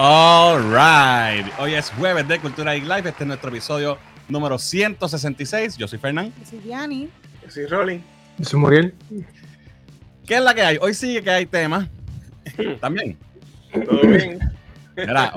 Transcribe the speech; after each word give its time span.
All 0.00 0.60
right. 0.70 1.44
Hoy 1.58 1.74
es 1.74 1.90
jueves 1.90 2.26
de 2.28 2.38
Cultura 2.38 2.76
y 2.76 2.80
Live. 2.82 3.08
Este 3.08 3.24
es 3.24 3.26
nuestro 3.26 3.50
episodio 3.50 3.98
número 4.28 4.56
166. 4.58 5.76
Yo 5.76 5.88
soy 5.88 5.98
Fernán. 5.98 6.32
Yo 6.38 6.46
soy 6.46 6.58
Diani. 6.60 7.08
Yo 7.44 7.50
soy 7.50 7.66
Rolling. 7.66 7.98
Yo 8.38 8.44
soy 8.44 8.60
Muriel. 8.60 8.94
¿Qué 10.24 10.36
es 10.36 10.40
la 10.42 10.54
que 10.54 10.62
hay? 10.62 10.78
Hoy 10.80 10.94
sí 10.94 11.20
que 11.20 11.30
hay 11.30 11.46
tema. 11.46 11.88
También. 12.80 13.18
Todo 13.86 14.00
bien. 14.02 14.38
Mira, 14.96 15.32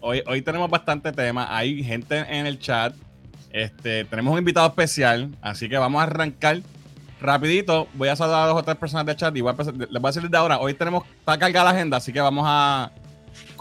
hoy, 0.00 0.22
hoy 0.26 0.40
tenemos 0.42 0.70
bastante 0.70 1.12
tema. 1.12 1.54
Hay 1.54 1.84
gente 1.84 2.16
en 2.18 2.46
el 2.46 2.58
chat. 2.58 2.94
Este, 3.50 4.06
tenemos 4.06 4.32
un 4.32 4.38
invitado 4.38 4.66
especial. 4.66 5.30
Así 5.42 5.68
que 5.68 5.76
vamos 5.76 6.00
a 6.00 6.04
arrancar 6.04 6.60
rapidito. 7.20 7.86
Voy 7.92 8.08
a 8.08 8.16
saludar 8.16 8.44
a 8.44 8.46
dos 8.46 8.56
o 8.60 8.62
tres 8.62 8.76
personas 8.78 9.04
del 9.04 9.16
chat. 9.16 9.36
Y 9.36 9.42
voy 9.42 9.50
a 9.50 9.52
empezar- 9.52 9.74
les 9.76 9.88
voy 9.90 10.08
a 10.08 10.08
decir 10.08 10.22
desde 10.22 10.36
ahora. 10.38 10.58
Hoy 10.58 10.72
tenemos, 10.72 11.04
está 11.18 11.38
cargada 11.38 11.64
la 11.70 11.76
agenda. 11.76 11.98
Así 11.98 12.14
que 12.14 12.20
vamos 12.20 12.44
a 12.48 12.90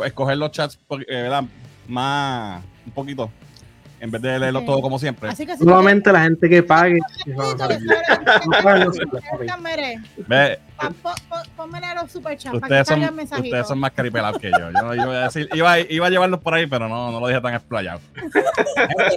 escoger 0.05 0.37
los 0.37 0.51
chats 0.51 0.79
eh, 0.91 1.05
¿verdad? 1.07 1.43
más 1.87 2.63
un 2.85 2.91
poquito. 2.91 3.29
En 4.05 4.11
vez 4.11 4.21
de 4.21 4.37
leerlo 4.37 4.61
todo 4.61 4.81
como 4.81 4.99
siempre. 4.99 5.29
Así 5.29 5.47
que 5.47 5.57
si 5.57 5.65
Nuevamente 5.65 6.11
la 6.11 6.21
gente 6.21 6.47
que 6.47 6.61
pague. 6.61 6.99
Ponme 11.55 11.77
a 11.77 11.95
los 11.95 12.11
superchats 12.11 12.59
para 12.59 12.59
que 12.59 12.65
Ustedes 12.65 12.87
son, 12.87 12.97
salgan 12.97 13.15
mensajitos. 13.15 13.47
ustedes 13.47 13.67
son 13.67 13.79
más 13.79 13.91
caripelados 13.93 14.39
que 14.39 14.51
yo. 14.51 14.71
Yo 14.71 14.81
no 14.83 14.93
iba 14.93 15.05
a 15.05 15.23
decir, 15.23 15.49
iba, 15.53 15.79
iba 15.79 16.05
a 16.05 16.09
llevarlos 16.09 16.39
por 16.41 16.53
ahí, 16.53 16.67
pero 16.67 16.87
no, 16.87 17.11
no 17.11 17.19
lo 17.19 17.27
dije 17.27 17.41
tan 17.41 17.55
explayado. 17.55 17.99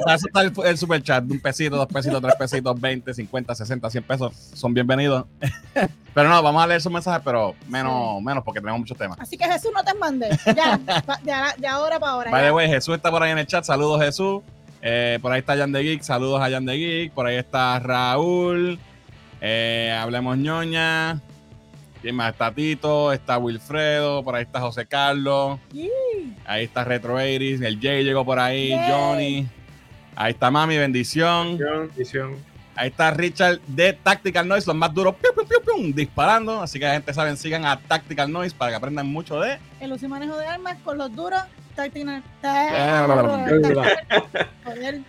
Para 0.04 0.14
eso 0.14 0.26
está 0.26 0.40
el, 0.40 0.52
el 0.64 0.78
super 0.78 1.02
chat 1.02 1.22
de 1.22 1.34
un 1.34 1.40
pesito, 1.40 1.76
dos 1.76 1.86
pesitos, 1.88 2.22
tres 2.22 2.34
pesitos, 2.36 2.80
20, 2.80 3.12
50, 3.12 3.54
60, 3.54 3.90
100 3.90 4.04
pesos. 4.04 4.34
Son 4.54 4.72
bienvenidos. 4.72 5.26
pero 6.14 6.30
no, 6.30 6.42
vamos 6.42 6.62
a 6.62 6.66
leer 6.66 6.80
sus 6.80 6.92
mensajes, 6.92 7.20
pero 7.22 7.54
menos, 7.68 8.22
menos 8.22 8.42
porque 8.42 8.60
tenemos 8.60 8.80
muchos 8.80 8.96
temas. 8.96 9.18
Así 9.20 9.36
que 9.36 9.44
Jesús 9.44 9.70
no 9.74 9.84
te 9.84 9.92
mande. 9.94 10.30
Ya, 10.56 10.78
de, 11.58 11.66
ahora- 11.66 12.00
para 12.00 12.12
ahora. 12.12 12.30
The 12.30 12.52
way, 12.52 12.68
Jesús 12.68 12.94
está 12.96 13.10
por 13.10 13.22
ahí 13.22 13.32
en 13.32 13.38
el 13.38 13.46
chat. 13.46 13.64
Saludos, 13.64 14.00
Jesús. 14.00 14.42
Eh, 14.82 15.18
por 15.20 15.32
ahí 15.32 15.40
está 15.40 15.56
Jan 15.56 15.72
de 15.72 15.82
Geek. 15.82 16.02
Saludos 16.02 16.40
a 16.40 16.50
Jan 16.50 16.64
de 16.64 16.76
Geek. 16.76 17.12
Por 17.12 17.26
ahí 17.26 17.36
está 17.36 17.78
Raúl. 17.78 18.78
Eh, 19.40 19.96
hablemos 19.98 20.36
ñoña. 20.36 21.20
¿Quién 22.02 22.14
más? 22.14 22.32
Está 22.32 22.52
Tito. 22.52 23.12
Está 23.12 23.38
Wilfredo. 23.38 24.22
Por 24.22 24.36
ahí 24.36 24.42
está 24.42 24.60
José 24.60 24.86
Carlos. 24.86 25.58
Ahí 26.46 26.64
está 26.64 26.84
Retro 26.84 27.14
80 27.14 27.66
El 27.66 27.80
Jay 27.80 28.04
llegó 28.04 28.24
por 28.24 28.38
ahí. 28.38 28.76
Johnny. 28.88 29.46
Ahí 30.16 30.32
está 30.32 30.50
Mami, 30.50 30.76
bendición. 30.76 31.58
John. 31.58 31.90
Edición. 31.96 32.36
Ahí 32.78 32.88
está 32.90 33.10
Richard 33.10 33.58
de 33.66 33.92
Tactical 33.92 34.46
Noise, 34.46 34.68
los 34.68 34.76
más 34.76 34.94
duros, 34.94 35.16
piu, 35.16 35.32
piu, 35.34 35.44
piu, 35.46 35.60
piu, 35.62 35.92
disparando. 35.92 36.62
Así 36.62 36.78
que 36.78 36.84
la 36.86 36.92
gente 36.92 37.12
saben, 37.12 37.36
sigan 37.36 37.64
a 37.64 37.76
Tactical 37.78 38.30
Noise 38.30 38.54
para 38.54 38.70
que 38.70 38.76
aprendan 38.76 39.06
mucho 39.08 39.40
de. 39.40 39.58
El 39.80 39.92
uso 39.92 40.06
y 40.06 40.08
manejo 40.08 40.36
de 40.36 40.46
armas 40.46 40.76
con 40.84 40.96
los 40.96 41.14
duros. 41.14 41.40
Tactical. 41.74 42.22
Joder. 44.64 45.00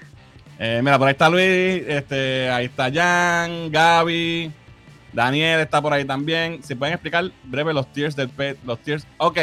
Eh, 0.60 0.82
mira, 0.84 0.98
por 0.98 1.08
ahí 1.08 1.12
está 1.14 1.30
Luis, 1.30 1.44
este, 1.88 2.50
ahí 2.50 2.66
está 2.66 2.92
Jan, 2.92 3.72
Gaby, 3.72 4.52
Daniel 5.14 5.62
está 5.62 5.82
por 5.82 5.94
ahí 5.94 6.04
también. 6.06 6.62
Si 6.64 6.76
pueden 6.76 6.94
explicar 6.96 7.32
breve 7.46 7.74
los 7.74 7.92
tiers 7.94 8.16
del 8.16 8.30
pet, 8.30 8.58
los 8.66 8.80
tiers. 8.80 9.06
Ok. 9.18 9.38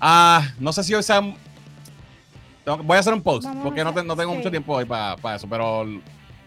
Ah, 0.00 0.46
no 0.58 0.72
sé 0.72 0.84
si 0.84 0.94
hoy 0.94 1.02
sean. 1.02 1.34
Voy 2.82 2.96
a 2.96 3.00
hacer 3.00 3.14
un 3.14 3.22
post, 3.22 3.44
Vamos 3.44 3.62
porque 3.62 3.84
no, 3.84 3.92
te- 3.92 4.00
hacer- 4.00 4.06
no 4.06 4.16
tengo 4.16 4.32
sí. 4.32 4.38
mucho 4.38 4.50
tiempo 4.50 4.74
hoy 4.74 4.84
para 4.84 5.36
eso, 5.36 5.46
pero 5.48 5.86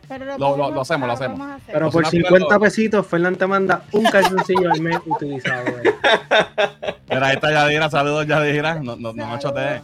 Pero 0.08 0.26
Lo- 0.26 0.38
podemos- 0.38 0.58
lo- 0.58 0.72
lo 0.76 0.82
hacemos, 0.82 1.08
lo 1.08 1.14
hacemos. 1.14 1.62
Pero 1.68 1.92
por 1.92 2.02
una 2.02 2.10
fila 2.10 2.30
50 2.30 2.54
de- 2.56 2.60
pesitos, 2.62 3.08
Fernán 3.08 3.36
te 3.36 3.46
manda 3.48 3.82
un 3.92 4.04
calzoncillo 4.06 4.72
al 4.72 4.82
mes 4.82 4.98
utilizado. 5.06 5.68
eh. 5.68 5.94
mira, 7.10 7.28
ahí 7.28 7.36
está 7.36 7.52
Yadira, 7.52 7.90
saludos 7.90 8.26
Yadira, 8.26 8.76
no, 8.76 8.96
no, 8.96 9.12
no 9.14 9.28
me 9.28 9.40
chotees. 9.40 9.82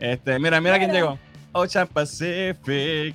Este, 0.00 0.38
mira, 0.38 0.60
mira 0.60 0.78
quién 0.78 0.92
llegó. 0.92 1.18
Ocean 1.52 1.86
Pacific. 1.86 3.14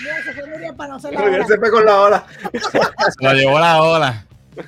Mira, 0.00 0.22
se 0.24 0.32
fue 0.34 0.72
para 0.76 0.88
no 0.90 0.96
hacer 0.96 1.12
la 1.14 1.46
se 1.46 1.58
fue 1.58 1.70
con 1.70 1.84
la 1.86 2.00
ola. 2.00 2.26
Se 2.52 3.24
lo 3.24 3.32
llevó 3.32 3.58
la 3.58 3.82
ola. 3.82 4.24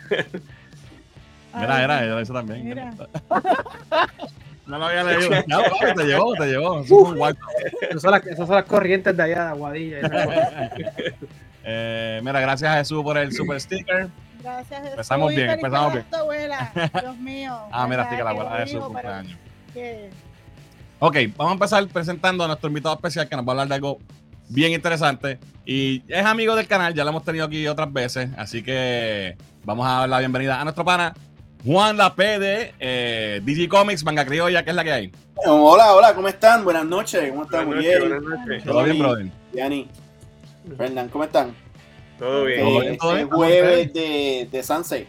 Mira, 1.58 1.78
mira, 1.78 2.04
ella 2.04 2.14
lo 2.14 2.20
hizo 2.20 2.34
también. 2.34 2.64
Mira. 2.64 2.92
No 4.66 4.78
lo 4.78 4.86
había 4.86 5.04
leído. 5.04 5.30
Papi, 5.48 5.94
te 5.96 6.04
llevó, 6.04 6.34
te 6.34 6.46
llevó. 6.46 6.80
Esas 6.80 8.02
son, 8.02 8.10
las, 8.10 8.26
esas 8.26 8.46
son 8.46 8.56
las 8.56 8.64
corrientes 8.64 9.16
de 9.16 9.22
allá 9.22 9.44
de 9.44 9.48
Aguadilla. 9.50 9.98
Eh, 11.68 12.20
mira, 12.22 12.38
gracias 12.38 12.70
a 12.72 12.76
Jesús 12.76 13.02
por 13.02 13.18
el 13.18 13.32
super 13.32 13.60
sticker. 13.60 14.08
Gracias, 14.40 14.68
Jesús. 14.78 14.90
Empezamos 14.92 15.34
bien, 15.34 15.50
empezamos 15.50 15.98
tu 16.08 16.16
abuela. 16.16 16.70
Dios 17.02 17.16
mío. 17.18 17.58
Ah, 17.72 17.88
mira, 17.88 18.04
sticker, 18.06 18.24
la 18.24 18.32
Que 18.34 18.38
abuela 18.38 18.60
de 18.60 18.66
su 18.68 18.78
cumpleaños. 18.78 19.36
que- 19.74 20.10
Ok, 21.00 21.16
vamos 21.36 21.50
a 21.50 21.54
empezar 21.54 21.86
presentando 21.88 22.44
a 22.44 22.46
nuestro 22.46 22.68
invitado 22.68 22.94
especial 22.94 23.28
que 23.28 23.34
nos 23.34 23.44
va 23.44 23.48
a 23.48 23.52
hablar 23.54 23.66
de 23.68 23.74
algo 23.74 23.98
bien 24.48 24.74
interesante. 24.74 25.40
Y 25.64 26.04
es 26.06 26.24
amigo 26.24 26.54
del 26.54 26.68
canal, 26.68 26.94
ya 26.94 27.02
lo 27.02 27.10
hemos 27.10 27.24
tenido 27.24 27.44
aquí 27.46 27.66
otras 27.66 27.92
veces. 27.92 28.30
Así 28.38 28.62
que 28.62 29.36
vamos 29.64 29.84
a 29.88 29.90
dar 29.90 30.08
la 30.08 30.20
bienvenida 30.20 30.60
a 30.60 30.62
nuestro 30.62 30.84
pana 30.84 31.14
Juan 31.66 31.96
La 31.96 32.14
P 32.14 32.38
de 32.38 32.74
eh, 32.78 33.40
DG 33.44 33.68
Comics, 33.68 34.04
Manga 34.04 34.24
Criolla, 34.24 34.62
que 34.62 34.70
es 34.70 34.76
la 34.76 34.84
que 34.84 34.92
hay. 34.92 35.12
Hola, 35.46 35.92
hola, 35.94 36.14
¿cómo 36.14 36.28
están? 36.28 36.62
Buenas 36.64 36.84
noches, 36.86 37.28
¿cómo 37.30 37.42
están? 37.42 37.66
Buenas 37.66 37.84
Muy 37.84 37.92
noches, 37.92 38.08
bien. 38.08 38.22
buenas 38.22 38.38
noches. 38.46 38.64
¿Todo 38.64 38.84
bien, 38.84 38.98
brother? 39.00 39.26
Yanni, 39.52 39.88
Fernán, 40.78 41.08
¿cómo 41.08 41.24
están? 41.24 41.54
Todo 42.20 42.44
bien. 42.44 42.60
Todo 42.60 42.78
Eh, 42.78 42.80
bien, 42.82 42.98
todo 42.98 43.14
bien. 43.14 43.28
jueves 43.30 43.92
de, 43.92 44.48
de 44.50 44.62
Sunset. 44.62 45.08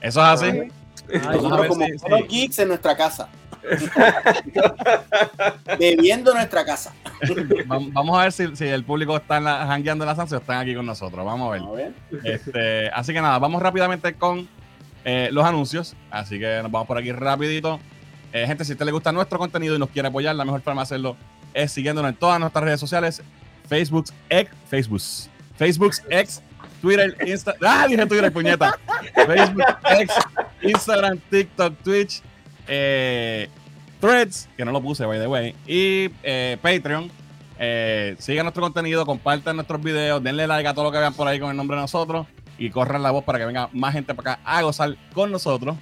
Eso 0.00 0.20
es 0.20 0.26
así. 0.26 0.46
Ay, 0.46 0.70
Vamos 1.12 1.26
a 1.26 1.32
Nosotros 1.36 1.60
ver 1.60 1.68
como 2.00 2.16
si- 2.16 2.22
geeks 2.24 2.58
en 2.58 2.68
nuestra 2.68 2.96
casa. 2.96 3.28
Bebiendo 5.78 6.30
en 6.30 6.36
nuestra 6.38 6.64
casa. 6.64 6.92
vam- 7.66 7.92
Vamos 7.92 8.18
a 8.18 8.22
ver 8.22 8.32
si, 8.32 8.56
si 8.56 8.64
el 8.66 8.84
público 8.84 9.14
está 9.16 9.36
en 9.36 9.44
la, 9.44 9.66
jangueando 9.66 10.04
en 10.04 10.08
la 10.08 10.16
Sanse 10.16 10.36
o 10.36 10.38
están 10.38 10.58
aquí 10.58 10.74
con 10.74 10.86
nosotros. 10.86 11.24
Vamos 11.24 11.48
a 11.48 11.52
ver. 11.52 11.62
A 11.62 11.70
ver. 11.72 11.92
Este, 12.24 12.88
así 12.90 13.12
que 13.12 13.20
nada, 13.20 13.38
vamos 13.38 13.62
rápidamente 13.62 14.14
con 14.14 14.48
eh, 15.06 15.28
los 15.30 15.44
anuncios. 15.44 15.94
Así 16.10 16.38
que 16.38 16.60
nos 16.62 16.70
vamos 16.70 16.88
por 16.88 16.98
aquí 16.98 17.12
rapidito. 17.12 17.78
Eh, 18.32 18.44
gente, 18.44 18.64
si 18.64 18.72
a 18.72 18.74
usted 18.74 18.84
le 18.84 18.92
gusta 18.92 19.12
nuestro 19.12 19.38
contenido 19.38 19.76
y 19.76 19.78
nos 19.78 19.88
quiere 19.88 20.08
apoyar, 20.08 20.34
la 20.34 20.44
mejor 20.44 20.60
forma 20.62 20.80
de 20.80 20.82
hacerlo 20.82 21.16
es 21.54 21.70
siguiéndonos 21.70 22.10
en 22.10 22.16
todas 22.16 22.40
nuestras 22.40 22.64
redes 22.64 22.80
sociales. 22.80 23.22
Facebook, 23.68 24.06
X, 24.28 24.52
Facebook, 24.68 25.02
Facebook, 25.56 25.92
X, 26.10 26.42
Twitter, 26.82 27.16
Insta. 27.24 27.54
Ah, 27.64 27.86
dije 27.88 28.04
Twitter, 28.04 28.32
puñeta. 28.32 28.76
Facebook, 29.14 29.64
X, 30.00 30.14
Instagram, 30.62 31.20
TikTok, 31.30 31.74
Twitch, 31.84 32.20
eh, 32.66 33.48
Threads, 34.00 34.48
que 34.56 34.64
no 34.64 34.72
lo 34.72 34.82
puse, 34.82 35.06
by 35.06 35.20
the 35.20 35.28
way, 35.28 35.54
y 35.68 36.08
Patreon. 36.56 37.10
Eh, 37.60 38.16
sigan 38.18 38.44
nuestro 38.44 38.62
contenido, 38.62 39.06
compartan 39.06 39.54
nuestros 39.54 39.80
videos, 39.80 40.20
denle 40.22 40.48
like 40.48 40.68
a 40.68 40.74
todo 40.74 40.86
lo 40.86 40.92
que 40.92 40.98
vean 40.98 41.14
por 41.14 41.28
ahí 41.28 41.38
con 41.38 41.50
el 41.50 41.56
nombre 41.56 41.76
de 41.76 41.82
nosotros 41.82 42.26
y 42.58 42.70
corran 42.70 43.02
la 43.02 43.10
voz 43.10 43.24
para 43.24 43.38
que 43.38 43.44
venga 43.46 43.68
más 43.72 43.92
gente 43.92 44.14
para 44.14 44.32
acá 44.32 44.42
a 44.44 44.62
gozar 44.62 44.96
con 45.12 45.30
nosotros. 45.30 45.76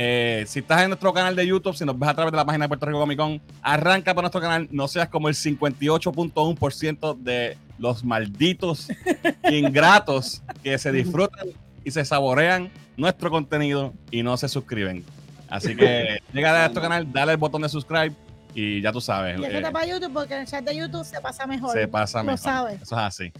Eh, 0.00 0.44
si 0.46 0.60
estás 0.60 0.82
en 0.82 0.90
nuestro 0.90 1.12
canal 1.12 1.34
de 1.34 1.44
YouTube, 1.44 1.74
si 1.74 1.84
nos 1.84 1.98
ves 1.98 2.08
a 2.08 2.14
través 2.14 2.30
de 2.30 2.36
la 2.36 2.44
página 2.44 2.66
de 2.66 2.68
Puerto 2.68 2.86
Rico 2.86 3.00
Comic 3.00 3.18
Con, 3.18 3.42
arranca 3.62 4.14
por 4.14 4.22
nuestro 4.22 4.40
canal, 4.40 4.68
no 4.70 4.86
seas 4.86 5.08
como 5.08 5.28
el 5.28 5.34
58.1% 5.34 7.18
de 7.18 7.58
los 7.78 8.04
malditos 8.04 8.88
ingratos 9.50 10.42
que 10.62 10.78
se 10.78 10.92
disfrutan 10.92 11.48
y 11.84 11.90
se 11.90 12.04
saborean 12.04 12.70
nuestro 12.96 13.28
contenido 13.30 13.92
y 14.10 14.22
no 14.22 14.36
se 14.36 14.48
suscriben. 14.48 15.04
Así 15.48 15.74
que 15.74 16.18
llega 16.32 16.54
a 16.54 16.58
nuestro 16.60 16.82
canal, 16.82 17.12
dale 17.12 17.32
el 17.32 17.38
botón 17.38 17.62
de 17.62 17.68
subscribe 17.68 18.14
y 18.54 18.80
ya 18.80 18.92
tú 18.92 19.00
sabes. 19.00 19.38
Y 19.40 19.44
eh, 19.44 19.62
para 19.72 19.86
YouTube 19.86 20.12
porque 20.12 20.34
en 20.34 20.40
el 20.42 20.46
chat 20.46 20.64
de 20.64 20.76
YouTube 20.76 21.04
se 21.04 21.20
pasa 21.20 21.46
mejor. 21.46 21.72
se 21.72 21.88
pasa 21.88 22.18
Lo 22.18 22.24
mejor. 22.24 22.38
sabes. 22.38 22.82
Eso 22.82 22.94
es 22.94 23.02
así. 23.02 23.32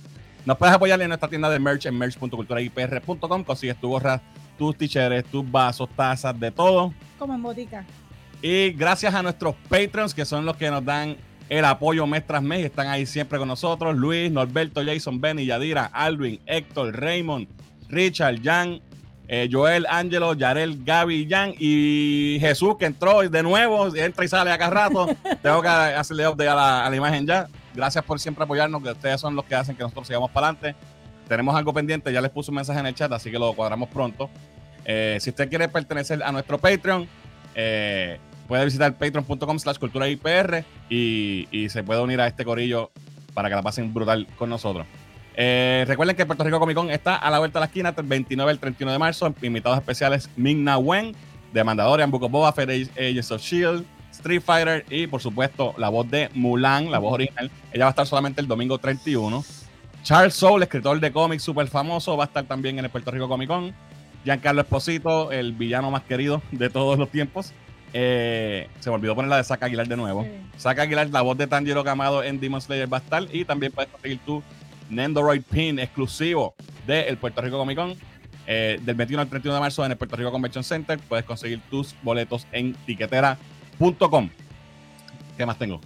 Nos 0.48 0.56
puedes 0.56 0.74
apoyar 0.74 0.98
en 1.02 1.08
nuestra 1.08 1.28
tienda 1.28 1.50
de 1.50 1.58
merch 1.58 1.84
en 1.84 1.98
merch.culturaipr.com. 1.98 3.44
Consigues 3.44 3.78
tu 3.78 3.90
gorra, 3.90 4.18
tus 4.56 4.78
t-shirts, 4.78 5.30
tus 5.30 5.50
vasos, 5.50 5.90
tazas, 5.94 6.40
de 6.40 6.50
todo. 6.50 6.94
Como 7.18 7.34
en 7.34 7.42
botica. 7.42 7.84
Y 8.40 8.70
gracias 8.70 9.14
a 9.14 9.22
nuestros 9.22 9.54
Patreons, 9.68 10.14
que 10.14 10.24
son 10.24 10.46
los 10.46 10.56
que 10.56 10.70
nos 10.70 10.82
dan 10.82 11.18
el 11.50 11.66
apoyo 11.66 12.06
mes 12.06 12.26
tras 12.26 12.42
mes 12.42 12.60
y 12.60 12.64
están 12.64 12.86
ahí 12.86 13.04
siempre 13.04 13.38
con 13.38 13.46
nosotros. 13.46 13.94
Luis, 13.94 14.32
Norberto, 14.32 14.82
Jason, 14.82 15.20
Benny, 15.20 15.44
Yadira, 15.44 15.84
Alvin, 15.92 16.40
Héctor, 16.46 16.98
Raymond, 16.98 17.46
Richard, 17.90 18.40
Jan, 18.42 18.80
eh, 19.26 19.50
Joel, 19.52 19.84
Angelo, 19.90 20.32
Yarel, 20.32 20.82
Gaby, 20.82 21.28
Jan 21.28 21.52
y 21.58 22.38
Jesús 22.40 22.78
que 22.78 22.86
entró 22.86 23.20
de 23.20 23.42
nuevo, 23.42 23.94
entra 23.94 24.24
y 24.24 24.28
sale 24.28 24.50
acá 24.50 24.70
rato. 24.70 25.14
Tengo 25.42 25.60
que 25.60 25.68
hacerle 25.68 26.26
update 26.26 26.48
a 26.48 26.54
la, 26.54 26.86
a 26.86 26.88
la 26.88 26.96
imagen 26.96 27.26
ya. 27.26 27.48
Gracias 27.78 28.04
por 28.04 28.18
siempre 28.18 28.42
apoyarnos, 28.42 28.82
que 28.82 28.90
ustedes 28.90 29.20
son 29.20 29.36
los 29.36 29.44
que 29.44 29.54
hacen 29.54 29.76
que 29.76 29.84
nosotros 29.84 30.08
sigamos 30.08 30.32
para 30.32 30.48
adelante. 30.48 30.74
Tenemos 31.28 31.54
algo 31.54 31.72
pendiente, 31.72 32.12
ya 32.12 32.20
les 32.20 32.32
puse 32.32 32.50
un 32.50 32.56
mensaje 32.56 32.80
en 32.80 32.86
el 32.86 32.94
chat, 32.96 33.12
así 33.12 33.30
que 33.30 33.38
lo 33.38 33.52
cuadramos 33.52 33.88
pronto. 33.88 34.28
Eh, 34.84 35.18
si 35.20 35.30
usted 35.30 35.48
quiere 35.48 35.68
pertenecer 35.68 36.20
a 36.24 36.32
nuestro 36.32 36.58
Patreon, 36.58 37.06
eh, 37.54 38.18
puede 38.48 38.64
visitar 38.64 38.92
patreon.com 38.94 39.60
slash 39.60 39.78
cultura 39.78 40.08
IPR 40.08 40.64
y, 40.90 41.46
y 41.52 41.68
se 41.68 41.84
puede 41.84 42.00
unir 42.00 42.20
a 42.20 42.26
este 42.26 42.44
corillo 42.44 42.90
para 43.32 43.48
que 43.48 43.54
la 43.54 43.62
pasen 43.62 43.94
brutal 43.94 44.26
con 44.36 44.50
nosotros. 44.50 44.84
Eh, 45.36 45.84
recuerden 45.86 46.16
que 46.16 46.26
Puerto 46.26 46.42
Rico 46.42 46.58
Comic 46.58 46.74
Con 46.74 46.90
está 46.90 47.14
a 47.14 47.30
la 47.30 47.38
vuelta 47.38 47.60
de 47.60 47.60
la 47.60 47.66
esquina, 47.66 47.92
del 47.92 48.06
29 48.06 48.50
al 48.50 48.58
31 48.58 48.90
de 48.90 48.98
marzo. 48.98 49.32
Invitados 49.40 49.78
especiales 49.78 50.28
Ming 50.34 50.64
Na 50.64 50.78
Wen, 50.78 51.14
de 51.52 51.62
Mandalorian, 51.62 52.10
Book 52.10 52.24
of 52.24 52.32
Boba 52.32 52.52
Fett, 52.52 52.70
Agents 52.70 53.30
of 53.30 53.40
S.H.I.E.L.D., 53.40 53.84
Street 54.18 54.42
Fighter 54.44 54.84
y 54.90 55.06
por 55.06 55.20
supuesto 55.20 55.74
la 55.78 55.88
voz 55.88 56.10
de 56.10 56.28
Mulan, 56.34 56.90
la 56.90 56.98
voz 56.98 57.14
original. 57.14 57.50
Ella 57.72 57.84
va 57.84 57.88
a 57.88 57.90
estar 57.90 58.06
solamente 58.06 58.40
el 58.40 58.46
domingo 58.46 58.78
31. 58.78 59.44
Charles 60.02 60.34
Soule, 60.34 60.64
escritor 60.64 61.00
de 61.00 61.12
cómics 61.12 61.42
súper 61.42 61.66
famoso, 61.68 62.16
va 62.16 62.24
a 62.24 62.26
estar 62.26 62.44
también 62.44 62.78
en 62.78 62.84
el 62.84 62.90
Puerto 62.90 63.10
Rico 63.10 63.28
Comic 63.28 63.48
Con. 63.48 63.74
Giancarlo 64.24 64.60
Esposito, 64.62 65.30
el 65.32 65.52
villano 65.52 65.90
más 65.90 66.02
querido 66.02 66.42
de 66.50 66.70
todos 66.70 66.98
los 66.98 67.10
tiempos. 67.10 67.52
Eh, 67.92 68.68
se 68.80 68.90
me 68.90 68.96
olvidó 68.96 69.14
poner 69.14 69.30
la 69.30 69.38
de 69.38 69.44
Zack 69.44 69.62
Aguilar 69.62 69.88
de 69.88 69.96
nuevo. 69.96 70.24
Sí. 70.24 70.30
Zack 70.58 70.78
Aguilar, 70.80 71.08
la 71.10 71.22
voz 71.22 71.38
de 71.38 71.46
Tanjiro 71.46 71.84
Kamado 71.84 72.22
en 72.22 72.38
Demon 72.38 72.60
Slayer 72.60 72.92
va 72.92 72.98
a 72.98 73.00
estar. 73.00 73.26
Y 73.32 73.44
también 73.44 73.72
puedes 73.72 73.90
conseguir 73.90 74.18
tu 74.26 74.42
Nendoroid 74.90 75.42
Pin 75.42 75.78
exclusivo 75.78 76.54
del 76.86 77.16
Puerto 77.16 77.40
Rico 77.40 77.58
Comic 77.58 77.76
Con. 77.76 77.94
eh, 78.46 78.78
del 78.82 78.96
21 78.96 79.22
al 79.22 79.28
31 79.28 79.54
de 79.54 79.60
marzo 79.60 79.84
en 79.84 79.92
el 79.92 79.98
Puerto 79.98 80.16
Rico 80.16 80.32
Convention 80.32 80.64
Center. 80.64 80.98
Puedes 81.08 81.24
conseguir 81.24 81.60
tus 81.70 81.94
boletos 82.02 82.46
en 82.52 82.74
tiquetera.com. 82.86 83.57
¿Qué 85.36 85.46
más 85.46 85.58
tengo? 85.58 85.80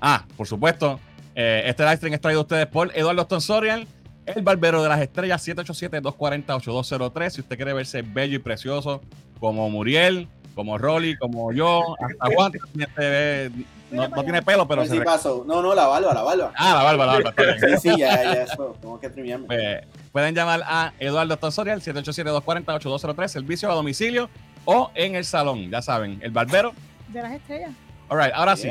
Ah, 0.00 0.24
por 0.36 0.46
supuesto. 0.46 1.00
eh, 1.34 1.62
este 1.66 1.82
live 1.84 1.96
stream 1.96 2.14
es 2.14 2.20
traído 2.20 2.40
a 2.40 2.42
ustedes 2.42 2.66
por 2.66 2.94
Eduardo 2.96 3.26
Tonsorial, 3.26 3.86
el 4.26 4.42
barbero 4.42 4.82
de 4.82 4.88
las 4.88 5.00
estrellas, 5.00 5.46
787-240-8203. 5.48 7.30
Si 7.30 7.40
usted 7.40 7.56
quiere 7.56 7.72
verse 7.72 8.02
bello 8.02 8.36
y 8.36 8.38
precioso, 8.40 9.00
como 9.40 9.70
Muriel, 9.70 10.28
como 10.54 10.76
Rolly, 10.76 11.16
como 11.16 11.52
yo, 11.52 11.96
hasta 11.98 12.34
Juan, 12.34 12.52
no, 13.90 14.08
no 14.08 14.22
tiene 14.22 14.42
pelo, 14.42 14.66
pero 14.68 14.84
se. 14.86 14.96
No, 14.96 15.62
no, 15.62 15.74
la 15.74 15.86
barba, 15.86 16.12
la 16.12 16.22
barba. 16.22 16.52
Ah, 16.56 16.74
la 16.74 16.82
barba, 16.82 17.06
la 17.06 17.12
barba. 17.12 17.34
Sí, 17.58 17.90
sí, 17.90 17.98
ya, 17.98 18.22
ya, 18.22 18.42
eso. 18.42 18.76
Tengo 18.80 19.00
que 19.00 19.08
trimearme. 19.10 19.46
Pues, 19.46 19.86
pueden 20.12 20.34
llamar 20.34 20.62
a 20.64 20.92
Eduardo 20.98 21.36
Tonsorial, 21.36 21.80
787-240-8203, 21.80 23.28
servicio 23.28 23.70
a 23.70 23.74
domicilio 23.74 24.28
o 24.64 24.90
en 24.94 25.14
el 25.14 25.24
salón, 25.24 25.70
ya 25.70 25.82
saben, 25.82 26.18
el 26.22 26.30
barbero. 26.30 26.72
De 27.08 27.22
las 27.22 27.32
estrellas. 27.32 27.70
All 28.08 28.18
right, 28.18 28.32
ahora 28.34 28.56
sí. 28.56 28.70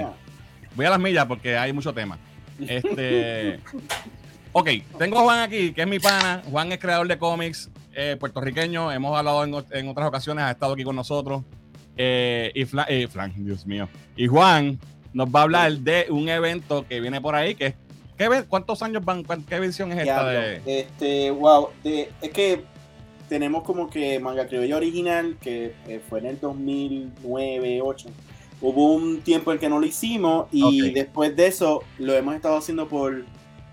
Voy 0.75 0.85
a 0.85 0.89
las 0.91 0.99
millas 0.99 1.25
porque 1.25 1.57
hay 1.57 1.73
mucho 1.73 1.93
tema. 1.93 2.17
Este. 2.59 3.59
ok, 4.51 4.69
tengo 4.97 5.19
a 5.19 5.23
Juan 5.23 5.39
aquí, 5.39 5.73
que 5.73 5.81
es 5.81 5.88
mi 5.88 5.99
pana. 5.99 6.41
Juan 6.49 6.71
es 6.71 6.79
creador 6.79 7.07
de 7.07 7.17
cómics 7.17 7.69
eh, 7.93 8.15
puertorriqueño. 8.19 8.91
Hemos 8.91 9.17
hablado 9.17 9.43
en, 9.43 9.53
en 9.71 9.89
otras 9.89 10.07
ocasiones, 10.07 10.43
ha 10.45 10.51
estado 10.51 10.73
aquí 10.73 10.83
con 10.83 10.95
nosotros. 10.95 11.43
Eh, 11.97 12.51
y 12.55 12.65
Flan, 12.65 12.85
eh, 12.89 13.07
Flan, 13.07 13.33
Dios 13.35 13.65
mío. 13.65 13.89
Y 14.15 14.27
Juan 14.27 14.79
nos 15.13 15.27
va 15.27 15.41
a 15.41 15.43
hablar 15.43 15.71
de 15.73 16.07
un 16.09 16.29
evento 16.29 16.85
que 16.88 17.01
viene 17.01 17.19
por 17.19 17.35
ahí. 17.35 17.53
Que, 17.55 17.75
¿qué, 18.17 18.29
ve- 18.29 18.45
¿Cuántos 18.45 18.81
años 18.81 19.03
van? 19.03 19.23
¿Qué 19.23 19.55
edición 19.55 19.91
es 19.91 19.99
esta 19.99 20.25
de.? 20.25 20.61
Este, 20.65 21.31
wow. 21.31 21.69
de- 21.83 22.09
es 22.21 22.29
que 22.29 22.63
tenemos 23.31 23.63
como 23.63 23.89
que 23.89 24.19
Manga 24.19 24.45
Criolla 24.45 24.75
original, 24.75 25.37
que 25.39 25.73
eh, 25.87 26.01
fue 26.09 26.19
en 26.19 26.25
el 26.25 26.39
2009, 26.41 27.79
8. 27.81 28.09
Hubo 28.59 28.93
un 28.93 29.21
tiempo 29.21 29.53
en 29.53 29.57
que 29.57 29.69
no 29.69 29.79
lo 29.79 29.85
hicimos 29.85 30.49
y 30.51 30.91
después 30.91 31.33
de 31.37 31.47
eso 31.47 31.81
lo 31.97 32.13
hemos 32.13 32.35
estado 32.35 32.57
haciendo 32.57 32.89
por, 32.89 33.23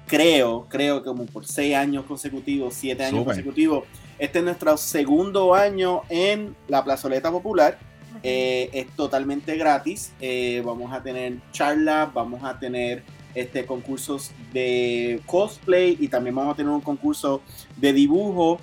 creo, 0.06 0.66
creo 0.68 1.02
como 1.02 1.26
por 1.26 1.44
6 1.44 1.74
años 1.74 2.04
consecutivos, 2.04 2.74
7 2.74 3.06
años 3.06 3.24
consecutivos. 3.24 3.82
Este 4.20 4.38
es 4.38 4.44
nuestro 4.44 4.76
segundo 4.76 5.52
año 5.56 6.02
en 6.08 6.54
la 6.68 6.84
plazoleta 6.84 7.32
popular. 7.32 7.80
Eh, 8.22 8.70
es 8.72 8.86
totalmente 8.94 9.56
gratis. 9.56 10.12
Eh, 10.20 10.62
vamos 10.64 10.92
a 10.92 11.02
tener 11.02 11.38
charlas, 11.50 12.14
vamos 12.14 12.44
a 12.44 12.60
tener 12.60 13.02
este, 13.34 13.66
concursos 13.66 14.30
de 14.52 15.20
cosplay 15.26 15.96
y 15.98 16.06
también 16.06 16.36
vamos 16.36 16.54
a 16.54 16.56
tener 16.56 16.70
un 16.70 16.80
concurso 16.80 17.42
de 17.76 17.92
dibujo, 17.92 18.60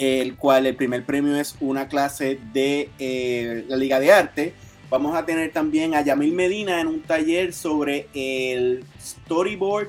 el 0.00 0.36
cual 0.36 0.64
el 0.64 0.74
primer 0.76 1.04
premio 1.04 1.36
es 1.36 1.56
una 1.60 1.86
clase 1.86 2.38
de 2.54 2.88
eh, 2.98 3.66
la 3.68 3.76
Liga 3.76 4.00
de 4.00 4.10
Arte. 4.10 4.54
Vamos 4.88 5.14
a 5.14 5.26
tener 5.26 5.52
también 5.52 5.94
a 5.94 6.00
Yamil 6.00 6.32
Medina 6.32 6.80
en 6.80 6.86
un 6.86 7.02
taller 7.02 7.52
sobre 7.52 8.08
el 8.14 8.82
storyboard 8.98 9.88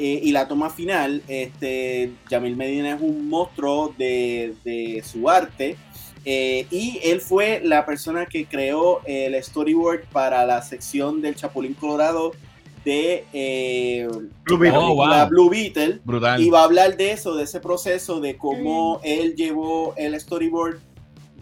eh, 0.00 0.20
y 0.24 0.32
la 0.32 0.48
toma 0.48 0.70
final. 0.70 1.22
Este, 1.28 2.10
Yamil 2.28 2.56
Medina 2.56 2.96
es 2.96 3.00
un 3.00 3.28
monstruo 3.28 3.94
de, 3.96 4.54
de 4.64 5.00
su 5.06 5.30
arte. 5.30 5.76
Eh, 6.24 6.66
y 6.72 6.98
él 7.04 7.20
fue 7.20 7.60
la 7.62 7.86
persona 7.86 8.26
que 8.26 8.46
creó 8.46 9.02
el 9.04 9.40
storyboard 9.40 10.06
para 10.10 10.44
la 10.44 10.62
sección 10.62 11.22
del 11.22 11.36
Chapulín 11.36 11.74
Colorado 11.74 12.32
de 12.84 13.24
eh, 13.32 14.08
Blue 14.44 14.56
la 14.56 14.58
Beetle. 14.58 14.78
Oh, 14.78 14.94
wow. 14.94 14.96
película 14.96 15.24
Blue 15.26 15.50
Beetle. 15.50 16.00
Brutal. 16.04 16.42
Y 16.42 16.50
va 16.50 16.60
a 16.60 16.64
hablar 16.64 16.96
de 16.96 17.12
eso, 17.12 17.34
de 17.34 17.44
ese 17.44 17.60
proceso, 17.60 18.20
de 18.20 18.36
cómo 18.36 19.00
él 19.02 19.34
llevó 19.34 19.94
el 19.96 20.18
storyboard 20.20 20.78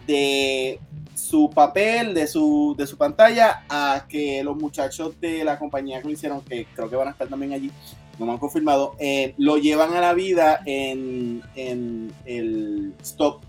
de 0.07 0.79
su 1.15 1.49
papel, 1.49 2.13
de 2.13 2.27
su, 2.27 2.75
de 2.77 2.85
su 2.87 2.97
pantalla, 2.97 3.63
a 3.69 4.05
que 4.09 4.43
los 4.43 4.55
muchachos 4.57 5.19
de 5.21 5.43
la 5.43 5.57
compañía 5.59 6.01
que 6.01 6.07
lo 6.07 6.13
hicieron, 6.13 6.41
que 6.41 6.65
creo 6.75 6.89
que 6.89 6.95
van 6.95 7.07
a 7.07 7.11
estar 7.11 7.27
también 7.27 7.53
allí, 7.53 7.71
no 8.19 8.25
me 8.25 8.31
han 8.33 8.37
confirmado, 8.37 8.95
eh, 8.99 9.33
lo 9.37 9.57
llevan 9.57 9.93
a 9.93 10.01
la 10.01 10.13
vida 10.13 10.61
en, 10.65 11.41
en 11.55 12.11
el 12.25 12.93
stop, 13.01 13.41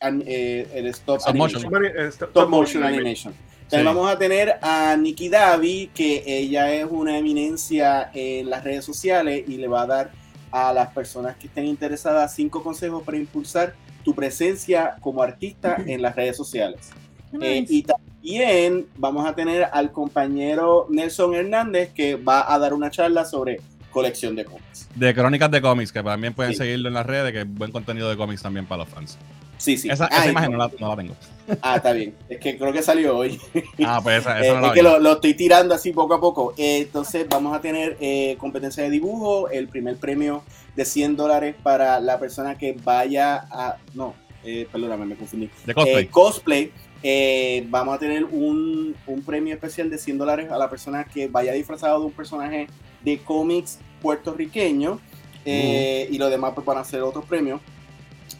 an- 0.00 0.22
eh, 0.26 0.66
el 0.74 0.86
stop, 0.88 1.18
Stop 1.20 1.34
motion. 1.36 1.64
animation. 1.64 1.92
Somebody- 1.94 2.08
stop- 2.12 2.30
Stop 2.30 2.48
motion 2.48 2.82
animation. 2.84 3.34
También 3.72 3.90
Sí. 3.90 3.96
vamos 3.96 4.12
a 4.12 4.18
tener 4.18 4.58
a 4.60 4.94
Nikki 4.98 5.30
Davi, 5.30 5.90
que 5.94 6.22
ella 6.26 6.74
es 6.74 6.86
una 6.90 7.16
eminencia 7.16 8.10
en 8.12 8.50
las 8.50 8.62
redes 8.64 8.84
sociales 8.84 9.44
y 9.48 9.56
le 9.56 9.66
va 9.66 9.82
a 9.82 9.86
dar 9.86 10.10
a 10.50 10.74
las 10.74 10.88
personas 10.90 11.36
que 11.36 11.46
estén 11.46 11.64
interesadas 11.64 12.34
cinco 12.34 12.62
consejos 12.62 13.02
para 13.02 13.16
impulsar 13.16 13.74
tu 14.04 14.14
presencia 14.14 14.96
como 15.00 15.22
artista 15.22 15.78
en 15.86 16.02
las 16.02 16.14
redes 16.14 16.36
sociales. 16.36 16.90
Eh, 17.40 17.64
y 17.66 17.82
también 17.82 18.86
vamos 18.98 19.26
a 19.26 19.34
tener 19.34 19.66
al 19.72 19.90
compañero 19.90 20.86
Nelson 20.90 21.34
Hernández 21.34 21.94
que 21.94 22.16
va 22.16 22.52
a 22.52 22.58
dar 22.58 22.74
una 22.74 22.90
charla 22.90 23.24
sobre 23.24 23.58
colección 23.90 24.36
de 24.36 24.44
cómics. 24.44 24.86
De 24.94 25.14
crónicas 25.14 25.50
de 25.50 25.62
cómics, 25.62 25.90
que 25.92 26.02
también 26.02 26.34
pueden 26.34 26.52
Sí. 26.52 26.58
seguirlo 26.58 26.88
en 26.88 26.94
las 26.94 27.06
redes, 27.06 27.32
que 27.32 27.40
es 27.40 27.48
buen 27.48 27.72
contenido 27.72 28.10
de 28.10 28.18
cómics 28.18 28.42
también 28.42 28.66
para 28.66 28.84
los 28.84 28.88
fans. 28.92 29.16
Sí, 29.62 29.76
sí. 29.76 29.88
Esa, 29.88 30.08
imagen 30.28 30.50
no 30.50 30.58
la, 30.58 30.70
no 30.80 30.88
la 30.88 30.96
tengo. 30.96 31.14
Ah, 31.62 31.76
está 31.76 31.92
bien. 31.92 32.16
Es 32.28 32.40
que 32.40 32.58
creo 32.58 32.72
que 32.72 32.82
salió 32.82 33.16
hoy. 33.16 33.40
Ah, 33.84 34.00
pues 34.02 34.18
esa, 34.20 34.40
Eh, 34.40 34.46
esa 34.46 34.54
no 34.54 34.60
la 34.62 34.66
es 34.68 34.72
que 34.72 34.82
lo, 34.82 34.98
lo 34.98 35.12
estoy 35.12 35.34
tirando 35.34 35.72
así 35.72 35.92
poco 35.92 36.14
a 36.14 36.20
poco. 36.20 36.52
Eh, 36.56 36.78
entonces 36.78 37.28
vamos 37.28 37.56
a 37.56 37.60
tener 37.60 37.96
eh, 38.00 38.36
competencia 38.38 38.82
de 38.82 38.90
dibujo, 38.90 39.48
el 39.50 39.68
primer 39.68 39.98
premio 39.98 40.42
de 40.74 40.84
100 40.84 41.16
dólares 41.16 41.54
para 41.62 42.00
la 42.00 42.18
persona 42.18 42.58
que 42.58 42.76
vaya 42.82 43.46
a... 43.52 43.76
No, 43.94 44.14
eh, 44.42 44.66
perdóname, 44.72 45.06
me 45.06 45.14
confundí. 45.14 45.48
De 45.64 45.74
cosplay. 45.74 46.04
Eh, 46.04 46.08
cosplay. 46.08 46.72
Eh, 47.04 47.66
vamos 47.68 47.94
a 47.94 47.98
tener 48.00 48.24
un, 48.24 48.96
un 49.06 49.22
premio 49.22 49.54
especial 49.54 49.90
de 49.90 49.98
100 49.98 50.18
dólares 50.18 50.50
a 50.50 50.58
la 50.58 50.68
persona 50.68 51.04
que 51.04 51.28
vaya 51.28 51.52
disfrazado 51.52 52.00
de 52.00 52.06
un 52.06 52.12
personaje 52.12 52.66
de 53.02 53.18
cómics 53.18 53.78
puertorriqueño. 54.00 54.98
Eh, 55.44 56.08
Y 56.10 56.18
los 56.18 56.30
demás 56.30 56.52
pues, 56.54 56.66
van 56.66 56.78
a 56.78 56.84
ser 56.84 57.02
otros 57.02 57.24
premios. 57.24 57.60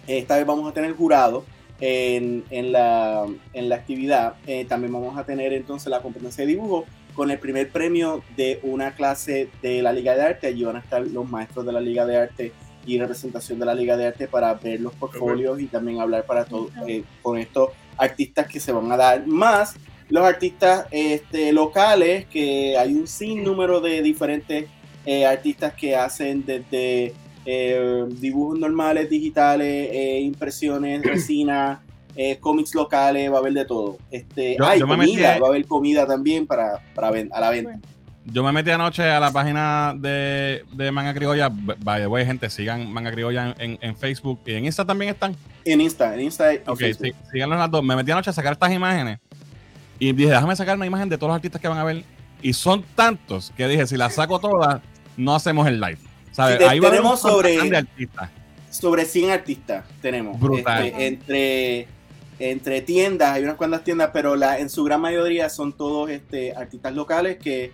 Esta 0.07 0.37
vez 0.37 0.47
vamos 0.47 0.71
a 0.71 0.75
tener 0.75 0.93
jurado 0.93 1.45
en, 1.81 2.45
en 2.51 2.73
la, 2.73 3.27
en 3.53 3.69
la 3.69 3.77
actividad. 3.77 4.35
Eh, 4.47 4.65
también 4.65 4.93
vamos 4.93 5.17
a 5.19 5.25
tener 5.25 5.53
entonces 5.53 5.89
la 5.89 6.01
competencia 6.01 6.45
de 6.45 6.53
dibujo 6.53 6.87
con 7.15 7.31
el 7.31 7.39
primer 7.39 7.71
premio 7.71 8.23
de 8.37 8.61
una 8.63 8.95
clase 8.95 9.49
de 9.61 9.83
la 9.83 9.93
Liga 9.93 10.15
de 10.15 10.23
Arte. 10.23 10.47
Allí 10.47 10.65
van 10.65 10.77
a 10.77 10.81
estar 10.81 11.07
los 11.07 11.29
maestros 11.29 11.67
de 11.67 11.73
la 11.73 11.81
Liga 11.81 12.07
de 12.07 12.17
Arte 12.17 12.53
y 12.87 12.99
representación 12.99 13.59
de 13.59 13.67
la 13.67 13.75
Liga 13.75 13.97
de 13.97 14.07
Arte 14.07 14.29
para 14.29 14.55
ver 14.55 14.81
los 14.81 14.95
portfolios 14.95 15.61
y 15.61 15.67
también 15.67 16.01
hablar 16.01 16.25
para 16.25 16.45
todo, 16.45 16.71
eh, 16.87 17.05
con 17.21 17.39
estos 17.39 17.71
artistas 17.97 18.47
que 18.47 18.59
se 18.59 18.73
van 18.73 18.91
a 18.91 18.97
dar 18.97 19.27
más 19.27 19.75
los 20.09 20.25
artistas 20.25 20.87
este, 20.91 21.53
locales 21.53 22.27
que 22.27 22.77
hay 22.77 22.95
un 22.95 23.07
sinnúmero 23.07 23.81
de 23.81 24.03
diferentes 24.03 24.67
eh, 25.07 25.25
artistas 25.25 25.75
que 25.75 25.97
hacen 25.97 26.45
desde 26.45 27.15
eh, 27.47 28.05
dibujos 28.19 28.59
normales 28.59 29.09
digitales 29.11 29.89
eh, 29.93 30.21
impresiones 30.23 31.03
resina 31.05 31.81
eh, 32.15 32.37
cómics 32.41 32.75
locales 32.75 33.31
va 33.33 33.37
a 33.37 33.39
haber 33.41 33.53
de 33.55 33.65
todo 33.65 33.99
este 34.11 34.57
Yo- 34.59 34.67
hay 34.67 34.81
yo 34.81 34.87
me 34.87 34.97
comida 34.97 35.39
va 35.39 35.47
a 35.47 35.51
haber 35.51 35.67
comida 35.67 36.07
también 36.07 36.47
para, 36.47 36.81
para 36.95 37.11
ven- 37.11 37.31
a 37.33 37.41
la 37.41 37.51
venta 37.51 37.79
Yo 38.25 38.45
me 38.45 38.53
metí 38.53 38.71
anoche 38.71 39.03
a 39.03 39.19
la 39.19 39.33
página 39.33 39.95
de, 39.99 40.63
de 40.73 40.93
Manga 40.93 41.13
Criolla. 41.13 41.51
The 41.85 42.07
way, 42.07 42.25
gente, 42.25 42.49
sigan 42.51 42.93
Manga 42.93 43.11
Criolla 43.11 43.55
en, 43.59 43.79
en 43.81 43.97
Facebook 43.97 44.39
y 44.47 44.53
en 44.53 44.65
Insta 44.67 44.85
también 44.85 45.11
están. 45.11 45.35
en 45.65 45.81
Insta 45.81 46.15
en 46.15 46.21
Insta 46.21 46.55
y 46.55 46.61
Ok, 46.67 46.79
sí, 47.01 47.13
las 47.39 47.71
dos. 47.71 47.83
Me 47.83 47.97
metí 47.97 48.13
anoche 48.13 48.31
a 48.31 48.33
sacar 48.33 48.53
estas 48.53 48.71
imágenes 48.73 49.19
y 49.99 50.13
dije, 50.13 50.31
déjame 50.31 50.55
sacar 50.55 50.77
una 50.77 50.87
imagen 50.87 51.09
de 51.09 51.17
todos 51.17 51.31
los 51.31 51.37
artistas 51.37 51.61
que 51.61 51.67
van 51.67 51.79
a 51.79 51.85
ver. 51.85 52.05
Y 52.43 52.53
son 52.53 52.85
tantos 52.95 53.53
que 53.57 53.67
dije, 53.67 53.87
si 53.89 53.97
las 53.97 54.15
saco 54.15 54.39
todas, 54.39 54.81
no 55.17 55.35
hacemos 55.35 55.67
el 55.67 55.81
live. 55.81 55.99
Tenemos 56.91 57.21
sobre- 57.21 57.59
sobre 58.71 59.05
100 59.05 59.31
artistas 59.31 59.85
tenemos. 60.01 60.39
Brutal. 60.41 60.87
Este, 60.87 61.07
entre, 61.07 61.89
entre 62.39 62.81
tiendas, 62.81 63.33
hay 63.35 63.43
unas 63.45 63.57
cuantas 63.57 63.85
tiendas, 63.85 64.11
pero 64.13 64.35
la, 64.37 64.59
en 64.59 64.71
su 64.71 64.83
gran 64.85 65.01
mayoría 65.01 65.49
son 65.51 65.73
todos 65.75 66.11
este, 66.11 66.55
artistas 66.57 66.95
locales 66.95 67.37
que 67.39 67.73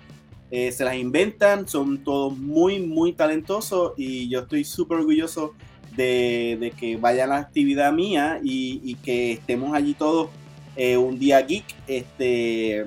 eh, 0.50 0.73
se 0.73 0.85
las 0.85 0.97
inventan, 0.97 1.69
son 1.69 2.03
todos 2.03 2.37
muy, 2.37 2.81
muy 2.81 3.12
talentosos 3.12 3.93
y 3.97 4.29
yo 4.29 4.41
estoy 4.41 4.65
súper 4.65 4.99
orgulloso 4.99 5.55
de, 5.95 6.57
de 6.61 6.71
que 6.71 6.97
vayan 6.97 7.31
a 7.31 7.35
la 7.35 7.41
actividad 7.41 7.93
mía 7.93 8.41
y, 8.43 8.81
y 8.85 8.95
que 8.97 9.33
estemos 9.33 9.75
allí 9.75 9.95
todos 9.95 10.31
eh, 10.77 10.97
un 10.97 11.19
día 11.19 11.41
geek. 11.43 11.65
Este, 11.87 12.87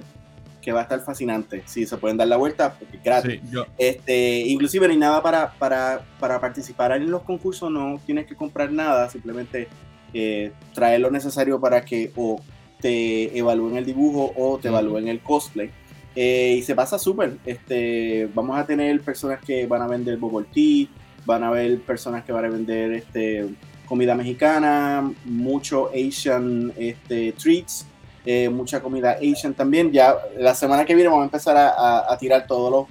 que 0.62 0.72
va 0.72 0.82
a 0.82 0.84
estar 0.84 1.00
fascinante. 1.02 1.64
Si 1.66 1.86
se 1.86 1.98
pueden 1.98 2.18
dar 2.18 2.28
la 2.28 2.38
vuelta, 2.38 2.74
porque 2.78 3.00
gratis. 3.04 3.42
Sí, 3.44 3.50
yo, 3.52 3.66
Este, 3.78 4.42
inclusive 4.42 4.88
no 4.88 4.94
hay 4.94 5.00
nada 5.00 5.22
para, 5.22 5.52
para, 5.54 6.06
para 6.20 6.40
participar 6.40 6.92
en 6.94 7.10
los 7.10 7.24
concursos, 7.24 7.72
no 7.72 8.00
tienes 8.06 8.28
que 8.28 8.36
comprar 8.36 8.72
nada, 8.72 9.10
simplemente 9.10 9.68
eh, 10.14 10.52
traer 10.74 11.02
lo 11.02 11.10
necesario 11.10 11.60
para 11.60 11.84
que 11.84 12.12
o 12.16 12.40
te 12.80 13.38
evalúen 13.38 13.78
el 13.78 13.86
dibujo 13.86 14.34
o 14.36 14.58
te 14.58 14.68
evalúen 14.68 15.08
el 15.08 15.20
cosplay. 15.20 15.70
Eh, 16.16 16.56
y 16.58 16.62
se 16.62 16.76
pasa 16.76 17.00
súper. 17.00 17.38
Este, 17.46 18.30
vamos 18.34 18.58
a 18.58 18.66
tener 18.66 19.00
personas 19.02 19.40
que 19.40 19.66
van 19.66 19.82
a 19.82 19.88
vender 19.88 20.18
bubble 20.18 20.48
tea, 20.54 20.88
van 21.26 21.44
a 21.44 21.48
haber 21.48 21.80
personas 21.82 22.24
que 22.24 22.32
van 22.32 22.46
a 22.46 22.50
vender 22.50 22.92
este, 22.92 23.48
comida 23.86 24.16
mexicana, 24.16 25.12
mucho 25.26 25.90
Asian 25.90 26.74
este, 26.78 27.34
treats, 27.34 27.86
eh, 28.26 28.50
mucha 28.50 28.82
comida 28.82 29.18
Asian 29.22 29.54
también. 29.54 29.92
Ya 29.92 30.16
la 30.38 30.54
semana 30.56 30.86
que 30.86 30.94
viene 30.96 31.10
vamos 31.10 31.24
a 31.24 31.26
empezar 31.26 31.58
a, 31.58 31.70
a- 31.70 32.14
a 32.14 32.18
tirar 32.18 32.46
todos 32.48 32.72
los 32.72 32.86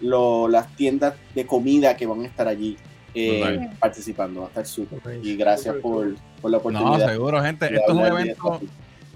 lo- 0.00 0.46
las 0.48 0.68
tiendas 0.76 1.14
de 1.34 1.46
comida 1.46 1.96
que 1.96 2.06
van 2.06 2.20
a 2.22 2.26
estar 2.26 2.46
allí 2.46 2.76
eh, 3.14 3.70
participando. 3.80 4.40
Va 4.40 4.46
a 4.46 4.48
estar 4.50 4.66
súper. 4.66 5.00
Nice. 5.06 5.26
Y 5.28 5.36
gracias 5.36 5.74
por, 5.76 6.14
por 6.42 6.50
la 6.50 6.58
no, 6.58 6.60
oportunidad. 6.60 7.08
seguro, 7.10 7.42
gente. 7.42 7.66
Esto 7.74 7.92
es 7.92 7.98
un 7.98 8.04
evento, 8.04 8.60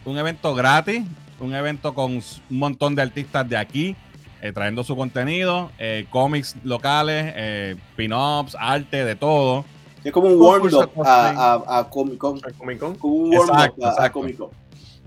un 0.06 0.16
evento 0.18 0.54
gratis, 0.54 1.02
un 1.38 1.54
evento 1.54 1.94
con 1.94 2.12
un 2.12 2.22
montón 2.48 2.94
de 2.94 3.02
artistas 3.02 3.46
de 3.48 3.56
aquí. 3.58 3.94
eh, 4.42 4.52
trayendo 4.54 4.82
su 4.82 4.96
contenido, 4.96 5.70
eh, 5.78 6.06
cómics 6.08 6.56
locales, 6.64 7.30
eh, 7.36 7.76
pin-ups, 7.94 8.56
arte, 8.58 9.04
de 9.04 9.14
todo. 9.14 9.66
Es 10.02 10.10
como 10.12 10.28
un 10.28 10.40
warm-up 10.40 10.90
a, 11.04 11.52
a, 11.68 11.78
a 11.80 11.90
Comic 11.90 12.16
Con. 12.16 12.40
Como 12.40 13.14
un 13.16 13.36
warm-up 13.36 13.84
a-. 13.98 14.10
Comic 14.10 14.38
Con. 14.38 14.48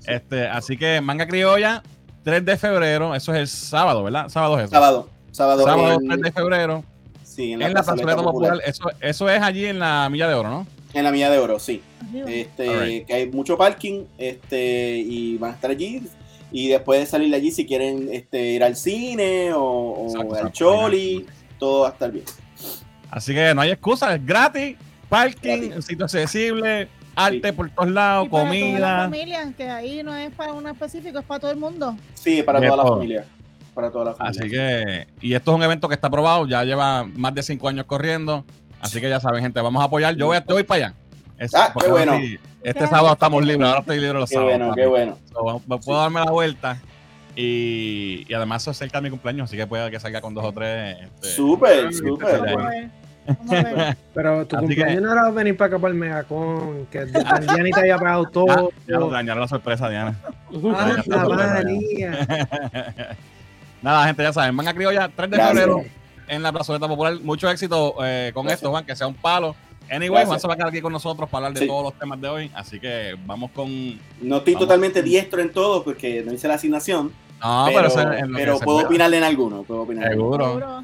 Este, 0.06 0.48
así 0.48 0.78
que 0.78 1.02
Manga 1.02 1.28
Criolla, 1.28 1.84
3 2.24 2.46
de 2.46 2.58
febrero, 2.58 3.16
eso 3.16 3.34
es 3.34 3.40
el 3.40 3.48
sábado, 3.48 4.04
¿verdad? 4.04 4.30
Sábado 4.30 4.58
es 4.60 4.66
eso. 4.66 4.72
Sábado. 4.72 5.10
Sábado, 5.32 5.64
Sábado 5.64 6.00
en, 6.00 6.08
3 6.08 6.22
de 6.22 6.32
febrero, 6.32 6.84
sí, 7.24 7.54
en 7.54 7.60
la, 7.60 7.72
plazoleta 7.72 8.22
popular. 8.22 8.60
Eso, 8.66 8.92
eso 9.00 9.30
es 9.30 9.42
allí 9.42 9.66
en 9.66 9.80
la 9.80 10.08
Milla 10.12 10.28
de 10.28 10.36
Oro, 10.36 10.50
¿no? 10.50 10.68
En 10.94 11.04
la 11.04 11.12
Milla 11.12 11.32
de 11.32 11.40
Oro, 11.40 11.58
sí. 11.58 11.82
Este, 12.28 13.04
que 13.06 13.14
hay 13.14 13.32
mucho 13.32 13.58
parking 13.58 14.04
este, 14.20 14.98
y 14.98 15.38
van 15.38 15.52
a 15.52 15.54
estar 15.56 15.72
allí. 15.72 16.04
Y 16.52 16.68
después 16.68 17.00
de 17.00 17.08
salir 17.08 17.32
de 17.32 17.38
allí, 17.38 17.50
si 17.50 17.66
quieren 17.66 18.10
este, 18.12 18.52
ir 18.52 18.64
al 18.64 18.76
cine 18.76 19.52
o, 19.54 19.64
o 19.64 20.06
Exacto, 20.06 20.36
al 20.36 20.40
exacto. 20.40 20.52
Choli, 20.52 21.26
todo 21.58 21.82
va 21.82 21.90
a 21.90 21.92
estar 21.94 22.12
bien. 22.12 22.26
Así 23.10 23.34
que 23.34 23.56
no 23.56 23.62
hay 23.62 23.72
excusa, 23.72 24.14
es 24.14 24.26
gratis, 24.26 24.76
parking, 25.10 25.70
Gratis. 25.70 25.86
sitio 25.86 26.06
accesible, 26.06 26.88
arte 27.16 27.42
Sí. 27.50 27.52
por 27.52 27.70
todos 27.70 27.90
lados, 27.92 28.26
Y 28.26 28.30
para 28.30 28.44
toda 28.44 28.54
la 28.56 28.60
comida. 28.62 28.98
familia, 29.04 29.54
que 29.56 29.70
ahí 29.70 30.04
no 30.04 30.16
es 30.16 30.32
para 30.34 30.54
uno 30.54 30.70
específico, 30.70 31.20
es 31.20 31.26
para 31.26 31.40
todo 31.40 31.52
el 31.52 31.58
mundo. 31.58 31.96
Sí, 32.14 32.44
para 32.44 32.60
toda 32.62 32.78
la 32.78 32.84
familia. 32.84 33.26
Para 33.74 33.92
toda 33.92 34.06
la 34.06 34.14
familia. 34.14 34.40
Así 34.42 34.50
que, 34.50 35.08
y 35.22 35.34
esto 35.34 35.52
es 35.52 35.58
un 35.58 35.64
evento 35.64 35.88
que 35.88 35.96
está 35.96 36.08
aprobado, 36.08 36.48
ya 36.48 36.64
lleva 36.64 37.04
más 37.04 37.34
de 37.34 37.44
cinco 37.44 37.68
años 37.70 37.86
corriendo. 37.86 38.46
Así 38.82 39.00
que 39.02 39.10
ya 39.10 39.20
saben, 39.20 39.42
gente, 39.42 39.60
vamos 39.62 39.82
a 39.82 39.86
apoyar. 39.86 40.16
Yo 40.16 40.28
voy, 40.28 40.38
a- 40.38 40.46
yo 40.46 40.54
voy 40.56 40.64
para 40.64 40.88
allá. 40.88 40.96
Es- 41.40 41.56
Ah, 41.56 41.74
qué 41.80 41.88
bueno. 41.88 42.18
sí, 42.18 42.38
este 42.62 42.86
sábado 42.88 43.14
estamos 43.14 43.44
libres, 43.46 43.68
ahora 43.68 43.80
estoy 43.80 44.00
libre 44.00 44.20
los 44.20 44.30
Qué 44.30 44.36
sábados. 44.36 44.58
bueno, 44.60 44.76
qué 44.76 44.86
bueno. 44.86 45.18
So, 45.32 45.44
vamos- 45.44 45.84
puedo 45.86 46.00
darme 46.00 46.20
la 46.20 46.32
vuelta. 46.32 46.78
Y, 47.36 48.26
y 48.30 48.34
además, 48.36 48.62
eso 48.62 48.72
es 48.72 48.78
cerca 48.78 49.00
de 49.00 49.04
mi 49.06 49.10
cumpleaños, 49.10 49.50
así 49.50 49.58
que 49.58 49.66
puede 49.66 49.90
que 49.90 50.00
salga 50.00 50.22
con 50.22 50.34
dos 50.36 50.46
o 50.46 50.52
tres. 50.52 50.98
este, 51.02 51.30
Súper, 51.30 51.92
sí, 51.92 52.00
súper. 52.00 52.90
A 53.28 53.90
a. 53.90 53.98
Pero 54.14 54.46
tu 54.48 54.56
Así 54.58 54.66
cumpleaños 54.66 55.02
no 55.02 55.12
era 55.12 55.30
venir 55.32 55.56
para 55.58 55.68
acá 55.70 55.80
para 55.80 55.92
el 55.94 56.00
Megacon, 56.00 56.86
que 56.92 57.06
Diana 57.06 57.70
te 57.74 57.80
había 57.80 57.98
pagado 57.98 58.24
Ah, 58.26 58.30
todo. 58.32 58.72
ya 58.88 58.98
lo 59.00 59.10
dañaron 59.10 59.42
la 59.42 59.48
sorpresa, 59.48 59.90
Diana. 59.90 60.16
Ah, 60.76 60.92
ya 60.96 61.02
está, 61.02 61.28
María. 61.28 62.28
Nada, 63.82 64.06
gente, 64.08 64.24
ya 64.24 64.32
saben, 64.34 64.56
Manga 64.56 64.74
Criolla, 64.74 65.10
3 65.14 65.30
de 65.30 65.38
febrero 65.38 65.84
en 66.28 66.42
la 66.44 66.52
plazoleta 66.54 66.88
popular. 66.88 67.16
Mucho 67.22 67.50
éxito 67.50 67.96
eh, 68.04 68.32
con 68.34 68.44
Gracias. 68.46 68.60
esto, 68.62 68.70
Juan, 68.72 68.86
que 68.86 68.96
sea 68.96 69.08
un 69.08 69.14
palo. 69.16 69.56
Anyway. 69.92 70.26
Juan 70.26 70.40
se 70.40 70.48
va 70.48 70.54
a 70.54 70.56
quedar 70.58 70.70
aquí 70.70 70.82
con 70.82 70.94
nosotros 70.94 71.30
para 71.30 71.48
hablar 71.48 71.54
de 71.60 71.66
Sí. 71.66 71.68
todos 71.68 71.84
los 71.84 72.00
temas 72.00 72.20
de 72.22 72.28
hoy. 72.30 72.52
Así 72.56 72.80
que 72.80 73.16
vamos 73.26 73.52
con. 73.52 73.70
No 74.22 74.38
estoy 74.38 74.54
Vamos. 74.54 74.68
totalmente 74.68 75.04
diestro 75.04 75.42
en 75.42 75.52
todo 75.52 75.84
porque 75.84 76.24
no 76.26 76.32
hice 76.34 76.48
la 76.48 76.54
asignación. 76.54 77.12
No, 77.44 77.68
pero 78.34 78.58
puedo 78.60 78.86
opinarle 78.86 79.18
en 79.18 79.24
alguno. 79.26 79.64
Puedo 79.64 79.82
opinar 79.82 80.06
en 80.06 80.12
Seguro. 80.14 80.82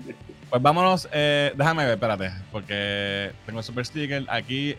Pues 0.50 0.62
vámonos, 0.62 1.08
eh, 1.12 1.54
déjame 1.56 1.84
ver, 1.86 1.94
espérate, 1.94 2.32
porque 2.52 3.32
tengo 3.46 3.60
el 3.60 3.66
super 3.66 3.86
sticker. 3.86 4.26
Aquí 4.30 4.76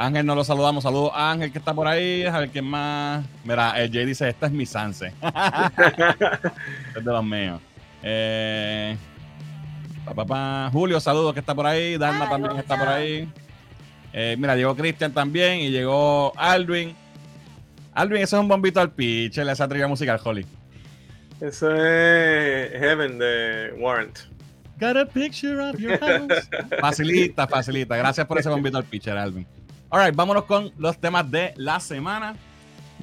Ángel 0.00 0.24
no 0.24 0.34
lo 0.34 0.44
saludamos. 0.44 0.82
Saludos 0.82 1.12
a 1.14 1.30
Ángel 1.30 1.52
que 1.52 1.58
está 1.58 1.74
por 1.74 1.86
ahí. 1.86 2.24
A 2.24 2.38
ver 2.38 2.48
quién 2.48 2.64
más. 2.64 3.24
Mira, 3.44 3.78
el 3.80 3.92
Jay 3.92 4.06
dice: 4.06 4.28
Esta 4.28 4.46
es 4.46 4.52
mi 4.52 4.64
Sanse. 4.64 5.12
es 6.96 7.04
de 7.04 7.12
los 7.12 7.24
míos. 7.24 7.60
Eh, 8.02 8.96
pa, 10.06 10.14
pa, 10.14 10.24
pa. 10.24 10.70
Julio, 10.72 11.00
saludos 11.00 11.34
que 11.34 11.40
está 11.40 11.54
por 11.54 11.66
ahí. 11.66 11.98
Dalma 11.98 12.24
Ay, 12.24 12.30
también 12.30 12.56
está 12.56 12.78
por 12.78 12.88
ahí. 12.88 13.28
Eh, 14.12 14.36
mira, 14.38 14.56
llegó 14.56 14.74
Cristian 14.74 15.12
también 15.12 15.60
y 15.60 15.70
llegó 15.70 16.32
Alvin. 16.36 16.94
Alvin, 17.92 18.22
ese 18.22 18.36
es 18.36 18.40
un 18.40 18.48
bombito 18.48 18.80
al 18.80 18.92
pitch, 18.92 19.38
esa 19.38 19.68
trivia 19.68 19.86
musical, 19.86 20.18
Holly. 20.22 20.46
Eso 21.40 21.74
es 21.74 22.70
Heaven 22.72 23.18
de 23.18 23.74
Warrant. 23.78 24.29
Got 24.80 24.96
a 24.96 25.04
picture 25.06 25.60
of 25.60 25.78
your 25.78 25.98
house. 26.00 26.48
facilita, 26.80 27.46
facilita. 27.46 27.96
Gracias 27.96 28.26
por 28.26 28.38
ese 28.38 28.48
bombito 28.48 28.78
al 28.78 28.84
pitcher, 28.84 29.16
Alvin. 29.16 29.46
Alright, 29.90 30.14
vámonos 30.14 30.44
con 30.44 30.72
los 30.78 30.96
temas 30.98 31.30
de 31.30 31.52
la 31.56 31.78
semana. 31.80 32.34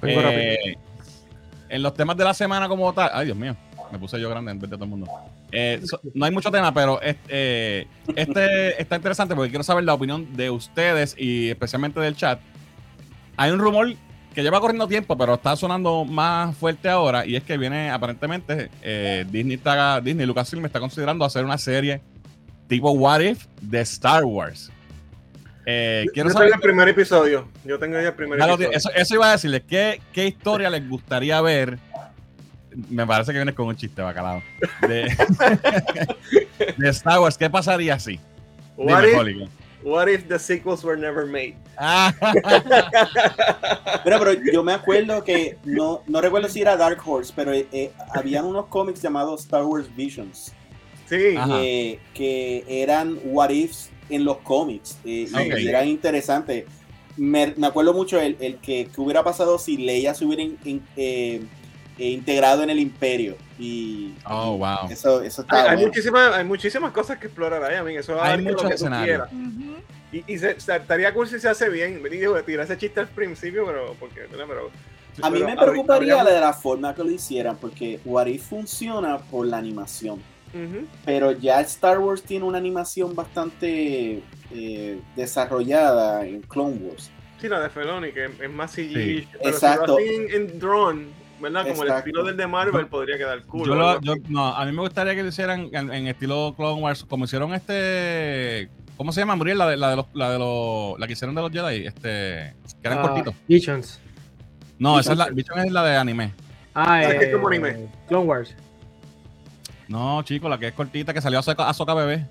Vengo 0.02 0.22
Eh, 0.24 0.76
en 1.70 1.84
los 1.84 1.94
temas 1.94 2.16
de 2.18 2.24
la 2.24 2.34
semana 2.34 2.68
como 2.68 2.92
tal. 2.94 3.10
Ay, 3.14 3.26
Dios 3.26 3.38
mío. 3.38 3.56
Me 3.92 4.00
puse 4.00 4.20
yo 4.20 4.30
grande 4.30 4.52
en 4.52 4.60
vez 4.60 4.70
de 4.70 4.76
todo 4.76 4.86
el 4.86 4.90
mundo. 4.90 5.08
Eh, 5.52 5.80
so- 5.86 6.02
no 6.14 6.26
hay 6.26 6.32
mucho 6.32 6.52
tema, 6.52 6.74
pero 6.74 7.02
este, 7.02 7.22
eh, 7.30 7.88
este 8.16 8.82
está 8.82 8.96
interesante 8.98 9.36
porque 9.36 9.50
quiero 9.50 9.64
saber 9.64 9.84
la 9.84 9.94
opinión 9.94 10.36
de 10.36 10.50
ustedes 10.50 11.16
y 11.18 11.50
especialmente 11.50 12.00
del 12.00 12.16
chat. 12.16 12.40
Hay 13.38 13.52
un 13.52 13.60
rumor 13.60 13.94
que 14.38 14.44
lleva 14.44 14.60
corriendo 14.60 14.88
tiempo, 14.88 15.18
pero 15.18 15.34
está 15.34 15.56
sonando 15.56 16.06
más 16.06 16.56
fuerte 16.56 16.88
ahora 16.88 17.26
y 17.26 17.36
es 17.36 17.44
que 17.44 17.58
viene 17.58 17.90
aparentemente 17.90 18.70
eh, 18.84 19.26
Disney, 19.32 19.56
está, 19.56 20.00
Disney 20.00 20.28
Lucasfilm 20.28 20.64
está 20.64 20.80
considerando 20.80 21.26
hacer 21.26 21.44
una 21.44 21.58
serie 21.58 22.02
tipo 22.68 22.92
What 22.92 23.22
If 23.22 23.48
de 23.60 23.82
Star 23.82 24.26
Wars. 24.26 24.72
Eh, 25.66 26.06
quiero 26.14 26.30
Yo 26.30 26.34
saber 26.34 26.50
tengo 26.50 26.62
el 26.62 26.70
primer 26.70 26.88
episodio. 26.88 27.48
Yo 27.66 27.80
tengo 27.80 27.96
ya 28.00 28.10
el 28.10 28.14
primer 28.14 28.40
episodio. 28.40 28.70
eso, 28.74 28.92
eso 28.94 29.16
iba 29.16 29.28
a 29.28 29.32
decirles. 29.32 29.64
¿qué, 29.68 30.02
¿Qué 30.14 30.28
historia 30.28 30.70
les 30.70 30.88
gustaría 30.88 31.42
ver? 31.42 31.80
Me 32.92 33.08
parece 33.08 33.32
que 33.32 33.40
vienes 33.40 33.56
con 33.56 33.66
un 33.66 33.76
chiste, 33.76 34.04
bacalao. 34.04 34.44
De, 34.82 35.18
de 36.78 36.90
Star 36.90 37.22
Wars, 37.22 37.40
¿qué 37.40 37.50
pasaría 37.50 37.98
si? 37.98 38.20
What, 38.76 39.04
Dime, 39.04 39.32
if. 39.32 39.50
What 39.84 40.08
if 40.10 40.28
the 40.28 40.38
sequels 40.40 40.84
were 40.84 40.98
never 40.98 41.26
made? 41.26 41.56
Ah, 41.78 42.14
Pero, 44.04 44.20
pero 44.20 44.34
yo 44.52 44.64
me 44.64 44.74
acuerdo 44.74 45.24
que, 45.24 45.58
no, 45.66 46.02
no 46.08 46.22
recuerdo 46.22 46.48
si 46.50 46.62
era 46.62 46.76
Dark 46.78 47.02
Horse, 47.06 47.34
pero 47.36 47.54
eh, 47.54 47.68
eh, 47.72 47.92
habían 48.14 48.46
unos 48.46 48.68
cómics 48.68 49.02
llamados 49.02 49.42
Star 49.42 49.64
Wars 49.66 49.88
Visions, 49.96 50.54
Sí. 51.10 51.36
Que, 51.36 52.00
que 52.14 52.66
eran 52.68 53.18
what 53.26 53.50
ifs 53.50 53.90
en 54.10 54.26
los 54.26 54.38
cómics, 54.40 54.98
eh, 55.06 55.28
y 55.30 55.34
Ok. 55.34 55.54
eran 55.68 55.88
interesantes. 55.88 56.66
Me, 57.16 57.54
me 57.58 57.68
acuerdo 57.68 57.94
mucho 57.94 58.20
el, 58.20 58.38
el 58.40 58.58
que, 58.58 58.88
que 58.94 59.02
hubiera 59.02 59.24
pasado 59.24 59.58
si 59.58 59.78
Leia 59.78 60.14
se 60.14 60.26
hubiera 60.26 60.44
in- 60.44 60.58
in- 60.66 60.84
eh, 61.98 62.04
eh, 62.04 62.10
integrado 62.12 62.64
en 62.64 62.70
el 62.70 62.80
imperio. 62.80 63.36
Y 63.60 64.14
oh, 64.26 64.58
wow. 64.58 64.90
eso, 64.90 65.22
está 65.22 65.44
hay 65.64 65.64
bueno. 65.76 65.88
muchísimas, 65.88 66.34
hay 66.36 66.46
muchísimas 66.46 66.92
cosas 66.92 67.18
que 67.18 67.28
explorar 67.28 67.64
ahí, 67.64 67.76
amigo. 67.76 68.00
Eso 68.00 68.22
Hay 68.22 68.42
muchos 68.42 68.70
escenarios. 68.72 69.28
quieras. 69.28 69.34
Ujú. 69.34 69.76
Y, 70.12 70.24
y 70.34 70.38
se, 70.38 70.60
se- 70.60 70.76
estaría 70.76 71.14
cool 71.14 71.28
si 71.28 71.40
se 71.40 71.50
hace 71.50 71.68
bien. 71.70 72.02
Me 72.02 72.10
digo, 72.10 72.40
tirar 72.44 72.66
ese 72.66 72.78
chiste 72.78 73.00
al 73.00 73.08
principio, 73.08 73.66
pero. 73.66 73.96
Porque, 74.00 74.22
pero 74.30 74.70
A 75.22 75.30
mí 75.30 75.40
pero 75.40 75.46
me 75.50 75.56
preocuparía 75.58 76.20
habría- 76.22 76.36
de 76.36 76.40
la 76.40 76.54
forma 76.54 76.94
que 76.96 77.04
lo 77.04 77.12
hicieran, 77.12 77.58
porque 77.58 78.00
What 78.06 78.28
If 78.28 78.44
funciona 78.48 79.18
por 79.18 79.46
la 79.48 79.58
animación. 79.58 80.22
Pero 81.06 81.34
ya 81.34 81.60
Star 81.62 82.00
Wars 82.00 82.24
tiene 82.24 82.46
una 82.46 82.58
animación 82.58 83.14
bastante 83.16 84.24
eh, 84.52 85.00
desarrollada 85.16 86.26
en 86.26 86.42
Clone 86.42 86.78
Wars. 86.82 87.12
Sí, 87.40 87.48
la 87.48 87.60
de 87.60 87.70
Feloni, 87.70 88.12
que 88.12 88.26
es 88.26 88.50
más 88.50 88.72
CG. 88.72 88.94
Sí. 88.94 89.28
Pero 89.34 89.50
Exacto. 89.50 89.98
si 89.98 90.06
lo 90.06 90.12
hacen 90.12 90.30
en, 90.36 90.52
en 90.52 90.60
drone, 90.60 91.06
¿verdad? 91.40 91.68
Como 91.68 91.84
el 91.84 91.90
estilo 91.92 92.24
del 92.24 92.38
de 92.38 92.48
Marvel, 92.48 92.88
podría 92.88 93.18
quedar 93.18 93.42
cool. 93.44 93.68
Yo 93.68 93.76
lo- 93.76 94.02
yo- 94.02 94.16
no, 94.30 94.48
a 94.48 94.66
mí 94.66 94.72
me 94.72 94.82
gustaría 94.82 95.16
que 95.16 95.24
lo 95.24 95.30
hicieran 95.30 95.70
en, 95.72 95.92
en 95.94 96.08
estilo 96.08 96.54
Clone 96.56 96.82
Wars, 96.82 97.04
como 97.08 97.26
hicieron 97.26 97.54
este. 97.54 98.70
¿Cómo 98.98 99.12
se 99.12 99.20
llama, 99.22 99.36
Muriel? 99.36 99.58
La 99.60 99.68
de, 99.70 99.78
la 99.78 99.90
de 99.92 99.96
los, 99.98 100.06
la 100.14 100.32
de 100.32 100.40
los, 100.40 101.00
la 101.00 101.06
que 101.08 101.14
hicieron 101.14 101.36
de 101.36 101.42
los 101.42 101.52
Jedi, 101.52 101.86
este, 101.86 102.54
que 102.82 102.88
eran 102.88 102.98
Ah, 103.00 103.02
cortitos. 103.04 103.36
Visions. 103.48 104.00
No, 104.80 105.00
esa 105.00 105.12
es 105.12 105.18
la, 105.18 105.28
Vision 105.30 105.60
es 105.60 105.72
la 105.72 105.84
de 105.84 105.98
anime. 105.98 106.34
Ah, 106.74 107.04
eh, 107.04 107.18
es 107.22 107.34
como 107.36 107.48
anime. 107.48 107.88
Clone 108.08 108.26
Wars. 108.26 108.56
No, 109.88 110.22
chico, 110.24 110.50
la 110.50 110.58
que 110.58 110.68
es 110.68 110.74
cortita, 110.74 111.14
que 111.14 111.22
salió 111.22 111.40
a 111.40 111.74
Soca, 111.74 111.94
bebé. 111.94 112.26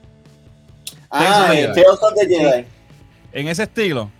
Ah, 1.10 1.46
the 1.50 1.62
eh. 1.64 1.68
Tales 1.68 1.88
of 2.02 2.14
the 2.14 2.26
Jedi. 2.26 2.66
En 3.32 3.48
ese 3.48 3.62
estilo, 3.64 4.10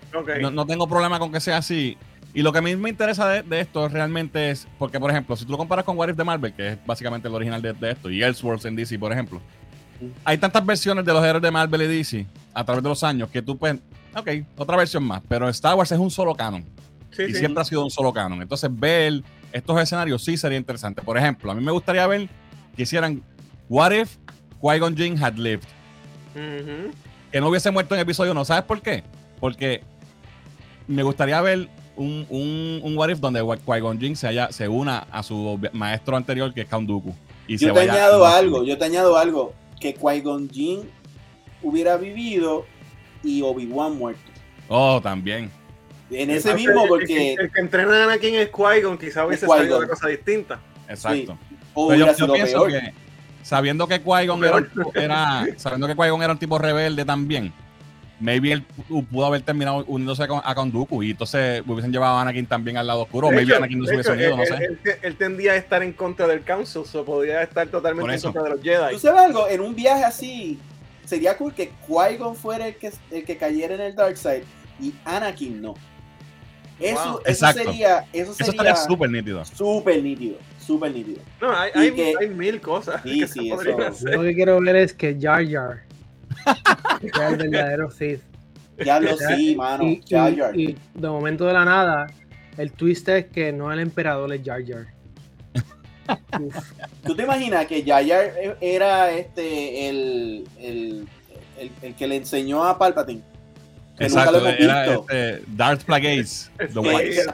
no, 0.40 0.50
no 0.50 0.66
tengo 0.66 0.87
problema 0.88 1.19
con 1.19 1.33
que 1.33 1.40
sea 1.40 1.59
así. 1.59 1.97
Y 2.37 2.43
lo 2.43 2.52
que 2.52 2.59
a 2.59 2.61
mí 2.61 2.76
me 2.76 2.90
interesa 2.90 3.26
de, 3.31 3.43
de 3.43 3.61
esto 3.61 3.88
realmente 3.88 4.50
es, 4.50 4.69
porque 4.78 5.00
por 5.00 5.11
ejemplo, 5.11 5.35
si 5.37 5.47
tú 5.47 5.52
lo 5.52 5.57
comparas 5.57 5.87
con 5.87 5.97
What 5.97 6.11
If 6.11 6.16
de 6.16 6.25
Marvel, 6.25 6.52
que 6.52 6.69
es 6.73 6.78
básicamente 6.85 7.28
el 7.28 7.35
original 7.35 7.62
de, 7.62 7.73
de 7.73 7.93
esto, 7.93 8.11
y 8.11 8.23
Elseworlds 8.23 8.66
en 8.66 8.76
DC, 8.76 8.99
por 8.99 9.11
ejemplo, 9.11 9.40
hay 10.23 10.37
tantas 10.37 10.64
versiones 10.66 11.02
de 11.07 11.14
los 11.14 11.25
héroes 11.25 11.40
de 11.43 11.50
Marvel 11.50 11.81
y 11.81 11.87
DC 11.87 12.26
a 12.52 12.62
través 12.62 12.83
de 12.83 12.90
los 12.90 13.02
años 13.02 13.31
que 13.31 13.40
tú 13.40 13.57
puedes, 13.57 13.81
ok, 14.14 14.28
otra 14.59 14.76
versión 14.76 15.02
más, 15.05 15.23
pero 15.26 15.49
Star 15.49 15.76
Wars 15.76 15.90
es 15.90 15.99
un 15.99 16.11
solo 16.11 16.35
canon 16.35 16.62
Sí, 17.11 17.23
y 17.23 17.33
sí. 17.33 17.38
siempre 17.38 17.62
ha 17.62 17.64
sido 17.64 17.83
un 17.83 17.90
solo 17.90 18.12
canon. 18.12 18.43
Entonces, 18.43 18.69
ver 18.71 19.23
estos 19.50 19.81
escenarios 19.81 20.23
sí 20.23 20.37
sería 20.37 20.59
interesante. 20.59 21.00
Por 21.00 21.16
ejemplo, 21.16 21.50
a 21.50 21.55
mí 21.55 21.64
me 21.64 21.73
gustaría 21.73 22.07
ver 22.07 22.28
que 22.76 22.83
hicieran 22.83 23.23
What 23.71 23.93
if 23.93 24.19
Qui-Gon 24.61 24.95
Jinn 24.95 25.25
had 25.25 25.37
lived? 25.38 25.64
Que 27.33 27.40
no 27.40 27.49
hubiese 27.49 27.71
muerto 27.71 27.95
en 27.95 28.02
episodio 28.02 28.33
1. 28.33 28.45
¿Sabes 28.45 28.64
por 28.64 28.83
qué? 28.83 29.02
Porque 29.40 29.83
me 30.87 31.02
gustaría 31.02 31.40
ver 31.40 31.71
un, 31.97 32.26
un, 32.29 32.81
un 32.83 32.97
What 32.99 33.09
if 33.11 33.19
donde 33.21 33.41
Qui-Gon 33.43 33.99
Jinn 33.99 34.17
se, 34.17 34.29
haya- 34.29 34.53
se 34.53 34.69
una 34.69 34.99
a 35.11 35.23
su 35.23 35.59
maestro 35.73 36.17
anterior, 36.17 36.53
que 36.53 36.62
es 36.62 36.69
Count 36.69 36.87
Dooku. 36.88 37.15
Y 37.49 37.55
Yo 37.55 37.59
se 37.59 37.67
te 37.67 37.73
vaya- 37.73 37.93
añado 37.93 38.26
algo, 38.26 38.65
yo 38.65 38.76
te 38.79 38.85
añado 38.85 39.17
algo. 39.17 39.55
Que 39.81 39.95
Qui-Gon 39.95 40.49
Jinn 40.50 40.81
hubiera 41.62 41.97
vivido 41.97 42.65
y 43.23 43.43
Obi-Wan 43.43 43.97
muerto. 43.97 44.21
Oh, 44.69 45.00
también. 45.03 45.50
En 46.11 46.31
ese 46.31 46.50
Entonces, 46.50 46.55
mismo, 46.55 46.83
el- 46.85 46.88
porque. 46.88 47.33
El, 47.35 47.41
el 47.41 47.53
que 47.53 47.61
entrena 47.61 48.00
a 48.00 48.05
Anakin 48.05 48.35
es 48.37 48.50
Qui-Gon, 48.53 48.99
quizá 48.99 49.26
hubiese 49.26 49.47
salido 49.47 49.79
una 49.79 49.88
cosa 49.88 50.09
distinta. 50.09 50.61
Exacto. 50.88 51.37
O 51.75 51.88
Pero 51.88 52.07
yo, 52.07 52.15
pienso 52.35 52.57
peor. 52.62 52.71
que 52.71 52.93
sabiendo 53.43 53.87
que 53.87 54.03
Qui-Gon 54.03 54.45
era- 54.95 55.47
sabiendo 55.57 55.87
que 55.87 55.95
Qui-Gon 55.97 56.23
era 56.23 56.33
un 56.33 56.38
tipo 56.38 56.59
rebelde 56.59 57.05
también, 57.05 57.53
maybe 58.18 58.50
él 58.52 58.64
pu- 58.88 59.06
pudo 59.06 59.26
haber 59.26 59.42
terminado 59.42 59.85
uniéndose 59.87 60.26
con, 60.26 60.40
a 60.42 60.54
Count 60.54 60.73
Dooku 60.73 61.02
y 61.02 61.11
entonces 61.11 61.62
hubiesen 61.66 61.92
llevado 61.92 62.16
a 62.16 62.23
Anakin 62.23 62.46
también 62.46 62.76
al 62.78 62.87
lado 62.87 63.02
oscuro, 63.02 63.28
maybe 63.30 63.42
hecho- 63.44 63.56
Anakin 63.56 63.78
no 63.80 63.87
se 63.87 63.94
hubiese 63.94 64.12
unido, 64.12 64.37
no 64.37 64.42
él, 64.42 64.49
sé. 64.49 64.54
él- 64.64 64.78
él- 64.85 64.99
él 65.02 65.16
tendía 65.16 65.52
a 65.52 65.56
estar 65.56 65.82
en 65.82 65.92
contra 65.92 66.26
del 66.26 66.42
Council, 66.42 66.82
o 66.94 67.04
podría 67.04 67.42
estar 67.42 67.66
totalmente 67.68 68.14
en 68.14 68.20
contra 68.20 68.42
de 68.44 68.50
los 68.50 68.62
Jedi. 68.62 68.92
¿Tú 68.94 68.99
sabes 68.99 69.20
algo? 69.23 69.49
En 69.49 69.61
un 69.61 69.75
viaje 69.75 70.04
así, 70.04 70.58
sería 71.04 71.37
cool 71.37 71.52
que 71.54 71.70
Qui-Gon 71.87 72.35
fuera 72.35 72.66
el 72.68 72.76
que, 72.76 72.90
el 73.11 73.25
que 73.25 73.37
cayera 73.37 73.75
en 73.75 73.80
el 73.82 73.94
Dark 73.94 74.16
Side 74.16 74.44
y 74.80 74.94
Anakin 75.04 75.61
no. 75.61 75.75
Eso, 76.78 76.94
Wow. 77.12 77.20
eso 77.25 77.30
Exacto. 77.46 77.62
sería. 77.64 77.99
Eso 78.12 78.32
Eso 78.32 78.35
sería 78.35 78.50
estaría 78.50 78.76
súper 78.76 79.11
nítido. 79.11 79.44
súper 79.46 80.02
nítido. 80.02 80.37
Súper 80.61 80.92
nítido. 80.92 81.20
No, 81.40 81.56
hay, 81.56 81.70
Y 81.75 81.78
hay, 81.78 81.90
que- 81.92 82.14
hay 82.20 82.28
mil 82.28 82.61
cosas 82.61 83.00
Sí, 83.02 83.20
que 83.20 83.28
sí, 83.28 83.50
eso- 83.50 84.06
lo 84.11 84.23
que 84.23 84.35
quiero 84.35 84.61
ver 84.61 84.76
es 84.76 84.92
que 84.92 85.16
Jar 85.18 85.46
Jar 85.49 85.85
sea 87.15 87.29
el 87.29 87.37
verdadero 87.37 87.91
Sith. 87.91 88.21
Ya 88.85 89.00
lo 89.00 89.17
sí, 89.17 89.57
mano. 89.57 89.85
y, 89.85 90.03
Jar 90.09 90.33
y- 90.33 90.37
Jar. 90.37 90.57
y 90.59 90.76
de 90.95 91.09
momento 91.09 91.47
de 91.47 91.53
la 91.55 91.65
nada, 91.65 92.07
el 92.59 92.73
twist 92.73 93.09
es 93.09 93.26
que 93.26 93.53
no 93.53 93.73
el 93.73 93.81
emperador 93.81 94.33
es 94.35 94.43
Jar 94.45 94.62
Jar. 94.67 94.87
Uf, 96.41 96.57
¿Tú 97.05 97.17
te 97.17 97.23
imaginas 97.25 97.67
que 97.67 97.83
Jar 97.85 98.07
Jar 98.07 98.33
era 98.61 99.11
este 99.12 99.88
el, 99.88 100.45
el, 100.61 101.09
el, 101.59 101.71
el 101.83 101.95
que 101.95 102.07
le 102.07 102.17
enseñó 102.17 102.65
a 102.65 102.79
Palpatine? 102.79 103.23
Que 103.99 104.09
nunca 104.09 104.21
Exacto, 104.21 104.41
lo 104.41 104.47
hemos 104.49 104.61
era 104.61 104.83
visto. 104.87 105.07
este 105.09 105.43
Darth 105.57 105.83
Plagueis, 105.85 106.50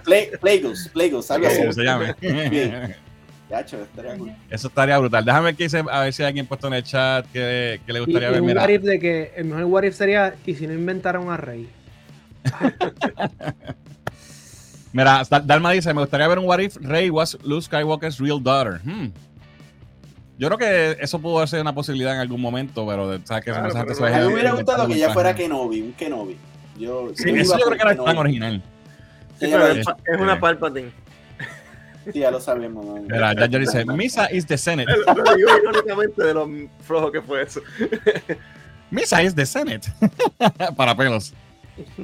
Plagueis, 0.04 0.88
Plagueis, 0.92 1.31
algo 1.31 1.47
así. 1.49 1.59
como 1.59 1.73
se 1.73 1.83
llame. 1.83 2.14
Gacho, 3.52 3.82
estaría 3.82 4.16
cool. 4.16 4.32
Eso 4.49 4.68
estaría 4.68 4.97
brutal. 4.97 5.23
Déjame 5.26 5.44
ver, 5.44 5.56
qué 5.56 5.64
dice, 5.64 5.85
a 5.90 6.00
ver 6.00 6.12
si 6.14 6.23
hay 6.23 6.28
alguien 6.28 6.47
puesto 6.47 6.68
en 6.68 6.73
el 6.73 6.82
chat 6.82 7.26
que, 7.30 7.82
que 7.85 7.92
le 7.92 8.00
gustaría 8.00 8.28
y 8.28 8.32
ver. 8.32 8.40
un 8.40 8.47
Mira, 8.47 8.62
what 8.62 8.71
if 8.71 8.80
de 8.82 8.99
que 8.99 9.32
el 9.37 9.44
mejor 9.44 9.64
what 9.64 9.82
if 9.82 9.94
sería 9.94 10.35
y 10.47 10.54
si 10.54 10.66
no 10.66 10.73
inventaron 10.73 11.30
a 11.30 11.37
Rey. 11.37 11.68
mira, 14.94 15.23
Dal- 15.28 15.47
Dalma 15.47 15.71
dice, 15.73 15.93
me 15.93 16.00
gustaría 16.00 16.26
ver 16.28 16.38
un 16.38 16.47
What 16.47 16.60
If 16.60 16.76
Rey 16.80 17.10
was 17.10 17.36
Luke 17.45 17.62
Skywalker's 17.62 18.19
real 18.19 18.43
daughter. 18.43 18.80
Hmm. 18.84 19.08
Yo 20.38 20.49
creo 20.49 20.58
que 20.58 20.97
eso 21.04 21.21
pudo 21.21 21.47
ser 21.47 21.60
una 21.60 21.75
posibilidad 21.75 22.15
en 22.15 22.21
algún 22.21 22.41
momento, 22.41 22.86
pero 22.86 23.19
sabes 23.25 23.45
que 23.45 23.50
Claro, 23.52 23.69
pero 23.71 23.95
se 23.95 24.00
no- 24.00 24.06
A 24.06 24.10
mí 24.10 24.26
me 24.28 24.32
hubiera 24.32 24.52
gustado 24.52 24.88
que 24.88 24.99
ya 24.99 25.10
fuera 25.12 25.34
Kenobi, 25.34 25.82
un 25.82 25.93
Kenobi. 25.93 26.36
Yo, 26.78 27.10
Sí, 27.15 27.28
yo 27.30 27.36
eso 27.36 27.58
yo 27.58 27.67
creo 27.67 27.76
que 27.76 27.82
era 27.82 27.91
el 27.93 27.97
plan 27.99 28.06
Kenobi. 28.08 28.19
original. 28.21 28.62
Sí, 29.38 29.47
pero 29.50 29.67
es, 29.69 29.78
es 29.86 30.21
una 30.21 30.41
Palpatine. 30.41 30.91
Sí, 32.12 32.19
ya 32.21 32.30
lo 32.30 32.41
sabemos. 32.41 32.84
man. 32.86 33.02
Mira, 33.04 33.34
Jar 33.34 33.50
Jar 33.50 33.60
dice, 33.60 33.84
Misa 33.84 34.30
is 34.32 34.47
the 34.47 34.56
Senate. 34.58 34.91
Lo 35.06 35.15
lo 35.15 35.34
digo 35.36 35.50
irónicamente 35.62 36.23
de 36.25 36.34
lo 36.34 36.49
flojo 36.80 37.12
que 37.12 37.21
fue 37.23 37.43
eso. 37.43 37.60
Misa 38.91 39.23
is 39.23 39.34
the 39.34 39.47
Senate. 39.47 39.88
Para 40.76 40.95
pelos. 40.97 41.32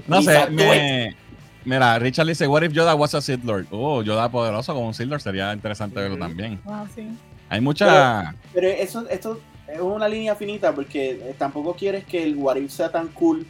No 0.06 0.18
Misa, 0.18 0.44
sé, 0.46 0.50
me- 0.50 1.16
mira, 1.64 1.98
Richard 1.98 2.26
dice, 2.26 2.46
what 2.46 2.62
if 2.62 2.72
Yoda 2.72 2.94
was 2.94 3.14
a 3.14 3.20
Sith 3.20 3.44
Lord? 3.44 3.66
Oh, 3.70 4.02
Yoda 4.02 4.30
poderoso 4.30 4.72
como 4.74 4.86
un 4.86 4.94
Sith 4.94 5.08
Lord 5.08 5.20
sería 5.20 5.52
interesante 5.52 6.00
verlo 6.00 6.16
también. 6.16 6.60
Wow, 6.64 6.86
sí. 6.94 7.08
Hay 7.50 7.60
mucha... 7.60 8.34
Pero 8.54 8.68
eso, 8.68 9.08
esto 9.08 9.40
es 9.66 9.80
una 9.80 10.08
línea 10.08 10.34
finita 10.34 10.74
porque 10.74 11.34
tampoco 11.38 11.74
quieres 11.74 12.04
que 12.04 12.22
el 12.22 12.36
What 12.36 12.56
If 12.56 12.70
sea 12.70 12.90
tan 12.90 13.08
cool 13.08 13.46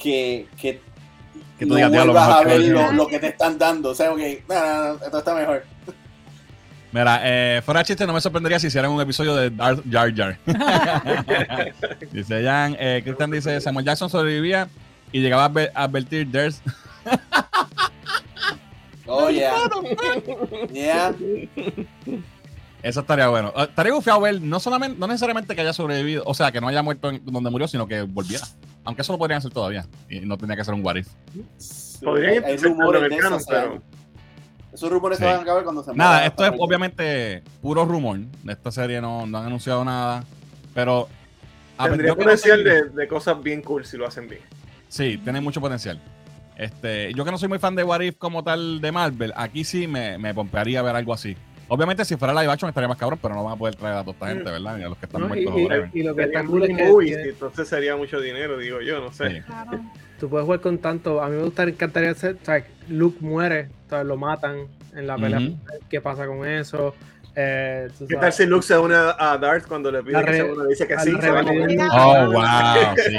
que, 0.00 0.46
que, 0.60 0.80
Que 1.58 1.64
tú 1.64 1.70
no 1.70 1.76
digas, 1.76 1.92
"Diablo, 1.92 2.12
vuelvas 2.12 2.28
mejor 2.28 2.40
a 2.46 2.48
que 2.48 2.54
ver 2.56 2.64
el 2.64 2.70
lo, 2.72 2.78
original". 2.80 2.96
lo 2.96 3.06
que 3.08 3.18
te 3.18 3.26
están 3.28 3.58
dando. 3.58 3.90
O 3.90 3.94
sea, 3.94 4.14
que 4.14 4.42
no, 4.48 4.54
no, 4.54 4.88
no, 4.98 5.04
esto 5.04 5.18
está 5.18 5.34
mejor. 5.34 5.64
Mira, 6.92 7.20
eh, 7.24 7.62
fuera 7.64 7.80
de 7.80 7.84
chiste, 7.86 8.06
no 8.06 8.12
me 8.14 8.20
sorprendería 8.20 8.58
si 8.58 8.68
hicieran 8.68 8.90
un 8.90 9.00
episodio 9.00 9.34
de 9.34 9.50
Darth 9.50 9.82
Jar 9.90 10.14
Jar. 10.14 10.38
dice 12.12 12.42
Jan, 12.42 12.76
eh, 12.78 13.02
Christian 13.04 13.30
dice, 13.30 13.60
Samuel 13.60 13.84
Jackson 13.84 14.08
sobrevivía 14.08 14.68
y 15.12 15.20
llegaba 15.20 15.44
a 15.44 15.50
adver- 15.50 15.70
a 15.74 15.82
advertir, 15.84 16.30
there's... 16.32 16.62
Oh, 19.08 19.30
yeah. 19.30 19.54
Yeah. 20.72 21.14
Eso 22.82 23.00
estaría 23.00 23.28
bueno. 23.28 23.52
Eh, 23.56 23.62
Estaría 23.68 23.92
gufiado 23.92 24.20
ver, 24.20 24.40
no 24.42 24.58
solamente, 24.58 24.98
no 24.98 25.06
necesariamente 25.06 25.54
que 25.54 25.60
haya 25.60 25.72
sobrevivido, 25.72 26.24
o 26.26 26.34
sea, 26.34 26.50
que 26.50 26.60
no 26.60 26.66
haya 26.68 26.82
muerto 26.82 27.10
en 27.10 27.24
donde 27.24 27.50
murió, 27.50 27.68
sino 27.68 27.86
que 27.86 28.02
volviera. 28.02 28.44
Aunque 28.86 29.02
eso 29.02 29.12
lo 29.12 29.18
podrían 29.18 29.38
hacer 29.38 29.52
todavía. 29.52 29.84
Y 30.08 30.20
no 30.20 30.38
tenía 30.38 30.56
que 30.56 30.64
ser 30.64 30.72
un 30.74 30.84
what 30.84 30.96
if. 30.96 31.08
Podrían 32.02 32.44
hay, 32.44 32.52
hay 32.52 32.56
rumores 32.56 33.02
de 33.02 33.16
eso. 33.16 33.38
pero- 33.48 33.82
Esos 34.72 34.90
rumores 34.90 35.18
Sí. 35.18 35.24
se 35.24 35.30
van 35.30 35.38
a 35.38 35.42
acabar 35.42 35.64
cuando 35.64 35.82
se 35.82 35.94
Nada, 35.94 36.26
esto 36.26 36.44
es 36.44 36.52
obviamente 36.58 37.42
puro 37.62 37.84
rumor. 37.84 38.18
De 38.42 38.52
esta 38.52 38.70
serie 38.70 39.00
no, 39.00 39.26
no 39.26 39.38
han 39.38 39.46
anunciado 39.46 39.84
nada. 39.84 40.22
Pero. 40.74 41.08
Tendría 41.82 42.10
no 42.10 42.16
potencial 42.16 42.62
soy- 42.62 42.64
de, 42.64 42.82
de 42.90 43.08
cosas 43.08 43.42
bien 43.42 43.60
cool 43.62 43.84
si 43.84 43.96
lo 43.96 44.06
hacen 44.06 44.28
bien. 44.28 44.40
Sí, 44.88 45.18
tiene 45.22 45.40
mucho 45.40 45.60
potencial. 45.60 46.00
Este, 46.56 47.12
yo 47.12 47.24
que 47.24 47.30
no 47.30 47.36
soy 47.38 47.48
muy 47.48 47.58
fan 47.58 47.74
de 47.74 47.84
What 47.84 48.00
If 48.00 48.16
como 48.16 48.42
tal 48.44 48.80
de 48.80 48.92
Marvel, 48.92 49.32
aquí 49.36 49.62
sí 49.64 49.86
me, 49.86 50.16
me 50.16 50.32
pompearía 50.32 50.80
ver 50.80 50.96
algo 50.96 51.12
así. 51.12 51.36
Obviamente, 51.68 52.04
si 52.04 52.16
fuera 52.16 52.32
live 52.32 52.52
action 52.52 52.68
estaría 52.68 52.88
más 52.88 52.96
cabrón, 52.96 53.18
pero 53.20 53.34
no 53.34 53.42
van 53.44 53.54
a 53.54 53.56
poder 53.56 53.74
traer 53.74 53.96
a 53.96 54.00
toda 54.02 54.12
esta 54.12 54.26
gente, 54.28 54.50
¿verdad? 54.50 54.78
Y 54.78 54.82
a 54.82 54.88
los 54.88 54.98
que 54.98 55.06
están 55.06 55.20
¿no? 55.22 55.26
Y, 55.26 55.44
muertos. 55.44 55.54
y- 55.60 55.64
whatever. 55.64 55.90
y 55.92 56.02
lo 56.02 56.14
que 56.14 56.22
Sería 56.22 56.38
está 56.40 56.50
cool 56.50 56.62
es 56.62 56.68
que 56.68 56.74
tiene- 56.76 57.06
y 57.26 57.28
entonces 57.30 57.68
sería 57.68 57.96
mucho 57.96 58.20
dinero, 58.20 58.58
digo 58.58 58.80
yo, 58.80 59.00
no 59.00 59.12
sé. 59.12 59.30
Sí. 59.30 59.40
Claro. 59.42 59.80
tú 60.20 60.28
puedes 60.30 60.44
jugar 60.46 60.60
con 60.60 60.78
tanto. 60.78 61.20
A 61.22 61.28
mí 61.28 61.36
me 61.36 61.42
gustaría, 61.42 61.74
encantaría 61.74 62.10
hacer. 62.10 62.36
o 62.40 62.44
sea, 62.44 62.64
Luke 62.88 63.18
muere, 63.20 63.68
o 63.86 63.88
sea, 63.90 64.04
lo 64.04 64.16
matan 64.16 64.66
en 64.94 65.06
la 65.06 65.16
pelea. 65.16 65.40
Ujú. 65.40 65.58
¿Qué 65.90 66.00
pasa 66.00 66.26
con 66.26 66.46
eso? 66.46 66.94
Eh, 67.38 67.88
¿Qué 68.08 68.16
tal 68.16 68.32
si 68.32 68.46
Luke 68.46 68.64
se 68.64 68.78
une 68.78 68.94
a 68.94 69.36
Darth 69.36 69.66
cuando 69.66 69.92
le 69.92 70.02
pide 70.02 70.24
que 70.24 70.32
se? 70.32 70.68
Dice 70.70 70.86
que 70.86 70.94
a 70.94 71.00
sí, 71.00 71.12
se 71.20 71.30
va. 71.30 71.42
Oh, 71.92 72.32
wow. 72.32 72.96
sí. 72.96 73.18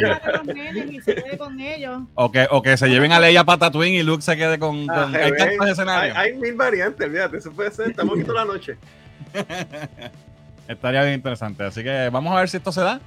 O 2.16 2.32
que, 2.32 2.48
o 2.50 2.62
que 2.64 2.78
se 2.78 2.88
lleven 2.90 3.12
a 3.12 3.20
Leia 3.20 3.44
para 3.44 3.60
Tatooine 3.60 3.94
y 4.00 4.02
Luke 4.04 4.24
se 4.24 4.36
quede 4.36 4.58
con. 4.58 4.90
Ah, 4.90 5.04
con- 5.04 5.12
se 5.14 5.20
hay 5.24 5.32
hay, 5.62 5.70
escenarios. 5.72 6.18
hay 6.18 6.34
mil 6.36 6.56
variantes, 6.56 7.06
olvídate, 7.06 7.38
eso 7.38 7.52
puede 7.52 7.70
ser, 7.70 7.92
estamos 7.92 8.18
aquí 8.18 8.24
toda 8.26 8.44
la 8.44 8.54
noche. 8.54 8.76
Estaría 10.68 11.04
bien 11.04 11.14
interesante. 11.14 11.64
Así 11.64 11.84
que 11.84 12.10
vamos 12.12 12.36
a 12.36 12.40
ver 12.40 12.50
si 12.50 12.58
esto 12.58 12.72
se 12.72 12.82
da. 12.82 13.00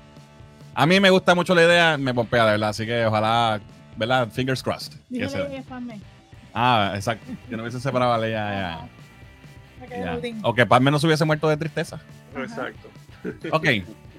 A 0.76 0.86
mí 0.86 1.00
me 1.00 1.10
gusta 1.10 1.34
mucho 1.34 1.56
la 1.56 1.64
idea, 1.64 1.98
me 1.98 2.14
pompea, 2.14 2.44
de 2.46 2.50
verdad. 2.52 2.68
Así 2.68 2.86
que 2.86 3.04
ojalá, 3.04 3.60
¿verdad? 3.96 4.28
Fingers 4.30 4.62
crossed. 4.62 4.92
que 5.12 5.28
se. 5.28 5.64
Ah, 6.54 6.92
exacto. 6.94 7.26
Que 7.48 7.56
no 7.56 7.64
hubiese 7.64 7.80
separado 7.80 8.12
a 8.12 8.18
Leia. 8.18 8.38
Ya, 8.38 8.88
Budín. 10.14 10.40
O 10.42 10.54
que 10.54 10.66
Padme 10.66 10.90
no 10.90 10.98
se 10.98 11.06
hubiese 11.06 11.24
muerto 11.24 11.48
de 11.48 11.56
tristeza. 11.56 12.00
Exacto. 12.36 12.88
Ok. 13.52 13.66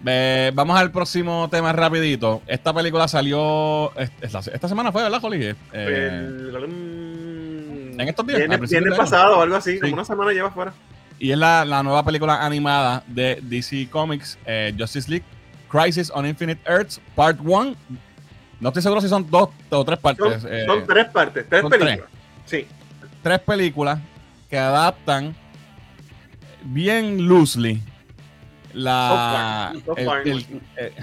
eh, 0.06 0.52
vamos 0.54 0.80
al 0.80 0.92
próximo 0.92 1.50
tema 1.50 1.74
rapidito. 1.74 2.44
Esta 2.46 2.72
película 2.72 3.08
salió 3.08 3.92
esta 3.98 4.68
semana 4.68 4.92
fue, 4.92 5.02
¿verdad, 5.02 5.20
Holly? 5.24 5.44
Eh, 5.44 5.56
El- 5.74 7.96
en 8.00 8.08
estos 8.08 8.26
días, 8.28 8.40
Viene, 8.70 8.92
pasado 8.96 9.40
o 9.40 9.42
algo 9.42 9.56
así, 9.56 9.74
Sí. 9.74 9.80
como 9.82 9.94
una 9.94 10.06
semana 10.06 10.32
lleva 10.32 10.52
fuera. 10.52 10.74
y 11.20 11.32
es 11.32 11.38
la, 11.38 11.66
la 11.66 11.84
nueva 11.84 12.04
película 12.04 12.44
animada 12.46 13.04
de 13.08 13.40
DC 13.44 13.88
Comics, 13.92 14.38
eh, 14.46 14.74
Justice 14.78 15.10
League 15.10 15.26
Crisis 15.70 16.12
on 16.14 16.26
Infinite 16.26 16.62
Earths, 16.70 17.00
Part 17.16 17.40
1. 17.42 17.76
No 18.60 18.70
estoy 18.70 18.82
seguro 18.84 19.02
si 19.02 19.08
son 19.10 19.30
dos 19.30 19.50
o 19.70 19.86
tres 19.86 19.98
partes. 20.00 20.42
Son, 20.42 20.54
eh, 20.54 20.66
son 20.68 20.86
tres 20.86 21.08
partes, 21.10 21.46
tres 21.50 21.64
películas. 21.64 22.00
Sí. 22.46 22.68
tres 23.24 23.40
películas 23.40 24.00
que 24.50 24.58
adaptan 24.60 25.36
bien 26.63 27.28
loosely 27.28 27.82
la 28.74 29.74
So 29.74 29.95
far, 29.95 29.95
so 29.95 29.97
el- 29.97 30.06
far. 30.06 30.28
el- 30.28 30.62
eh, 30.78 30.93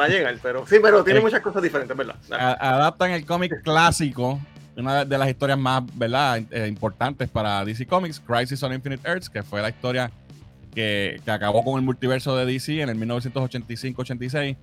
Va 0.00 0.04
a 0.04 0.08
llegar, 0.08 0.34
pero 0.42 0.66
sí, 0.66 0.76
pero 0.82 1.04
tiene 1.04 1.18
Eh, 1.20 1.22
muchas 1.22 1.40
cosas 1.42 1.62
diferentes, 1.62 1.96
¿verdad? 1.96 2.16
A- 2.30 2.74
adaptan 2.76 3.10
el 3.10 3.24
cómic 3.26 3.62
clásico 3.62 4.40
una 4.76 5.04
de 5.04 5.18
las 5.18 5.28
historias 5.28 5.56
más, 5.56 5.84
¿verdad? 5.94 6.42
Eh, 6.50 6.66
importantes 6.66 7.28
para 7.28 7.64
DC 7.64 7.86
Comics, 7.86 8.18
Crisis 8.18 8.60
on 8.64 8.72
Infinite 8.72 9.06
Earths, 9.08 9.30
que 9.30 9.44
fue 9.44 9.62
la 9.62 9.68
historia 9.68 10.10
que, 10.74 11.20
que 11.24 11.30
acabó 11.30 11.62
con 11.62 11.76
el 11.76 11.82
multiverso 11.82 12.36
de 12.36 12.44
DC 12.44 12.80
en 12.80 12.88
el 12.88 12.96
1985-86 12.98 14.56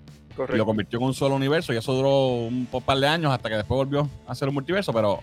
y 0.53 0.57
lo 0.57 0.65
convirtió 0.65 0.99
en 0.99 1.05
un 1.05 1.13
solo 1.13 1.35
universo 1.35 1.71
y 1.73 1.77
eso 1.77 1.93
duró 1.93 2.25
un 2.47 2.65
par 2.85 2.97
de 2.97 3.07
años 3.07 3.31
hasta 3.31 3.47
que 3.47 3.55
después 3.55 3.77
volvió 3.77 4.09
a 4.27 4.35
ser 4.35 4.49
un 4.49 4.55
multiverso, 4.55 4.91
pero 4.91 5.21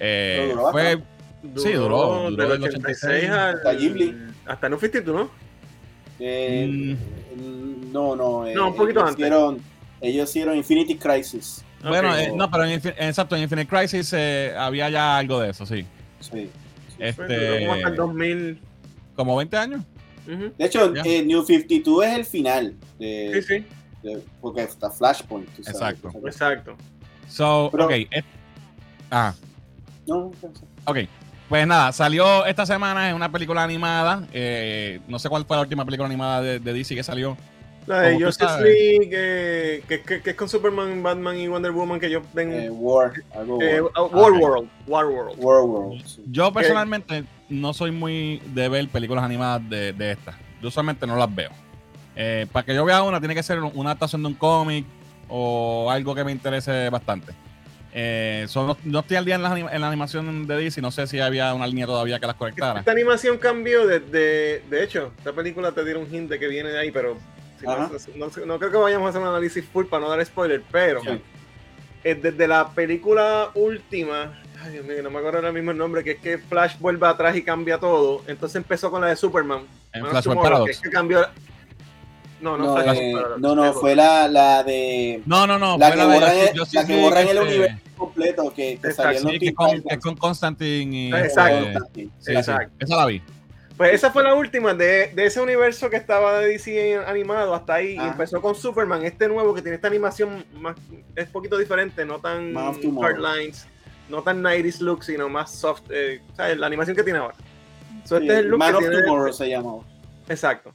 eh, 0.00 0.52
Pero 0.52 0.72
duró 1.42 1.62
sí, 1.62 1.72
duró, 1.72 2.30
duró 2.30 2.48
del 2.48 2.60
del 2.60 2.68
86 2.70 3.30
Hasta 3.30 3.72
Ghibli. 3.74 4.16
hasta 4.46 4.68
New 4.68 4.78
52, 4.78 5.14
¿no? 5.16 5.30
Eh, 6.20 6.96
Mm. 7.36 7.92
no, 7.92 8.16
no. 8.16 8.46
eh, 8.46 8.54
No, 8.54 8.68
un 8.68 8.74
poquito 8.76 9.00
ellos 9.00 9.10
antes. 9.10 9.18
Hicieron, 9.26 9.58
ellos 10.00 10.28
hicieron 10.30 10.56
Infinity 10.56 10.96
Crisis. 10.96 11.64
bueno, 11.82 12.16
eh, 12.16 12.32
no, 12.34 12.50
pero 12.50 12.64
en, 12.64 12.72
exacto, 12.98 13.36
en 13.36 13.42
Infinite 13.42 13.68
Crisis 13.68 14.12
eh, 14.16 14.52
había 14.56 14.90
ya 14.90 15.16
algo 15.18 15.40
de 15.40 15.50
eso, 15.50 15.64
sí. 15.64 15.84
Sí. 16.20 16.30
Duró 16.98 17.08
Este, 17.08 17.60
como 17.60 17.72
hasta 17.74 17.88
el 17.88 17.96
2000. 17.96 18.58
como 19.14 19.36
20 19.36 19.56
años. 19.56 19.82
De 20.26 20.52
hecho, 20.66 20.92
eh, 21.04 21.22
New 21.24 21.42
52 21.44 22.04
es 22.04 22.12
el 22.14 22.24
final. 22.26 22.74
De, 22.98 23.40
Sí, 23.40 23.42
sí, 23.60 23.66
de- 24.02 24.20
porque 24.40 24.62
está 24.64 24.90
Flashpoint. 24.90 25.48
tú 25.54 25.62
sabes. 25.62 25.80
Exacto. 25.80 26.12
exacto. 26.26 26.76
So, 27.28 27.68
Pero- 27.72 27.84
ok. 27.86 27.92
eh, 27.92 28.08
ah, 29.10 29.32
No, 30.06 30.32
ok. 30.86 30.98
Pues 31.48 31.66
nada, 31.66 31.92
salió 31.92 32.44
esta 32.44 32.66
semana 32.66 33.08
en 33.08 33.16
una 33.16 33.32
película 33.32 33.62
animada. 33.64 34.24
eh, 34.32 35.00
no 35.08 35.18
sé 35.18 35.28
cuál 35.28 35.44
fue 35.46 35.56
la 35.56 35.62
última 35.62 35.84
película 35.84 36.06
animada 36.06 36.42
de, 36.42 36.58
de 36.58 36.72
DC 36.72 36.94
que 36.94 37.02
salió. 37.02 37.36
La 37.86 38.00
de 38.02 38.22
Justice 38.22 38.44
sabes. 38.50 38.64
League, 38.64 39.10
eh, 39.12 39.82
que, 39.88 40.02
que- 40.02 40.20
que 40.20 40.30
es 40.30 40.36
con 40.36 40.46
Superman, 40.46 41.02
Batman 41.02 41.38
y 41.38 41.48
Wonder 41.48 41.70
Woman, 41.72 41.98
que 41.98 42.10
yo 42.10 42.20
tengo. 42.34 42.52
eh, 42.54 42.68
War. 42.68 43.12
Algo 43.34 43.62
eh, 43.62 43.80
War. 43.80 43.90
uh, 43.96 44.14
War 44.14 44.32
ok. 44.32 44.38
World. 44.42 44.68
War 44.86 45.06
World. 45.06 45.34
War 45.38 45.62
World. 45.62 46.06
sí. 46.06 46.22
Yo 46.30 46.52
personalmente 46.52 47.24
no 47.48 47.72
soy 47.72 47.92
muy 47.92 48.42
de 48.52 48.68
ver 48.68 48.86
películas 48.88 49.24
animadas 49.24 49.66
de, 49.70 49.94
de 49.94 50.12
estas. 50.12 50.34
Yo 50.60 50.68
usualmente 50.68 51.06
no 51.06 51.16
las 51.16 51.34
veo. 51.34 51.50
Eh, 52.14 52.46
para 52.52 52.66
que 52.66 52.74
yo 52.74 52.84
vea 52.84 53.02
una, 53.02 53.20
tiene 53.20 53.34
que 53.34 53.42
ser 53.42 53.58
una 53.62 53.90
adaptación 53.92 54.20
de 54.22 54.28
un 54.28 54.34
cómic 54.34 54.84
o 55.30 55.90
algo 55.90 56.14
que 56.14 56.24
me 56.24 56.32
interese 56.32 56.90
bastante. 56.90 57.32
Eh, 57.92 58.44
so, 58.48 58.66
no, 58.66 58.76
no 58.84 58.98
estoy 59.00 59.16
al 59.16 59.24
día 59.24 59.34
en 59.36 59.42
la, 59.42 59.50
anim- 59.54 59.68
en 59.72 59.80
la 59.80 59.88
animación 59.88 60.46
de 60.46 60.56
DC, 60.56 60.80
no 60.82 60.90
sé 60.90 61.06
si 61.06 61.20
había 61.20 61.54
una 61.54 61.66
línea 61.66 61.86
todavía 61.86 62.18
que 62.20 62.26
las 62.26 62.36
conectara. 62.36 62.80
Esta 62.80 62.92
animación 62.92 63.38
cambió 63.38 63.86
desde. 63.86 64.60
De 64.68 64.84
hecho, 64.84 65.12
esta 65.18 65.32
película 65.32 65.72
te 65.72 65.84
dieron 65.84 66.02
un 66.04 66.14
hint 66.14 66.28
de 66.30 66.38
que 66.38 66.48
viene 66.48 66.68
de 66.70 66.78
ahí, 66.78 66.90
pero. 66.90 67.16
si 67.58 67.66
no, 68.46 68.58
creo 68.58 68.70
que 68.70 68.76
vayamos 68.76 69.06
a 69.06 69.08
hacer 69.10 69.22
un 69.22 69.28
análisis 69.28 69.64
full 69.72 69.86
para 69.86 70.02
no 70.04 70.10
dar 70.10 70.24
spoiler, 70.24 70.62
pero. 70.70 71.00
Eh, 72.04 72.14
desde 72.14 72.46
la 72.46 72.68
película 72.70 73.50
última. 73.54 74.40
Ay, 74.62 74.72
Dios 74.72 74.84
mío, 74.86 75.02
no 75.02 75.10
me 75.10 75.18
acuerdo 75.18 75.38
ahora 75.38 75.52
mismo 75.52 75.70
el 75.72 75.78
nombre, 75.78 76.02
que 76.04 76.12
es 76.12 76.18
que 76.20 76.38
Flash 76.38 76.76
vuelve 76.78 77.06
atrás 77.06 77.36
y 77.36 77.42
cambia 77.42 77.78
todo. 77.78 78.22
Entonces 78.26 78.56
empezó 78.56 78.90
con 78.90 79.00
la 79.00 79.08
de 79.08 79.16
Superman. 79.16 79.62
En 79.92 80.04
Flashpoint 80.06 80.40
Tomorrow, 80.42 80.64
que 80.66 80.70
es 80.72 80.80
que 80.80 80.90
cambió. 80.90 81.26
No, 82.40 82.56
no, 82.56 82.64
No, 82.76 82.92
eh, 82.92 83.12
no, 83.38 83.54
no, 83.54 83.72
fue 83.74 83.96
la, 83.96 84.28
la 84.28 84.62
de. 84.62 85.22
No, 85.26 85.46
no, 85.46 85.58
no. 85.58 85.76
La 85.76 85.88
fue 85.88 85.96
que 85.96 86.00
de 86.02 86.06
borran 86.06 86.30
Justice- 86.30 86.50
el, 86.52 86.58
Justice 86.58 86.76
la 86.82 86.86
que 86.86 87.00
borran 87.00 87.22
el 87.22 87.28
este, 87.28 87.40
universo 87.48 87.76
completo 87.96 88.52
que, 88.54 88.78
que 88.78 88.88
Exacto, 88.88 89.28
Sí, 89.28 89.38
que 89.40 89.54
con, 89.54 89.82
que 89.82 89.98
con 89.98 90.16
Constantine 90.16 90.96
y. 90.96 91.12
Exacto. 91.14 91.64
Constantine. 91.64 92.10
sí, 92.18 92.24
sí, 92.26 92.32
Exacto. 92.36 92.72
esa 92.78 92.96
la 92.96 93.06
vi. 93.06 93.22
Pues 93.76 93.94
esa 93.94 94.10
fue 94.10 94.24
la 94.24 94.34
última 94.34 94.74
de, 94.74 95.12
de 95.14 95.26
ese 95.26 95.40
universo 95.40 95.88
que 95.88 95.96
estaba 95.96 96.40
de 96.40 96.48
DC 96.48 96.96
animado 97.06 97.54
hasta 97.54 97.74
ahí. 97.74 97.94
Y 97.94 97.98
Ajá. 97.98 98.08
empezó 98.08 98.40
con 98.42 98.54
Superman, 98.56 99.04
este 99.04 99.28
nuevo 99.28 99.54
que 99.54 99.62
tiene 99.62 99.76
esta 99.76 99.86
animación 99.88 100.44
más, 100.54 100.76
es 101.14 101.28
poquito 101.28 101.56
diferente, 101.56 102.04
no 102.04 102.18
tan 102.18 102.56
hard 102.56 103.18
lines, 103.18 103.66
no 104.08 104.22
tan 104.22 104.42
90s 104.42 104.80
look, 104.80 105.04
sino 105.04 105.28
más 105.28 105.52
soft, 105.54 105.82
eh, 105.90 106.20
¿sabes? 106.36 106.56
La 106.58 106.66
animación 106.66 106.96
que 106.96 107.04
tiene 107.04 107.20
ahora. 107.20 107.34
So, 108.04 108.18
Sí, 108.18 108.24
este 108.24 108.32
es 108.34 108.38
el 108.40 108.48
look 108.48 108.58
Man 108.58 108.70
que 108.70 108.76
of 108.78 108.80
tiene- 108.90 109.02
Tomorrow 109.02 109.32
se 109.32 109.48
llamó. 109.48 109.84
Exacto. 110.28 110.74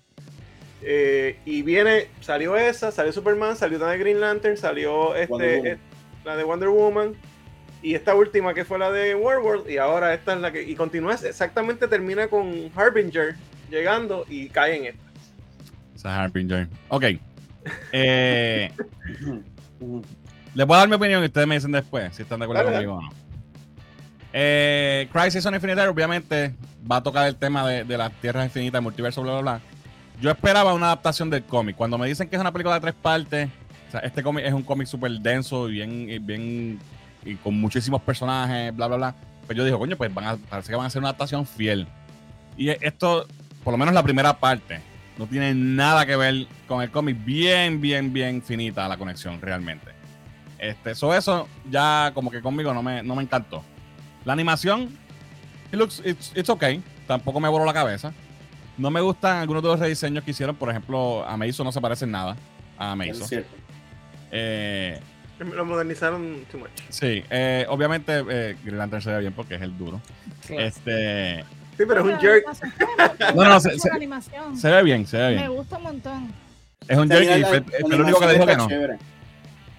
Eh, 0.85 1.39
y 1.45 1.61
viene, 1.61 2.07
salió 2.19 2.57
esa, 2.57 2.91
salió 2.91 3.13
Superman, 3.13 3.55
salió 3.55 3.79
la 3.79 3.91
de 3.91 3.97
Green 3.97 4.19
Lantern, 4.19 4.57
salió 4.57 5.15
este, 5.15 5.71
eh, 5.71 5.77
la 6.25 6.35
de 6.35 6.43
Wonder 6.43 6.69
Woman. 6.69 7.15
Y 7.81 7.95
esta 7.95 8.15
última 8.15 8.53
que 8.53 8.65
fue 8.65 8.79
la 8.79 8.91
de 8.91 9.15
Warworld. 9.15 9.69
Y 9.69 9.77
ahora 9.77 10.13
esta 10.13 10.33
es 10.33 10.39
la 10.39 10.51
que. 10.51 10.63
Y 10.63 10.75
continúa, 10.75 11.13
exactamente 11.13 11.87
termina 11.87 12.27
con 12.27 12.71
Harbinger 12.75 13.35
llegando 13.69 14.25
y 14.29 14.49
cae 14.49 14.77
en 14.77 14.85
esta. 14.85 15.03
Esa 15.95 16.09
es 16.09 16.19
Harbinger. 16.19 16.67
Ok. 16.89 17.05
Eh, 17.91 18.71
les 20.53 20.67
voy 20.67 20.75
a 20.75 20.79
dar 20.79 20.89
mi 20.89 20.95
opinión 20.95 21.23
y 21.23 21.25
ustedes 21.25 21.47
me 21.47 21.55
dicen 21.55 21.71
después 21.71 22.15
si 22.15 22.23
están 22.23 22.39
de 22.39 22.45
acuerdo 22.45 22.71
conmigo 22.71 22.95
o 22.95 23.01
no. 23.01 23.09
Eh, 24.33 25.07
Crisis 25.13 25.45
on 25.45 25.53
Infinite 25.53 25.79
Earth, 25.79 25.93
obviamente, 25.93 26.53
va 26.89 26.97
a 26.97 27.03
tocar 27.03 27.27
el 27.27 27.35
tema 27.35 27.67
de, 27.67 27.83
de 27.83 27.97
las 27.97 28.11
tierras 28.13 28.45
infinitas, 28.45 28.81
multiverso, 28.81 29.21
bla, 29.21 29.33
bla, 29.33 29.41
bla. 29.41 29.61
Yo 30.21 30.31
esperaba 30.31 30.73
una 30.73 30.87
adaptación 30.87 31.29
del 31.29 31.43
cómic. 31.43 31.75
Cuando 31.75 31.97
me 31.97 32.07
dicen 32.07 32.29
que 32.29 32.35
es 32.35 32.41
una 32.41 32.51
película 32.51 32.75
de 32.75 32.81
tres 32.81 32.93
partes, 32.93 33.49
o 33.87 33.91
sea, 33.91 33.99
este 34.01 34.23
cómic 34.23 34.45
es 34.45 34.53
un 34.53 34.63
cómic 34.63 34.87
súper 34.87 35.11
denso 35.11 35.69
y 35.69 35.73
bien, 35.73 36.09
y 36.09 36.19
bien 36.19 36.79
y 37.25 37.35
con 37.35 37.59
muchísimos 37.59 38.01
personajes, 38.01 38.75
bla, 38.75 38.87
bla, 38.87 38.97
bla. 38.97 39.15
Pues 39.45 39.57
yo 39.57 39.65
dije, 39.65 39.77
coño, 39.77 39.97
pues 39.97 40.13
van 40.13 40.25
a, 40.25 40.37
parece 40.37 40.69
que 40.69 40.75
van 40.75 40.85
a 40.85 40.87
hacer 40.87 40.99
una 40.99 41.09
adaptación 41.09 41.45
fiel. 41.45 41.87
Y 42.57 42.69
esto, 42.69 43.27
por 43.63 43.73
lo 43.73 43.77
menos 43.77 43.93
la 43.93 44.03
primera 44.03 44.33
parte, 44.39 44.79
no 45.17 45.27
tiene 45.27 45.53
nada 45.53 46.05
que 46.05 46.15
ver 46.15 46.47
con 46.67 46.81
el 46.81 46.91
cómic. 46.91 47.17
Bien, 47.23 47.81
bien, 47.81 48.13
bien 48.13 48.41
finita 48.41 48.87
la 48.87 48.97
conexión, 48.97 49.41
realmente. 49.41 49.91
Este, 50.57 50.95
so 50.95 51.13
eso 51.13 51.47
ya 51.69 52.11
como 52.13 52.31
que 52.31 52.41
conmigo 52.41 52.73
no 52.73 52.81
me, 52.81 53.03
no 53.03 53.15
me 53.15 53.23
encantó. 53.23 53.63
La 54.23 54.33
animación, 54.33 54.83
it 55.71 55.77
looks, 55.77 56.01
it's, 56.05 56.31
it's 56.35 56.49
okay. 56.49 56.81
Tampoco 57.05 57.39
me 57.39 57.49
voló 57.49 57.65
la 57.65 57.73
cabeza. 57.73 58.13
No 58.77 58.89
me 58.89 59.01
gustan 59.01 59.37
algunos 59.37 59.61
de 59.63 59.69
los 59.69 59.79
rediseños 59.79 60.23
que 60.23 60.31
hicieron. 60.31 60.55
Por 60.55 60.69
ejemplo, 60.69 61.23
a 61.27 61.37
Meizo 61.37 61.63
no 61.63 61.71
se 61.71 61.79
parece 61.81 62.05
en 62.05 62.11
nada. 62.11 62.35
A 62.77 62.91
Es 62.91 62.97
Meizo. 62.97 63.25
cierto. 63.27 63.49
Eh, 64.31 64.99
Lo 65.39 65.65
modernizaron 65.65 66.45
too 66.51 66.57
much. 66.59 66.69
sí, 66.89 67.23
eh, 67.29 67.65
obviamente 67.69 68.23
eh, 68.29 68.55
Green 68.63 68.77
Lantern 68.77 69.01
se 69.01 69.11
ve 69.11 69.19
bien 69.19 69.33
porque 69.33 69.55
es 69.55 69.61
el 69.61 69.77
duro. 69.77 70.01
Este, 70.49 71.43
Sí, 71.77 71.83
pero 71.87 71.99
es 72.07 72.13
un 72.13 72.19
jerk. 72.19 72.45
me 72.47 73.33
No, 73.35 73.49
no, 73.49 73.59
se- 73.59 73.77
se- 73.79 73.89
ve 73.89 74.83
bien, 74.83 75.05
se 75.07 75.17
ve 75.17 75.29
Me 75.29 75.35
bien. 75.37 75.51
gusta 75.53 75.77
un 75.77 75.83
montón. 75.83 76.31
Es 76.87 76.97
un 76.97 77.09
jerky. 77.09 77.25
mira, 77.33 77.47
Fue, 77.47 77.59
la- 77.59 77.63
fue 77.65 77.89
la 77.89 77.95
el 77.95 78.01
único 78.01 78.19
que 78.19 78.27
dijo 78.33 78.45
que 78.45 78.55
no. 78.57 78.67
chévere. 78.67 78.97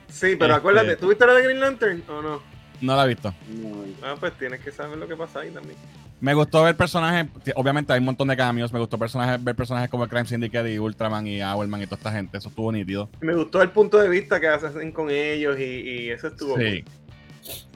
Sí, 0.09 0.37
pero 0.37 0.45
Este- 0.47 0.53
acuérdate, 0.55 0.97
¿tuviste 0.97 1.27
la 1.27 1.35
de 1.35 1.43
Green 1.43 1.61
Lantern 1.61 2.03
o 2.09 2.23
no? 2.23 2.43
No 2.81 2.97
la 2.97 3.05
he 3.05 3.09
visto. 3.09 3.35
No, 3.49 3.85
Ah, 4.07 4.17
pues 4.21 4.33
tienes 4.35 4.61
que 4.61 4.71
saber 4.73 4.99
lo 4.99 5.09
que 5.09 5.17
pasa 5.17 5.41
ahí 5.41 5.51
también. 5.51 5.77
Me 6.21 6.33
gustó 6.33 6.63
ver 6.63 6.77
personajes, 6.77 7.27
obviamente 7.55 7.93
hay 7.93 7.99
un 7.99 8.07
montón 8.07 8.29
de 8.29 8.37
cambios, 8.37 8.73
me 8.73 8.79
gustó 8.79 8.99
personajes, 8.99 9.43
ver 9.43 9.55
personajes 9.55 9.91
como 9.91 10.09
Crime 10.09 10.25
Syndicate 10.25 10.73
y 10.73 10.79
Ultraman 10.79 11.27
y 11.27 11.43
Owlman 11.43 11.83
y 11.83 11.87
toda 11.87 11.97
esta 11.97 12.13
gente, 12.13 12.39
eso 12.39 12.49
estuvo 12.49 12.73
nítido. 12.73 13.11
Me 13.21 13.35
gustó 13.35 13.61
el 13.61 13.71
punto 13.71 13.99
de 13.99 14.09
vista 14.09 14.41
que 14.41 14.49
hacen 14.49 14.93
con 14.93 15.11
ellos 15.11 15.59
y, 15.59 15.63
y 15.63 16.11
eso 16.11 16.29
estuvo. 16.29 16.57
Sí. 16.57 16.83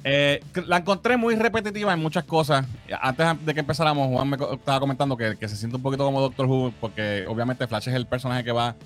Eh, 0.04 0.40
la 0.66 0.78
encontré 0.78 1.18
muy 1.18 1.34
repetitiva 1.34 1.92
en 1.92 2.00
muchas 2.00 2.24
cosas. 2.24 2.64
Antes 3.02 3.44
de 3.44 3.52
que 3.52 3.60
empezáramos, 3.60 4.08
Juan 4.08 4.30
me 4.30 4.36
estaba 4.36 4.80
comentando 4.80 5.16
que, 5.16 5.36
que 5.36 5.48
se 5.48 5.56
siente 5.56 5.76
un 5.76 5.82
poquito 5.82 6.04
como 6.04 6.20
Doctor 6.20 6.46
Who, 6.46 6.72
porque 6.80 7.26
obviamente 7.28 7.66
Flash 7.66 7.88
es 7.88 7.94
el 7.94 8.06
personaje 8.06 8.44
que 8.44 8.52
va, 8.52 8.76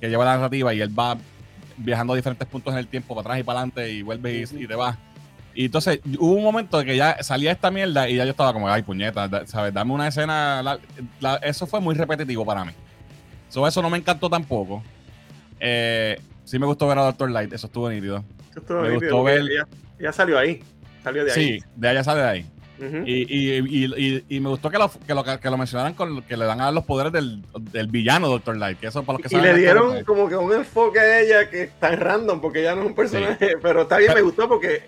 que 0.00 0.08
lleva 0.08 0.24
la 0.24 0.36
narrativa 0.36 0.72
y 0.72 0.80
él 0.80 0.96
va 0.96 1.16
viajando 1.78 2.12
a 2.12 2.16
diferentes 2.16 2.46
puntos 2.46 2.72
en 2.74 2.78
el 2.78 2.86
tiempo, 2.86 3.14
para 3.14 3.22
atrás 3.22 3.40
y 3.40 3.42
para 3.42 3.58
adelante, 3.60 3.90
y 3.90 4.02
vuelve 4.02 4.38
y, 4.38 4.62
y 4.62 4.66
te 4.68 4.74
va. 4.76 4.96
Y 5.54 5.64
entonces 5.66 6.00
hubo 6.18 6.32
un 6.34 6.44
momento 6.44 6.78
de 6.78 6.84
que 6.84 6.96
ya 6.96 7.22
salía 7.22 7.50
esta 7.52 7.70
mierda 7.70 8.08
y 8.08 8.16
ya 8.16 8.24
yo 8.24 8.30
estaba 8.30 8.52
como, 8.52 8.68
ay, 8.68 8.82
puñeta, 8.82 9.26
da- 9.28 9.46
¿sabes? 9.46 9.74
Dame 9.74 9.92
una 9.92 10.08
escena. 10.08 10.62
la- 10.62 10.78
la- 11.20 11.36
eso 11.36 11.66
fue 11.66 11.80
muy 11.80 11.94
repetitivo 11.94 12.44
para 12.46 12.64
mí. 12.64 12.72
So, 13.48 13.66
eso 13.66 13.82
no 13.82 13.90
me 13.90 13.98
encantó 13.98 14.30
tampoco. 14.30 14.82
Eh, 15.58 16.20
sí 16.44 16.58
me 16.58 16.66
gustó 16.66 16.86
ver 16.86 16.98
a 16.98 17.02
Doctor 17.02 17.30
Light, 17.30 17.52
eso 17.52 17.66
estuvo 17.66 17.90
nítido. 17.90 18.24
Estuvo 18.56 18.80
Me 18.82 18.90
nítido, 18.90 19.16
gustó 19.18 19.24
ver- 19.24 19.42
Ya, 19.44 19.66
ya 20.04 20.12
salió 20.12 20.38
ahí. 20.38 20.62
Salió 21.02 21.24
de 21.24 21.32
ahí. 21.32 21.58
Sí, 21.58 21.64
de 21.76 21.88
allá 21.88 22.04
sale 22.04 22.20
de 22.20 22.28
ahí. 22.28 22.46
Ujú. 22.78 22.96
Y, 23.04 23.26
y, 23.28 23.58
y, 23.58 23.84
y, 23.94 24.24
y 24.28 24.40
me 24.40 24.48
gustó 24.48 24.70
que 24.70 24.78
lo, 24.78 24.90
que 24.90 25.12
lo, 25.14 25.22
que 25.22 25.50
lo 25.50 25.58
mencionaran 25.58 25.92
con 25.92 26.22
que 26.22 26.36
le 26.36 26.46
dan 26.46 26.60
a 26.62 26.64
dar 26.66 26.72
los 26.74 26.84
poderes 26.84 27.12
del, 27.12 27.42
del 27.72 27.88
villano 27.88 28.28
Doctor 28.28 28.56
Light, 28.56 28.78
que 28.78 28.86
eso 28.86 29.02
para 29.02 29.18
los 29.18 29.28
que 29.30 29.36
Y 29.36 29.40
le 29.40 29.54
dieron 29.54 30.02
como 30.04 30.28
que 30.30 30.36
un 30.36 30.50
enfoque 30.54 30.98
a 30.98 31.20
ella 31.20 31.50
que 31.50 31.64
está 31.64 31.92
en 31.92 32.00
random, 32.00 32.40
porque 32.40 32.60
ella 32.60 32.74
no 32.74 32.82
es 32.82 32.86
un 32.88 32.94
personaje, 32.94 33.56
pero 33.60 33.82
está 33.82 33.98
bien, 33.98 34.08
Pero- 34.12 34.18
me 34.20 34.22
gustó 34.22 34.48
porque 34.48 34.82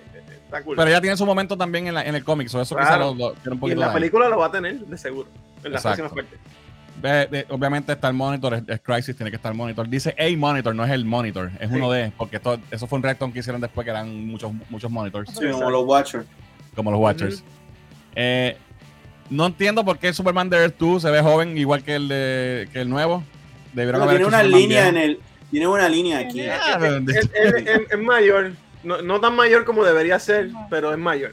está 0.52 0.62
cool. 0.64 0.76
Pero 0.76 0.88
ella 0.88 1.00
tiene 1.00 1.16
su 1.16 1.26
momento 1.26 1.56
también 1.56 1.86
en, 1.88 1.94
la- 1.94 2.02
en 2.04 2.14
el 2.14 2.24
cómic, 2.24 2.48
so 2.48 2.60
eso 2.60 2.76
quizá 2.76 2.88
Claro. 2.88 3.14
lo, 3.14 3.34
y 3.68 3.72
en 3.72 3.78
la 3.80 3.86
de 3.86 3.90
ahí. 3.92 3.94
película 4.00 4.28
lo 4.28 4.38
va 4.38 4.46
a 4.46 4.50
tener, 4.52 4.78
de 4.78 4.98
seguro, 4.98 5.28
en 5.64 5.72
las 5.72 5.84
Exacto. 5.84 6.04
próximas 6.08 6.26
partes. 6.26 6.40
Ve- 7.00 7.26
de- 7.26 7.46
obviamente 7.48 7.92
está 7.92 8.08
el 8.08 8.14
monitor, 8.14 8.54
es, 8.54 8.62
es 8.68 8.80
Crisis, 8.80 9.16
tiene 9.16 9.30
que 9.30 9.36
estar 9.36 9.50
el 9.50 9.58
monitor. 9.58 9.88
Dice 9.88 10.14
a 10.18 10.36
monitor, 10.36 10.74
no 10.74 10.84
es 10.84 10.90
el 10.90 11.04
monitor, 11.04 11.50
es 11.58 11.68
Sí. 11.68 11.74
uno 11.76 11.90
de, 11.90 12.12
porque 12.16 12.36
esto, 12.36 12.58
eso 12.70 12.86
fue 12.86 12.98
un 12.98 13.02
retcon 13.02 13.32
que 13.32 13.40
hicieron 13.40 13.60
después 13.60 13.84
que 13.84 13.90
eran 13.90 14.26
muchos, 14.26 14.52
muchos 14.70 14.90
monitors, 14.90 15.30
Sí, 15.30 15.46
como 15.50 15.70
los 15.70 15.84
Watchers. 15.84 16.26
como 16.76 16.90
los 16.92 17.00
Watchers. 17.00 17.42
Eh, 18.14 18.56
no 19.30 19.46
entiendo 19.46 19.84
por 19.84 19.98
qué 19.98 20.12
Superman 20.12 20.50
de 20.50 20.58
Earth 20.58 20.76
2 20.78 21.02
se 21.02 21.10
ve 21.10 21.22
joven 21.22 21.56
igual 21.56 21.82
que 21.82 21.94
el, 21.96 22.08
de, 22.08 22.68
que 22.72 22.82
el 22.82 22.90
nuevo. 22.90 23.24
Debieron 23.72 24.02
haber 24.02 24.16
tiene 24.18 24.28
una 24.28 24.38
Superman 24.42 24.60
línea 24.60 24.82
viejo. 24.90 24.96
en 24.96 25.02
el. 25.10 25.20
Tiene 25.50 25.66
una 25.66 25.88
línea 25.88 26.18
aquí. 26.18 26.42
Ah, 26.46 26.78
es 27.90 27.98
mayor, 27.98 28.52
no, 28.84 29.02
no 29.02 29.20
tan 29.20 29.34
mayor 29.36 29.64
como 29.64 29.84
debería 29.84 30.18
ser, 30.18 30.50
No. 30.50 30.66
pero 30.70 30.92
es 30.92 30.98
mayor. 30.98 31.32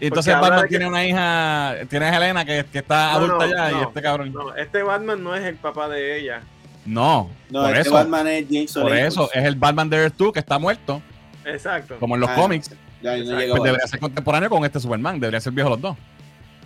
Y 0.00 0.06
entonces 0.06 0.32
Batman 0.40 0.62
que- 0.62 0.68
tiene 0.68 0.86
una 0.86 1.04
hija, 1.04 1.74
tiene 1.88 2.06
a 2.06 2.16
Helena 2.16 2.44
que, 2.44 2.64
que 2.72 2.78
está 2.78 3.12
No, 3.12 3.18
adulta 3.18 3.46
no, 3.46 3.52
ya 3.52 3.70
y 3.70 3.74
no, 3.74 3.82
este 3.88 4.02
cabrón. 4.02 4.32
No, 4.32 4.54
este 4.54 4.82
Batman 4.82 5.24
no 5.24 5.34
es 5.34 5.44
el 5.44 5.56
papá 5.56 5.88
de 5.88 6.18
ella. 6.20 6.42
No, 6.86 7.30
No, 7.50 7.62
por 7.62 7.70
este 7.70 7.80
eso, 7.82 7.92
Batman 7.94 8.26
es 8.28 8.46
James 8.48 8.72
por 8.72 8.96
eso 8.96 9.30
es 9.34 9.44
el 9.44 9.56
Batman 9.56 9.90
de 9.90 9.96
Earth 9.98 10.14
2 10.16 10.32
que 10.32 10.38
está 10.38 10.58
muerto, 10.58 11.02
Exacto. 11.44 11.96
como 11.98 12.14
en 12.14 12.20
los 12.22 12.30
Ah, 12.30 12.34
cómics. 12.36 12.70
Ya, 13.02 13.12
Pues 13.12 13.62
debería 13.62 13.86
ser 13.86 14.00
contemporáneo 14.00 14.48
con 14.50 14.64
este 14.64 14.80
Superman, 14.80 15.20
debería 15.20 15.40
ser 15.40 15.52
viejo 15.52 15.70
los 15.70 15.80
dos. 15.80 15.96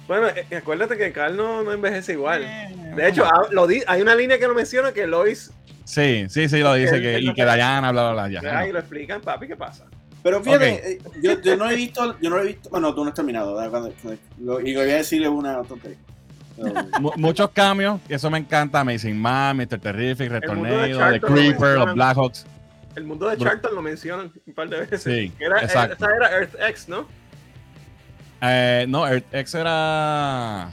Bueno, 0.06 0.28
eh, 0.28 0.56
acuérdate 0.56 0.96
que 0.96 1.12
Carl 1.12 1.36
no, 1.36 1.62
no 1.62 1.72
envejece 1.72 2.12
igual. 2.12 2.42
Eh, 2.44 2.92
De 2.96 3.08
hecho, 3.08 3.24
ah, 3.24 3.46
lo 3.50 3.66
di- 3.66 3.82
hay 3.86 4.02
una 4.02 4.14
línea 4.14 4.38
que 4.38 4.46
lo 4.46 4.54
menciona 4.54 4.92
que 4.92 5.06
Lois, 5.06 5.52
sí, 5.84 6.26
sí, 6.28 6.48
sí, 6.48 6.58
lo 6.60 6.74
dice, 6.74 7.00
que, 7.00 7.14
él 7.16 7.28
y 7.30 7.34
que. 7.34 7.44
Diana, 7.44 7.92
bla, 7.92 8.12
bla, 8.12 8.26
bla. 8.28 8.40
ya. 8.42 8.58
ahí 8.58 8.72
lo 8.72 8.78
explican, 8.78 9.20
papi, 9.22 9.46
¿qué 9.46 9.56
pasa? 9.56 9.86
Pero 10.22 10.42
fíjate, 10.42 10.92
eh, 10.92 10.98
yo, 11.20 11.40
yo 11.40 11.56
no 11.56 11.68
he 11.70 11.74
visto, 11.74 12.16
yo 12.20 12.30
no 12.30 12.36
lo 12.36 12.42
he 12.42 12.46
visto, 12.48 12.70
bueno, 12.70 12.94
tú 12.94 13.02
no 13.02 13.08
has 13.08 13.14
terminado, 13.14 13.54
lo- 14.38 14.60
y 14.60 14.72
lo 14.72 14.80
voy 14.80 14.90
a 14.90 14.96
decirle 14.96 15.28
una 15.28 15.62
tontería. 15.62 15.98
Muchos 17.16 17.50
cambios, 17.50 18.00
que 18.06 18.14
eso 18.14 18.30
me 18.30 18.38
encanta. 18.38 18.80
Amazing 18.80 19.16
Man, 19.18 19.56
Mr. 19.56 19.80
Terrific, 19.80 20.30
Red 20.30 20.42
El 20.44 20.56
mundo 20.56 20.76
de 20.76 20.88
Tornado, 20.90 20.92
The 20.92 20.98
Charlton 20.98 21.30
lo 21.30 21.34
Creeper, 21.36 21.52
los 21.60 21.60
mencionan. 21.86 21.94
Blackhawks. 21.94 22.46
El 22.94 23.04
mundo 23.04 23.28
de 23.28 23.36
Charlton 23.38 23.74
lo 23.74 23.82
mencionan 23.82 24.32
un 24.46 24.54
par 24.54 24.68
de 24.68 24.80
veces. 24.80 25.02
Sí, 25.02 25.32
era, 25.40 25.62
exacto. 25.62 25.94
Esa 26.04 26.14
era 26.14 26.30
Earth 26.30 26.54
X, 26.68 26.88
¿no? 26.88 27.06
Eh, 28.42 28.84
no, 28.88 29.06
Earth 29.08 29.24
X 29.34 29.54
era. 29.54 30.70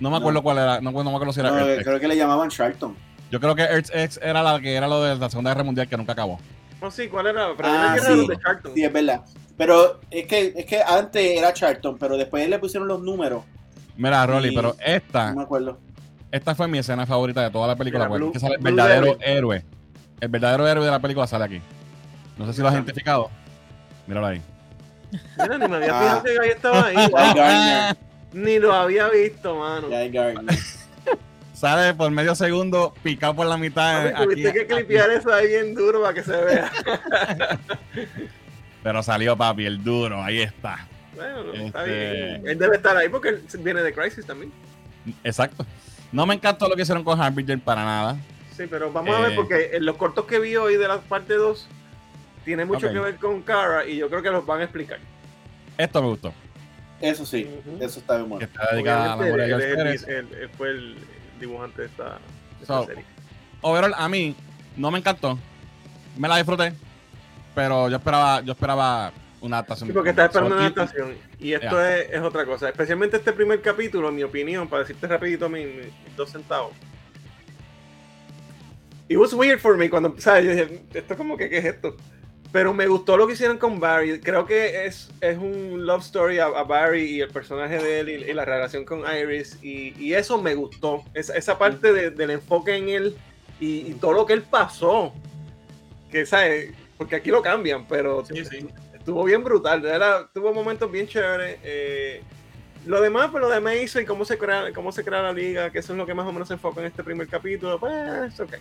No 0.00 0.10
me 0.10 0.16
acuerdo 0.16 0.38
No. 0.38 0.42
cuál 0.42 0.58
era. 0.58 0.80
No, 0.80 0.90
no 0.90 1.04
me 1.04 1.10
acuerdo 1.10 1.32
si 1.32 1.40
era 1.40 1.50
no, 1.50 1.58
Earth 1.58 1.74
X. 1.74 1.84
creo 1.86 2.00
que 2.00 2.08
le 2.08 2.16
llamaban 2.16 2.48
Charlton. 2.48 2.96
Yo 3.30 3.40
creo 3.40 3.54
que 3.54 3.62
Earth 3.62 3.90
X 3.92 4.18
era 4.22 4.42
la 4.42 4.58
que 4.60 4.74
era 4.74 4.88
lo 4.88 5.02
de 5.02 5.16
la 5.16 5.28
Segunda 5.28 5.50
Guerra 5.50 5.64
Mundial 5.64 5.86
que 5.86 5.96
nunca 5.96 6.12
acabó. 6.12 6.40
No, 6.80 6.90
sí, 6.90 7.08
¿cuál 7.08 7.26
era? 7.26 7.48
Pero 7.56 7.68
Ah, 7.68 7.94
yo 7.96 8.02
creo 8.02 8.04
que 8.04 8.06
era 8.06 8.12
sí. 8.12 8.16
los 8.18 8.28
de 8.28 8.38
Charlton. 8.42 8.74
Sí, 8.74 8.84
es 8.84 8.92
verdad. 8.92 9.20
Pero 9.56 10.00
es 10.10 10.26
que, 10.26 10.52
es 10.56 10.66
que 10.66 10.80
antes 10.82 11.38
era 11.38 11.52
Charlton, 11.52 11.98
pero 11.98 12.16
después 12.16 12.48
le 12.48 12.58
pusieron 12.58 12.86
los 12.86 13.00
números. 13.02 13.42
Mira, 13.96 14.24
Rolly, 14.26 14.50
Sí. 14.50 14.54
pero 14.54 14.76
esta, 14.84 15.30
No 15.30 15.36
me 15.38 15.42
acuerdo. 15.42 15.78
esta 16.30 16.54
fue 16.54 16.68
mi 16.68 16.78
escena 16.78 17.04
favorita 17.06 17.42
de 17.42 17.50
toda 17.50 17.66
la 17.66 17.74
película. 17.76 18.04
Mira, 18.06 18.16
Blue- 18.18 18.32
que 18.32 18.38
sale 18.38 18.54
el 18.54 18.60
verdadero 18.62 19.16
héroe. 19.20 19.64
El 20.20 20.28
verdadero 20.28 20.68
héroe 20.68 20.84
de 20.84 20.90
la 20.90 21.00
película 21.00 21.26
sale 21.26 21.44
aquí. 21.44 21.60
No 22.36 22.46
sé 22.46 22.52
si 22.52 22.62
lo 22.62 22.68
has 22.68 22.74
identificado. 22.74 23.30
Míralo 24.06 24.26
ahí. 24.28 24.40
Mira, 25.10 25.58
ni 25.58 25.68
me 25.68 25.76
había 25.76 25.98
Ah. 25.98 26.00
fijado 26.02 26.22
que 26.22 26.38
ahí 26.40 26.50
estaba 26.50 26.86
ahí. 26.86 26.94
Guy 27.10 27.34
Gardner. 27.34 27.96
Ni 28.32 28.58
lo 28.60 28.72
había 28.72 29.08
visto, 29.08 29.56
mano. 29.56 29.88
Guy 29.88 30.10
Gardner. 30.10 30.58
Sale 31.58 31.92
por 31.94 32.08
medio 32.12 32.36
segundo, 32.36 32.94
picado 33.02 33.34
por 33.34 33.44
la 33.46 33.56
mitad. 33.56 34.12
Papi, 34.12 34.24
Tuviste 34.26 34.48
aquí- 34.50 34.58
que 34.60 34.66
clipear 34.68 35.10
eso 35.10 35.32
ahí 35.34 35.48
bien 35.48 35.74
duro 35.74 36.02
para 36.02 36.14
que 36.14 36.22
se 36.22 36.36
vea. 36.36 36.70
Pero 38.84 39.02
salió 39.02 39.36
papi, 39.36 39.66
el 39.66 39.82
duro, 39.82 40.22
ahí 40.22 40.40
está. 40.40 40.86
Bueno, 41.16 41.52
está 41.52 41.84
Este- 41.84 42.12
bien. 42.12 42.42
Él 42.46 42.58
debe 42.58 42.76
estar 42.76 42.96
ahí 42.96 43.08
porque 43.08 43.30
él 43.30 43.42
viene 43.58 43.82
de 43.82 43.92
Crisis 43.92 44.24
también. 44.24 44.52
Exacto. 45.24 45.66
No 46.12 46.26
me 46.26 46.34
encantó 46.34 46.68
lo 46.68 46.76
que 46.76 46.82
hicieron 46.82 47.02
con 47.02 47.20
Harbinger 47.20 47.58
para 47.58 47.84
nada. 47.84 48.16
Sí, 48.56 48.64
pero 48.70 48.92
vamos 48.92 49.16
a 49.16 49.20
ver 49.22 49.32
Eh. 49.32 49.34
porque 49.34 49.70
en 49.72 49.84
los 49.84 49.96
cortos 49.96 50.26
que 50.26 50.38
vi 50.38 50.54
hoy 50.54 50.76
de 50.76 50.86
la 50.86 51.00
parte 51.00 51.34
2 51.34 51.68
tiene 52.44 52.64
mucho 52.66 52.88
que 52.92 53.00
ver 53.00 53.16
con 53.16 53.42
Kara 53.42 53.84
y 53.84 53.96
yo 53.96 54.08
creo 54.08 54.22
que 54.22 54.30
los 54.30 54.46
van 54.46 54.60
a 54.60 54.64
explicar. 54.64 55.00
Esto 55.76 56.00
me 56.02 56.08
gustó. 56.08 56.32
Eso 57.00 57.26
sí, 57.26 57.48
eso 57.80 57.98
está 57.98 58.16
bien 58.16 58.28
bueno. 58.28 58.44
está 58.46 58.68
dedicada 58.72 59.12
a 59.14 59.16
la 59.16 59.26
el, 59.28 59.40
él- 59.52 60.28
él 60.40 60.50
fue 60.56 60.70
el 60.70 60.96
dibujante 61.38 61.82
de 61.82 61.88
esta, 61.88 62.04
de 62.04 62.62
esta 62.62 62.84
serie. 62.86 63.04
Overall, 63.60 63.94
a 63.96 64.08
mí 64.08 64.34
no 64.76 64.90
me 64.90 64.98
encantó. 64.98 65.38
Me 66.16 66.28
la 66.28 66.36
disfruté. 66.36 66.72
Pero 67.54 67.88
yo 67.88 67.96
esperaba, 67.96 68.40
yo 68.42 68.52
esperaba 68.52 69.12
una 69.40 69.56
adaptación. 69.58 69.88
Sí, 69.88 69.92
porque 69.92 70.10
estás 70.10 70.26
esperando 70.26 70.54
So, 70.56 70.60
una 70.60 70.66
adaptación. 70.68 71.16
Y 71.40 71.52
esto 71.52 71.84
es, 71.84 72.10
es 72.10 72.20
otra 72.20 72.44
cosa. 72.44 72.68
Especialmente 72.68 73.16
este 73.16 73.32
primer 73.32 73.60
capítulo, 73.62 74.08
en 74.08 74.14
mi 74.16 74.22
opinión, 74.22 74.68
para 74.68 74.82
decirte 74.82 75.06
rapidito 75.06 75.48
mi- 75.48 75.64
mi- 75.64 75.76
mis 76.04 76.16
dos 76.16 76.30
centavos. 76.30 76.72
It 79.08 79.16
was 79.16 79.32
weird 79.32 79.58
for 79.60 79.76
me 79.76 79.88
cuando, 79.88 80.14
¿sabes? 80.18 80.44
Yo 80.44 80.50
dije, 80.52 80.82
esto 80.94 81.16
como 81.16 81.36
que, 81.36 81.48
¿qué 81.48 81.58
es 81.58 81.64
esto? 81.64 81.96
Pero 82.50 82.72
me 82.72 82.86
gustó 82.86 83.16
lo 83.18 83.26
que 83.26 83.34
hicieron 83.34 83.58
con 83.58 83.78
Barry. 83.78 84.20
Creo 84.20 84.46
que 84.46 84.86
es, 84.86 85.10
es 85.20 85.36
un 85.36 85.84
love 85.84 86.00
story 86.02 86.38
a, 86.38 86.46
a 86.46 86.62
Barry 86.64 87.02
y 87.04 87.20
el 87.20 87.28
personaje 87.28 87.76
de 87.78 88.00
él 88.00 88.08
y, 88.08 88.14
y 88.30 88.32
la 88.32 88.44
relación 88.46 88.84
con 88.86 89.00
Iris. 89.00 89.58
Y, 89.62 89.94
y 90.02 90.14
eso 90.14 90.40
me 90.40 90.54
gustó. 90.54 91.04
Esa, 91.12 91.36
esa 91.36 91.58
parte 91.58 91.92
de- 91.92 92.10
del 92.10 92.30
enfoque 92.30 92.74
en 92.74 92.88
él 92.88 93.16
y, 93.60 93.90
y 93.90 93.94
todo 94.00 94.12
lo 94.12 94.24
que 94.24 94.32
él 94.32 94.42
pasó. 94.42 95.12
Que, 96.10 96.24
¿sabes? 96.24 96.72
Porque 96.96 97.16
aquí 97.16 97.30
lo 97.30 97.42
cambian, 97.42 97.86
pero 97.86 98.24
Sí, 98.24 98.42
sí. 98.46 98.66
estuvo 98.94 99.24
bien 99.24 99.44
brutal. 99.44 99.82
tuvo 100.32 100.54
momentos 100.54 100.90
bien 100.90 101.06
chéveres. 101.06 101.58
eh, 101.62 102.22
lo 102.88 103.00
demás, 103.00 103.28
pues 103.30 103.42
lo 103.42 103.48
de 103.50 103.60
Mason 103.60 104.02
y 104.02 104.04
cómo 104.06 104.24
se 104.24 104.38
crea, 104.38 104.72
cómo 104.74 104.90
se 104.92 105.04
crea 105.04 105.22
la 105.22 105.32
liga, 105.32 105.70
que 105.70 105.78
eso 105.78 105.92
es 105.92 105.98
lo 105.98 106.06
que 106.06 106.14
más 106.14 106.26
o 106.26 106.32
menos 106.32 106.48
se 106.48 106.54
enfoca 106.54 106.80
en 106.80 106.86
este 106.86 107.04
primer 107.04 107.28
capítulo, 107.28 107.78
pues 107.78 108.40
ok. 108.40 108.54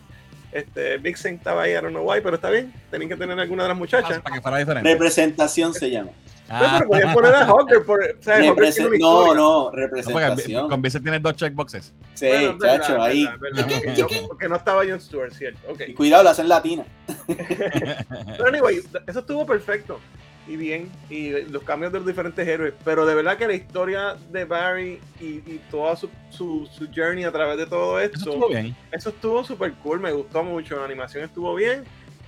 Este, 0.51 0.97
Vixen 0.97 1.35
estaba 1.35 1.63
ahí, 1.63 1.71
I 1.71 1.75
don't 1.75 1.89
know 1.89 2.09
why, 2.09 2.21
pero 2.21 2.35
está 2.35 2.49
bien. 2.49 2.73
Tenían 2.89 3.09
que 3.09 3.15
tener 3.17 3.37
alguna 3.39 3.63
de 3.63 3.69
las 3.69 3.77
muchachas. 3.77 4.19
Para 4.21 4.35
que 4.35 4.41
fuera 4.41 4.57
diferente. 4.57 4.89
Representación 4.89 5.73
se 5.73 5.89
llama. 5.91 6.11
Pues, 6.11 6.27
Ah, 6.49 6.75
pero 6.77 6.89
podían 6.89 7.13
poner 7.13 7.35
a 7.35 7.45
Hawker 7.45 7.83
por. 7.85 8.01
O 8.01 8.23
sea, 8.23 8.35
Hawker 8.37 8.53
Represe- 8.63 8.73
tiene 8.75 8.89
una 8.89 8.97
no, 8.99 9.25
no, 9.27 9.35
no, 9.35 9.71
representación. 9.71 10.69
con 10.69 10.81
Vincent 10.81 11.03
tienes 11.03 11.21
dos 11.21 11.35
checkboxes. 11.35 11.93
Sí, 12.13 12.25
Bueno, 12.27 12.57
verdad, 12.57 12.77
chacho, 12.81 12.93
es 12.95 13.01
ahí. 13.03 13.23
verdad, 13.25 13.39
verdad, 13.41 13.67
porque, 13.83 13.95
yo- 13.95 14.27
porque 14.29 14.47
no 14.49 14.55
estaba 14.55 14.83
John 14.87 15.01
Stewart, 15.01 15.33
cierto. 15.33 15.59
Ok. 15.69 15.81
Y 15.87 15.93
cuidado, 15.93 16.23
la 16.23 16.29
hacen 16.31 16.47
latina. 16.47 16.85
Pero 17.27 18.47
anyway, 18.47 18.81
eso 19.07 19.19
estuvo 19.19 19.45
perfecto 19.45 19.99
y 20.47 20.55
bien. 20.55 20.91
Y 21.09 21.31
los 21.43 21.63
cambios 21.63 21.91
de 21.91 21.99
los 21.99 22.07
diferentes 22.07 22.47
héroes. 22.47 22.73
Pero 22.83 23.05
de 23.05 23.15
verdad 23.15 23.37
que 23.37 23.47
la 23.47 23.53
historia 23.53 24.15
de 24.31 24.45
Barry 24.45 24.99
y, 25.19 25.25
y 25.25 25.61
toda 25.69 25.95
su, 25.95 26.09
su, 26.29 26.67
su 26.71 26.87
journey 26.93 27.23
a 27.23 27.31
través 27.31 27.57
de 27.57 27.65
todo 27.65 27.99
esto. 27.99 28.17
Eso 28.17 28.29
estuvo 28.31 28.49
bien. 28.49 28.75
Eso 28.91 29.09
estuvo 29.09 29.43
súper 29.43 29.73
cool, 29.83 29.99
me 29.99 30.11
gustó 30.11 30.43
mucho. 30.43 30.77
La 30.77 30.85
animación 30.85 31.23
estuvo 31.23 31.53
bien. 31.55 31.83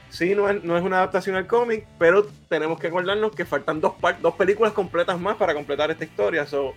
Sí, 0.10 0.34
no 0.34 0.50
es, 0.50 0.64
no 0.64 0.76
es 0.76 0.84
una 0.84 0.98
adaptación 0.98 1.36
al 1.36 1.46
cómic, 1.46 1.86
pero 2.00 2.28
tenemos 2.48 2.80
que 2.80 2.88
acordarnos 2.88 3.32
que 3.32 3.46
faltan 3.46 3.80
dos, 3.80 3.94
dos 4.22 4.34
películas 4.36 4.74
completas 4.74 5.20
más 5.20 5.38
para 5.38 5.54
completar 5.54 5.92
esta 5.92 6.04
historia. 6.04 6.48
So, 6.48 6.74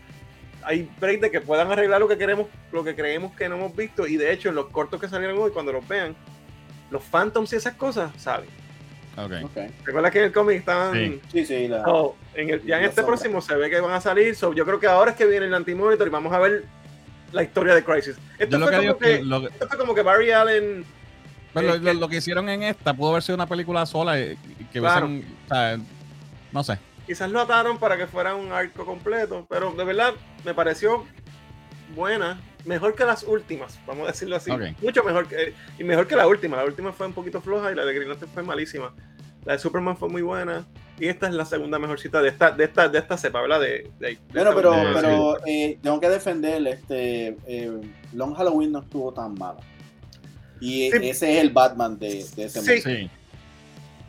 hay 0.62 0.88
break 1.00 1.20
de 1.20 1.30
que 1.30 1.40
puedan 1.40 1.72
arreglar 1.72 1.98
lo 1.98 2.08
que 2.08 2.18
queremos, 2.18 2.48
lo 2.72 2.84
que 2.84 2.94
creemos 2.94 3.34
que 3.34 3.48
no 3.48 3.56
hemos 3.56 3.74
visto. 3.74 4.06
Y 4.06 4.16
de 4.16 4.32
hecho, 4.32 4.50
en 4.50 4.54
los 4.54 4.66
cortos 4.66 5.00
que 5.00 5.08
salieron 5.08 5.38
hoy, 5.38 5.50
cuando 5.50 5.72
los 5.72 5.86
vean, 5.88 6.14
los 6.90 7.02
Phantoms 7.04 7.52
y 7.54 7.56
esas 7.56 7.74
cosas, 7.74 8.12
saben. 8.20 8.50
Ok. 9.16 9.32
Ok. 9.44 9.56
Recuerda 9.84 10.10
que 10.10 10.18
en 10.20 10.24
el 10.24 10.32
cómic 10.32 10.58
estaban. 10.58 10.94
Sí. 10.94 11.20
Sí, 11.32 11.44
sí, 11.46 11.68
la. 11.68 11.82
Oh, 11.86 12.16
en 12.34 12.50
el- 12.50 12.62
ya 12.64 12.78
en 12.78 12.84
este 12.84 12.96
sombra. 13.02 13.14
próximo 13.16 13.40
se 13.42 13.54
ve 13.56 13.68
que 13.70 13.80
van 13.80 13.92
a 13.92 14.00
salir. 14.00 14.34
So, 14.34 14.52
yo 14.54 14.64
creo 14.64 14.80
que 14.80 14.86
ahora 14.86 15.10
es 15.10 15.16
que 15.16 15.26
viene 15.26 15.46
el 15.46 15.54
anti-monitor 15.54 16.06
y 16.06 16.10
vamos 16.10 16.32
a 16.32 16.38
ver 16.38 16.64
la 17.32 17.42
historia 17.42 17.74
de 17.74 17.84
Crisis. 17.84 18.16
Esto, 18.38 18.52
Yo 18.52 18.58
lo 18.58 18.66
fue 18.68 18.76
como 18.76 18.90
es 18.90 18.96
que 18.96 19.18
que, 19.18 19.22
lo, 19.24 19.46
esto 19.48 19.68
fue 19.68 19.78
como 19.78 19.94
que 19.94 20.02
Barry 20.02 20.30
Allen. 20.32 20.84
pues 21.52 21.64
lo, 21.66 21.74
es 21.74 21.80
lo- 21.82 21.92
que- 21.92 21.98
lo 22.00 22.08
que 22.08 22.16
hicieron 22.16 22.48
en 22.48 22.62
esta 22.62 22.94
pudo 22.94 23.10
haber 23.10 23.22
sido 23.22 23.34
una 23.36 23.46
película 23.46 23.84
sola 23.86 24.18
y, 24.18 24.38
y 24.58 24.64
que 24.72 24.80
Claro. 24.80 25.06
hubiesen, 25.06 25.34
o 25.44 25.48
sea, 25.54 25.78
no 26.52 26.64
sé. 26.64 26.78
Quizás 27.06 27.30
lo 27.30 27.40
ataron 27.40 27.78
para 27.78 27.96
que 27.98 28.06
fuera 28.06 28.34
un 28.34 28.52
arco 28.52 28.86
completo, 28.86 29.46
pero 29.50 29.72
de 29.72 29.84
verdad 29.84 30.14
me 30.44 30.54
pareció 30.54 31.04
buena. 31.94 32.40
Mejor 32.64 32.94
que 32.94 33.04
las 33.04 33.22
últimas, 33.24 33.78
vamos 33.86 34.04
a 34.08 34.12
decirlo 34.12 34.36
así. 34.36 34.50
Mucho 34.80 35.02
mejor 35.02 35.26
que, 35.26 35.52
y 35.78 35.84
mejor 35.84 36.06
que 36.06 36.14
la 36.16 36.26
última. 36.26 36.56
La 36.56 36.64
última 36.64 36.92
fue 36.92 37.06
un 37.06 37.12
poquito 37.12 37.40
floja 37.40 37.72
y 37.72 37.74
la 37.74 37.84
de 37.84 37.92
Green 37.94 38.08
Lantern 38.08 38.30
fue 38.32 38.42
malísima. 38.42 38.94
La 39.44 39.54
de 39.54 39.58
Superman 39.58 39.96
fue 39.96 40.08
muy 40.08 40.22
buena. 40.22 40.66
Y 41.00 41.08
esta 41.08 41.26
es 41.26 41.34
la 41.34 41.44
segunda 41.44 41.78
mejor 41.80 41.98
cita 41.98 42.22
de 42.22 42.28
esta, 42.28 42.52
de 42.52 42.64
esta, 42.64 42.88
de 42.88 42.98
esta 42.98 43.16
cepa, 43.18 43.40
¿verdad? 43.40 43.60
De, 43.60 43.90
de- 43.98 44.08
de 44.08 44.18
Bueno, 44.32 44.50
esta- 44.50 44.54
pero, 44.54 44.70
de- 44.72 44.94
pero 44.94 45.36
eh, 45.46 45.78
tengo 45.82 45.98
que 45.98 46.08
defender, 46.08 46.64
este, 46.68 47.36
eh, 47.46 47.80
Long 48.12 48.34
Halloween 48.34 48.70
no 48.70 48.80
estuvo 48.80 49.12
tan 49.12 49.34
mala. 49.34 49.58
Y 50.60 50.90
Sí. 50.92 50.96
ese 51.08 51.32
es 51.38 51.42
el 51.42 51.50
Batman 51.50 51.98
de, 51.98 52.24
de 52.36 52.44
ese 52.44 52.80
Sí. 52.80 53.10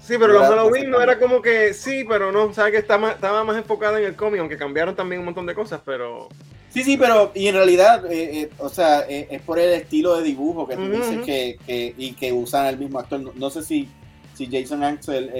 Sí. 0.05 0.15
Pero 0.19 0.33
los 0.33 0.43
Halloween 0.43 0.89
no 0.89 1.01
era 1.01 1.17
como 1.17 1.41
que 1.41 1.73
sí, 1.73 2.03
pero 2.07 2.31
no, 2.31 2.53
sabes 2.53 2.73
que 2.73 2.77
está 2.79 2.97
más- 2.97 3.15
estaba 3.15 3.43
más 3.45 3.55
enfocada 3.57 3.99
en 3.99 4.05
el 4.05 4.15
cómic, 4.15 4.39
aunque 4.41 4.57
cambiaron 4.57 4.95
también 4.95 5.19
un 5.19 5.25
montón 5.25 5.45
de 5.45 5.55
cosas, 5.55 5.79
pero 5.85 6.27
Sí, 6.69 6.83
sí, 6.83 6.97
pero 6.97 7.31
y 7.35 7.47
en 7.47 7.55
realidad, 7.55 8.11
eh, 8.11 8.41
eh, 8.41 8.49
o 8.57 8.67
sea, 8.67 9.01
eh, 9.07 9.27
es 9.29 9.41
por 9.43 9.59
el 9.59 9.69
estilo 9.73 10.17
de 10.17 10.23
dibujo 10.23 10.67
que 10.67 10.75
tú 10.75 10.89
dices 10.89 11.19
que, 11.23 11.57
que- 11.65 11.93
y 11.97 12.13
que 12.13 12.33
usan 12.33 12.65
el 12.65 12.77
mismo 12.79 12.97
actor. 12.99 13.19
No, 13.19 13.31
no 13.35 13.49
sé 13.51 13.61
si, 13.61 13.87
si 14.33 14.47
Jason 14.51 14.83
Axel. 14.83 15.31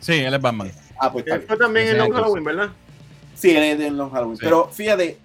Sí, 0.00 0.12
él 0.12 0.34
es 0.34 0.40
Batman. 0.40 0.70
ah, 0.98 1.10
pues 1.10 1.24
está 1.24 1.36
él 1.36 1.42
fue 1.42 1.56
también 1.56 1.88
en 1.88 1.98
Long 1.98 2.12
Halloween, 2.12 2.44
¿verdad? 2.44 2.68
Sí, 3.34 3.50
él 3.50 3.62
es 3.62 3.78
de 3.78 3.90
Long 3.90 4.10
Halloween. 4.12 4.36
Sí. 4.36 4.44
Pero 4.44 4.68
fíjate, 4.68 5.16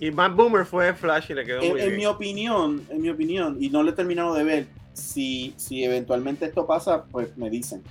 Y 0.00 0.10
Matt 0.12 0.34
Boomer 0.36 0.64
fue 0.66 0.94
Flash 0.94 1.30
y 1.30 1.34
le 1.34 1.44
quedó 1.44 1.60
en, 1.62 1.70
muy 1.72 1.80
en 1.80 1.96
mi 1.96 2.06
opinión, 2.06 2.86
en 2.90 3.00
mi 3.02 3.08
opinión, 3.10 3.56
y 3.58 3.70
no 3.70 3.82
lo 3.82 3.90
he 3.90 3.94
terminado 3.94 4.32
de 4.34 4.44
ver, 4.44 4.66
si, 4.98 5.54
si 5.56 5.84
eventualmente 5.84 6.44
esto 6.46 6.66
pasa, 6.66 7.04
pues 7.04 7.36
me 7.36 7.48
dicen. 7.50 7.82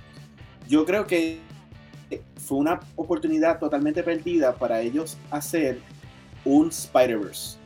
Yo 0.68 0.84
creo 0.84 1.06
que 1.06 1.38
fue 2.36 2.58
una 2.58 2.80
oportunidad 2.96 3.58
totalmente 3.58 4.02
perdida 4.02 4.54
para 4.54 4.80
ellos 4.80 5.16
hacer 5.30 5.78
un 6.44 6.68
Spider-Verse. 6.68 7.56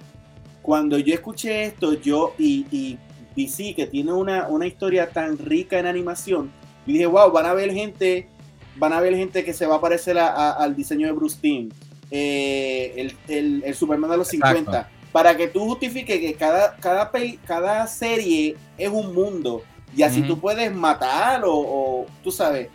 Cuando 0.62 0.98
yo 0.98 1.12
escuché 1.14 1.64
esto, 1.64 1.94
yo 1.94 2.34
y, 2.38 2.66
y 2.70 2.98
DC, 3.36 3.74
que 3.74 3.86
tiene 3.86 4.12
una, 4.12 4.48
una 4.48 4.66
historia 4.66 5.10
tan 5.10 5.38
rica 5.38 5.78
en 5.78 5.86
animación, 5.86 6.50
y 6.86 6.92
dije, 6.94 7.06
wow, 7.06 7.30
van 7.30 7.46
a 7.46 7.54
ver 7.54 7.72
gente, 7.72 8.28
van 8.76 8.92
a 8.92 9.00
ver 9.00 9.14
gente 9.16 9.44
que 9.44 9.52
se 9.52 9.66
va 9.66 9.76
a 9.76 9.80
parecer 9.80 10.18
a- 10.18 10.28
a- 10.28 10.52
al 10.52 10.74
diseño 10.76 11.06
de 11.06 11.12
Bruce 11.12 11.38
Timm, 11.40 11.68
eh, 12.10 12.92
el, 12.96 13.16
el- 13.28 13.62
el 13.64 13.74
Superman 13.74 14.10
de 14.10 14.16
los 14.18 14.32
Exacto. 14.32 14.56
50. 14.58 14.90
Para 15.12 15.36
que 15.36 15.46
tú 15.48 15.60
justifiques 15.60 16.18
que 16.18 16.34
cada, 16.34 16.74
cada, 16.76 17.10
cada 17.46 17.86
serie 17.86 18.56
es 18.78 18.88
un 18.88 19.14
mundo. 19.14 19.62
Y 19.94 20.02
así 20.02 20.22
tú 20.22 20.40
puedes 20.40 20.74
matar 20.74 21.44
o, 21.44 21.52
o, 21.54 22.06
tú 22.24 22.30
sabes. 22.30 22.68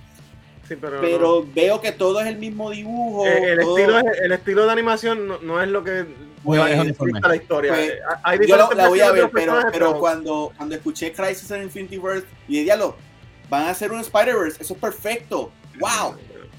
Sí, 0.68 0.76
pero, 0.80 1.02
Pero 1.02 1.46
veo 1.56 1.82
que 1.82 1.92
todo 1.92 2.20
es 2.20 2.28
el 2.28 2.38
mismo 2.38 2.70
dibujo. 2.70 3.26
Eh, 3.26 3.54
el, 3.54 3.60
todo- 3.62 3.78
estilo, 3.78 4.00
es- 4.00 4.20
el 4.22 4.32
estilo 4.34 4.66
de 4.66 4.72
animación 4.72 5.28
no, 5.28 5.40
no 5.40 5.62
es 5.62 5.68
lo 5.70 5.84
que 5.84 6.06
Pues, 6.44 6.60
la 7.24 7.36
historia. 7.36 7.74
Pues, 7.74 7.90
Eh, 7.90 8.00
hay 8.24 8.40
yo 8.46 8.58
lo- 8.58 8.70
la 8.72 8.88
voy 8.88 9.00
a 9.00 9.12
ver, 9.12 9.30
pero, 9.34 9.54
pero 9.72 9.98
cuando, 9.98 10.52
cuando 10.56 10.76
escuché 10.76 11.12
Crisis 11.14 11.50
en 11.52 11.64
Infinity 11.64 11.98
Verse, 11.98 12.28
y 12.48 12.58
de 12.58 12.64
diálogo, 12.64 12.98
van 13.50 13.64
a 13.64 13.70
hacer 13.72 13.92
un 13.92 14.00
Spider-Verse, 14.02 14.62
eso 14.62 14.74
es 14.76 14.80
perfecto. 14.80 15.52
¡Wow! 15.80 16.16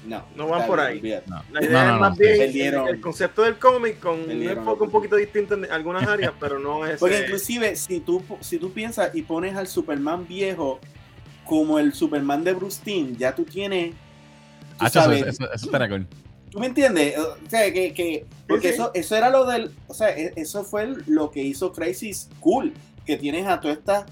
No, 0.09 0.25
No 0.35 0.47
van 0.47 0.65
por 0.67 0.79
ahí. 0.79 1.01
No, 1.27 1.43
La 1.51 1.63
idea 1.63 1.83
no, 1.83 1.89
no, 1.89 1.95
es 1.95 1.99
más 2.01 2.17
bien 2.17 2.41
el, 2.41 2.87
el 2.89 3.01
concepto 3.01 3.43
del 3.43 3.57
cómic 3.57 3.99
con 3.99 4.19
un 4.21 4.31
enfoque 4.43 4.83
un 4.83 4.91
poquito 4.91 5.15
distinto 5.15 5.53
en 5.53 5.71
algunas 5.71 6.03
áreas, 6.07 6.33
pero 6.39 6.57
no 6.59 6.85
es. 6.85 6.99
Porque 6.99 7.17
eh, 7.19 7.23
inclusive, 7.25 7.75
si 7.75 7.99
tú, 7.99 8.23
si 8.41 8.57
tú 8.57 8.71
piensas 8.73 9.13
y 9.13 9.21
pones 9.21 9.55
al 9.55 9.67
Superman 9.67 10.27
viejo 10.27 10.79
como 11.45 11.79
el 11.79 11.93
Superman 11.93 12.43
de 12.43 12.53
Bruce 12.53 12.81
Timm, 12.83 13.15
ya 13.17 13.33
tú 13.35 13.43
tienes... 13.43 13.91
tú 13.91 13.97
Ah, 14.79 14.87
eso, 14.87 15.01
sabes, 15.01 15.25
eso, 15.25 15.51
eso 15.51 15.69
cool. 15.89 16.07
¿Tú 16.51 16.59
me 16.59 16.67
entiendes? 16.67 17.17
O 17.17 17.37
sea, 17.47 17.71
que, 17.71 17.93
que- 17.93 18.25
porque 18.47 18.69
sí. 18.69 18.73
Eso, 18.73 18.91
eso 18.93 19.15
era 19.15 19.29
lo 19.29 19.45
del, 19.45 19.71
o 19.87 19.93
sea, 19.93 20.09
e- 20.09 20.33
eso 20.35 20.63
fue 20.63 20.87
lo 21.05 21.29
que 21.29 21.43
hizo 21.43 21.71
Crisis 21.71 22.29
cool, 22.39 22.73
que 23.05 23.17
tienes 23.17 23.45
a 23.47 23.59
todas 23.59 23.77
estas, 23.77 24.05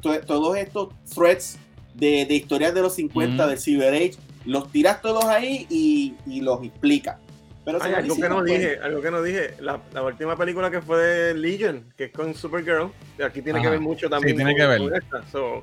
to- 0.00 0.20
todos 0.22 0.56
estos 0.56 0.88
threads 1.14 1.58
de, 1.94 2.24
de 2.26 2.34
historias 2.34 2.74
de 2.74 2.82
los 2.82 2.94
50, 2.94 3.42
Ujú. 3.42 3.50
del 3.50 3.58
Cyber 3.58 3.94
Age, 3.94 4.14
los 4.46 4.70
tiras 4.72 5.02
todos 5.02 5.24
ahí 5.26 5.66
y, 5.68 6.14
y 6.26 6.40
los 6.40 6.62
explicas. 6.64 7.16
Pero 7.64 7.78
Ay, 7.82 7.94
algo 7.94 8.14
que 8.16 8.28
no 8.28 8.36
pues. 8.38 8.44
dije, 8.52 8.78
algo 8.82 9.02
que 9.02 9.10
no 9.10 9.22
dije, 9.22 9.54
la, 9.60 9.80
la 9.92 10.02
última 10.02 10.36
película 10.36 10.70
que 10.70 10.80
fue 10.80 10.98
de 10.98 11.34
Legion, 11.34 11.92
que 11.96 12.04
es 12.04 12.12
con 12.12 12.32
Supergirl, 12.34 12.90
y 13.18 13.22
aquí 13.22 13.42
tiene 13.42 13.60
que 13.60 13.68
ver 13.68 13.80
mucho 13.80 14.08
también. 14.08 14.36
tiene 14.36 14.52
con- 14.52 14.60
que 14.60 14.66
ver. 14.66 15.02
esta. 15.02 15.26
So, 15.32 15.62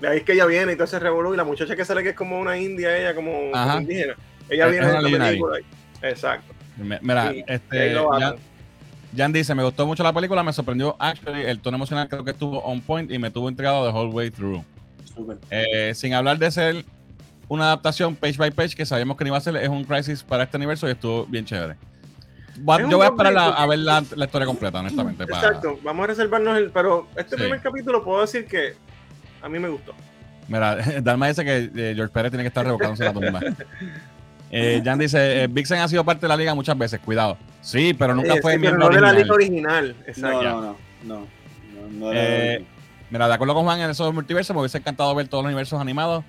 de 0.00 0.08
ahí 0.08 0.18
es 0.18 0.24
que 0.24 0.32
ella 0.32 0.46
viene 0.46 0.72
y 0.72 0.74
todo 0.74 0.84
ese 0.84 0.98
revolú, 0.98 1.32
y 1.32 1.36
la 1.36 1.44
muchacha 1.44 1.76
que 1.76 1.84
sale 1.84 2.02
que 2.02 2.08
es 2.10 2.16
como 2.16 2.40
una 2.40 2.58
india, 2.58 2.96
ella 2.98 3.14
como, 3.14 3.52
indígena. 3.78 4.14
Ella 4.48 4.64
Es- 4.66 4.70
viene 4.72 4.86
es 4.86 4.92
de 4.92 4.98
una 4.98 4.98
esta 4.98 5.00
legionary. 5.02 5.30
película. 5.30 5.58
Exacto. 6.02 6.54
Mira, 6.76 7.30
Sí, 7.30 7.36
ahí 7.38 7.44
este, 7.46 7.94
Jan, 9.16 9.32
dice, 9.32 9.54
me 9.54 9.62
gustó 9.62 9.86
mucho 9.86 10.02
la 10.02 10.12
película, 10.12 10.42
me 10.42 10.52
sorprendió 10.52 10.96
actually, 10.98 11.42
el 11.42 11.60
tono 11.60 11.76
emocional 11.76 12.08
creo 12.08 12.24
que 12.24 12.32
estuvo 12.32 12.58
on 12.64 12.80
point 12.80 13.12
y 13.12 13.18
me 13.20 13.30
tuvo 13.30 13.48
entregado 13.48 13.86
the 13.88 13.96
whole 13.96 14.10
way 14.12 14.28
through. 14.32 14.64
Eh, 15.50 15.92
sin 15.94 16.14
hablar 16.14 16.38
de 16.38 16.50
ser 16.50 16.84
una 17.48 17.64
adaptación 17.64 18.16
page 18.16 18.36
by 18.38 18.50
page 18.50 18.74
que 18.74 18.86
sabíamos 18.86 19.16
que 19.16 19.24
no 19.24 19.28
iba 19.28 19.36
a 19.38 19.40
ser, 19.40 19.56
es 19.56 19.68
un 19.68 19.84
crisis 19.84 20.22
para 20.22 20.44
este 20.44 20.56
universo 20.56 20.88
y 20.88 20.92
estuvo 20.92 21.26
bien 21.26 21.44
chévere. 21.44 21.76
Va- 22.68 22.80
yo 22.80 22.96
voy 22.96 23.06
a 23.06 23.08
esperar 23.10 23.36
a, 23.56 23.66
ver 23.66 23.80
la, 23.80 24.04
la 24.14 24.24
historia 24.26 24.46
completa, 24.46 24.78
honestamente. 24.80 25.26
para- 25.26 25.48
Exacto, 25.48 25.78
vamos 25.82 26.04
a 26.04 26.06
reservarnos 26.08 26.56
el. 26.56 26.70
Pero 26.70 27.08
este 27.16 27.36
Sí. 27.36 27.42
primer 27.42 27.60
capítulo 27.60 28.04
puedo 28.04 28.20
decir 28.20 28.46
que 28.46 28.74
a 29.42 29.48
mí 29.48 29.58
me 29.58 29.68
gustó. 29.68 29.92
Mira, 30.48 30.76
Dalma 31.02 31.28
dice 31.28 31.44
que 31.44 31.70
eh, 31.74 31.92
George 31.96 32.12
Pérez 32.12 32.30
tiene 32.30 32.44
que 32.44 32.48
estar 32.48 32.64
revocándose 32.64 33.04
la 33.04 33.12
tumba. 33.12 33.40
Eh, 34.56 34.82
Jan 34.84 34.98
dice, 35.00 35.42
eh, 35.42 35.46
Vixen 35.48 35.80
ha 35.80 35.88
sido 35.88 36.04
parte 36.04 36.20
de 36.22 36.28
la 36.28 36.36
liga 36.36 36.54
muchas 36.54 36.78
veces, 36.78 37.00
cuidado. 37.00 37.36
Sí, 37.60 37.92
pero 37.92 38.14
nunca 38.14 38.34
Eh, 38.34 38.40
fue 38.40 38.52
sí, 38.54 38.58
pero 38.62 38.78
no 38.78 38.88
de 38.88 39.00
la 39.00 39.08
original. 39.08 39.16
liga 39.24 39.34
original. 39.34 39.96
Exacto. 40.06 40.42
No, 40.44 40.60
no, 40.60 40.60
no, 40.62 40.76
no, 41.02 41.26
no, 41.82 41.88
no 41.90 42.10
Eh, 42.14 42.64
Mira, 43.10 43.26
de 43.26 43.34
acuerdo 43.34 43.54
con 43.54 43.64
Juan, 43.64 43.80
en 43.80 43.90
esos 43.90 44.14
multiversos 44.14 44.54
me 44.54 44.60
hubiese 44.60 44.78
encantado 44.78 45.12
ver 45.14 45.26
todos 45.26 45.42
los 45.42 45.48
universos 45.48 45.80
animados. 45.80 46.24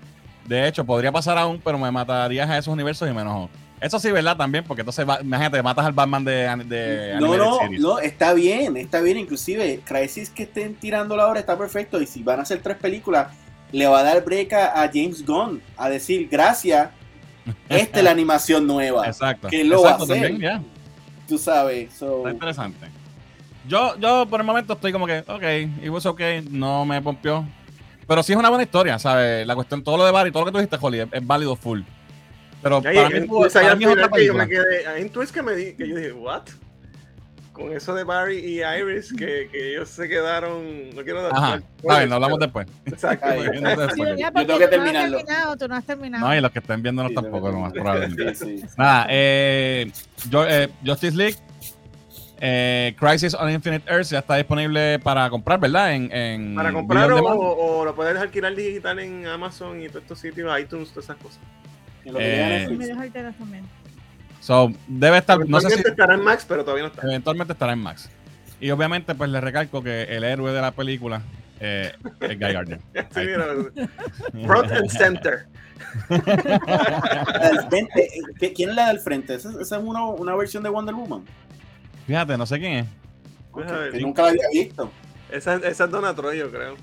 De 0.47 0.67
hecho, 0.67 0.85
podría 0.85 1.11
pasar 1.11 1.37
aún, 1.37 1.59
pero 1.63 1.77
me 1.77 1.89
matarías 1.91 2.49
a 2.49 2.57
esos 2.57 2.73
universos 2.73 3.09
y 3.09 3.13
me 3.13 3.21
enojo. 3.21 3.49
Eso 3.81 3.99
sí, 3.99 4.09
¿verdad? 4.11 4.37
También, 4.37 4.63
porque 4.63 4.81
entonces, 4.81 5.05
imagínate, 5.21 5.61
matas 5.61 5.85
al 5.85 5.91
Batman 5.91 6.23
de, 6.23 6.33
de 6.65 7.17
no, 7.19 7.35
no, 7.35 7.57
Series. 7.59 7.81
no, 7.81 7.99
está 7.99 8.33
bien, 8.33 8.77
está 8.77 9.01
bien. 9.01 9.17
Inclusive, 9.17 9.81
Crisis 9.83 10.29
que 10.29 10.43
estén 10.43 10.75
tirando 10.75 11.15
la 11.15 11.27
hora 11.27 11.39
está 11.39 11.57
perfecto. 11.57 12.01
Y 12.01 12.07
si 12.07 12.23
van 12.23 12.39
a 12.39 12.43
hacer 12.43 12.61
tres 12.61 12.77
películas, 12.77 13.27
le 13.71 13.85
va 13.87 13.99
a 13.99 14.03
dar 14.03 14.23
break 14.23 14.53
a, 14.53 14.81
a 14.83 14.87
James 14.91 15.25
Gunn 15.25 15.61
a 15.77 15.89
decir, 15.89 16.29
gracias, 16.31 16.89
esta 17.69 17.97
es 17.99 18.03
la 18.03 18.11
animación 18.11 18.65
nueva. 18.65 19.05
Exacto. 19.07 19.49
que 19.49 19.63
lo 19.63 19.81
va 19.81 19.89
a 19.89 19.91
Exacto, 19.93 20.13
hacer. 20.13 20.27
también, 20.29 20.41
ya. 20.41 20.61
Tú 21.27 21.37
sabes. 21.37 21.93
so- 21.93 22.19
Está 22.19 22.31
interesante. 22.31 22.87
Yo, 23.67 23.97
yo 23.99 24.25
por 24.29 24.39
el 24.39 24.45
momento 24.45 24.73
estoy 24.73 24.91
como 24.91 25.07
que, 25.07 25.19
ok, 25.27 25.83
it 25.83 25.89
was 25.89 26.05
okay, 26.05 26.47
no 26.49 26.85
me 26.85 27.01
pompió. 27.01 27.45
Pero 28.07 28.23
sí 28.23 28.33
es 28.33 28.37
una 28.37 28.49
buena 28.49 28.63
historia, 28.63 28.99
¿sabes? 28.99 29.45
La 29.47 29.55
cuestión, 29.55 29.83
todo 29.83 29.97
lo 29.97 30.05
de 30.05 30.11
Barry, 30.11 30.31
todo 30.31 30.41
lo 30.43 30.45
que 30.47 30.51
tú 30.51 30.57
dijiste, 30.59 30.77
Holly, 30.79 30.99
es, 30.99 31.07
es 31.11 31.25
válido 31.25 31.55
full. 31.55 31.81
Pero 32.61 32.81
Ya, 32.81 32.93
para 32.93 33.09
mí, 33.09 33.17
en 33.17 33.27
para 33.27 33.69
al 33.71 33.77
mí 33.77 33.83
es 33.85 33.91
otra 33.91 34.09
que 34.09 34.25
yo 34.25 34.33
me 34.33 34.47
quedé, 34.47 34.87
hay 34.87 35.03
un 35.03 35.09
twist 35.09 35.33
que 35.33 35.41
me 35.41 35.55
di, 35.55 35.73
que 35.73 35.87
yo 35.87 35.95
dije, 35.95 36.11
what? 36.13 36.43
Con 37.51 37.71
eso 37.71 37.95
de 37.95 38.03
Barry 38.03 38.39
y 38.39 38.61
Iris, 38.63 39.13
que, 39.13 39.47
que 39.49 39.71
ellos 39.71 39.87
se 39.87 40.09
quedaron, 40.09 40.89
no 40.93 41.03
quiero 41.03 41.21
dar 41.23 41.31
Ajá, 41.33 41.61
está 41.77 41.97
bien, 41.99 42.09
lo 42.09 42.15
hablamos 42.15 42.39
después. 42.39 42.67
Exacto. 42.85 43.25
Ay, 43.29 43.43
Porque 43.45 43.61
no 43.61 43.69
Sí, 43.89 44.01
ya, 44.17 44.27
Yo 44.33 44.45
tengo 44.45 44.59
que 44.59 44.63
no 44.65 44.69
terminarlo. 44.69 45.17
terminado, 45.19 45.57
tú 45.57 45.67
no 45.69 45.75
has 45.75 45.85
terminado. 45.85 46.27
No, 46.27 46.35
y 46.35 46.41
los 46.41 46.51
que 46.51 46.59
estén 46.59 46.81
viéndonos 46.83 47.11
Sí, 47.11 47.15
tampoco, 47.15 47.51
lo 47.51 47.59
más 47.59 47.71
sí, 47.71 47.79
probable. 47.79 48.35
sí. 48.35 48.61
Nada, 48.77 49.07
eh, 49.09 49.89
yo- 50.29 50.45
eh, 50.45 50.69
Justice 50.85 51.15
League, 51.15 51.37
eh, 52.39 52.95
Crisis 52.99 53.33
on 53.33 53.49
Infinite 53.51 53.89
Earth 53.91 54.07
ya 54.07 54.19
está 54.19 54.35
disponible 54.35 54.99
para 54.99 55.29
comprar, 55.29 55.59
¿verdad? 55.59 55.93
En, 55.93 56.11
en 56.11 56.55
Para 56.55 56.71
comprar 56.73 57.11
o, 57.11 57.17
o 57.21 57.85
lo 57.85 57.95
puedes 57.95 58.17
alquilar 58.17 58.53
digital 58.55 58.99
en 58.99 59.25
Amazon 59.27 59.81
y 59.81 59.87
todos 59.87 60.01
estos 60.03 60.19
sitios, 60.19 60.59
iTunes, 60.59 60.89
todas 60.89 61.05
esas 61.05 61.17
cosas. 61.17 61.39
Lo 62.05 62.19
Eh, 62.19 62.67
también. 63.37 63.65
So, 64.39 64.71
debe 64.87 65.17
estar, 65.17 65.39
no 65.47 65.59
sé 65.59 65.69
si 65.69 65.73
Eventualmente 65.73 65.89
estará 65.89 66.13
en 66.13 66.21
Max, 66.23 66.45
pero 66.47 66.63
todavía 66.63 66.83
no 66.83 66.89
está. 66.89 67.01
eventualmente 67.07 67.53
estará 67.53 67.73
en 67.73 67.79
Max. 67.79 68.09
Y 68.59 68.69
obviamente, 68.69 69.15
pues 69.15 69.29
le 69.31 69.41
recalco 69.41 69.81
que 69.81 70.03
el 70.03 70.23
héroe 70.23 70.51
de 70.51 70.61
la 70.61 70.71
película 70.71 71.21
eh, 71.59 71.93
es 72.19 72.39
Guy 72.39 72.53
Gardner. 72.53 72.79
Sí, 72.93 73.21
mira, 73.21 73.45
front 74.45 74.71
and 74.71 74.89
center. 74.89 75.47
La 76.09 77.49
del 77.49 77.67
frente, 77.69 78.03
eh, 78.05 78.21
¿qué- 78.39 78.53
¿Quién 78.53 78.69
es 78.69 78.75
la 78.75 78.87
del 78.89 78.99
frente? 78.99 79.35
¿Esa, 79.35 79.49
esa 79.61 79.77
es 79.77 79.83
una, 79.83 80.05
una 80.05 80.35
versión 80.35 80.63
de 80.63 80.69
Wonder 80.69 80.95
Woman? 80.95 81.23
Fíjate, 82.07 82.37
no 82.37 82.45
sé 82.45 82.59
quién 82.59 82.73
es. 82.73 82.85
Ver. 83.55 83.91
Que 83.91 83.99
nunca 84.01 84.23
la 84.23 84.29
había 84.29 84.49
visto. 84.51 84.91
Esa, 85.31 85.55
esa 85.55 85.83
es 85.85 85.91
Donna 85.91 86.13
Troy, 86.13 86.37
yo 86.37 86.51
creo. 86.51 86.75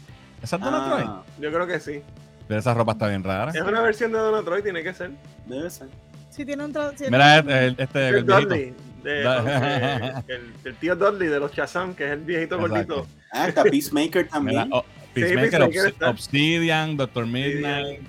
¿Esa 0.42 0.56
es 0.56 0.62
Donna 0.62 0.86
Troy? 0.88 1.04
Ah, 1.06 1.22
Yo 1.38 1.52
creo 1.52 1.66
que 1.66 1.78
sí. 1.80 2.02
Pero 2.48 2.60
esa 2.60 2.74
ropa 2.74 2.92
está 2.92 3.08
bien 3.08 3.22
rara. 3.22 3.52
Es 3.54 3.60
una 3.60 3.80
versión 3.82 4.10
de 4.12 4.18
Donna 4.18 4.42
Troy, 4.42 4.62
tiene 4.62 4.82
que 4.82 4.92
ser. 4.94 5.10
debe 5.46 5.70
ser. 5.70 5.88
Si 6.30 6.44
tiene 6.46 6.64
un 6.64 6.72
si 6.96 7.04
Mira, 7.10 7.38
este, 7.38 7.66
el- 7.66 7.76
este 7.78 8.08
El. 8.08 8.26
Dudley. 8.26 8.74
de- 9.02 9.22
el, 10.28 10.52
el 10.64 10.74
tío 10.76 10.96
Dudley 10.96 11.28
de 11.28 11.38
los 11.40 11.52
Shazam, 11.52 11.94
que 11.94 12.04
es 12.06 12.10
el 12.12 12.20
viejito 12.20 12.54
Exacto. 12.56 12.94
gordito. 12.94 13.06
Ah, 13.32 13.48
está 13.48 13.62
Peacemaker 13.64 14.22
Mira, 14.24 14.30
también. 14.30 14.68
oh, 14.72 14.84
Peacemaker, 15.12 15.50
Peacemaker 15.50 15.82
Obs- 15.84 15.88
está. 15.88 16.10
Obsidian, 16.10 16.96
Doctor 16.96 17.26
Midnight, 17.26 18.00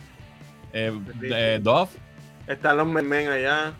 eh, 0.71 0.99
eh, 1.23 1.59
Dove. 1.61 1.89
Están 2.47 2.77
los 2.77 2.87
men 2.87 3.27
allá. 3.27 3.73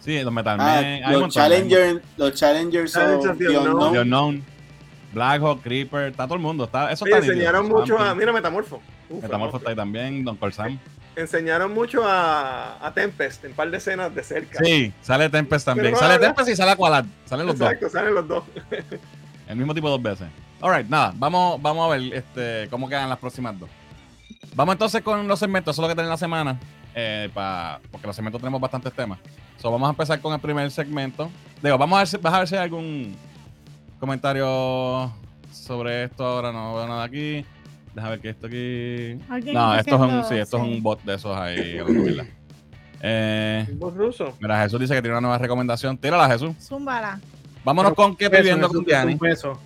Sí, 0.00 0.22
los 0.22 0.32
Metal 0.32 0.56
Ah, 0.60 0.80
un 0.82 1.00
los, 1.02 1.10
montón, 1.12 1.30
Challenger, 1.30 2.02
los 2.16 2.34
Challengers 2.34 2.92
son 2.92 3.38
the 3.38 3.48
Unknown. 3.48 3.66
Unknown. 3.68 3.92
The 3.92 3.98
Unknown, 4.00 4.44
Black 5.12 5.42
Hawk, 5.42 5.62
Creeper, 5.62 6.08
está 6.10 6.24
todo 6.24 6.34
el 6.36 6.40
mundo. 6.40 6.64
Está, 6.64 6.90
eso 6.90 7.04
Oye, 7.04 7.14
está 7.14 7.26
enseñaron 7.26 7.68
mucho 7.68 7.98
a. 7.98 8.14
Mira, 8.14 8.32
Metamorfo. 8.32 8.80
Uf, 9.10 9.22
Metamorfo 9.22 9.52
no. 9.52 9.58
está 9.58 9.70
ahí 9.70 9.76
también, 9.76 10.24
Don 10.24 10.36
Corsam. 10.36 10.78
Enseñaron 11.16 11.74
mucho 11.74 12.02
a, 12.06 12.78
a 12.86 12.94
Tempest 12.94 13.44
en 13.44 13.50
un 13.50 13.56
par 13.56 13.70
de 13.70 13.76
escenas 13.76 14.14
de 14.14 14.22
cerca. 14.22 14.64
Sí, 14.64 14.92
sale 15.02 15.28
Tempest 15.28 15.66
también. 15.66 15.88
Pero 15.88 15.98
Sale 15.98 16.18
Tempest 16.18 16.48
y 16.50 16.56
sale 16.56 16.70
Aqualad. 16.70 17.04
Salen 17.26 17.46
los 17.46 17.56
Exacto, 17.56 17.88
salen 17.90 18.14
los 18.14 18.26
dos. 18.28 18.44
dos. 18.54 19.00
El 19.48 19.56
mismo 19.56 19.74
tipo 19.74 19.90
dos 19.90 20.00
veces. 20.00 20.28
Alright, 20.62 20.88
nada, 20.88 21.12
vamos, 21.16 21.60
vamos 21.60 21.86
a 21.92 21.96
ver 21.96 22.14
este, 22.14 22.68
cómo 22.70 22.88
quedan 22.88 23.08
las 23.08 23.18
próximas 23.18 23.58
dos. 23.58 23.68
Vamos 24.54 24.74
entonces 24.74 25.02
con 25.02 25.26
los 25.26 25.38
segmentos, 25.38 25.74
eso 25.74 25.82
es 25.82 25.84
lo 25.84 25.88
que 25.88 25.96
tenemos 25.96 26.14
la 26.14 26.24
semana. 26.24 26.58
eh, 26.94 27.28
pa- 27.34 27.80
porque 27.90 28.06
los 28.06 28.14
segmentos 28.16 28.40
tenemos 28.40 28.60
bastantes 28.60 28.92
temas. 28.92 29.18
So, 29.60 29.70
vamos 29.70 29.88
a 29.88 29.90
empezar 29.90 30.18
con 30.20 30.32
el 30.32 30.40
primer 30.40 30.70
segmento. 30.70 31.30
Digo, 31.62 31.76
vamos 31.76 31.96
a 31.96 31.98
ver 32.00 32.08
si, 32.08 32.16
vas 32.16 32.32
a 32.32 32.38
ver 32.38 32.48
si 32.48 32.56
hay 32.56 32.62
algún 32.62 33.14
comentario 33.98 35.12
sobre 35.52 36.04
esto 36.04 36.24
ahora. 36.24 36.50
No 36.50 36.74
veo 36.74 36.88
nada 36.88 37.04
aquí. 37.04 37.44
Déjame 37.94 38.16
ver 38.16 38.20
que 38.20 38.28
esto 38.30 38.46
aquí. 38.46 39.52
No, 39.52 39.74
esto 39.74 39.94
es 39.96 40.00
un, 40.00 40.24
sí, 40.24 40.34
esto 40.36 40.56
es 40.56 40.62
un 40.62 40.82
bot 40.82 41.02
de 41.02 41.14
esos 41.14 41.36
ahí. 41.36 41.78
Eh, 43.02 43.66
Voz 43.74 43.94
ruso. 43.94 44.34
mira, 44.40 44.62
Jesús 44.62 44.80
dice 44.80 44.94
que 44.94 45.02
tiene 45.02 45.14
una 45.14 45.20
nueva 45.20 45.38
recomendación. 45.38 45.98
Tírala, 45.98 46.28
Jesús. 46.28 46.54
Zúmbala. 46.58 47.20
Vámonos 47.62 47.92
con 47.92 48.16
qué 48.16 48.30
viviendo 48.30 48.66
con 48.68 48.82
Diani. 48.82 49.12
Un 49.12 49.18
beso. 49.18 49.60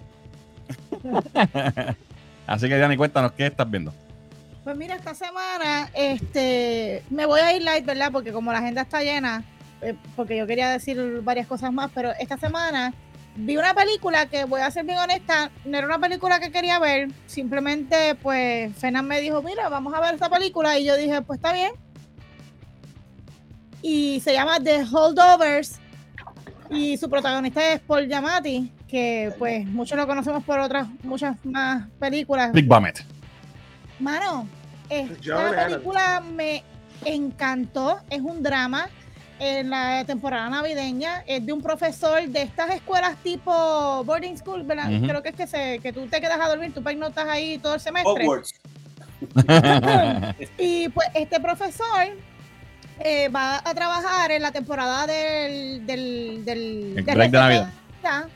Así 2.47 2.68
que 2.68 2.76
Diani, 2.76 2.97
cuéntanos 2.97 3.30
qué 3.32 3.47
estás 3.47 3.70
viendo. 3.70 3.92
Pues 4.64 4.76
mira, 4.76 4.97
esta 4.97 5.14
semana 5.14 5.90
este, 5.95 7.05
me 7.11 7.26
voy 7.26 7.40
a 7.40 7.55
ir 7.55 7.62
light, 7.62 7.84
¿verdad? 7.84 8.11
Porque 8.11 8.32
como 8.32 8.53
la 8.53 8.59
agenda 8.59 8.82
está 8.82 9.03
llena, 9.03 9.45
eh, 9.85 9.97
porque 10.16 10.37
yo 10.37 10.47
quería 10.47 10.70
decir 10.70 11.20
varias 11.22 11.47
cosas 11.47 11.72
más, 11.72 11.91
pero 11.95 12.12
esta 12.18 12.37
semana 12.39 12.95
vi 13.37 13.57
una 13.57 13.74
película 13.74 14.26
que 14.26 14.45
voy 14.45 14.61
a 14.61 14.70
ser 14.70 14.85
bien 14.85 14.99
honesta, 14.99 15.51
no 15.64 15.76
era 15.76 15.87
una 15.87 15.99
película 15.99 16.41
que 16.41 16.51
quería 16.51 16.78
ver, 16.78 17.09
simplemente 17.26 18.14
pues 18.16 18.74
Fenan 18.76 19.07
me 19.07 19.20
dijo, 19.20 19.43
mira, 19.43 19.68
vamos 19.68 19.93
a 19.95 20.01
ver 20.01 20.14
esta 20.14 20.30
película 20.30 20.78
y 20.78 20.85
yo 20.85 20.97
dije, 20.97 21.20
pues 21.22 21.39
está 21.39 21.53
bien. 21.53 21.72
Y 23.82 24.20
se 24.20 24.32
llama 24.32 24.59
The 24.61 24.87
Holdovers 24.91 25.78
Y 26.70 26.97
su 26.97 27.11
protagonista 27.11 27.72
es 27.72 27.80
Paul 27.80 28.07
Giamatti, 28.07 28.72
que 28.89 29.35
pues 29.39 29.66
muchos 29.66 29.99
lo 29.99 30.07
conocemos 30.07 30.43
por 30.45 30.59
otras, 30.59 30.89
muchas 31.03 31.37
más 31.45 31.87
películas. 31.99 32.53
Big 32.53 32.66
Bummit. 32.66 33.01
Mano, 33.99 34.49
esta 34.89 35.66
película 35.66 36.22
me 36.35 36.64
encantó. 37.05 38.01
Es 38.09 38.20
un 38.20 38.43
drama 38.43 38.89
en 39.39 39.70
la 39.70 40.05
temporada 40.05 40.49
navideña. 40.49 41.22
Es 41.26 41.45
de 41.45 41.53
un 41.53 41.62
profesor 41.62 42.26
de 42.26 42.43
estas 42.43 42.74
escuelas 42.74 43.16
tipo 43.22 44.03
boarding 44.05 44.39
school, 44.39 44.62
¿verdad? 44.62 44.89
Creo 45.07 45.22
que 45.22 45.30
es 45.30 45.35
que, 45.37 45.47
se, 45.47 45.78
que 45.80 45.93
tú 45.93 46.07
te 46.07 46.20
quedas 46.20 46.41
a 46.41 46.49
dormir, 46.49 46.72
tú 46.74 46.82
notas 46.97 47.28
ahí 47.28 47.59
todo 47.59 47.74
el 47.74 47.80
semestre. 47.80 48.26
Y 50.59 50.89
pues 50.91 51.09
este 51.14 51.41
profesor 51.41 52.09
eh, 53.01 53.28
va 53.28 53.62
a 53.64 53.74
trabajar 53.74 54.30
en 54.32 54.43
la 54.43 54.53
temporada 54.53 55.07
del, 55.07 55.87
del, 55.87 56.45
del, 56.45 56.99
El 56.99 57.05
del 57.05 57.14
break 57.14 57.30
de 57.30 57.39
Navidad. 57.39 57.68
Navidad 58.03 58.28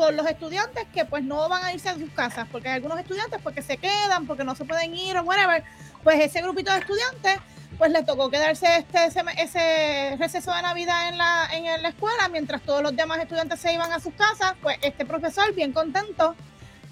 con 0.00 0.16
los 0.16 0.26
estudiantes 0.26 0.86
que 0.94 1.04
pues 1.04 1.22
no 1.22 1.46
van 1.50 1.62
a 1.62 1.74
irse 1.74 1.90
a 1.90 1.94
sus 1.94 2.08
casas, 2.10 2.48
porque 2.50 2.68
hay 2.68 2.76
algunos 2.76 2.98
estudiantes 2.98 3.38
porque 3.42 3.60
se 3.60 3.76
quedan, 3.76 4.26
porque 4.26 4.44
no 4.44 4.54
se 4.54 4.64
pueden 4.64 4.94
ir 4.94 5.14
o 5.18 5.22
whatever. 5.22 5.62
Pues 6.02 6.18
ese 6.20 6.40
grupito 6.40 6.72
de 6.72 6.78
estudiantes 6.78 7.36
pues 7.80 7.92
les 7.92 8.04
tocó 8.04 8.28
quedarse 8.28 8.66
este 8.76 9.06
ese, 9.06 9.22
ese 9.38 10.16
receso 10.18 10.52
de 10.52 10.60
Navidad 10.60 11.08
en 11.08 11.16
la, 11.16 11.48
en 11.50 11.82
la 11.82 11.88
escuela, 11.88 12.28
mientras 12.30 12.60
todos 12.60 12.82
los 12.82 12.94
demás 12.94 13.20
estudiantes 13.20 13.58
se 13.58 13.72
iban 13.72 13.90
a 13.90 13.98
sus 13.98 14.12
casas, 14.12 14.54
pues 14.60 14.76
este 14.82 15.06
profesor 15.06 15.54
bien 15.54 15.72
contento, 15.72 16.34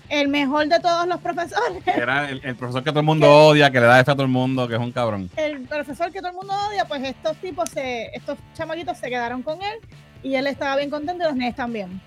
el 0.08 0.28
mejor 0.28 0.66
de 0.66 0.80
todos 0.80 1.06
los 1.06 1.20
profesores, 1.20 1.86
Era 1.86 2.30
el, 2.30 2.40
el 2.42 2.56
profesor 2.56 2.82
que 2.82 2.88
todo 2.88 3.00
el 3.00 3.06
mundo 3.12 3.30
odia, 3.30 3.70
que 3.70 3.80
le 3.80 3.86
da 3.86 4.00
F 4.00 4.10
a 4.10 4.14
todo 4.14 4.22
el 4.22 4.30
mundo, 4.30 4.66
que 4.66 4.76
es 4.76 4.80
un 4.80 4.90
cabrón. 4.90 5.28
el 5.36 5.60
profesor 5.68 6.10
que 6.10 6.20
todo 6.20 6.30
el 6.30 6.36
mundo 6.36 6.54
odia, 6.70 6.86
pues 6.86 7.04
estos 7.04 7.36
tipos, 7.36 7.68
se, 7.68 8.06
estos 8.14 8.38
chamaquitos 8.54 8.96
se 8.96 9.10
quedaron 9.10 9.42
con 9.42 9.60
él 9.60 9.80
y 10.22 10.36
él 10.36 10.46
estaba 10.46 10.76
bien 10.76 10.88
contento 10.88 11.22
y 11.22 11.26
los 11.26 11.36
nenes 11.36 11.54
también. 11.54 12.00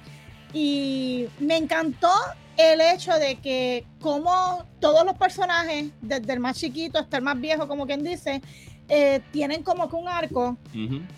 Y 0.54 1.28
me 1.40 1.56
encantó 1.56 2.12
el 2.58 2.82
hecho 2.82 3.14
de 3.14 3.36
que 3.36 3.86
como 4.00 4.66
todos 4.80 5.06
los 5.06 5.16
personajes, 5.18 5.92
desde 6.02 6.34
el 6.34 6.40
más 6.40 6.58
chiquito 6.58 7.00
hasta 7.00 7.18
el 7.18 7.24
más 7.24 7.40
viejo, 7.40 7.68
como 7.68 7.86
quien 7.86 8.04
dice, 8.04 8.42
eh, 8.94 9.22
tienen 9.32 9.64
como 9.64 9.90
que 9.90 9.96
un 9.96 10.10
arco. 10.10 10.58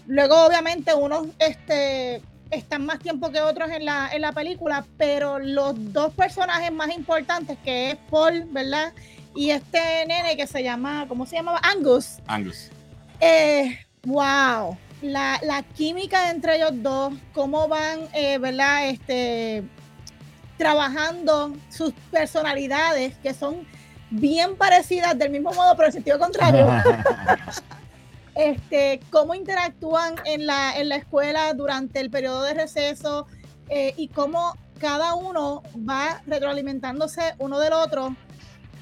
Luego, 0.06 0.46
obviamente, 0.46 0.94
unos 0.94 1.26
este, 1.40 2.22
están 2.52 2.86
más 2.86 3.00
tiempo 3.00 3.32
que 3.32 3.42
otros 3.42 3.72
en 3.72 3.86
la, 3.86 4.12
en 4.14 4.22
la 4.22 4.32
película, 4.32 4.86
pero 4.96 5.40
los 5.40 5.74
dos 5.92 6.14
personajes 6.14 6.72
más 6.72 6.96
importantes, 6.96 7.58
que 7.64 7.90
es 7.90 7.98
Paul, 8.12 8.46
¿verdad? 8.52 8.94
Y 9.36 9.50
este 9.50 10.06
nene 10.06 10.38
que 10.38 10.46
se 10.46 10.62
llama, 10.62 11.06
¿cómo 11.08 11.26
se 11.26 11.38
llamaba? 11.38 11.60
Angus. 11.64 12.20
Angus. 12.28 12.70
Eh, 13.20 13.80
wow, 14.04 14.78
la, 15.02 15.40
la 15.42 15.64
química 15.76 16.30
entre 16.30 16.58
ellos 16.58 16.74
dos, 16.76 17.14
cómo 17.34 17.68
van, 17.68 18.02
eh, 18.14 18.38
¿verdad? 18.38 18.90
Este, 18.90 19.64
trabajando 20.58 21.56
sus 21.70 21.92
personalidades, 22.12 23.16
que 23.18 23.34
son 23.34 23.66
bien 24.14 24.56
parecidas 24.56 25.18
del 25.18 25.32
mismo 25.32 25.52
modo, 25.54 25.76
pero 25.76 25.88
en 25.88 25.94
sentido 25.94 26.20
contrario. 26.20 26.68
este, 28.36 29.00
cómo 29.10 29.34
interactúan 29.36 30.16
en 30.26 30.46
la, 30.48 30.78
en 30.78 30.90
la 30.90 30.96
escuela 30.98 31.54
durante 31.54 32.00
el 32.00 32.10
periodo 32.10 32.44
de 32.44 32.54
receso 32.54 33.28
eh, 33.70 33.94
y 33.98 34.08
cómo 34.10 34.56
cada 34.80 35.14
uno 35.16 35.64
va 35.88 36.22
retroalimentándose 36.28 37.36
uno 37.38 37.60
del 37.60 37.74
otro 37.74 38.16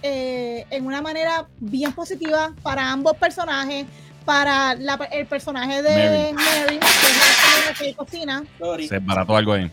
eh, 0.04 0.66
en 0.70 0.86
una 0.86 1.02
manera 1.02 1.48
bien 1.60 1.94
positiva 1.94 2.54
para 2.64 2.92
ambos 2.92 3.16
personajes, 3.18 3.86
para 4.26 4.74
la- 4.76 4.96
el 5.12 5.28
personaje 5.28 5.82
de 5.82 6.34
Mary, 6.34 6.80
que 6.80 6.86
es 6.86 7.66
la 7.68 7.74
que 7.78 7.94
cocina, 7.94 8.44
Sorry. 8.58 8.88
Se 8.88 9.00
barató 9.00 9.36
algo 9.36 9.54
ahí. 9.54 9.72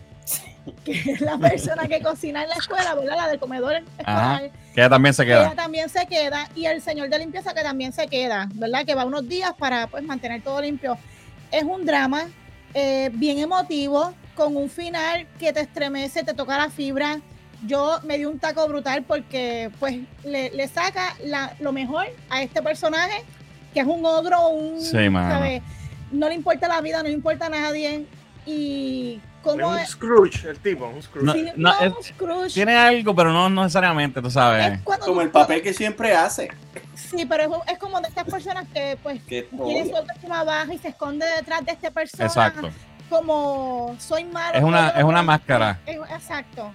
Que 0.83 0.91
es 0.93 1.21
la 1.21 1.37
persona 1.37 1.87
que 1.87 2.01
cocina 2.01 2.43
en 2.43 2.49
la 2.49 2.55
escuela, 2.55 2.95
¿verdad? 2.95 3.17
La 3.17 3.27
del 3.27 3.39
comedor 3.39 3.75
escolar. 3.97 4.51
Que 4.73 4.81
ella 4.81 4.89
también 4.89 5.13
se 5.13 5.23
Ella 5.23 5.43
queda. 5.49 5.55
también 5.55 5.89
se 5.89 6.05
queda 6.07 6.49
y 6.55 6.65
el 6.65 6.81
señor 6.81 7.09
de 7.09 7.19
limpieza 7.19 7.53
que 7.53 7.61
también 7.61 7.91
se 7.93 8.07
queda, 8.07 8.47
¿verdad? 8.53 8.85
Que 8.85 8.95
va 8.95 9.05
unos 9.05 9.27
días 9.27 9.53
para 9.57 9.87
pues 9.87 10.03
mantener 10.03 10.41
todo 10.41 10.61
limpio. 10.61 10.97
Es 11.51 11.63
un 11.63 11.85
drama 11.85 12.23
eh, 12.73 13.09
bien 13.13 13.39
emotivo, 13.39 14.13
con 14.35 14.55
un 14.55 14.69
final 14.69 15.27
que 15.39 15.51
te 15.51 15.61
estremece, 15.61 16.23
te 16.23 16.33
toca 16.33 16.57
la 16.57 16.69
fibra. 16.69 17.19
Yo 17.67 17.99
me 18.05 18.17
di 18.17 18.23
un 18.25 18.39
taco 18.39 18.65
brutal 18.69 19.03
porque 19.03 19.69
pues 19.79 19.97
le, 20.23 20.49
le 20.51 20.67
saca 20.69 21.15
la- 21.25 21.53
lo 21.59 21.73
mejor 21.73 22.05
a 22.29 22.41
este 22.41 22.61
personaje, 22.61 23.21
que 23.73 23.81
es 23.81 23.85
un 23.85 24.05
ogro, 24.05 24.47
un... 24.49 24.79
Sí. 24.79 24.91
¿sabes? 25.11 25.61
No 26.11 26.29
le 26.29 26.35
importa 26.35 26.67
la 26.69 26.79
vida, 26.81 26.97
no 27.03 27.09
le 27.09 27.13
importa 27.15 27.47
a 27.47 27.49
nadie. 27.49 28.05
Y 28.51 29.15
Es 29.15 29.41
como... 29.43 29.67
un 29.69 29.85
Scrooge, 29.85 30.45
el 30.49 30.59
tipo, 30.59 30.87
un 30.87 31.01
Scrooge. 31.03 31.25
No, 31.25 31.33
sí, 31.33 31.43
no, 31.55 31.71
no, 31.73 31.79
es- 31.99 32.07
Scrooge, 32.07 32.53
Tiene 32.53 32.75
algo, 32.75 33.15
pero 33.15 33.31
no, 33.31 33.49
no 33.49 33.63
necesariamente, 33.63 34.21
tú 34.21 34.31
sabes. 34.31 34.73
es 34.73 34.81
cuando 34.81 35.05
Como 35.05 35.19
tú- 35.19 35.25
el 35.25 35.29
papel 35.31 35.61
que 35.61 35.73
siempre 35.73 36.15
hace. 36.15 36.49
Sí, 36.95 37.25
pero 37.27 37.43
es, 37.43 37.73
es 37.73 37.77
como 37.79 38.01
de 38.01 38.07
estas 38.07 38.25
personas 38.25 38.65
que 38.73 38.97
pues 39.03 39.21
Que 39.27 39.43
tiene 39.43 39.89
su 39.89 39.95
autoestima 39.95 40.43
baja 40.43 40.73
y 40.73 40.77
se 40.79 40.89
esconde 40.89 41.25
detrás 41.37 41.63
de 41.65 41.71
esta 41.73 41.91
persona. 41.91 42.25
Exacto. 42.25 42.69
Como 43.09 43.95
soy 43.99 44.23
malo. 44.25 44.57
Es 44.57 44.63
una- 44.63 44.89
es 44.89 45.03
una 45.03 45.21
máscara. 45.23 45.79
es- 45.85 45.97
exacto. 46.11 46.71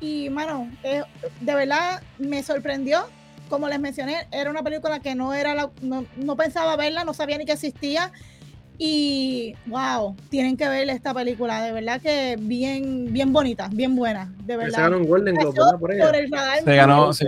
Y, 0.00 0.30
mano, 0.30 0.68
eh, 0.82 1.02
de 1.40 1.54
verdad 1.54 2.02
me 2.18 2.42
sorprendió. 2.42 3.04
Como 3.48 3.68
les 3.68 3.78
mencioné, 3.78 4.26
era 4.32 4.48
una 4.50 4.62
película 4.62 5.00
que 5.00 5.14
no 5.14 5.34
era 5.34 5.54
la, 5.54 5.68
no, 5.82 6.06
no 6.16 6.36
pensaba 6.36 6.74
verla, 6.76 7.04
no 7.04 7.12
sabía 7.12 7.36
ni 7.36 7.44
que 7.44 7.52
existía. 7.52 8.10
Y 8.78 9.54
wow, 9.66 10.16
tienen 10.28 10.56
que 10.56 10.68
ver 10.68 10.88
esta 10.90 11.14
película, 11.14 11.62
de 11.62 11.72
verdad 11.72 12.00
que 12.00 12.36
bien, 12.40 13.12
bien 13.12 13.32
bonita, 13.32 13.68
bien 13.70 13.94
buena, 13.94 14.32
de 14.40 14.54
Se 14.54 14.56
verdad. 14.56 14.78
ganó 14.80 14.96
un 14.98 15.06
Golden 15.06 15.34
Globe, 15.36 15.52
¿verdad? 15.58 15.78
Por 15.78 15.92
ella. 15.92 16.06
por 16.06 16.16
el 16.16 16.30
radar 16.32 16.58
Se 16.64 16.76
ganó, 16.76 17.12
sí. 17.12 17.26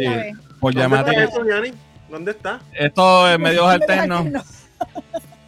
Por 0.59 0.75
¿Dónde 0.75 0.81
llamarte. 0.97 1.11
está 1.13 1.25
eso, 1.25 1.45
Yanni? 1.49 1.73
¿Dónde 2.11 2.31
está? 2.33 2.61
Esto 2.73 3.29
es 3.29 3.39
medios 3.39 3.67
alternos. 3.69 4.27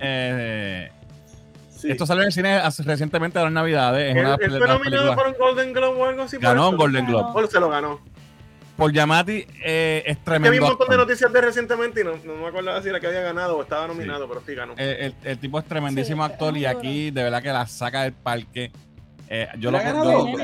Eh, 0.01 0.90
Sí. 1.70 1.90
Esto 1.90 2.07
salió 2.07 2.22
en 2.22 2.28
el 2.28 2.32
cine 2.32 2.55
hace- 2.55 2.82
recientemente 2.82 3.38
de 3.38 3.44
las 3.44 3.53
Navidades. 3.53 4.11
Es 4.11 4.16
¿Él, 4.16 4.24
una 4.24 4.34
él 4.40 4.51
fue 4.59 4.66
nominado 4.66 5.14
para 5.14 5.28
un 5.28 5.34
Golden 5.38 5.72
Globe 5.74 6.01
o 6.01 6.05
algo 6.07 6.22
así? 6.22 6.36
por 6.36 6.42
Ganó 6.44 6.70
un? 6.70 6.76
Golden 6.78 7.07
Globe. 7.07 7.30
O 7.34 7.47
se 7.47 7.61
lo 7.61 7.68
ganó. 7.68 8.01
Por 8.77 8.93
Yamati 8.93 9.47
eh, 9.64 10.03
es 10.07 10.16
Que 10.18 10.20
vi 10.20 10.24
tremendo. 10.24 10.64
un 10.64 10.68
montón 10.70 10.89
de 10.91 10.97
noticias 10.99 11.33
de 11.33 11.41
recientemente 11.41 12.03
y 12.03 12.05
no, 12.05 12.12
no 12.24 12.35
me 12.43 12.47
acuerdo 12.49 12.83
si 12.83 12.89
era 12.91 13.01
que 13.01 13.07
había 13.07 13.22
ganado 13.22 13.57
o 13.57 13.62
estaba 13.62 13.87
nominado, 13.87 14.29
pero 14.29 14.43
sí 14.47 14.55
ganó. 14.55 14.74
Eh, 14.77 15.07
el, 15.07 15.14
el 15.31 15.39
tipo 15.39 15.59
es 15.59 15.64
tremendísimo 15.64 16.27
Sí, 16.27 16.33
actor 16.33 16.57
y 16.59 16.66
aquí 16.66 17.11
de 17.11 17.22
verdad 17.22 17.43
que 17.43 17.49
la 17.49 17.66
saca 17.66 18.03
del 18.03 18.12
parque. 18.12 18.70
Eh, 19.29 19.49
yo 19.59 19.70
¿Le 19.70 19.79
lo, 19.83 19.93
yo 20.05 20.37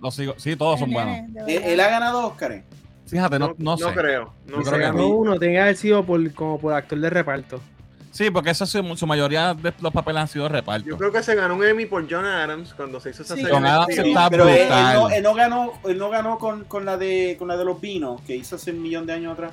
lo- 0.00 0.10
sigo. 0.10 0.34
Sí, 0.36 0.54
todos 0.54 0.78
son 0.78 0.90
buenos. 0.92 1.16
Él, 1.46 1.80
ha 1.80 1.88
ganado 1.88 2.26
Oscar. 2.28 2.62
Fíjate, 3.06 3.38
no, 3.38 3.54
no, 3.56 3.76
sé. 3.78 3.84
creo. 3.94 4.34
No 4.46 4.58
Yo 4.58 4.64
Se 4.64 4.70
creo 4.70 4.72
que 4.72 4.78
creo. 4.80 4.92
ganó 4.92 5.08
uno, 5.08 5.38
tiene 5.38 5.54
que 5.54 5.60
haber 5.60 5.76
sido 5.76 6.04
por, 6.04 6.32
como 6.34 6.60
por 6.60 6.74
actor 6.74 6.98
de 7.00 7.08
reparto. 7.10 7.60
Sí, 8.18 8.30
porque 8.32 8.50
eso 8.50 8.66
sí, 8.66 8.80
su 8.96 9.06
mayoría 9.06 9.54
de 9.54 9.72
los 9.80 9.92
papeles 9.92 10.22
han 10.22 10.26
sido 10.28 10.48
reparto. 10.48 10.88
Yo 10.88 10.98
creo 10.98 11.12
que 11.12 11.22
se 11.22 11.36
ganó 11.36 11.54
un 11.54 11.62
Emmy 11.64 11.86
por 11.86 12.04
John 12.10 12.24
Adams 12.24 12.74
cuando 12.74 12.98
se 12.98 13.10
hizo 13.10 13.22
esa 13.22 13.36
Sí. 13.36 13.42
serie. 13.42 13.54
John 13.54 13.64
Adams 13.64 13.94
TV. 13.94 14.08
está 14.08 14.28
pero 14.28 14.48
él, 14.48 14.56
él 14.56 14.64
brutal. 14.66 14.94
no, 14.96 15.10
él 15.10 15.22
no 15.22 15.34
ganó, 15.34 15.72
él 15.84 15.98
no 15.98 16.10
ganó 16.10 16.38
con, 16.38 16.64
con 16.64 16.84
la 16.84 16.96
de 16.96 17.36
con 17.38 17.46
la 17.46 17.56
de 17.56 17.64
los 17.64 17.80
vinos 17.80 18.20
que 18.22 18.34
hizo 18.34 18.56
hace 18.56 18.72
un 18.72 18.82
millón 18.82 19.06
de 19.06 19.12
años 19.12 19.34
atrás. 19.34 19.52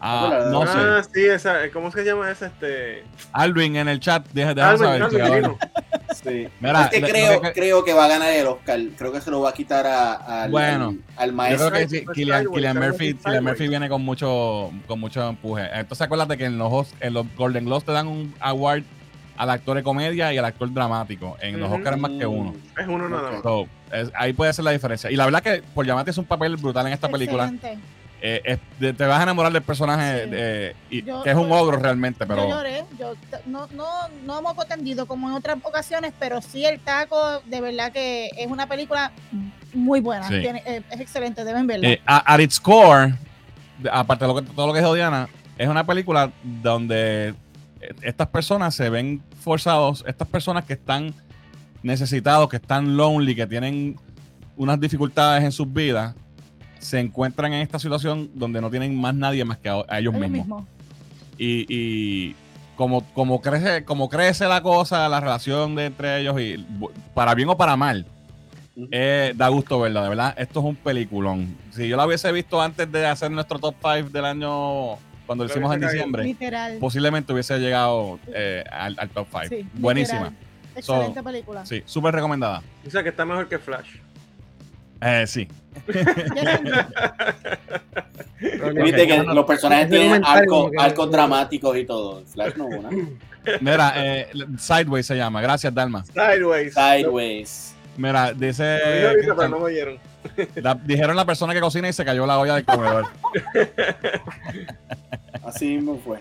Ah, 0.00 0.48
no 0.50 0.62
ah, 0.62 1.02
sé. 1.02 1.10
sí, 1.14 1.26
esa, 1.26 1.70
¿cómo 1.72 1.90
se 1.90 2.04
llama 2.04 2.30
esa? 2.30 2.46
Este... 2.46 3.02
Alvin 3.32 3.76
en 3.76 3.88
el 3.88 3.98
chat, 3.98 4.26
deja, 4.32 4.52
deja 4.54 4.70
Alvin, 4.70 4.84
saber. 4.86 5.02
Alvin, 5.02 5.56
que. 5.58 6.14
Sí. 6.14 6.48
Mira, 6.60 6.84
es 6.84 6.90
que 6.90 7.00
lo- 7.00 7.06
lo 7.06 7.12
creo, 7.12 7.40
que- 7.42 7.52
creo 7.52 7.84
que 7.84 7.92
va 7.92 8.04
a 8.04 8.08
ganar 8.08 8.30
el 8.32 8.46
Oscar. 8.46 8.80
Creo 8.96 9.12
que 9.12 9.20
se 9.20 9.30
lo 9.30 9.40
va 9.40 9.50
a 9.50 9.52
quitar 9.54 9.86
a, 9.86 10.42
al, 10.44 10.50
Bueno, 10.50 10.94
al, 11.16 11.22
al 11.24 11.30
Yo 11.30 11.36
maestro. 11.36 11.70
creo 11.70 11.80
que 11.82 11.88
sí, 11.88 12.04
Killian, 12.14 12.44
Murphy. 12.78 13.14
Killian 13.14 13.44
Murphy 13.44 13.68
viene 13.68 13.88
con 13.88 14.02
mucho, 14.04 14.70
con 14.86 15.00
mucho 15.00 15.28
empuje. 15.28 15.68
Entonces 15.72 16.02
acuérdate 16.02 16.36
que 16.36 16.44
en 16.46 16.58
los, 16.58 16.72
Os- 16.72 16.94
en 17.00 17.12
los 17.14 17.26
Golden 17.36 17.64
Globes 17.64 17.84
te 17.84 17.92
dan 17.92 18.06
un 18.06 18.34
award 18.40 18.82
al 19.36 19.50
actor 19.50 19.76
de 19.76 19.82
comedia 19.82 20.32
y 20.32 20.38
al 20.38 20.44
actor 20.46 20.72
dramático. 20.72 21.36
En 21.40 21.60
los 21.60 21.68
Ujú. 21.68 21.78
Oscars 21.78 21.98
más 21.98 22.10
que 22.12 22.26
uno. 22.26 22.54
Es 22.78 22.86
uno 22.86 23.08
nada 23.08 23.32
más. 23.32 23.42
So, 23.42 23.66
es- 23.92 24.10
ahí 24.14 24.32
puede 24.32 24.52
ser 24.52 24.64
la 24.64 24.70
diferencia. 24.70 25.10
Y 25.10 25.16
la 25.16 25.24
verdad 25.26 25.42
que 25.42 25.62
por 25.74 25.84
llamarte 25.86 26.10
es 26.10 26.18
un 26.18 26.24
papel 26.24 26.56
brutal 26.56 26.86
en 26.86 26.92
esta 26.94 27.08
película. 27.08 27.52
Eh, 28.22 28.58
es- 28.80 28.96
te 28.96 29.04
vas 29.06 29.20
a 29.20 29.24
enamorar 29.24 29.52
del 29.52 29.62
personaje, 29.62 30.24
Sí. 30.24 30.30
de- 30.30 30.76
y- 30.90 31.02
Yo- 31.02 31.22
que 31.22 31.30
es 31.30 31.36
un 31.36 31.52
ogro 31.52 31.76
realmente, 31.78 32.20
Yo 32.24 32.26
pero 32.28 32.48
lloré, 32.48 32.84
yo 32.98 33.12
no, 33.44 33.66
no, 33.68 33.86
no 34.24 34.40
moco 34.42 34.64
tendido 34.64 35.06
como 35.06 35.28
en 35.28 35.34
otras 35.34 35.58
ocasiones, 35.62 36.12
pero 36.18 36.40
sí 36.40 36.64
el 36.64 36.80
taco, 36.80 37.40
de 37.44 37.60
verdad 37.60 37.92
que 37.92 38.30
es 38.36 38.46
una 38.46 38.66
película 38.66 39.12
muy 39.74 40.00
buena, 40.00 40.26
Sí. 40.28 40.40
tiene- 40.40 40.62
eh, 40.64 40.82
es 40.90 41.00
excelente, 41.00 41.44
deben 41.44 41.66
verla. 41.66 41.88
eh, 41.88 42.00
at 42.06 42.40
its 42.40 42.58
core, 42.58 43.14
aparte 43.92 44.24
de 44.26 44.32
lo 44.32 44.40
que, 44.42 44.48
todo 44.50 44.66
lo 44.66 44.72
que 44.72 44.78
dijo 44.80 44.94
Diana, 44.94 45.28
es 45.58 45.68
una 45.68 45.84
película 45.86 46.32
donde 46.42 47.34
estas 48.00 48.28
personas 48.28 48.74
se 48.74 48.88
ven 48.88 49.22
forzados, 49.42 50.02
estas 50.08 50.26
personas 50.26 50.64
que 50.64 50.72
están 50.72 51.12
necesitados, 51.82 52.48
que 52.48 52.56
están 52.56 52.96
lonely, 52.96 53.34
que 53.34 53.46
tienen 53.46 53.96
unas 54.56 54.80
dificultades 54.80 55.44
en 55.44 55.52
sus 55.52 55.70
vidas, 55.70 56.14
se 56.78 57.00
encuentran 57.00 57.52
en 57.52 57.60
esta 57.62 57.78
situación 57.78 58.30
donde 58.34 58.60
no 58.60 58.70
tienen 58.70 58.98
más 59.00 59.14
nadie 59.14 59.44
más 59.44 59.58
que 59.58 59.68
a, 59.68 59.74
a 59.88 59.98
ellos 59.98 60.14
Ellos 60.14 60.28
mismos. 60.30 60.46
mismos. 60.46 60.64
Y, 61.38 61.66
y 61.68 62.34
como, 62.76 63.02
como, 63.12 63.40
crece, 63.40 63.84
como 63.84 64.08
crece 64.08 64.46
la 64.46 64.62
cosa, 64.62 65.08
la 65.08 65.20
relación 65.20 65.74
de 65.74 65.86
entre 65.86 66.20
ellos, 66.20 66.40
y 66.40 66.64
para 67.14 67.34
bien 67.34 67.48
o 67.48 67.56
para 67.56 67.76
mal, 67.76 68.06
eh, 68.90 69.32
da 69.34 69.48
gusto 69.48 69.80
verla, 69.80 70.02
de 70.02 70.08
verdad. 70.10 70.34
Esto 70.36 70.60
es 70.60 70.66
un 70.66 70.76
peliculón. 70.76 71.56
Si 71.70 71.88
yo 71.88 71.96
la 71.96 72.06
hubiese 72.06 72.30
visto 72.32 72.60
antes 72.60 72.90
de 72.92 73.06
hacer 73.06 73.30
nuestro 73.30 73.58
top 73.58 73.74
5 73.82 74.10
del 74.10 74.24
año, 74.26 74.96
cuando 75.26 75.44
lo 75.44 75.50
hicimos 75.50 75.74
en 75.74 75.80
diciembre, 75.80 76.22
Literal. 76.24 76.76
posiblemente 76.78 77.32
hubiese 77.32 77.58
llegado 77.58 78.18
eh, 78.28 78.62
al, 78.70 78.94
al 78.98 79.08
top 79.08 79.26
5. 79.30 79.46
Sí, 79.48 79.66
Buenísima. 79.74 80.18
literal. 80.30 80.36
Excelente 80.76 81.22
película. 81.22 81.64
Sí, 81.64 81.82
súper 81.86 82.14
recomendada. 82.14 82.62
O 82.86 82.90
sea 82.90 83.02
que 83.02 83.08
está 83.08 83.24
mejor 83.24 83.48
que 83.48 83.58
Flash. 83.58 83.96
Eh, 85.00 85.24
sí. 85.26 85.48
Viste 88.74 89.06
que 89.06 89.22
los 89.22 89.44
personajes 89.44 89.88
tienen 89.90 90.22
arcos 90.24 91.10
dramáticos 91.10 91.76
y 91.76 91.84
todo. 91.84 92.22
Flash 92.26 92.54
no 92.56 92.66
hubo, 92.66 92.82
¿no? 92.82 92.90
Mira, 93.60 93.92
eh, 93.96 94.28
Sideways 94.58 95.06
se 95.06 95.16
llama. 95.16 95.40
Gracias, 95.40 95.72
Dalma. 95.72 96.04
Sideways. 96.04 96.74
Sideways. 96.74 97.74
Mira, 97.96 98.32
dice. 98.32 98.78
Pero 99.36 99.48
no 99.48 99.58
me 99.58 99.64
oyeron. 99.64 99.98
la- 100.56 100.74
dijeron 100.74 101.14
la 101.16 101.24
persona 101.24 101.54
que 101.54 101.60
cocina 101.60 101.88
y 101.88 101.92
se 101.92 102.04
cayó 102.04 102.26
la 102.26 102.38
olla 102.38 102.54
del 102.56 102.64
comedor. 102.64 103.06
Así 105.44 105.76
mismo 105.76 106.00
fue. 106.04 106.18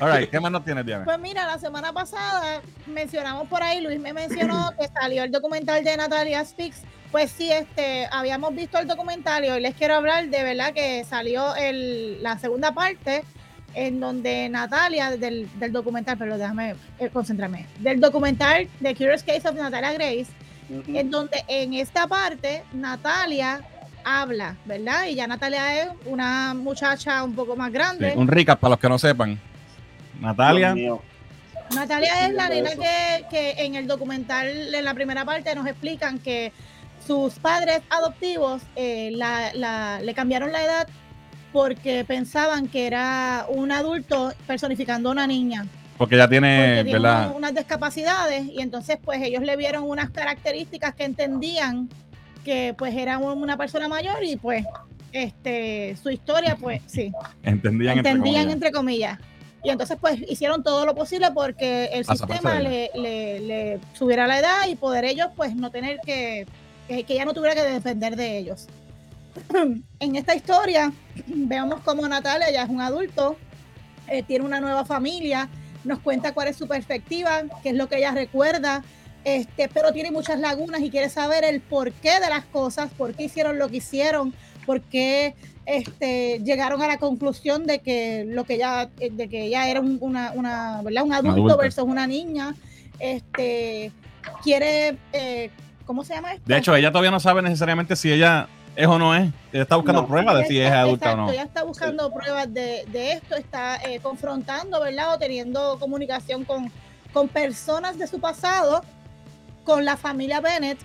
All 0.00 0.12
right, 0.16 0.30
¿qué 0.30 0.38
más 0.38 0.52
nos 0.52 0.64
tienes, 0.64 0.84
Diana? 0.84 1.04
Pues 1.06 1.18
mira, 1.18 1.46
la 1.46 1.58
semana 1.58 1.92
pasada 1.94 2.60
mencionamos 2.86 3.48
por 3.48 3.62
ahí, 3.62 3.80
Luis 3.80 3.98
me 3.98 4.12
mencionó 4.12 4.70
que 4.78 4.86
salió 4.88 5.24
el 5.24 5.32
documental 5.32 5.82
de 5.82 5.96
Natalia 5.96 6.44
Speaks. 6.44 6.82
Pues 7.10 7.30
sí, 7.30 7.50
este, 7.50 8.06
habíamos 8.12 8.54
visto 8.54 8.78
el 8.78 8.86
documental 8.86 9.44
y 9.44 9.48
hoy 9.48 9.60
les 9.62 9.74
quiero 9.74 9.94
hablar 9.96 10.28
de 10.28 10.42
verdad 10.42 10.74
que 10.74 11.04
salió 11.04 11.54
el, 11.56 12.22
la 12.22 12.38
segunda 12.38 12.72
parte 12.72 13.24
en 13.74 13.98
donde 14.00 14.48
Natalia, 14.50 15.16
del, 15.16 15.48
del 15.58 15.72
documental, 15.72 16.18
pero 16.18 16.36
déjame 16.36 16.74
eh, 16.98 17.08
concentrarme, 17.10 17.66
del 17.78 18.00
documental 18.00 18.68
The 18.82 18.94
Curious 18.94 19.22
Case 19.22 19.48
of 19.48 19.54
Natalia 19.54 19.92
Grace, 19.94 20.26
en 20.88 21.10
donde 21.10 21.42
en 21.48 21.72
esta 21.74 22.06
parte 22.06 22.62
Natalia 22.72 23.62
habla, 24.04 24.56
¿verdad? 24.66 25.06
Y 25.06 25.14
ya 25.14 25.26
Natalia 25.26 25.82
es 25.82 25.88
una 26.04 26.52
muchacha 26.54 27.22
un 27.24 27.34
poco 27.34 27.56
más 27.56 27.68
Sí, 27.68 27.72
grande. 27.74 28.12
un 28.16 28.28
recap 28.28 28.58
para 28.60 28.70
los 28.72 28.80
que 28.80 28.88
no 28.88 28.98
sepan. 28.98 29.38
Natalia. 30.20 30.74
Natalia 31.74 32.26
es 32.26 32.34
la 32.34 32.48
nena 32.48 32.70
que 33.30 33.50
en 33.58 33.74
el 33.76 33.86
documental, 33.86 34.74
en 34.74 34.84
la 34.84 34.94
primera 34.94 35.24
parte, 35.24 35.54
nos 35.54 35.66
explican 35.66 36.18
que 36.18 36.52
sus 37.08 37.32
padres 37.40 37.80
adoptivos 37.88 38.60
eh, 38.76 39.10
la- 39.14 39.52
la- 39.54 39.98
le 40.00 40.12
cambiaron 40.14 40.52
la 40.52 40.62
edad 40.62 40.86
porque 41.54 42.04
pensaban 42.04 42.68
que 42.68 42.86
era 42.86 43.46
un 43.48 43.72
adulto 43.72 44.32
personificando 44.46 45.08
a 45.08 45.12
una 45.12 45.26
niña. 45.26 45.66
Porque 45.96 46.16
ya 46.18 46.28
tiene, 46.28 46.84
unas, 47.34 47.54
discapacidades 47.54 48.44
y 48.46 48.60
entonces 48.60 48.98
pues 49.02 49.20
ellos 49.22 49.42
le 49.42 49.56
vieron 49.56 49.82
unas 49.84 50.10
características 50.10 50.94
que 50.94 51.04
entendían 51.04 51.88
que 52.44 52.74
pues 52.76 52.94
era 52.94 53.16
un- 53.18 53.42
una 53.42 53.56
persona 53.56 53.88
mayor 53.88 54.22
y 54.22 54.36
pues 54.36 54.64
este 55.12 55.96
su 56.02 56.10
historia 56.10 56.56
pues 56.60 56.82
sí 56.86 57.10
Entendían, 57.42 57.96
entre 57.98 58.10
entendían 58.10 58.34
comillas. 58.42 58.52
entre 58.54 58.70
comillas. 58.72 59.18
Y 59.64 59.70
entonces 59.70 59.96
pues 60.00 60.20
hicieron 60.28 60.62
todo 60.62 60.84
lo 60.86 60.94
posible 60.94 61.28
porque 61.34 61.86
el 61.92 62.04
sistema 62.04 62.60
le, 62.60 62.90
le- 62.94 63.40
le 63.40 63.80
subiera 63.94 64.26
la 64.26 64.38
edad 64.38 64.68
y 64.68 64.76
poder 64.76 65.04
ellos 65.06 65.28
pues 65.34 65.56
no 65.56 65.70
tener 65.70 65.98
que, 66.04 66.46
que, 66.88 67.04
que 67.04 67.14
ella 67.14 67.26
no 67.26 67.34
tuviera 67.34 67.54
que 67.54 67.62
depender 67.62 68.16
de 68.16 68.38
ellos. 68.38 68.66
en 70.00 70.16
esta 70.16 70.34
historia 70.34 70.92
vemos 71.26 71.80
como 71.82 72.06
Natalia 72.08 72.50
ya 72.50 72.64
es 72.64 72.70
un 72.70 72.80
adulto, 72.80 73.36
eh, 74.08 74.22
tiene 74.22 74.44
una 74.44 74.60
nueva 74.60 74.84
familia, 74.84 75.48
nos 75.84 76.00
cuenta 76.00 76.34
cuál 76.34 76.48
es 76.48 76.56
su 76.56 76.66
perspectiva, 76.66 77.42
qué 77.62 77.70
es 77.70 77.76
lo 77.76 77.88
que 77.88 77.98
ella 77.98 78.12
recuerda, 78.12 78.82
este, 79.24 79.68
pero 79.68 79.92
tiene 79.92 80.10
muchas 80.10 80.40
lagunas 80.40 80.80
y 80.80 80.90
quiere 80.90 81.10
saber 81.10 81.44
el 81.44 81.60
porqué 81.60 82.20
de 82.20 82.28
las 82.30 82.44
cosas, 82.46 82.90
por 82.96 83.14
qué 83.14 83.24
hicieron 83.24 83.58
lo 83.58 83.68
que 83.68 83.76
hicieron, 83.76 84.32
por 84.64 84.80
qué 84.80 85.34
este, 85.66 86.40
llegaron 86.42 86.80
a 86.82 86.88
la 86.88 86.98
conclusión 86.98 87.66
de 87.66 87.80
que 87.80 88.24
lo 88.26 88.44
que 88.44 88.54
ella, 88.54 88.88
eh, 89.00 89.10
de 89.10 89.28
que 89.28 89.44
ella 89.44 89.68
era 89.68 89.80
un, 89.80 89.98
una, 90.00 90.32
una, 90.32 90.80
¿verdad? 90.82 91.04
un 91.04 91.12
adulto 91.12 91.32
adulta. 91.32 91.56
versus 91.56 91.84
una 91.84 92.06
niña. 92.06 92.54
Este 92.98 93.92
quiere, 94.42 94.96
eh, 95.12 95.50
¿cómo 95.88 96.04
se 96.04 96.14
llama 96.14 96.34
esto? 96.34 96.44
De 96.46 96.56
hecho, 96.58 96.76
ella 96.76 96.90
todavía 96.92 97.10
no 97.10 97.18
sabe 97.18 97.40
necesariamente 97.42 97.96
si 97.96 98.12
ella 98.12 98.46
es 98.76 98.86
o 98.86 98.98
no 98.98 99.14
es. 99.16 99.30
Ella 99.52 99.62
está 99.62 99.74
buscando 99.76 100.02
No. 100.02 100.06
pruebas 100.08 100.36
de 100.38 100.44
si 100.46 100.60
es 100.60 100.66
Exacto, 100.66 100.86
adulta 100.86 101.12
o 101.14 101.16
no. 101.16 101.30
Ella 101.32 101.42
está 101.42 101.64
buscando 101.64 102.12
pruebas 102.12 102.52
de, 102.54 102.84
de 102.92 103.12
esto, 103.14 103.34
está 103.34 103.76
eh, 103.82 103.98
confrontando, 104.00 104.80
¿verdad? 104.80 105.14
O 105.14 105.18
teniendo 105.18 105.78
comunicación 105.80 106.44
con, 106.44 106.70
con 107.12 107.26
personas 107.28 107.98
de 107.98 108.06
su 108.06 108.20
pasado, 108.20 108.84
con 109.64 109.84
la 109.84 109.96
familia 109.96 110.40
Bennett, 110.40 110.78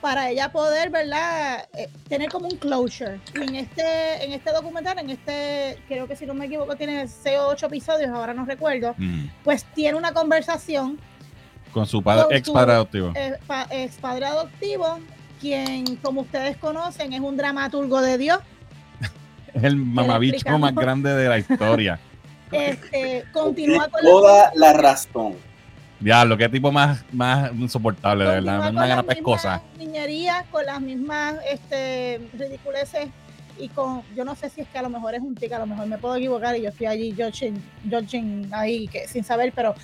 para 0.00 0.30
ella 0.30 0.50
poder, 0.52 0.90
¿verdad? 0.90 1.66
Eh, 1.74 1.88
tener 2.08 2.30
como 2.30 2.46
un 2.46 2.56
closure. 2.56 3.20
Y 3.34 3.42
en 3.42 3.54
este, 3.56 4.24
en 4.24 4.32
este 4.32 4.52
documental, 4.52 4.98
en 4.98 5.10
este, 5.10 5.78
creo 5.88 6.06
que 6.06 6.16
si 6.16 6.24
no 6.26 6.34
me 6.34 6.46
equivoco, 6.46 6.76
tiene 6.76 7.08
6 7.08 7.38
o 7.40 7.48
8 7.48 7.66
episodios, 7.66 8.10
ahora 8.10 8.32
no 8.32 8.44
recuerdo, 8.44 8.94
Mm. 8.96 9.26
pues 9.44 9.64
tiene 9.74 9.98
una 9.98 10.12
conversación 10.12 10.98
Con 11.72 11.86
su 11.86 12.02
padre, 12.02 12.24
Con 12.24 12.34
ex 12.34 12.50
padre 12.50 12.72
adoptivo. 12.72 13.12
eh, 13.14 13.34
ex 13.70 13.96
padre 13.96 14.26
adoptivo, 14.26 14.98
quien, 15.40 15.96
como 15.96 16.22
ustedes 16.22 16.56
conocen, 16.56 17.12
es 17.12 17.20
un 17.20 17.36
dramaturgo 17.36 18.00
de 18.00 18.18
Dios. 18.18 18.38
Es 19.54 19.64
el 19.64 19.76
mamabicho 19.76 20.58
más 20.58 20.74
grande 20.74 21.14
de 21.14 21.28
la 21.28 21.38
historia. 21.38 21.98
Este, 22.52 23.24
continúa 23.32 23.88
con 23.88 24.02
la- 24.02 24.10
toda 24.10 24.52
la 24.56 24.72
razón. 24.72 25.34
Diablo, 26.00 26.36
qué 26.36 26.48
tipo 26.48 26.72
más, 26.72 27.04
más 27.12 27.52
insoportable, 27.52 28.24
de 28.24 28.30
verdad. 28.30 28.70
Una 28.70 28.86
gana 28.88 28.96
las 28.96 29.04
pescosa. 29.04 29.60
mismas 29.60 29.78
niñerías, 29.78 30.44
con 30.50 30.66
las 30.66 30.80
mismas 30.80 31.36
este, 31.48 32.20
ridiculeces 32.36 33.08
y 33.58 33.68
con, 33.68 34.02
yo 34.16 34.24
no 34.24 34.34
sé 34.34 34.48
si 34.50 34.62
es 34.62 34.68
que 34.68 34.78
a 34.78 34.82
lo 34.82 34.88
mejor 34.90 35.14
es 35.14 35.20
un 35.20 35.34
tic, 35.36 35.52
a 35.52 35.58
lo 35.60 35.66
mejor 35.66 35.86
me 35.86 35.98
puedo 35.98 36.16
equivocar 36.16 36.56
y 36.56 36.62
yo 36.62 36.70
estoy 36.70 36.86
allí 36.86 37.12
judging, 37.12 37.62
judging 37.88 38.48
ahí 38.52 38.88
que, 38.88 39.06
sin 39.06 39.22
saber, 39.22 39.52
pero 39.54 39.74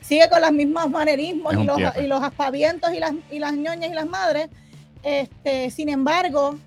sigue 0.00 0.28
con 0.28 0.40
los 0.40 0.52
mismos 0.52 0.90
manerismos 0.90 1.54
y 1.54 1.64
los, 1.64 1.78
y 1.78 2.10
aspavientos 2.12 2.92
y 2.92 2.98
las, 2.98 3.12
y 3.30 3.38
las 3.38 3.52
ñoñas 3.52 3.90
y 3.90 3.94
las 3.94 4.06
madres. 4.06 4.48
Este, 5.02 5.70
sin 5.70 5.88
embargo, 5.88 6.58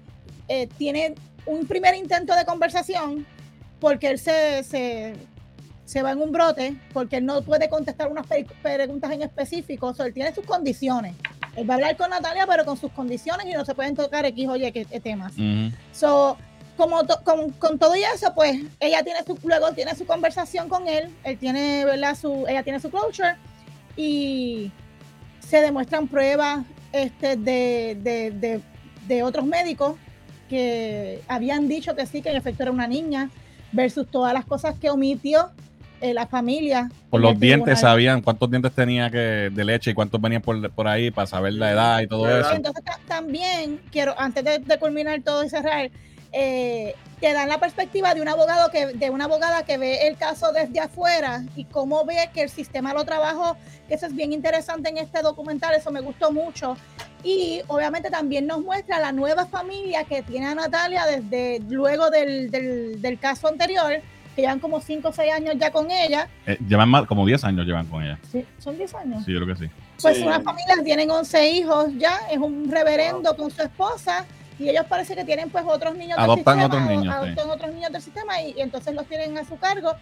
eh, 0.47 0.67
tiene 0.77 1.15
un 1.45 1.67
primer 1.67 1.95
intento 1.95 2.35
de 2.35 2.45
conversación 2.45 3.25
porque 3.79 4.07
él 4.07 4.19
se, 4.19 4.63
se, 4.63 5.13
se 5.85 6.01
va 6.01 6.11
en 6.11 6.21
un 6.21 6.31
brote, 6.31 6.75
porque 6.93 7.17
él 7.17 7.25
no 7.25 7.41
puede 7.41 7.69
contestar 7.69 8.09
unas 8.09 8.25
preguntas 8.61 9.11
en 9.11 9.23
específico, 9.23 9.87
o 9.87 9.93
sea, 9.93 10.05
él 10.05 10.13
tiene 10.13 10.33
sus 10.33 10.45
condiciones. 10.45 11.15
Él 11.55 11.69
va 11.69 11.75
a 11.75 11.75
hablar 11.75 11.97
con 11.97 12.09
Natalia, 12.09 12.47
pero 12.47 12.65
con 12.65 12.77
sus 12.77 12.91
condiciones 12.91 13.45
y 13.45 13.51
no 13.51 13.63
se 13.63 13.75
pueden 13.75 13.95
tocar 13.95 14.25
X, 14.25 14.49
qué 14.73 14.85
qué 14.85 14.99
temas. 14.99 15.33
So, 15.91 16.37
como 16.77 17.03
to- 17.05 17.19
con, 17.23 17.49
con 17.51 17.77
todo 17.79 17.95
y 17.95 18.03
eso, 18.03 18.33
pues 18.33 18.59
ella 18.79 19.03
tiene 19.03 19.19
su, 19.25 19.37
luego 19.43 19.71
tiene 19.73 19.95
su 19.95 20.05
conversación 20.05 20.69
con 20.69 20.87
él, 20.87 21.09
él 21.23 21.37
tiene, 21.37 21.85
¿verdad? 21.85 22.15
Su, 22.15 22.45
ella 22.47 22.63
tiene 22.63 22.79
su 22.79 22.89
closure 22.89 23.35
y 23.95 24.71
se 25.39 25.61
demuestran 25.61 26.07
pruebas 26.07 26.65
este, 26.91 27.35
de, 27.35 27.97
de, 28.01 28.31
de, 28.31 28.61
de 29.07 29.23
otros 29.23 29.45
médicos 29.45 29.95
que 30.49 31.21
habían 31.27 31.67
dicho 31.67 31.95
que 31.95 32.05
sí, 32.05 32.21
que 32.21 32.29
en 32.29 32.37
efecto 32.37 32.63
era 32.63 32.71
una 32.71 32.87
niña, 32.87 33.29
versus 33.71 34.07
todas 34.09 34.33
las 34.33 34.45
cosas 34.45 34.75
que 34.79 34.89
omitió 34.89 35.49
eh, 36.01 36.13
la 36.13 36.27
familia. 36.27 36.89
Por 37.09 37.21
los 37.21 37.39
dientes 37.39 37.79
sabían 37.79 38.21
cuántos 38.21 38.49
dientes 38.51 38.71
tenía 38.73 39.09
que 39.09 39.49
de 39.51 39.63
leche 39.65 39.91
y 39.91 39.93
cuántos 39.93 40.19
venían 40.21 40.41
por, 40.41 40.69
por 40.71 40.87
ahí 40.87 41.11
para 41.11 41.27
saber 41.27 41.53
la 41.53 41.71
edad 41.71 42.01
y 42.01 42.07
todo 42.07 42.29
eso. 42.39 42.51
Entonces 42.53 42.83
ta- 42.83 42.99
también 43.07 43.79
quiero, 43.91 44.13
antes 44.19 44.43
de, 44.43 44.59
de 44.59 44.77
culminar 44.77 45.21
todo 45.23 45.43
y 45.43 45.49
cerrar, 45.49 45.89
eh, 46.33 46.95
te 47.19 47.31
dan 47.31 47.47
la 47.47 47.57
perspectiva 47.59 48.13
de 48.13 48.21
un 48.21 48.27
abogado 48.27 48.69
que, 48.69 48.87
de 48.87 49.09
una 49.09 49.25
abogada 49.25 49.63
que 49.63 49.77
ve 49.77 50.07
el 50.07 50.17
caso 50.17 50.51
desde 50.51 50.79
afuera 50.81 51.43
y 51.55 51.63
cómo 51.65 52.03
ve 52.05 52.29
que 52.33 52.41
el 52.41 52.49
sistema 52.49 52.93
lo 52.93 53.05
trabajó, 53.05 53.55
que 53.87 53.93
eso 53.93 54.07
es 54.07 54.15
bien 54.15 54.33
interesante 54.33 54.89
en 54.89 54.97
este 54.97 55.21
documental, 55.21 55.73
eso 55.73 55.89
me 55.91 56.01
gustó 56.01 56.31
mucho. 56.31 56.75
Y 57.23 57.61
obviamente 57.67 58.09
también 58.09 58.45
nos 58.47 58.61
muestra 58.61 58.99
la 58.99 59.13
nueva 59.13 59.45
familia 59.45 60.03
que 60.03 60.21
tiene 60.23 60.47
a 60.47 60.55
Natalia 60.55 61.05
desde 61.05 61.61
luego 61.69 62.09
del, 62.09 62.51
del, 62.51 63.01
del 63.01 63.17
caso 63.19 63.47
anterior, 63.47 64.01
que 64.35 64.41
llevan 64.41 64.59
como 64.59 64.81
5 64.81 65.07
o 65.07 65.13
6 65.13 65.31
años 65.31 65.55
ya 65.57 65.71
con 65.71 65.89
ella. 65.91 66.27
Eh, 66.45 66.57
llevan 66.67 66.89
más, 66.89 67.05
como 67.05 67.25
10 67.25 67.43
años 67.45 67.65
llevan 67.65 67.85
con 67.85 68.03
ella. 68.03 68.19
Sí, 68.29 68.43
son 68.59 68.77
10 68.77 68.95
años. 68.95 69.23
Sí, 69.23 69.31
yo 69.31 69.39
creo 69.41 69.55
que 69.55 69.63
sí. 69.67 69.71
Pues 70.01 70.17
Sí. 70.17 70.23
una 70.23 70.41
familia 70.41 70.75
tienen 70.83 71.09
11 71.09 71.49
hijos 71.51 71.87
ya, 71.97 72.17
es 72.29 72.39
un 72.39 72.69
reverendo 72.69 73.37
con 73.37 73.49
su 73.51 73.61
esposa 73.61 74.25
y 74.59 74.69
ellos 74.69 74.85
parece 74.87 75.15
que 75.15 75.23
tienen 75.25 75.49
pues 75.49 75.63
otros 75.67 75.95
niños 75.95 76.17
Adoptan 76.17 76.57
del 76.59 76.65
sistema, 76.65 76.65
otros 76.65 76.81
niños, 76.97 77.15
sí. 77.15 77.23
adoptan 77.25 77.49
otros 77.49 77.73
niños 77.73 77.91
del 77.91 78.01
sistema 78.01 78.41
y, 78.41 78.53
y 78.57 78.61
entonces 78.61 78.93
los 78.93 79.05
tienen 79.07 79.37
a 79.37 79.45
su 79.45 79.57
cargo 79.57 79.93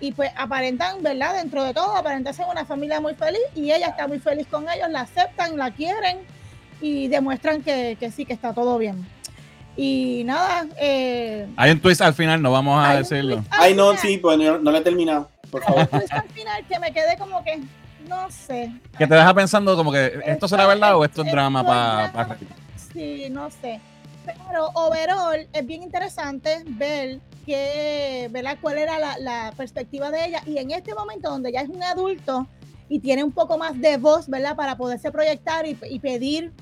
y 0.00 0.12
pues 0.12 0.30
aparentan, 0.36 1.02
¿verdad? 1.02 1.36
Dentro 1.36 1.64
de 1.64 1.72
todo, 1.72 1.96
aparentan 1.96 2.34
ser 2.34 2.46
una 2.50 2.64
familia 2.64 3.00
muy 3.00 3.14
feliz 3.14 3.40
y 3.54 3.72
ella 3.72 3.88
está 3.88 4.06
muy 4.06 4.18
feliz 4.18 4.46
con 4.46 4.68
ellos, 4.68 4.88
la 4.90 5.00
aceptan, 5.02 5.56
la 5.56 5.70
quieren 5.70 6.18
y 6.80 7.08
demuestran 7.08 7.62
que, 7.62 7.96
que 7.98 8.10
sí, 8.10 8.24
que 8.26 8.34
está 8.34 8.52
todo 8.52 8.78
bien. 8.78 9.06
Y 9.76 10.22
nada, 10.24 10.66
eh, 10.78 11.46
Hay 11.56 11.70
un 11.70 11.80
twist 11.80 12.00
al 12.00 12.14
final, 12.14 12.40
no 12.40 12.50
vamos 12.50 12.78
a 12.82 12.90
hay 12.90 12.96
un 12.96 13.02
decirlo. 13.02 13.44
Ay, 13.50 13.74
no, 13.74 13.88
final. 13.90 13.98
sí, 13.98 14.18
pues 14.18 14.38
no, 14.38 14.58
no 14.58 14.70
lo 14.70 14.76
he 14.78 14.80
terminado. 14.80 15.30
Por 15.50 15.62
favor. 15.62 15.86
twist 15.86 16.12
al 16.12 16.28
final 16.30 16.64
que 16.66 16.78
me 16.78 16.92
quedé 16.92 17.16
como 17.18 17.42
que, 17.44 17.60
no 18.08 18.30
sé. 18.30 18.72
Que 18.98 19.06
te 19.06 19.14
deja 19.14 19.34
pensando 19.34 19.76
como 19.76 19.92
que 19.92 20.20
esto 20.26 20.48
será 20.48 20.66
verdad 20.66 20.96
o 20.96 21.04
esto 21.04 21.22
es 21.22 21.30
drama 21.30 21.62
para... 21.64 22.08
drama. 22.08 22.36
Sí, 22.92 23.28
no 23.30 23.50
sé. 23.50 23.80
Pero 24.48 24.66
overall 24.74 25.46
es 25.52 25.66
bien 25.66 25.82
interesante 25.82 26.62
ver 26.66 27.20
que, 27.44 28.28
¿verdad? 28.32 28.58
cuál 28.60 28.78
era 28.78 28.98
la, 28.98 29.18
la 29.18 29.52
perspectiva 29.56 30.10
de 30.10 30.26
ella. 30.26 30.42
Y 30.46 30.58
en 30.58 30.70
este 30.70 30.94
momento 30.94 31.30
donde 31.30 31.52
ya 31.52 31.60
es 31.60 31.68
un 31.68 31.82
adulto 31.82 32.46
y 32.88 33.00
tiene 33.00 33.24
un 33.24 33.32
poco 33.32 33.56
más 33.58 33.80
de 33.80 33.96
voz, 33.96 34.28
¿verdad? 34.28 34.56
Para 34.56 34.76
poderse 34.76 35.10
proyectar 35.10 35.66
y, 35.66 35.76
y 35.90 35.98
pedir 35.98 36.52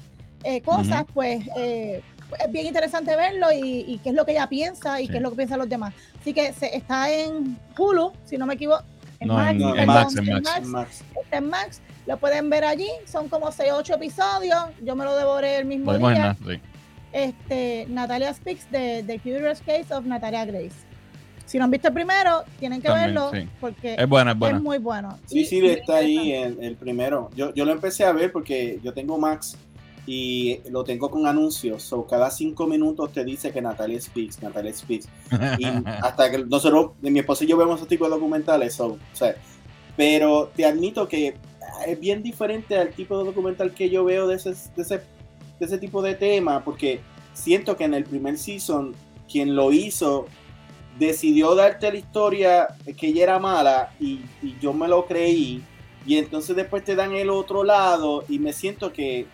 eh, 0.43 0.61
cosas, 0.63 1.05
pues 1.15 1.45
eh, 1.57 2.03
es 2.45 2.53
bien 2.53 2.67
interesante 2.67 3.15
verlo 3.17 3.51
y, 3.53 3.85
y 3.87 3.99
qué 4.03 4.11
es 4.11 4.15
lo 4.15 4.25
que 4.27 4.33
ella 4.33 4.49
piensa 4.49 5.01
y 5.01 5.07
Sí. 5.07 5.13
qué 5.13 5.17
es 5.19 5.23
lo 5.23 5.31
que 5.31 5.37
piensan 5.37 5.59
los 5.59 5.69
demás. 5.69 5.95
Así 6.21 6.33
que 6.35 6.53
se, 6.53 6.75
está 6.77 7.11
en 7.11 7.59
Hulu, 7.79 8.13
si 8.25 8.37
no 8.37 8.47
me 8.47 8.55
equivoco. 8.55 8.83
En 9.21 9.29
No, 9.29 9.41
en- 9.49 9.61
en 9.63 9.75
perdón, 9.75 9.87
Max, 9.87 10.17
en 10.17 10.29
en 10.29 10.43
Max. 10.43 10.67
Max. 10.67 11.05
está 11.23 11.37
en 11.39 11.49
Max, 11.49 11.81
lo 12.07 12.19
pueden 12.19 12.51
ver 12.51 12.65
allí, 12.65 12.89
son 13.07 13.29
como 13.29 13.51
6 13.53 13.71
8 13.73 13.95
episodios, 13.95 14.65
yo 14.83 14.97
me 14.97 15.05
lo 15.05 15.15
devoré 15.17 15.57
el 15.59 15.65
mismo 15.65 15.93
Lo 15.93 15.99
vimos 15.99 16.11
en 16.13 16.15
día. 16.17 16.25
nada, 16.25 16.37
sí. 16.55 16.61
Este, 17.15 17.87
Natalia 17.89 18.35
Speaks 18.35 18.71
de 18.71 19.05
The 19.07 19.19
Curious 19.21 19.61
Case 19.61 19.95
of 19.95 20.05
Natalia 20.05 20.45
Grace. 20.45 20.75
Si 21.47 21.59
no 21.59 21.65
han 21.65 21.71
visto 21.71 21.89
el 21.89 21.95
primero, 21.95 22.43
tienen 22.59 22.81
que 22.83 22.89
También, 22.89 23.15
verlo 23.15 23.31
sí. 23.33 23.49
porque 23.61 23.95
Es 23.99 24.09
buena, 24.09 24.33
es 24.33 24.61
muy 24.61 24.79
bueno. 24.79 25.19
Sí, 25.27 25.41
Y- 25.41 25.45
sí, 25.45 25.59
y 25.61 25.67
está 25.69 25.97
ahí 25.97 26.33
el, 26.33 26.59
el 26.63 26.75
primero. 26.77 27.31
Yo, 27.37 27.55
yo 27.55 27.65
lo 27.65 27.73
empecé 27.73 28.05
a 28.05 28.13
ver 28.13 28.33
porque 28.33 28.81
yo 28.83 28.93
tengo 28.93 29.17
Max 29.19 29.57
y 30.07 30.59
lo 30.71 30.83
tengo 30.85 31.11
con 31.11 31.27
anuncios. 31.27 31.83
So, 31.85 32.07
cada 32.07 32.31
cinco 32.31 32.67
minutos 32.67 33.13
te 33.13 33.25
dice 33.25 33.53
que 33.53 33.63
Natalia 33.63 34.01
Speaks, 34.01 34.43
Natalia 34.43 34.73
Speaks. 34.75 35.07
Y 35.59 35.65
hasta 36.03 36.31
que 36.31 36.39
nosotros, 36.45 36.93
mi 37.01 37.19
esposa 37.21 37.45
y 37.45 37.47
yo 37.47 37.57
vemos 37.57 37.79
ese 37.79 37.89
tipo 37.89 38.05
de 38.07 38.11
documentales. 38.11 38.75
so, 38.75 38.87
o 38.89 38.99
sea, 39.13 39.35
pero 39.97 40.51
te 40.57 40.65
admito 40.65 41.07
que 41.07 41.37
es 41.87 42.01
bien 42.01 42.23
diferente 42.23 42.77
al 42.77 42.91
tipo 42.91 43.19
de 43.19 43.25
documental 43.27 43.73
que 43.73 43.89
yo 43.91 44.05
veo 44.05 44.27
de 44.27 44.37
ese, 44.37 44.51
de 44.51 44.83
ese, 44.83 45.01
de 45.59 45.67
ese 45.67 45.79
tipo 45.79 46.03
de 46.03 46.15
tema, 46.15 46.65
porque 46.65 47.01
siento 47.33 47.77
que 47.77 47.85
en 47.85 47.95
el 47.95 48.05
primer 48.05 48.39
season, 48.39 48.95
quien 49.31 49.55
lo 49.57 49.73
hizo 49.73 50.27
decidió 50.99 51.55
darte 51.55 51.91
la 51.91 51.99
historia 51.99 52.69
que 52.97 53.09
ella 53.09 53.23
era 53.25 53.39
mala 53.39 53.91
y, 53.99 54.21
y 54.43 54.57
yo 54.61 54.73
me 54.73 54.87
lo 54.89 55.07
creí. 55.07 55.63
Y 56.07 56.19
entonces 56.19 56.55
después 56.55 56.85
te 56.85 56.95
dan 56.95 57.13
el 57.13 57.31
otro 57.31 57.65
lado 57.65 58.25
y 58.29 58.39
me 58.39 58.53
siento 58.53 58.93
que, 58.93 59.27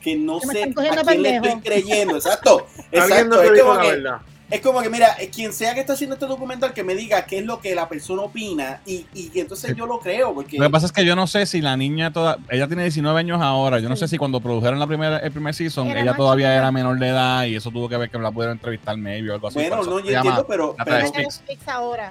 que 0.00 0.16
no 0.16 0.40
Que 0.40 0.46
sé 0.48 0.62
a 0.64 1.02
quién 1.04 1.22
le 1.22 1.36
estoy 1.36 1.60
creyendo. 1.60 2.16
Exacto. 2.16 2.66
Alguien 2.92 3.28
no 3.28 3.36
Exacto. 3.36 3.40
te 3.40 3.46
Es 3.46 3.52
dijo 3.54 3.66
como, 3.66 3.76
la 3.76 3.82
que, 3.82 3.88
verdad. 3.92 4.16
Es 4.50 4.60
como 4.60 4.80
que, 4.82 4.90
mira, 4.90 5.16
quien 5.32 5.52
sea 5.52 5.74
que 5.74 5.80
está 5.80 5.94
haciendo 5.94 6.14
este 6.14 6.26
documental, 6.26 6.72
que 6.74 6.84
me 6.84 6.94
diga 6.94 7.24
qué 7.26 7.38
es 7.38 7.44
lo 7.44 7.60
que 7.60 7.74
la 7.74 7.88
persona 7.88 8.22
opina 8.22 8.80
y, 8.86 9.06
y 9.14 9.30
entonces 9.34 9.74
yo 9.76 9.86
lo 9.86 9.98
creo. 10.00 10.34
Porque 10.34 10.58
Lo 10.58 10.64
que 10.64 10.70
pasa 10.70 10.86
es 10.86 10.92
que 10.92 11.04
yo 11.04 11.16
no 11.16 11.26
sé 11.26 11.46
si 11.46 11.60
la 11.60 11.76
niña 11.76 12.12
toda, 12.12 12.38
ella 12.50 12.66
tiene 12.66 12.82
19 12.82 13.18
años 13.18 13.40
ahora, 13.42 13.78
yo 13.80 13.88
no 13.88 13.96
Sí. 13.96 14.00
sé 14.00 14.08
si 14.08 14.18
cuando 14.18 14.40
produjeron 14.40 14.78
la 14.78 14.86
primera, 14.86 15.18
el 15.18 15.32
primer 15.32 15.54
season, 15.54 15.88
Era 15.88 16.00
ella 16.02 16.14
todavía 16.14 16.54
era 16.54 16.70
menor 16.70 16.98
de 16.98 17.08
edad 17.08 17.44
y 17.46 17.56
eso 17.56 17.70
tuvo 17.70 17.88
que 17.88 17.96
ver 17.96 18.10
que 18.10 18.18
la 18.18 18.30
pudieron 18.30 18.56
entrevistar 18.56 18.96
maybe 18.96 19.30
o 19.30 19.34
algo 19.34 19.48
así. 19.48 19.54
bueno, 19.58 19.76
no, 19.82 19.98
yo 20.00 20.10
llama- 20.10 20.18
entiendo, 20.18 20.46
pero, 20.46 20.76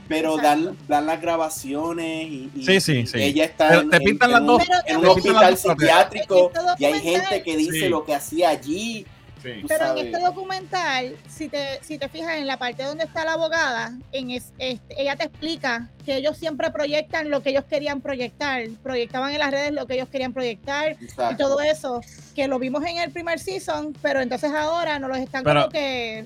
pero, 0.07 0.37
dan, 0.37 0.77
dan 0.87 1.05
las 1.05 1.21
grabaciones 1.21 2.27
y, 2.27 2.49
y- 2.55 2.65
Sí, 2.65 2.81
sí, 2.81 2.97
y 2.99 3.07
sí. 3.07 3.21
ella 3.21 3.45
está 3.45 3.69
Pero 3.69 3.81
en, 3.81 3.89
te 3.89 3.99
pintan 4.01 4.29
en 4.29 4.33
las 4.33 4.45
dos- 4.45 4.63
en 4.85 4.97
un 4.97 5.05
hospital 5.07 5.57
psiquiátrico 5.57 6.51
Este 6.53 6.83
y 6.83 6.85
hay 6.85 6.99
gente 7.01 7.43
que 7.43 7.57
dice 7.57 7.79
Sí. 7.81 7.89
lo 7.89 8.03
que 8.05 8.15
hacía 8.15 8.49
allí. 8.49 9.05
Sí. 9.43 9.61
Pero 9.67 9.91
en 9.91 9.97
este 10.07 10.19
documental, 10.21 11.15
si 11.27 11.49
te, 11.49 11.79
si 11.81 11.97
te 11.97 12.07
fijas 12.07 12.37
en 12.37 12.47
la 12.47 12.57
parte 12.57 12.83
donde 12.83 13.03
está 13.03 13.25
la 13.25 13.33
abogada, 13.33 13.91
en 14.13 14.31
es- 14.31 14.53
este, 14.57 15.01
ella 15.01 15.15
te 15.17 15.25
explica 15.25 15.89
que 16.05 16.15
ellos 16.17 16.37
siempre 16.37 16.71
proyectan 16.71 17.29
lo 17.29 17.43
que 17.43 17.49
ellos 17.49 17.65
querían 17.69 17.99
proyectar, 18.01 18.61
proyectaban 18.81 19.33
en 19.33 19.39
las 19.39 19.51
redes 19.51 19.71
lo 19.73 19.85
que 19.85 19.95
ellos 19.95 20.07
querían 20.09 20.31
proyectar 20.33 20.95
y 21.01 21.35
todo 21.37 21.59
eso, 21.61 22.01
que 22.35 22.47
lo 22.47 22.57
vimos 22.59 22.83
en 22.85 22.97
el 22.99 23.11
primer 23.11 23.37
season, 23.39 23.93
pero 24.01 24.21
entonces 24.21 24.51
ahora 24.51 24.97
nos 24.99 25.09
los 25.09 25.19
están 25.19 25.43
Pero- 25.43 25.61
como 25.61 25.71
que 25.71 26.25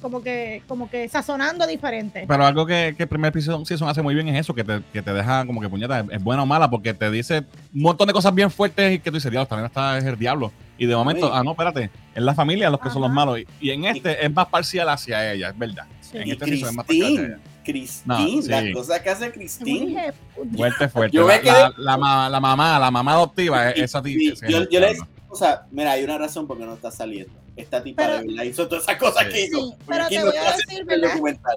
como 0.00 0.22
que 0.22 0.62
como 0.68 0.90
que 0.90 1.08
sazonando 1.08 1.66
diferente. 1.66 2.24
Pero 2.26 2.46
algo 2.46 2.66
que, 2.66 2.94
que 2.96 3.02
el 3.04 3.08
primer 3.08 3.32
season, 3.32 3.64
season 3.66 3.88
hace 3.88 4.00
muy 4.02 4.14
bien 4.14 4.28
es 4.28 4.40
eso, 4.40 4.54
que 4.54 4.64
te, 4.64 4.82
que 4.92 5.02
te 5.02 5.12
deja 5.12 5.44
como 5.46 5.60
que 5.60 5.68
puñeta, 5.68 6.00
es, 6.00 6.06
es 6.12 6.22
buena 6.22 6.42
o 6.42 6.46
mala, 6.46 6.68
porque 6.70 6.94
te 6.94 7.10
dice 7.10 7.44
un 7.74 7.82
montón 7.82 8.06
de 8.06 8.12
cosas 8.12 8.34
bien 8.34 8.50
fuertes 8.50 8.92
y 8.94 8.98
que 8.98 9.10
tú 9.10 9.16
dices, 9.16 9.30
diablo, 9.30 9.46
también 9.46 9.66
está 9.66 9.98
es 9.98 10.04
el 10.04 10.18
diablo. 10.18 10.50
Y 10.78 10.86
de 10.86 10.96
momento, 10.96 11.26
Sí. 11.28 11.32
ah, 11.34 11.42
no, 11.44 11.52
espérate, 11.52 11.90
es 12.14 12.22
la 12.22 12.34
familia 12.34 12.68
los 12.70 12.80
que 12.80 12.90
son 12.90 13.02
los 13.02 13.10
malos. 13.10 13.38
Y, 13.38 13.46
y 13.60 13.70
en 13.70 13.84
este 13.84 14.24
es 14.24 14.32
más 14.32 14.46
parcial 14.48 14.88
hacia 14.88 15.32
ella, 15.32 15.50
es 15.50 15.58
verdad. 15.58 15.84
Sí. 16.00 16.18
En 16.18 16.28
Y 16.28 16.32
este 16.32 16.54
es 16.54 16.62
más 16.72 16.86
parcial 16.86 17.06
hacia 17.12 17.24
ella. 17.26 17.38
Christine, 17.64 18.06
No, 18.36 18.42
sí. 18.42 18.48
las 18.48 18.64
cosas 18.74 19.00
que 19.00 19.10
hace 19.10 19.32
Christine. 19.32 20.12
Fuerte, 20.54 20.88
fuerte. 20.88 21.16
Yo 21.16 21.26
la, 21.26 21.40
quedé- 21.40 21.52
la- 21.52 21.72
la 21.78 21.96
ma- 21.96 22.28
la 22.28 22.40
mamá, 22.40 22.78
la 22.78 22.90
mamá 22.90 23.12
adoptiva, 23.12 23.70
es 23.70 23.78
Y- 23.78 23.80
esa 23.82 24.02
tía. 24.02 24.34
yo, 24.48 24.68
yo 24.68 24.80
le 24.80 24.88
decía, 24.88 25.08
o 25.28 25.34
sea, 25.36 25.62
mira, 25.70 25.92
hay 25.92 26.04
una 26.04 26.18
razón 26.18 26.46
por 26.46 26.58
qué 26.58 26.66
no 26.66 26.74
está 26.74 26.90
saliendo. 26.90 27.32
Esta 27.56 27.82
tipa 27.82 28.02
Pero- 28.02 28.18
de 28.18 28.26
verdad 28.26 28.42
hizo 28.42 28.66
todas 28.68 28.84
esas 28.84 28.96
cosas 28.96 29.24
Sí. 29.26 29.32
que 29.32 29.44
hizo. 29.46 29.60
Sí, 29.60 29.74
pero 29.86 30.08
te 30.08 30.18
no 30.18 30.24
voy 30.26 30.36
a 30.36 30.56
decir, 30.56 30.84
¿verdad? 30.84 31.08
documental. 31.14 31.56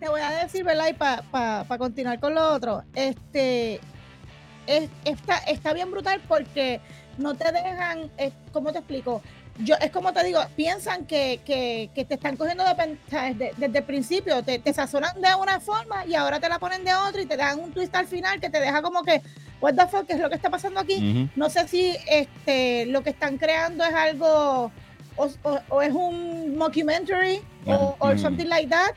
te 0.00 0.08
voy 0.08 0.20
a 0.20 0.30
decir, 0.44 0.64
¿verdad? 0.64 0.86
Y 0.90 0.92
para 0.92 1.78
continuar 1.78 2.20
con 2.20 2.34
lo 2.34 2.52
otro, 2.52 2.82
este, 2.94 3.80
es, 4.66 4.88
está, 5.04 5.38
está 5.38 5.72
bien 5.72 5.90
brutal 5.90 6.20
porque 6.28 6.80
no 7.18 7.34
te 7.34 7.50
dejan, 7.52 8.10
eh, 8.16 8.32
¿cómo 8.52 8.72
te 8.72 8.78
explico? 8.78 9.22
Yo, 9.58 9.74
es 9.80 9.90
como 9.90 10.12
te 10.12 10.22
digo, 10.22 10.40
piensan 10.54 11.04
que, 11.04 11.40
que, 11.44 11.90
que 11.94 12.04
te 12.04 12.14
están 12.14 12.36
cogiendo 12.36 12.62
de, 12.64 13.52
desde 13.56 13.78
el 13.78 13.84
principio, 13.84 14.42
te, 14.44 14.60
te 14.60 14.72
sazonan 14.72 15.20
de 15.20 15.34
una 15.34 15.58
forma 15.58 16.06
y 16.06 16.14
ahora 16.14 16.38
te 16.38 16.48
la 16.48 16.60
ponen 16.60 16.84
de 16.84 16.94
otra 16.94 17.20
y 17.20 17.26
te 17.26 17.36
dan 17.36 17.58
un 17.58 17.72
twist 17.72 17.94
al 17.96 18.06
final 18.06 18.40
que 18.40 18.50
te 18.50 18.60
deja 18.60 18.80
como 18.82 19.02
que, 19.02 19.20
what 19.60 19.74
the 19.74 19.86
fuck, 19.88 20.06
¿qué 20.06 20.12
es 20.12 20.20
lo 20.20 20.28
que 20.30 20.36
está 20.36 20.48
pasando 20.48 20.78
aquí? 20.78 21.28
No 21.34 21.50
sé 21.50 21.66
si 21.66 21.92
este, 22.08 22.86
lo 22.86 23.02
que 23.02 23.10
están 23.10 23.36
creando 23.36 23.84
es 23.84 23.94
algo 23.94 24.70
o, 25.16 25.28
o- 25.42 25.60
o 25.70 25.82
es 25.82 25.92
un 25.92 26.56
mockumentary 26.56 27.40
o, 27.66 27.96
o 27.98 28.08
Ujú. 28.10 28.18
something 28.18 28.46
like 28.46 28.68
that, 28.68 28.90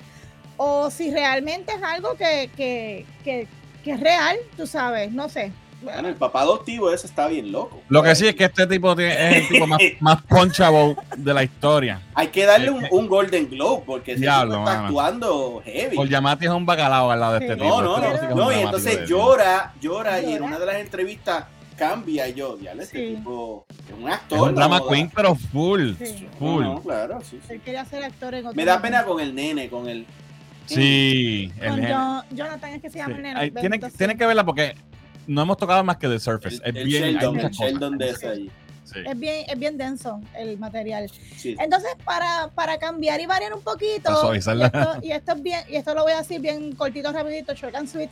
o 0.58 0.92
si 0.92 1.12
realmente 1.12 1.74
es 1.74 1.82
algo 1.82 2.14
que, 2.16 2.52
que, 2.56 3.08
que, 3.24 3.48
que 3.84 3.92
es 3.94 4.00
real, 4.00 4.38
tú 4.56 4.68
sabes, 4.68 5.12
no 5.12 5.28
sé. 5.28 5.52
Bueno, 5.82 6.08
el 6.10 6.16
papá 6.16 6.42
adoptivo 6.42 6.92
ese 6.94 7.08
está 7.08 7.28
bien 7.28 7.52
loco. 7.52 7.82
Lo 7.90 8.04
que 8.04 8.14
sí 8.16 8.28
es 8.28 8.36
que 8.36 8.44
este 8.46 8.68
tipo 8.68 8.96
tiene- 8.96 9.14
es 9.14 9.36
el 9.44 9.48
tipo 9.48 9.66
más, 9.68 9.80
más 10.00 10.22
punchable 10.24 10.96
de 11.18 11.34
la 11.34 11.44
historia. 11.44 12.02
Hay 12.14 12.28
que 12.28 12.46
darle 12.46 12.70
un, 12.70 12.86
un 12.92 13.08
Golden 13.08 13.50
Globe 13.50 13.84
porque 13.86 14.12
ese 14.14 14.22
Diablo, 14.22 14.56
tipo 14.58 14.60
está 14.64 14.74
mano. 14.76 14.88
actuando 14.88 15.62
heavy. 15.66 15.96
Por 15.96 16.08
Yamati 16.08 16.46
es 16.46 16.52
un 16.52 16.66
bacalao 16.66 17.10
al 17.12 17.20
lado 17.20 17.34
de 17.34 17.40
este 17.46 17.54
Sí. 17.56 17.62
tipo. 17.62 17.82
No, 17.82 17.98
no, 17.98 18.06
Este 18.06 18.10
no. 18.12 18.20
tipo 18.20 18.30
es 18.30 18.36
no 18.36 18.52
y 18.52 18.64
entonces 18.64 19.10
llora, 19.10 19.74
llora, 19.82 20.22
y 20.22 20.34
en 20.34 20.44
una 20.44 20.60
de 20.60 20.66
las 20.68 20.76
entrevistas 20.76 21.46
cambia 21.78 22.28
y 22.28 22.36
yo, 22.36 22.58
diablo, 22.58 22.84
este 22.84 22.98
Sí. 23.10 23.16
tipo 23.16 23.66
es 23.88 23.96
un 24.00 24.08
Es 24.08 24.14
actor. 24.14 24.50
un 24.50 24.56
drama 24.56 24.78
no, 24.80 24.88
queen, 24.88 25.12
pero 25.16 25.34
full. 25.36 25.94
Sí. 25.98 26.28
Full. 26.38 26.64
no, 26.64 26.82
claro, 26.84 27.20
sí, 27.22 27.40
sí. 27.48 27.54
Él 27.54 27.62
quería 27.62 27.84
ser 27.86 28.04
actor 28.04 28.36
en 28.36 28.46
otro 28.46 28.56
Me 28.56 28.66
da 28.66 28.74
momento. 28.78 28.98
pena 29.00 29.06
con 29.06 29.20
el 29.20 29.34
nene, 29.34 29.68
con 29.70 29.90
el... 29.90 30.06
Sí. 30.68 31.52
el 31.60 31.70
Con 31.70 31.82
nene. 31.82 31.94
Jo- 31.94 32.24
Jonathan 32.32 32.74
es 32.74 32.82
que 32.82 32.90
se 32.90 33.00
llama 33.00 33.16
el 33.16 33.22
nene. 33.24 33.40
Ay, 33.40 33.52
tiene, 33.52 33.70
bendito 33.70 33.98
tiene 33.98 34.14
sea. 34.14 34.18
que 34.20 34.26
verla 34.28 34.46
porque 34.46 34.76
no 35.28 35.42
hemos 35.44 35.58
tocado 35.58 35.84
más 35.84 35.98
que 35.98 36.08
The 36.08 36.20
Surface. 36.20 36.58
el, 36.64 36.76
es 36.78 36.84
el 36.84 36.88
bien, 36.88 37.04
hay 37.04 37.12
Sheldon, 37.14 37.30
el 37.38 37.44
muchas 37.44 37.58
cosas. 37.58 37.72
Sheldon 37.72 37.98
de 37.98 38.10
ese 38.10 38.28
ahí. 38.28 38.52
Sí. 38.84 39.00
Es 39.06 39.18
bien, 39.20 39.46
es 39.48 39.58
bien 39.60 39.78
denso 39.78 40.20
el 40.38 40.58
material. 40.60 41.10
Sí. 41.38 41.56
Entonces, 41.60 41.92
para, 42.04 42.50
para 42.54 42.78
cambiar 42.78 43.22
y 43.22 43.26
variar 43.26 43.54
un 43.54 43.62
poquito, 43.62 44.34
y 44.34 44.38
esto, 44.38 44.54
y 45.02 45.12
esto 45.12 45.32
es 45.34 45.42
bien, 45.44 45.62
y 45.70 45.76
esto 45.78 45.94
lo 45.96 46.04
voy 46.04 46.12
a 46.12 46.18
decir 46.18 46.42
bien 46.42 46.74
cortito, 46.76 47.12
rapidito, 47.14 47.54
short 47.54 47.76
and 47.76 47.88
sweet. 47.88 48.10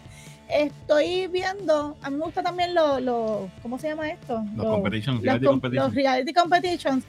Estoy 0.48 1.28
viendo, 1.28 1.96
a 2.02 2.10
mí 2.10 2.18
me 2.18 2.24
gusta 2.24 2.42
también 2.42 2.74
lo, 2.74 3.00
lo 3.00 3.50
¿cómo 3.62 3.78
se 3.78 3.90
llama 3.90 4.10
esto? 4.10 4.42
Los 4.56 4.66
Lo- 4.66 4.72
competitions, 4.72 5.16
los, 5.18 5.24
reality 5.24 5.46
com- 5.46 5.54
competitions. 5.60 5.86
los 5.88 5.96
reality 5.96 6.34
competitions. 6.34 7.04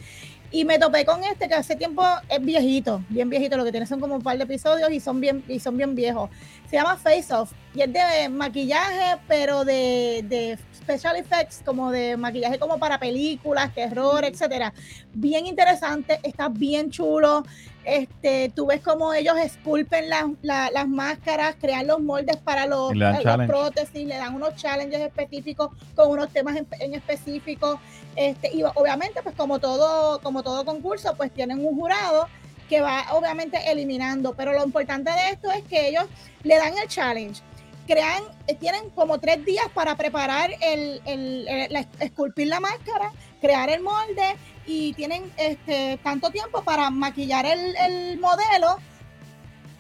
Y 0.53 0.65
me 0.65 0.79
topé 0.81 1.05
con 1.05 1.23
este 1.23 1.47
que 1.49 1.55
hace 1.55 1.77
tiempo 1.77 2.03
es 2.29 2.41
viejito, 2.45 3.03
bien 3.09 3.31
viejito, 3.31 3.57
lo 3.57 3.65
que 3.65 3.71
tiene 3.71 3.87
son 3.87 4.01
como 4.01 4.17
un 4.17 4.23
par 4.23 4.37
de 4.37 4.43
episodios 4.45 4.91
y 4.91 4.99
son 4.99 5.21
bien, 5.21 5.45
y 5.47 5.61
son 5.61 5.77
bien 5.77 5.95
viejos. 5.95 6.29
Se 6.69 6.77
llama 6.77 6.97
Face 6.97 7.33
Off 7.33 7.53
y 7.75 7.83
es 7.83 7.93
de 7.93 8.29
maquillaje, 8.29 9.21
pero 9.29 9.65
de, 9.65 10.25
de 10.29 10.59
special 10.77 11.15
effects, 11.17 11.63
como 11.65 11.93
de 11.93 12.17
maquillaje 12.17 12.59
como 12.59 12.79
para 12.79 12.99
películas, 12.99 13.73
terror, 13.75 14.25
etcétera. 14.25 14.73
Bien 15.13 15.47
interesante, 15.47 16.19
está 16.25 16.49
bien 16.49 16.91
chulo. 16.91 17.45
Este, 17.85 18.53
tú 18.55 18.67
ves 18.67 18.83
como 18.83 19.15
ellos 19.15 19.37
esculpen 19.39 20.11
las, 20.11 20.25
la- 20.43 20.71
las 20.71 20.87
máscaras, 20.87 21.57
crean 21.61 21.87
los 21.87 22.01
moldes 22.01 22.37
para 22.37 22.67
los, 22.67 22.95
las 22.95 23.23
challenge. 23.23 23.47
prótesis, 23.53 24.07
le 24.07 24.17
dan 24.17 24.35
unos 24.35 24.55
challenges 24.57 25.01
específicos 25.01 25.71
con 25.95 26.11
unos 26.11 26.29
temas 26.31 26.57
en, 26.57 26.67
en 26.79 26.95
específico. 26.95 27.81
Este, 28.17 28.55
y 28.55 28.63
obviamente, 28.63 29.23
pues 29.23 29.35
como 29.37 29.59
todo, 29.59 30.21
como 30.21 30.43
todo 30.43 30.65
concurso, 30.65 31.15
pues 31.17 31.33
tienen 31.33 31.65
un 31.65 31.75
jurado 31.77 32.27
que 32.69 32.81
va 32.81 33.05
obviamente 33.13 33.59
eliminando. 33.71 34.35
Pero 34.35 34.53
lo 34.53 34.65
importante 34.65 35.11
de 35.11 35.31
esto 35.31 35.51
es 35.51 35.63
que 35.65 35.89
ellos 35.89 36.05
le 36.43 36.57
dan 36.57 36.77
el 36.79 36.89
challenge. 36.89 37.43
Crean, 37.87 38.23
eh, 38.47 38.55
tienen 38.55 38.91
como 38.91 39.19
tres 39.19 39.45
días 39.45 39.67
para 39.75 39.97
preparar 39.97 40.51
el, 40.61 41.01
el- 41.07 41.87
esculpir 41.99 42.47
la 42.49 42.61
máscara, 42.61 43.13
crear 43.41 43.69
el 43.71 43.81
molde 43.83 44.37
y 44.67 44.93
tienen 44.93 45.33
este 45.37 45.99
tanto 46.05 46.31
tiempo 46.31 46.63
para 46.63 46.91
maquillar 46.91 47.47
el, 47.47 47.75
el 47.77 48.21
modelo 48.21 48.77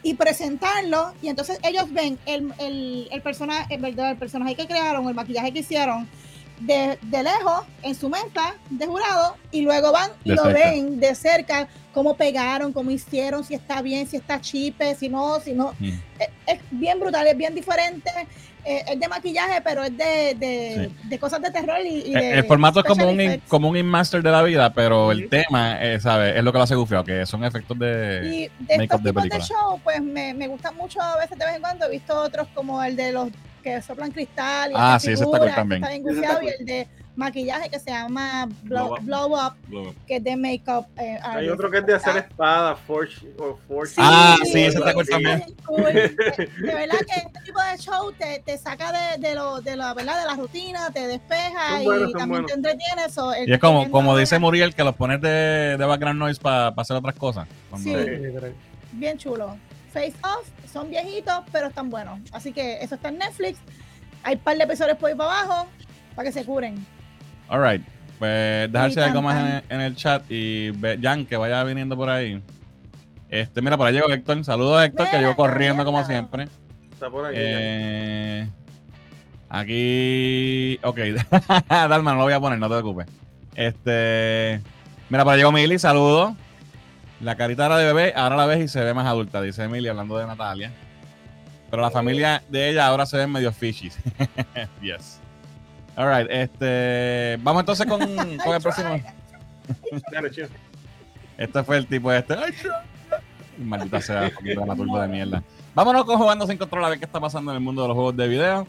y 0.02 0.14
presentarlo. 0.14 1.12
Y 1.22 1.28
entonces 1.28 1.60
ellos 1.62 1.92
ven 1.92 2.18
el, 2.26 2.52
el, 2.58 3.08
el 3.12 3.22
personaje, 3.22 3.74
el, 3.74 3.84
el 3.84 4.16
personaje 4.16 4.56
que 4.56 4.66
crearon, 4.66 5.06
el 5.06 5.14
maquillaje 5.14 5.52
que 5.52 5.60
hicieron. 5.60 6.08
De, 6.60 6.98
de 7.02 7.22
lejos, 7.22 7.62
en 7.82 7.94
su 7.94 8.08
mesa 8.10 8.54
de 8.68 8.86
jurado, 8.86 9.34
y 9.50 9.62
luego 9.62 9.92
van 9.92 10.10
y 10.24 10.28
De 10.30 10.36
lo 10.36 10.42
cerca. 10.44 10.70
ven 10.70 11.00
de 11.00 11.14
cerca, 11.14 11.68
cómo 11.94 12.14
pegaron, 12.16 12.72
cómo 12.72 12.90
hicieron, 12.90 13.42
si 13.44 13.54
está 13.54 13.80
bien, 13.80 14.06
si 14.06 14.18
está 14.18 14.40
chipe, 14.40 14.94
si 14.94 15.08
no, 15.08 15.40
si 15.40 15.52
no. 15.54 15.74
Mm. 15.78 15.88
Es, 16.18 16.28
es 16.46 16.60
bien 16.70 17.00
brutal, 17.00 17.26
es 17.26 17.36
bien 17.36 17.54
diferente. 17.54 18.10
eh, 18.62 18.84
es 18.92 19.00
de 19.00 19.08
maquillaje, 19.08 19.62
pero 19.62 19.84
es 19.84 19.96
de, 19.96 20.34
de, 20.38 20.90
de 21.04 21.18
cosas 21.18 21.40
de 21.40 21.50
terror 21.50 21.78
y, 21.82 22.02
y 22.10 22.12
de 22.12 22.32
El, 22.32 22.38
el 22.40 22.44
formato 22.44 22.80
es 22.80 22.84
como 22.84 23.08
un, 23.08 23.18
in- 23.18 23.42
como 23.48 23.70
un 23.70 23.76
Inmaster 23.78 24.22
de 24.22 24.30
la 24.30 24.42
vida, 24.42 24.70
pero 24.74 25.12
el 25.12 25.30
tema, 25.30 25.82
eh, 25.82 25.98
¿sabes? 25.98 26.36
Es 26.36 26.44
lo 26.44 26.52
que 26.52 26.58
lo 26.58 26.64
hace 26.64 26.74
gufio, 26.74 27.02
que 27.02 27.24
son 27.24 27.42
efectos 27.42 27.78
de. 27.78 28.20
Y 28.60 28.64
de 28.66 28.84
estos 28.84 29.02
de 29.02 29.10
tipos 29.12 29.22
de, 29.30 29.40
show, 29.40 29.80
pues 29.82 30.02
me, 30.02 30.34
me 30.34 30.46
gustan 30.46 30.76
mucho 30.76 31.00
a 31.00 31.16
veces 31.16 31.38
de 31.38 31.46
vez 31.46 31.54
en 31.54 31.62
cuando. 31.62 31.86
He 31.86 31.90
visto 31.90 32.14
otros 32.20 32.48
como 32.54 32.82
el 32.84 32.96
de 32.96 33.12
los 33.12 33.28
que 33.60 33.80
soplan 33.82 34.10
cristal. 34.10 34.70
Y 34.72 34.74
Ah, 34.76 34.98
sí, 35.00 35.06
ese 35.12 35.14
está 35.14 35.24
cool 35.26 35.34
figuras, 35.36 35.56
también. 35.56 35.82
Está 35.84 35.90
bien 35.96 36.02
Ese 36.08 36.14
gufiado, 36.16 36.40
está 36.40 36.44
y 36.44 36.60
el 36.60 36.66
de 36.66 36.88
maquillaje 37.16 37.68
que 37.68 37.78
se 37.78 37.90
llama 37.90 38.48
Blow 38.62 38.96
Blow, 39.02 39.26
Up. 39.46 39.54
Blow 39.68 39.88
Up, 39.88 39.94
que 40.06 40.16
es 40.16 40.24
de 40.24 40.36
make-up. 40.36 40.86
eh, 40.98 41.18
Hay 41.22 41.48
otro 41.50 41.70
que 41.70 41.78
es 41.78 41.86
de 41.86 41.94
hacer 41.94 42.16
espada, 42.16 42.74
Forge 42.76 43.26
o 43.38 43.58
Forge. 43.68 43.94
Ah, 43.98 44.36
sí, 44.44 44.62
ese 44.62 44.72
sí, 44.72 44.78
está 44.78 44.94
cool 44.94 45.06
también. 45.06 45.44
cool. 45.66 45.82
De, 45.84 46.08
de 46.08 46.74
verdad 46.74 46.98
que 47.00 47.20
este 47.20 47.40
tipo 47.44 47.60
de 47.60 47.76
show 47.78 48.12
te, 48.12 48.42
te 48.46 48.56
saca 48.56 48.92
de, 48.92 49.18
de, 49.28 49.34
lo, 49.34 49.60
de, 49.60 49.76
la, 49.76 49.92
¿verdad? 49.92 50.20
de 50.20 50.26
la 50.28 50.34
rutina, 50.34 50.90
te 50.92 51.06
despeja 51.08 51.82
y 51.82 51.86
también 52.12 52.28
buenos. 52.28 52.46
te 52.46 52.54
entretiene. 52.54 53.08
so, 53.10 53.34
el 53.34 53.48
Y 53.48 53.52
es 53.52 53.58
como, 53.58 53.90
como 53.90 54.16
dice 54.16 54.38
Muriel, 54.38 54.74
que 54.74 54.84
los 54.84 54.94
pones 54.94 55.20
de, 55.20 55.76
de 55.76 55.84
background 55.84 56.18
noise 56.18 56.40
para 56.40 56.68
hacer 56.68 56.96
otras 56.96 57.16
cosas. 57.16 57.46
Cuando- 57.68 57.90
Sí. 58.02 58.06
Bien 58.92 59.18
chulo. 59.18 59.56
Face 59.92 60.14
Off, 60.22 60.48
son 60.72 60.90
viejitos, 60.90 61.40
pero 61.52 61.66
están 61.68 61.90
buenos. 61.90 62.18
Así 62.32 62.52
que 62.52 62.78
eso 62.82 62.94
está 62.94 63.08
en 63.08 63.18
Netflix. 63.18 63.58
Hay 64.22 64.34
un 64.36 64.40
par 64.40 64.56
de 64.56 64.64
episodios 64.64 64.96
por 64.98 65.10
ahí 65.10 65.16
para 65.16 65.40
abajo 65.40 65.68
para 66.14 66.26
que 66.28 66.32
se 66.32 66.44
curen. 66.44 66.84
All 67.48 67.62
right. 67.62 67.82
Pues 68.18 68.70
dejar 68.70 68.90
Y 68.90 68.92
si 68.94 69.00
hay 69.00 69.08
algo 69.08 69.22
más 69.22 69.40
en, 69.40 69.46
el- 69.46 69.62
en 69.70 69.80
el 69.80 69.96
chat 69.96 70.22
y 70.28 70.70
ve- 70.72 70.98
Jan, 71.00 71.24
que 71.26 71.36
vaya 71.36 71.64
viniendo 71.64 71.96
por 71.96 72.10
ahí. 72.10 72.42
Este, 73.30 73.62
mira, 73.62 73.76
por 73.76 73.86
ahí 73.86 73.94
llegó 73.94 74.08
Héctor. 74.10 74.44
Saludos, 74.44 74.84
Héctor, 74.84 75.08
que 75.10 75.18
llegó 75.18 75.36
corriendo 75.36 75.84
corriendo. 75.84 75.84
como 75.84 76.04
siempre. 76.04 76.48
Está 76.92 77.08
por 77.08 77.24
aquí. 77.26 77.36
Eh, 77.38 78.46
aquí. 79.48 80.78
Ok. 80.82 80.98
Dalma, 81.68 82.12
no 82.12 82.18
lo 82.18 82.24
voy 82.24 82.32
a 82.32 82.40
poner, 82.40 82.58
no 82.58 82.68
te 82.68 82.74
preocupes. 82.74 83.06
Este. 83.54 84.60
Mira, 85.08 85.24
por 85.24 85.32
ahí 85.32 85.38
llegó 85.38 85.52
Mili, 85.52 85.78
saludos. 85.78 86.34
La 87.20 87.36
carita 87.36 87.66
era 87.66 87.76
de 87.76 87.86
bebé, 87.86 88.12
ahora 88.16 88.36
la 88.36 88.46
ves 88.46 88.60
y 88.64 88.68
se 88.68 88.82
ve 88.82 88.94
más 88.94 89.06
adulta, 89.06 89.42
dice 89.42 89.64
Emily 89.64 89.88
hablando 89.88 90.16
de 90.16 90.26
Natalia. 90.26 90.72
Pero 91.70 91.82
la 91.82 91.90
familia 91.90 92.42
de 92.48 92.70
ella 92.70 92.86
ahora 92.86 93.06
se 93.06 93.16
ve 93.16 93.26
medio 93.26 93.52
fishy. 93.52 93.90
yes. 94.82 95.20
Alright, 95.96 96.28
este. 96.30 97.38
Vamos 97.42 97.60
entonces 97.60 97.86
con, 97.86 98.00
con 98.38 98.54
el 98.54 98.62
próximo. 98.62 99.00
Este 101.36 101.62
fue 101.62 101.76
el 101.76 101.86
tipo 101.86 102.12
este. 102.12 102.34
Ay, 102.34 102.52
Maldita 103.58 104.00
sea, 104.00 104.30
poquito 104.30 104.62
de 104.62 104.66
la 104.66 104.74
turba 104.74 105.02
de 105.02 105.08
mierda. 105.08 105.42
Vámonos 105.74 106.04
con 106.04 106.18
jugando 106.18 106.46
sin 106.46 106.56
control 106.56 106.84
a 106.84 106.88
ver 106.88 106.98
qué 106.98 107.04
está 107.04 107.20
pasando 107.20 107.52
en 107.52 107.58
el 107.58 107.62
mundo 107.62 107.82
de 107.82 107.88
los 107.88 107.94
juegos 107.94 108.16
de 108.16 108.28
video. 108.28 108.66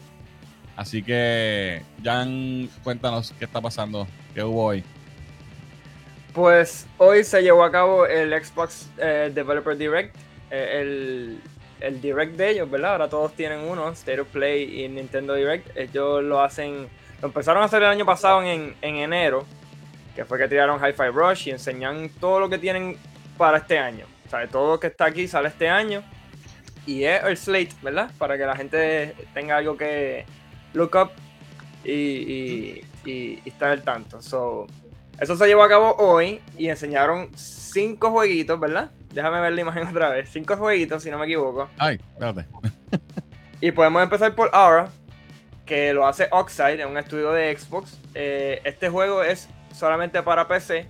Así 0.76 1.02
que, 1.02 1.82
Jan, 2.02 2.68
cuéntanos 2.82 3.34
qué 3.38 3.44
está 3.44 3.60
pasando, 3.60 4.06
qué 4.34 4.42
hubo 4.42 4.64
hoy. 4.64 4.84
Pues 6.34 6.86
hoy 6.96 7.24
se 7.24 7.42
llevó 7.42 7.62
a 7.64 7.70
cabo 7.70 8.06
el 8.06 8.32
Xbox 8.42 8.88
eh, 8.98 9.30
Developer 9.34 9.76
Direct, 9.76 10.16
eh, 10.50 10.78
el, 10.80 11.40
el 11.80 12.00
Direct 12.00 12.36
de 12.36 12.50
ellos, 12.50 12.70
¿verdad? 12.70 12.92
Ahora 12.92 13.08
todos 13.08 13.34
tienen 13.34 13.60
uno, 13.60 13.90
State 13.90 14.20
of 14.20 14.28
Play 14.28 14.82
y 14.82 14.88
Nintendo 14.88 15.34
Direct. 15.34 15.76
Ellos 15.76 16.22
lo 16.24 16.40
hacen, 16.40 16.88
lo 17.20 17.28
empezaron 17.28 17.62
a 17.62 17.66
hacer 17.66 17.82
el 17.82 17.88
año 17.90 18.06
pasado 18.06 18.42
en, 18.42 18.74
en 18.80 18.96
enero, 18.96 19.44
que 20.16 20.24
fue 20.24 20.38
que 20.38 20.48
tiraron 20.48 20.80
Hi-Fi 20.82 21.08
Rush 21.12 21.48
y 21.48 21.50
enseñan 21.50 22.08
todo 22.18 22.40
lo 22.40 22.48
que 22.48 22.56
tienen 22.58 22.96
para 23.36 23.58
este 23.58 23.78
año. 23.78 24.06
O 24.26 24.30
sea, 24.30 24.46
todo 24.48 24.72
lo 24.74 24.80
que 24.80 24.86
está 24.86 25.04
aquí 25.06 25.28
sale 25.28 25.48
este 25.48 25.68
año. 25.68 26.02
Y 26.86 27.04
es 27.04 27.22
el 27.24 27.36
slate, 27.36 27.74
¿verdad? 27.82 28.10
Para 28.18 28.38
que 28.38 28.44
la 28.46 28.56
gente 28.56 29.14
tenga 29.34 29.58
algo 29.58 29.76
que 29.76 30.24
look 30.72 30.96
up 30.96 31.10
y, 31.84 31.92
y, 31.92 32.84
y- 33.04 33.42
y 33.44 33.48
estar 33.48 33.70
al 33.70 33.82
tanto. 33.82 34.20
So, 34.22 34.66
eso 35.22 35.36
se 35.36 35.46
llevó 35.46 35.62
a 35.62 35.68
cabo 35.68 35.94
hoy 35.98 36.40
y 36.58 36.68
enseñaron 36.68 37.30
cinco 37.36 38.10
jueguitos, 38.10 38.58
¿verdad? 38.58 38.90
Déjame 39.12 39.40
ver 39.40 39.52
la 39.52 39.60
imagen 39.60 39.86
otra 39.88 40.08
vez. 40.10 40.28
Cinco 40.30 40.56
jueguitos, 40.56 41.02
si 41.02 41.10
no 41.10 41.18
me 41.18 41.26
equivoco. 41.26 41.68
Ay, 41.78 42.00
espérate. 42.12 42.46
Y 43.60 43.70
podemos 43.70 44.02
empezar 44.02 44.34
por 44.34 44.50
Aura, 44.52 44.88
que 45.64 45.92
lo 45.92 46.06
hace 46.06 46.26
Oxide, 46.32 46.82
en 46.82 46.88
un 46.88 46.98
estudio 46.98 47.30
de 47.32 47.56
Xbox. 47.56 47.98
Eh, 48.14 48.60
este 48.64 48.88
juego 48.88 49.22
es 49.22 49.48
solamente 49.72 50.20
para 50.22 50.48
PC 50.48 50.88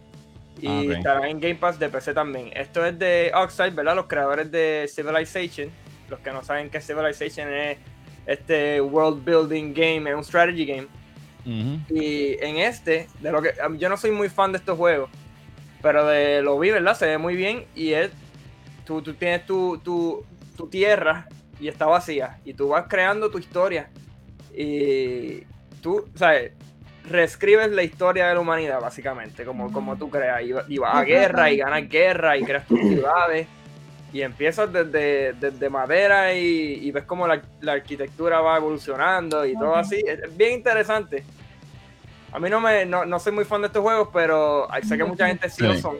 y 0.60 0.66
Ah, 0.66 0.96
estará 0.96 1.28
en 1.28 1.38
Game 1.38 1.56
Pass 1.56 1.78
de 1.78 1.90
PC 1.90 2.14
también. 2.14 2.50
Esto 2.54 2.84
es 2.86 2.98
de 2.98 3.30
Oxide, 3.34 3.70
¿verdad? 3.70 3.94
Los 3.96 4.06
creadores 4.06 4.50
de 4.50 4.88
Civilization. 4.92 5.70
Los 6.08 6.20
que 6.20 6.32
no 6.32 6.42
saben 6.42 6.70
qué 6.70 6.80
Civilization 6.80 7.52
es 7.52 7.78
este 8.26 8.80
world 8.80 9.24
building 9.24 9.74
game, 9.74 10.08
es 10.08 10.16
un 10.16 10.24
strategy 10.24 10.64
game. 10.64 10.86
Y 11.44 12.36
en 12.40 12.58
este, 12.58 13.08
de 13.20 13.32
lo 13.32 13.42
que 13.42 13.52
yo 13.78 13.88
no 13.88 13.96
soy 13.96 14.10
muy 14.10 14.28
fan 14.28 14.52
de 14.52 14.58
estos 14.58 14.78
juegos, 14.78 15.10
pero 15.80 16.06
de 16.06 16.42
lo 16.42 16.58
vi, 16.58 16.70
¿verdad? 16.70 16.96
Se 16.96 17.06
ve 17.06 17.18
muy 17.18 17.34
bien 17.34 17.64
y 17.74 17.92
es 17.92 18.10
tú, 18.84 19.02
tú 19.02 19.14
tienes 19.14 19.44
tu, 19.46 19.78
tu, 19.78 20.24
tu 20.56 20.68
tierra 20.68 21.26
y 21.60 21.68
está 21.68 21.86
vacía 21.86 22.38
y 22.44 22.54
tú 22.54 22.68
vas 22.68 22.86
creando 22.88 23.30
tu 23.30 23.38
historia 23.38 23.90
y 24.54 25.42
tú, 25.80 26.08
¿sabes? 26.14 26.52
Reescribes 27.08 27.72
la 27.72 27.82
historia 27.82 28.28
de 28.28 28.34
la 28.34 28.40
humanidad, 28.40 28.80
básicamente, 28.80 29.44
como, 29.44 29.72
como 29.72 29.96
tú 29.96 30.08
creas. 30.08 30.42
Y, 30.42 30.74
y 30.74 30.78
vas 30.78 30.94
a 30.94 31.02
guerra 31.02 31.50
y 31.50 31.56
ganas 31.56 31.88
guerra 31.88 32.36
y 32.36 32.44
creas 32.44 32.66
tus 32.66 32.78
ciudades. 32.80 33.48
Y 34.12 34.22
empiezas 34.22 34.70
desde, 34.72 35.32
desde 35.32 35.70
madera 35.70 36.34
y, 36.34 36.80
y 36.82 36.90
ves 36.90 37.04
cómo 37.04 37.26
la, 37.26 37.40
la 37.60 37.72
arquitectura 37.72 38.40
va 38.40 38.58
evolucionando 38.58 39.46
y 39.46 39.54
todo 39.54 39.74
así. 39.74 40.02
Es, 40.06 40.36
bien 40.36 40.52
interesante. 40.52 41.24
A 42.32 42.38
mí 42.38 42.48
no 42.48 42.60
me 42.60 42.86
no, 42.86 43.04
no 43.04 43.18
soy 43.18 43.32
muy 43.32 43.44
fan 43.44 43.60
de 43.62 43.68
estos 43.68 43.82
juegos, 43.82 44.08
pero 44.12 44.68
sé 44.82 44.96
que 44.96 45.04
mucha 45.04 45.26
gente 45.28 45.48
sí 45.48 45.62
lo 45.62 45.74
son. 45.76 45.98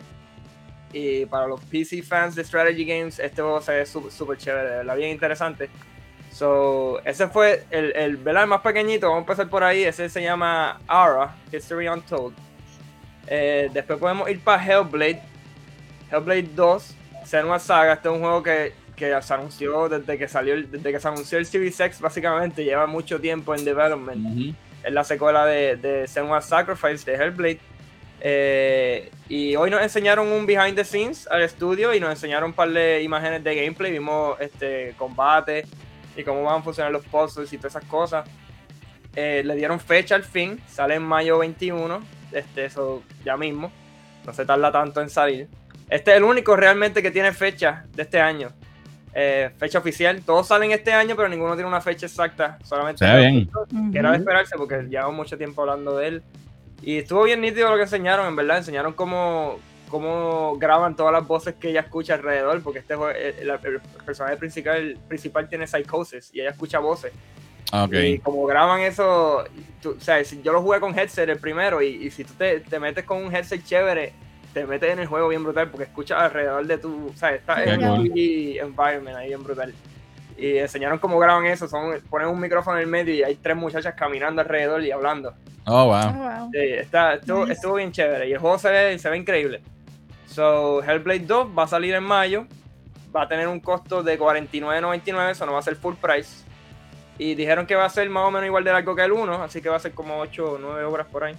Y 0.92 1.24
para 1.26 1.46
los 1.46 1.60
PC 1.64 2.02
fans 2.02 2.34
de 2.34 2.44
strategy 2.44 2.84
games, 2.84 3.18
este 3.18 3.40
juego 3.40 3.60
se 3.60 3.72
ve 3.72 3.86
súper 3.86 4.36
chévere, 4.36 4.68
de 4.68 4.76
verdad, 4.78 4.96
bien 4.96 5.10
interesante. 5.10 5.70
So, 6.30 7.00
ese 7.04 7.28
fue 7.28 7.64
el, 7.70 7.94
el, 7.94 8.16
¿verdad? 8.16 8.44
el 8.44 8.48
más 8.48 8.62
pequeñito, 8.62 9.06
vamos 9.06 9.20
a 9.20 9.32
empezar 9.32 9.48
por 9.48 9.62
ahí. 9.62 9.84
Ese 9.84 10.08
se 10.08 10.22
llama 10.22 10.80
Aura, 10.86 11.34
History 11.52 11.88
Untold. 11.88 12.34
Eh, 13.26 13.70
después 13.72 13.98
podemos 13.98 14.28
ir 14.30 14.40
para 14.40 14.62
Hellblade. 14.62 15.22
Hellblade 16.10 16.48
2, 16.54 16.94
Senua 17.32 17.58
Saga. 17.58 17.94
Este 17.94 18.08
es 18.08 18.14
un 18.14 18.20
juego 18.20 18.42
que, 18.42 18.74
que 18.94 19.22
se 19.22 19.32
anunció 19.32 19.88
desde 19.88 20.18
que 20.18 20.28
salió, 20.28 20.54
desde 20.54 20.92
que 20.92 21.00
se 21.00 21.08
anunció 21.08 21.38
el 21.38 21.46
Series 21.46 21.80
X, 21.80 21.98
básicamente. 22.02 22.62
Lleva 22.62 22.86
mucho 22.86 23.18
tiempo 23.18 23.54
en 23.54 23.64
development 23.64 24.26
Ujú. 24.26 24.54
es 24.84 24.92
la 24.92 25.02
secuela 25.02 25.46
de, 25.46 25.76
de 25.76 26.06
Senua's 26.06 26.44
Sacrifice 26.44 27.10
de 27.10 27.16
Hellblade. 27.16 27.60
Eh, 28.20 29.10
y 29.30 29.56
hoy 29.56 29.70
nos 29.70 29.80
enseñaron 29.80 30.28
un 30.28 30.44
behind 30.44 30.76
the 30.76 30.84
scenes 30.84 31.26
al 31.26 31.40
estudio 31.40 31.94
y 31.94 32.00
nos 32.00 32.10
enseñaron 32.10 32.50
un 32.50 32.52
par 32.52 32.68
de 32.68 33.02
imágenes 33.02 33.42
de 33.42 33.54
gameplay. 33.54 33.90
Vimos 33.92 34.38
este 34.38 34.94
combate 34.98 35.64
y 36.14 36.24
cómo 36.24 36.42
van 36.42 36.60
a 36.60 36.62
funcionar 36.62 36.92
los 36.92 37.06
puzzles 37.06 37.50
y 37.50 37.56
todas 37.56 37.76
esas 37.76 37.88
cosas. 37.88 38.28
Eh, 39.16 39.42
le 39.42 39.54
dieron 39.56 39.80
fecha 39.80 40.16
al 40.16 40.24
fin, 40.24 40.60
sale 40.68 40.96
en 40.96 41.02
mayo 41.02 41.38
21. 41.38 41.98
Este, 42.30 42.66
eso 42.66 43.02
ya 43.24 43.38
mismo. 43.38 43.72
No 44.26 44.34
se 44.34 44.44
tarda 44.44 44.70
tanto 44.70 45.00
en 45.00 45.08
salir. 45.08 45.48
Este 45.92 46.10
es 46.12 46.16
el 46.16 46.24
único 46.24 46.56
realmente 46.56 47.02
que 47.02 47.10
tiene 47.10 47.32
fecha 47.32 47.84
de 47.94 48.02
este 48.02 48.20
año. 48.20 48.50
Eh, 49.14 49.50
fecha 49.58 49.78
oficial. 49.78 50.22
Todos 50.24 50.48
salen 50.48 50.72
este 50.72 50.92
año, 50.92 51.14
pero 51.16 51.28
ninguno 51.28 51.54
tiene 51.54 51.68
una 51.68 51.80
fecha 51.82 52.06
exacta. 52.06 52.58
Solamente 52.64 53.04
Se 53.04 53.12
ve 53.12 53.26
bien. 53.28 53.50
que 53.92 53.98
era 53.98 54.10
de 54.12 54.18
esperarse 54.18 54.56
porque 54.56 54.82
llevamos 54.88 55.14
mucho 55.14 55.36
tiempo 55.36 55.60
hablando 55.62 55.96
de 55.98 56.08
él. 56.08 56.22
Y 56.80 56.98
estuvo 56.98 57.22
bien 57.24 57.40
nítido 57.42 57.68
lo 57.70 57.76
que 57.76 57.82
enseñaron, 57.82 58.26
en 58.26 58.34
verdad. 58.36 58.56
Enseñaron 58.58 58.94
cómo, 58.94 59.58
cómo 59.90 60.56
graban 60.58 60.96
todas 60.96 61.12
las 61.12 61.26
voces 61.26 61.54
que 61.60 61.68
ella 61.68 61.80
escucha 61.80 62.14
alrededor, 62.14 62.62
porque 62.62 62.78
este 62.78 62.94
el, 62.94 63.50
el- 63.50 63.50
el 63.50 63.80
personaje 64.06 64.36
principal, 64.38 64.76
el 64.78 64.96
principal 64.96 65.48
tiene 65.48 65.66
psicosis 65.66 66.30
y 66.32 66.40
ella 66.40 66.50
escucha 66.50 66.78
voces. 66.78 67.12
Ah, 67.70 67.84
Ok. 67.84 67.92
Y 67.94 68.18
como 68.18 68.44
graban 68.46 68.80
eso, 68.80 69.44
tú- 69.82 69.96
o 69.98 70.00
sea, 70.00 70.24
si 70.24 70.40
yo 70.42 70.52
lo 70.52 70.62
jugué 70.62 70.80
con 70.80 70.98
headset 70.98 71.28
el 71.28 71.38
primero 71.38 71.82
y, 71.82 71.88
y 72.06 72.10
si 72.10 72.24
tú 72.24 72.32
te, 72.34 72.60
te 72.60 72.78
metes 72.80 73.04
con 73.04 73.22
un 73.22 73.34
headset 73.34 73.62
chévere, 73.62 74.12
te 74.52 74.66
metes 74.66 74.90
en 74.92 74.98
el 75.00 75.06
juego 75.06 75.28
bien 75.28 75.42
brutal 75.42 75.68
porque 75.70 75.84
escuchas 75.84 76.20
alrededor 76.22 76.66
de 76.66 76.78
tu, 76.78 77.08
o 77.08 77.16
sea, 77.16 77.30
está 77.34 77.56
Qué 77.62 77.70
en 77.70 77.84
un 77.84 77.96
cool. 77.96 78.08
3D 78.10 78.60
environment 78.62 79.16
ahí 79.16 79.28
bien 79.28 79.42
brutal. 79.42 79.74
Y 80.36 80.56
enseñaron 80.58 80.98
cómo 80.98 81.18
graban 81.18 81.46
eso, 81.46 81.68
son, 81.68 82.00
ponen 82.10 82.28
un 82.28 82.40
micrófono 82.40 82.76
en 82.78 82.82
el 82.84 82.88
medio 82.88 83.14
y 83.14 83.22
hay 83.22 83.36
tres 83.36 83.56
muchachas 83.56 83.94
caminando 83.94 84.40
alrededor 84.42 84.82
y 84.82 84.90
hablando. 84.90 85.34
Oh, 85.66 85.82
Oh, 85.82 85.86
wow. 85.86 86.12
wow. 86.12 86.50
Sí, 86.52 86.58
está, 86.58 87.14
estuvo, 87.14 87.40
Nice. 87.42 87.52
estuvo 87.52 87.74
bien 87.74 87.92
chévere 87.92 88.28
y 88.28 88.32
el 88.32 88.38
juego 88.38 88.58
se 88.58 88.70
ve, 88.70 88.98
se 88.98 89.08
ve 89.10 89.16
increíble. 89.18 89.60
So, 90.26 90.82
Hellblade 90.82 91.20
2 91.20 91.48
va 91.56 91.64
a 91.64 91.68
salir 91.68 91.94
en 91.94 92.04
mayo. 92.04 92.46
va 93.14 93.22
a 93.24 93.28
tener 93.28 93.46
un 93.46 93.60
costo 93.60 94.02
de 94.02 94.18
49.99, 94.18 95.30
eso 95.30 95.44
no 95.46 95.52
va 95.52 95.58
a 95.58 95.62
ser 95.62 95.76
full 95.76 95.94
price. 95.94 96.44
Y 97.18 97.34
dijeron 97.34 97.66
que 97.66 97.74
va 97.76 97.84
a 97.84 97.90
ser 97.90 98.08
más 98.08 98.26
o 98.26 98.30
menos 98.30 98.46
igual 98.46 98.64
de 98.64 98.72
largo 98.72 98.96
que 98.96 99.02
el 99.04 99.12
1, 99.12 99.42
así 99.42 99.60
que 99.60 99.68
va 99.68 99.76
a 99.76 99.80
ser 99.80 99.92
como 99.92 100.18
8 100.18 100.52
o 100.54 100.58
9 100.58 100.84
horas 100.84 101.06
por 101.12 101.24
ahí. 101.24 101.34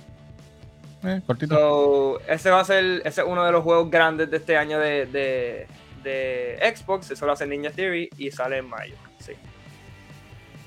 Eh, 1.04 1.22
cortito. 1.26 1.56
So, 1.56 2.22
ese 2.28 2.50
va 2.50 2.62
a 2.62 2.66
ser 2.66 3.02
ese 3.06 3.22
es 3.22 3.28
uno 3.28 3.44
de 3.44 3.52
los 3.52 3.64
juegos 3.64 3.90
grandes 3.90 4.30
de 4.32 4.38
este 4.38 4.58
año 4.58 4.80
de, 4.80 5.06
de, 5.08 5.68
de 6.04 6.76
Xbox. 6.76 7.12
Eso 7.12 7.26
lo 7.26 7.34
hace 7.34 7.46
Ninja 7.46 7.72
Theory 7.72 8.10
y 8.18 8.32
sale 8.32 8.58
en 8.60 8.70
mayo. 8.70 8.96
Sí. 9.20 9.34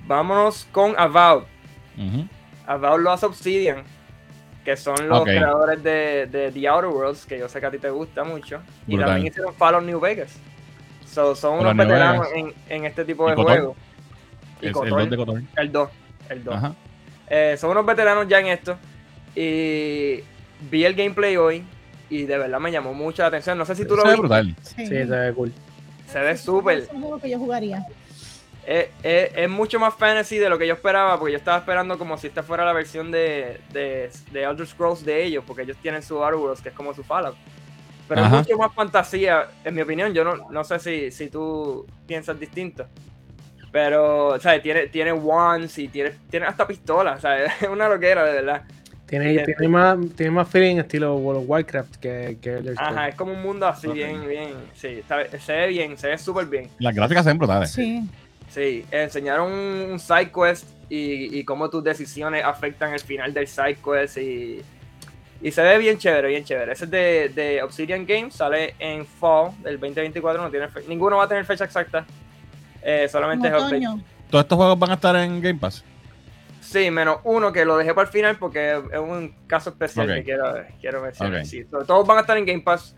Vámonos 0.06 0.66
con 0.72 0.94
Avowed. 0.98 1.44
Avowed 2.66 3.02
lo 3.02 3.10
hace 3.10 3.26
Obsidian, 3.26 3.84
que 4.64 4.76
son 4.76 5.08
los 5.08 5.24
creadores 5.24 5.82
de, 5.82 6.26
de 6.26 6.52
The 6.52 6.68
Outer 6.68 6.90
Worlds, 6.90 7.24
que 7.26 7.38
yo 7.38 7.48
sé 7.48 7.60
que 7.60 7.66
a 7.66 7.70
ti 7.70 7.78
te 7.78 7.90
gusta 7.90 8.22
mucho. 8.24 8.60
Y 8.86 8.98
también 8.98 9.28
hicieron 9.28 9.54
Fallout 9.54 9.84
New 9.84 10.00
Vegas. 10.00 10.36
So, 11.06 11.34
son 11.34 11.60
unos 11.60 11.76
veteranos 11.76 12.28
en, 12.34 12.52
en 12.68 12.84
este 12.84 13.04
tipo 13.04 13.28
de 13.28 13.36
juegos. 13.36 13.76
El 14.60 14.72
Kotor, 14.72 14.90
2 14.90 15.10
de 15.10 15.16
Kotor. 15.16 15.42
el 15.56 15.72
2. 15.72 15.90
El 16.28 16.44
2. 16.44 16.54
Ajá. 16.54 16.74
Eh, 17.28 17.56
son 17.58 17.70
unos 17.70 17.86
veteranos 17.86 18.28
ya 18.28 18.38
en 18.40 18.46
esto. 18.46 18.78
Y 19.36 20.22
vi 20.70 20.84
el 20.84 20.94
gameplay 20.94 21.36
hoy 21.36 21.62
y 22.08 22.22
de 22.24 22.38
verdad 22.38 22.58
me 22.58 22.72
llamó 22.72 22.94
mucho 22.94 23.22
la 23.22 23.28
atención. 23.28 23.58
No 23.58 23.64
sé 23.66 23.74
si 23.74 23.84
tú 23.84 23.94
lo 23.94 24.02
Se 24.02 24.08
ve 24.08 24.12
viste. 24.14 24.20
brutal. 24.22 24.56
Sí, 24.62 24.74
Sí, 24.78 24.86
se 24.88 25.04
ve 25.04 25.32
cool. 25.34 25.52
Se 26.10 26.18
ve 26.20 26.36
súper. 26.36 26.78
Es 26.78 26.88
un 26.90 27.02
juego 27.02 27.20
que 27.20 27.30
yo 27.30 27.38
jugaría. 27.38 27.84
Es, 28.66 28.88
es- 29.02 29.30
es 29.36 29.48
mucho 29.50 29.78
más 29.78 29.94
fantasy 29.94 30.38
de 30.38 30.48
lo 30.48 30.58
que 30.58 30.66
yo 30.66 30.74
esperaba, 30.74 31.18
porque 31.18 31.32
yo 31.32 31.38
estaba 31.38 31.58
esperando 31.58 31.98
como 31.98 32.16
si 32.18 32.26
esta 32.28 32.42
fuera 32.42 32.64
la 32.64 32.72
versión 32.72 33.12
de, 33.12 33.60
de, 33.72 34.10
de 34.32 34.42
Elder 34.42 34.66
Scrolls 34.66 35.04
de 35.04 35.22
ellos, 35.24 35.44
porque 35.46 35.62
ellos 35.62 35.76
tienen 35.82 36.02
su 36.02 36.16
Worlds, 36.16 36.62
que 36.62 36.70
es 36.70 36.74
como 36.74 36.92
su 36.94 37.04
Fallout. 37.04 37.36
Pero 38.08 38.22
Ajá. 38.22 38.40
es 38.40 38.46
mucho 38.48 38.58
más 38.58 38.72
fantasía, 38.74 39.48
en 39.64 39.74
mi 39.74 39.82
opinión. 39.82 40.14
Yo 40.14 40.24
no, 40.24 40.36
no 40.50 40.64
sé 40.64 40.78
si, 40.78 41.10
si 41.10 41.28
tú 41.28 41.84
piensas 42.06 42.38
distinto. 42.40 42.86
Pero, 43.72 44.38
¿sabes? 44.40 44.62
Tiene, 44.62 44.86
tiene 44.86 45.12
wands 45.12 45.76
y 45.78 45.88
tiene, 45.88 46.12
tiene 46.30 46.46
hasta 46.46 46.66
pistolas, 46.66 47.20
¿sabes? 47.20 47.50
Es 47.60 47.68
una 47.68 47.88
loquera, 47.88 48.24
de 48.24 48.32
verdad. 48.32 48.62
Tiene, 49.06 49.38
Sí, 49.38 49.44
tiene, 49.44 49.68
más, 49.68 49.96
tiene 50.16 50.32
más 50.32 50.48
feeling 50.48 50.76
estilo 50.78 51.14
World 51.16 51.42
of 51.42 51.48
Warcraft 51.48 51.96
que, 51.96 52.38
que 52.42 52.58
Scrolls. 52.58 52.78
Ajá, 52.80 53.08
es 53.08 53.14
como 53.14 53.32
un 53.32 53.42
mundo 53.42 53.66
así, 53.66 53.86
bien, 53.88 54.26
bien. 54.26 54.50
Sí, 54.74 54.88
está- 54.88 55.24
se 55.38 55.52
ve 55.52 55.68
bien, 55.68 55.96
se 55.96 56.08
ve 56.08 56.18
súper 56.18 56.46
bien. 56.46 56.68
Las 56.80 56.94
gráficas 56.94 57.22
se 57.24 57.30
ven 57.30 57.38
brutales. 57.38 57.70
Sí. 57.70 58.02
Sí, 58.50 58.84
enseñaron 58.90 59.52
un, 59.52 59.98
side 60.00 60.30
quest 60.32 60.68
y, 60.88 61.38
y 61.38 61.44
cómo 61.44 61.68
tus 61.70 61.84
decisiones 61.84 62.42
afectan 62.44 62.92
el 62.94 63.00
final 63.00 63.32
del 63.34 63.46
side 63.46 63.76
quest 63.84 64.18
y, 64.18 64.60
y 65.42 65.50
se 65.52 65.62
ve 65.62 65.78
bien 65.78 65.98
chévere, 65.98 66.28
bien 66.28 66.44
chévere. 66.44 66.72
Ese 66.72 66.84
es 66.86 66.90
de, 66.90 67.28
de 67.34 67.62
Obsidian 67.62 68.06
Games, 68.06 68.34
sale 68.34 68.74
en 68.78 69.04
fall 69.06 69.50
del 69.62 69.78
2024, 69.78 70.42
no 70.42 70.50
tiene 70.50 70.68
fe- 70.68 70.82
ninguno 70.88 71.16
va 71.18 71.24
a 71.24 71.28
tener 71.28 71.44
fecha 71.44 71.64
exacta, 71.64 72.04
eh, 72.82 73.02
En 73.04 73.08
solamente 73.08 73.48
es 73.48 73.54
otoño. 73.54 74.00
Todos 74.30 74.44
estos 74.44 74.56
juegos 74.56 74.78
van 74.78 74.90
a 74.90 74.94
estar 74.94 75.14
en 75.16 75.40
Game 75.40 75.58
Pass. 75.60 75.84
Sí, 76.66 76.90
menos 76.90 77.18
uno 77.24 77.52
que 77.52 77.64
lo 77.64 77.76
dejé 77.76 77.94
para 77.94 78.06
el 78.06 78.12
final 78.12 78.36
porque 78.38 78.82
es 78.92 78.98
un 78.98 79.34
caso 79.46 79.70
especial 79.70 80.06
que 80.12 80.24
quiero, 80.24 80.52
quiero 80.80 81.00
mencionar. 81.00 81.40
Ok. 81.40 81.46
Sí, 81.46 81.64
to- 81.64 81.84
todos 81.84 82.06
van 82.06 82.18
a 82.18 82.20
estar 82.22 82.36
en 82.36 82.44
Game 82.44 82.60
Pass, 82.62 82.96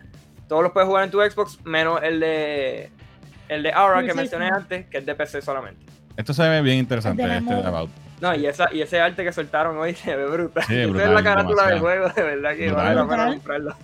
todos 0.49 0.62
los 0.62 0.73
puedes 0.73 0.87
jugar 0.89 1.05
en 1.05 1.11
tu 1.11 1.21
Xbox, 1.21 1.59
menos 1.64 2.03
el 2.03 2.19
de 2.21 2.91
el 3.49 3.62
de 3.62 3.73
Aura 3.73 4.03
que 4.05 4.14
mencioné 4.14 4.49
antes, 4.49 4.87
que 4.87 4.99
es 4.99 5.07
de 5.07 5.14
PC 5.14 5.43
solamente. 5.43 5.85
Esto 6.16 6.33
se 6.33 6.49
ve 6.49 6.62
bien 6.62 6.79
interesante, 6.79 7.23
este 7.23 7.55
About. 7.55 7.91
No, 8.21 8.35
y, 8.35 8.47
esa, 8.47 8.69
y 8.75 8.83
ese 8.83 9.01
arte 9.01 9.23
que 9.23 9.33
soltaron 9.33 9.77
hoy 9.79 9.95
se 9.95 10.16
ve 10.16 10.27
brutal. 10.27 10.64
Sí, 10.66 10.75
Esa 10.81 11.05
es 11.05 11.11
la 11.11 11.23
carátula 11.23 11.66
del 11.69 11.79
juego, 11.81 12.09
de 12.09 12.23
verdad 12.23 12.57
que 12.57 12.71
vale 12.73 12.95
la 12.95 13.07
pena 13.09 13.27
comprarlo. 13.29 13.77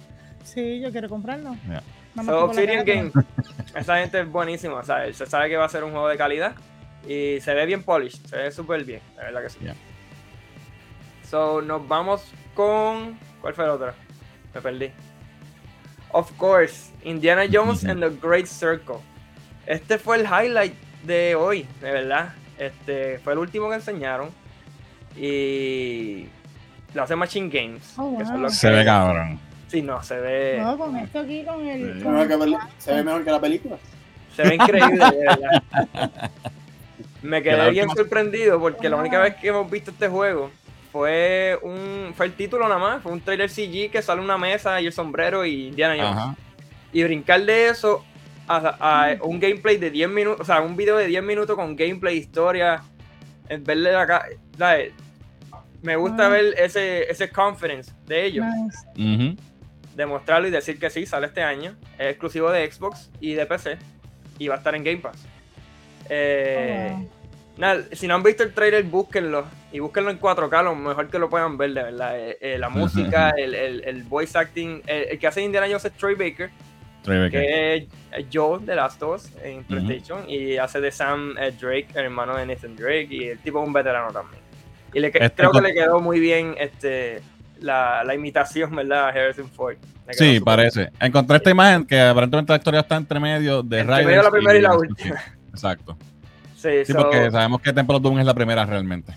Sí, 0.42 0.80
yo 0.80 0.90
quiero 0.90 1.08
comprarlo. 1.08 1.56
Más 2.14 2.26
So, 2.26 2.44
Obsidian. 2.44 2.84
Game, 2.84 3.10
esa 3.74 3.98
gente 3.98 4.20
es 4.20 4.30
buenísima, 4.30 4.74
o 4.76 4.84
sea, 4.84 5.12
se 5.12 5.26
sabe 5.26 5.48
que 5.48 5.56
va 5.56 5.64
a 5.64 5.68
ser 5.68 5.82
un 5.84 5.90
juego 5.92 6.08
de 6.08 6.16
calidad 6.16 6.52
y 7.08 7.40
se 7.40 7.54
ve 7.54 7.66
bien 7.66 7.82
polished, 7.82 8.24
se 8.26 8.36
ve 8.36 8.50
súper 8.52 8.84
bien, 8.84 9.00
la 9.16 9.24
verdad 9.24 9.42
que 9.42 9.50
sí. 9.50 9.58
Ya. 9.62 9.74
So, 11.28 11.60
nos 11.62 11.86
vamos 11.88 12.32
con. 12.54 13.18
¿Cuál 13.40 13.54
fue 13.54 13.64
el 13.64 13.70
otro? 13.70 13.92
Me 14.54 14.60
perdí. 14.60 14.90
Of 16.12 16.30
course, 16.36 16.92
Indiana 17.02 17.42
Jones 17.50 17.84
and 17.84 18.00
the 18.00 18.10
Great 18.26 18.46
Circle. 18.46 18.96
Este 19.66 19.98
fue 19.98 20.16
el 20.18 20.24
highlight 20.26 20.74
de 21.02 21.34
hoy, 21.34 21.66
de 21.80 21.90
verdad. 21.90 22.34
Este 22.58 23.18
fue 23.18 23.32
el 23.32 23.40
último 23.40 23.68
que 23.68 23.76
enseñaron. 23.76 24.30
Y 25.16 26.26
lo 26.92 27.02
hace 27.02 27.16
Machine 27.16 27.48
Games. 27.48 27.94
Oh, 27.96 28.16
que 28.18 28.24
son 28.24 28.34
wow. 28.34 28.42
los 28.42 28.54
Se 28.56 28.68
que- 28.68 28.74
ve 28.76 28.84
cabrón. 28.84 29.40
Sí, 29.68 29.82
no, 29.82 30.02
se 30.04 30.20
ve. 30.20 30.58
No, 30.60 30.78
con 30.78 30.96
esto 30.96 31.18
aquí, 31.20 31.44
con 31.44 31.66
el. 31.66 31.98
Sí. 31.98 32.02
con 32.04 32.16
el- 32.18 32.56
se 32.78 32.92
ve 32.94 33.02
mejor 33.02 33.24
que 33.24 33.30
la 33.30 33.40
película. 33.40 33.76
Se 34.36 34.42
ve 34.42 34.54
increíble, 34.54 35.04
de 35.10 35.18
verdad. 35.26 35.62
Me 37.24 37.42
quedé 37.42 37.70
bien 37.70 37.86
última- 37.88 37.94
sorprendido 38.02 38.60
porque 38.60 38.88
la 38.88 38.96
única 38.96 39.18
vez 39.18 39.34
que 39.36 39.48
hemos 39.48 39.70
visto 39.70 39.90
este 39.90 40.08
juego 40.08 40.50
fue 40.92 41.58
un 41.62 42.12
fue 42.16 42.26
el 42.26 42.34
título 42.34 42.64
nada 42.68 42.78
más, 42.78 43.02
fue 43.02 43.12
un 43.12 43.20
trailer 43.20 43.50
CG 43.50 43.90
que 43.90 44.00
sale 44.02 44.20
una 44.20 44.38
mesa 44.38 44.80
y 44.80 44.86
el 44.86 44.92
sombrero 44.92 45.44
y 45.44 45.68
Indiana 45.68 45.94
Jones. 45.96 46.16
Ajá. 46.22 46.36
Y 46.92 47.02
brincar 47.02 47.42
de 47.44 47.68
eso 47.68 48.04
a, 48.46 48.56
a 49.10 49.16
un 49.22 49.40
gameplay 49.40 49.76
de 49.78 49.90
10 49.90 50.08
minutos, 50.10 50.40
o 50.42 50.44
sea, 50.44 50.60
un 50.60 50.76
video 50.76 50.96
de 50.96 51.06
10 51.06 51.22
minutos 51.22 51.56
con 51.56 51.74
gameplay, 51.74 52.18
historia, 52.18 52.82
en 53.48 53.64
verle 53.64 53.90
la 53.90 54.06
cara, 54.06 54.26
¿sabes? 54.58 54.92
Me 55.82 55.96
gusta 55.96 56.26
Ah. 56.26 56.30
ver 56.30 56.54
ese, 56.58 57.10
ese 57.10 57.30
confidence 57.30 57.92
de 58.06 58.24
ellos, 58.26 58.44
Nice. 58.96 59.36
Demostrarlo 59.96 60.48
y 60.48 60.50
decir 60.50 60.78
que 60.78 60.90
sí, 60.90 61.06
sale 61.06 61.26
este 61.28 61.42
año, 61.42 61.76
es 61.98 62.08
exclusivo 62.10 62.50
de 62.50 62.70
Xbox 62.70 63.10
y 63.20 63.34
de 63.34 63.46
PC 63.46 63.78
y 64.38 64.48
va 64.48 64.56
a 64.56 64.58
estar 64.58 64.74
en 64.74 64.82
Game 64.84 64.98
Pass. 64.98 65.16
Eh, 66.08 66.88
Oh, 66.92 66.96
wow. 66.98 67.08
Nada, 67.56 67.84
si 67.92 68.08
no 68.08 68.16
han 68.16 68.22
visto 68.24 68.42
el 68.42 68.52
trailer, 68.52 68.82
búsquenlo. 68.82 69.44
Y 69.70 69.78
búsquenlo 69.78 70.10
en 70.10 70.18
4K, 70.20 70.64
lo 70.64 70.74
mejor 70.74 71.08
que 71.08 71.18
lo 71.20 71.30
puedan 71.30 71.56
ver, 71.56 71.72
de 71.72 71.82
verdad. 71.84 72.18
Eh, 72.18 72.36
eh, 72.40 72.58
la 72.58 72.68
música, 72.68 73.30
el, 73.30 73.54
el, 73.54 73.84
el 73.84 74.02
voice 74.02 74.36
acting. 74.36 74.82
El, 74.86 75.04
el 75.10 75.18
que 75.18 75.26
hace 75.28 75.40
Indiana 75.42 75.66
Jones 75.68 75.84
es 75.84 75.92
Troy 75.92 76.14
Baker, 76.16 76.50
Troy 77.02 77.18
Baker. 77.18 77.40
que 77.40 77.74
es 77.76 78.26
Joe 78.32 78.58
de 78.64 78.74
Last 78.74 79.00
of 79.04 79.16
Us 79.16 79.30
en 79.42 79.62
PlayStation. 79.64 80.28
Y 80.28 80.56
hace 80.56 80.80
de 80.80 80.90
Sam 80.90 81.36
eh, 81.38 81.52
Drake, 81.60 81.88
el 81.94 82.06
hermano 82.06 82.36
de 82.36 82.44
Nathan 82.46 82.74
Drake. 82.74 83.08
Y 83.10 83.28
el 83.28 83.38
tipo 83.38 83.60
es 83.62 83.66
un 83.68 83.72
veterano 83.72 84.12
también. 84.12 84.42
Y 84.92 84.98
le, 84.98 85.08
Este 85.08 85.30
creo 85.30 85.52
que 85.52 85.60
le 85.60 85.74
quedó 85.74 86.00
muy 86.00 86.18
bien 86.18 86.56
este, 86.58 87.20
la, 87.60 88.02
la 88.04 88.14
imitación, 88.16 88.74
¿verdad? 88.74 89.06
A 89.06 89.08
Harrison 89.10 89.48
Ford. 89.48 89.76
Sí, 90.10 90.40
parece. 90.40 90.90
Encontré 91.00 91.36
esta 91.36 91.50
imagen 91.50 91.84
que 91.86 92.00
aparentemente 92.00 92.52
la 92.52 92.56
historia 92.58 92.80
está 92.80 92.96
entre 92.96 93.18
medio 93.20 93.62
de 93.62 93.78
Entre 93.80 93.94
Riders 93.96 94.06
medio 94.06 94.22
la 94.22 94.30
primera 94.30 94.58
y 94.58 94.62
la 94.62 94.76
última. 94.76 95.22
Exacto. 95.54 95.96
Sí, 96.56 96.84
Sí, 96.84 96.92
so- 96.92 96.98
porque 96.98 97.30
sabemos 97.30 97.60
que 97.60 97.72
Temple 97.72 97.96
of 97.96 98.02
Doom 98.02 98.18
es 98.20 98.26
la 98.26 98.34
primera 98.34 98.64
realmente. 98.66 99.12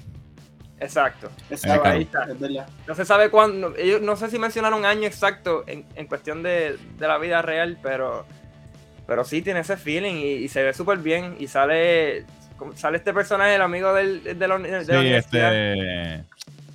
exacto. 0.79 1.29
Exacto, 1.49 1.87
Ahí 1.89 2.03
está. 2.03 2.23
es 2.25 2.39
verdad. 2.39 2.67
No 2.87 2.95
se 2.95 3.05
sabe 3.05 3.29
cuándo. 3.29 3.73
Ellos 3.77 4.01
no 4.01 4.15
sé 4.15 4.29
si 4.29 4.37
mencionaron 4.39 4.85
año 4.85 5.07
exacto 5.07 5.63
en, 5.67 5.85
en 5.95 6.07
cuestión 6.07 6.43
de, 6.43 6.77
de 6.97 7.07
la 7.07 7.17
vida 7.17 7.41
real, 7.41 7.77
pero 7.81 8.25
pero 9.07 9.23
sí 9.23 9.41
tiene 9.41 9.61
ese 9.61 9.77
feeling 9.77 10.15
y, 10.15 10.31
y 10.33 10.47
se 10.49 10.61
ve 10.63 10.73
súper 10.73 10.97
bien. 10.99 11.35
Y 11.39 11.47
sale 11.47 12.25
sale 12.75 12.97
este 12.97 13.13
personaje, 13.13 13.55
el 13.55 13.61
amigo 13.61 13.93
del, 13.93 14.23
de 14.37 14.47
la, 14.47 14.55
uni- 14.55 14.67
de 14.69 14.83
la 14.93 15.01
Sí, 15.01 15.07
este. 15.13 16.23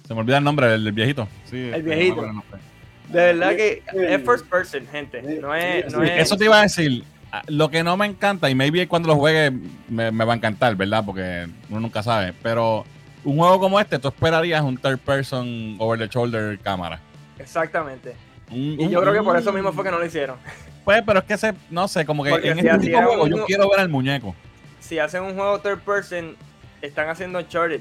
Se 0.08 0.14
me 0.14 0.20
olvida 0.20 0.38
el 0.38 0.44
nombre, 0.44 0.74
el, 0.74 0.84
del 0.84 0.92
viejito. 0.94 1.28
Sí, 1.44 1.56
El 1.58 1.74
este, 1.74 1.82
viejito. 1.82 2.22
no 2.32 2.42
el. 2.52 3.12
De 3.12 3.18
verdad 3.34 3.56
que 3.56 3.82
es 3.92 4.22
first 4.24 4.46
person, 4.48 4.86
gente. 4.90 5.20
No 5.22 5.54
es. 5.54 5.92
No 5.92 6.02
es 6.02 6.20
Eso 6.22 6.36
te 6.36 6.44
iba 6.46 6.58
a 6.58 6.62
decir. 6.62 7.04
Ah, 7.32 7.42
Lo 7.48 7.70
que 7.70 7.82
no 7.82 7.96
me 7.96 8.06
encanta, 8.06 8.48
y 8.50 8.54
maybe 8.54 8.86
cuando 8.86 9.08
lo 9.08 9.16
juegue 9.16 9.50
me, 9.88 10.10
me 10.12 10.24
va 10.24 10.34
a 10.34 10.36
encantar, 10.36 10.76
¿verdad? 10.76 11.02
Porque 11.04 11.48
uno 11.70 11.80
nunca 11.80 12.02
sabe. 12.02 12.32
Pero 12.42 12.84
un 13.24 13.36
juego 13.38 13.58
como 13.58 13.80
este, 13.80 13.98
tú 13.98 14.08
esperarías 14.08 14.62
un 14.62 14.76
third 14.76 14.98
person 14.98 15.76
over 15.78 15.98
the 15.98 16.06
shoulder 16.08 16.58
cámara. 16.58 17.00
Exactamente. 17.38 18.14
Un- 18.50 18.76
Y 18.78 18.84
un- 18.84 18.90
yo 18.90 19.00
creo 19.00 19.12
que 19.14 19.22
por 19.22 19.36
eso 19.36 19.52
mismo 19.52 19.72
fue 19.72 19.84
que 19.84 19.90
no 19.90 19.98
lo 19.98 20.06
hicieron. 20.06 20.36
Pues, 20.84 21.00
pero 21.06 21.20
es 21.20 21.24
que 21.26 21.34
ese, 21.34 21.54
no 21.70 21.86
sé, 21.86 22.04
como 22.04 22.24
que 22.24 22.30
Porque 22.30 22.48
en 22.50 22.58
si 22.58 22.66
este 22.66 22.78
tipo 22.80 22.98
de 22.98 23.04
juego 23.04 23.28
yo 23.28 23.44
quiero 23.44 23.70
ver 23.70 23.78
al 23.78 23.88
muñeco. 23.88 24.34
Si 24.80 24.98
hacen 24.98 25.22
un 25.22 25.34
juego 25.36 25.60
third 25.60 25.78
person, 25.78 26.34
están 26.80 27.08
haciendo 27.08 27.38
Uncharted. 27.38 27.80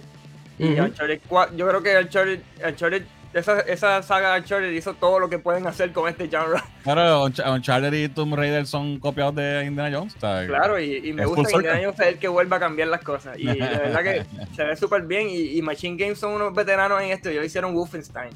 Y 0.60 0.74
Ujú. 0.74 0.84
Uncharted 0.84 1.20
4, 1.28 1.58
yo 1.58 1.68
creo 1.68 1.82
que 1.82 1.98
Uncharted, 1.98 2.42
Uncharted 2.64 3.04
esa, 3.34 3.60
esa 3.62 4.04
saga 4.04 4.34
de 4.34 4.42
Uncharted 4.42 4.72
hizo 4.72 4.94
todo 4.94 5.20
lo 5.20 5.30
que 5.30 5.40
pueden 5.40 5.66
hacer 5.68 5.92
con 5.94 6.10
este 6.10 6.28
genre. 6.30 6.60
Unch- 6.86 7.54
Uncharted 7.56 7.94
y 7.94 8.10
Tomb 8.10 8.36
Raider 8.36 8.66
son 8.66 9.00
copiados 9.00 9.36
de 9.36 9.66
Indiana 9.66 9.98
Jones. 9.98 10.16
Claro, 10.16 10.80
y, 10.80 10.98
y 11.08 11.14
me 11.14 11.24
Es 11.24 11.30
gusta 11.30 11.50
que 11.50 11.56
Indiana 11.56 11.80
Jones 11.84 12.00
es 12.00 12.08
el 12.08 12.18
que 12.20 12.28
vuelva 12.28 12.58
a 12.58 12.60
cambiar 12.60 12.90
las 12.90 13.02
cosas. 13.04 13.38
Y 13.40 13.46
de 13.46 13.56
verdad 13.56 14.04
que 14.04 14.26
se 14.56 14.64
ve 14.64 14.76
súper 14.76 15.04
bien. 15.04 15.30
Y, 15.30 15.58
y 15.58 15.62
Machine 15.62 15.96
Games 15.98 16.20
son 16.20 16.34
unos 16.34 16.54
veteranos 16.54 17.02
en 17.02 17.12
esto. 17.12 17.30
Ellos 17.30 17.46
hicieron 17.46 17.74
Wolfenstein. 17.74 18.32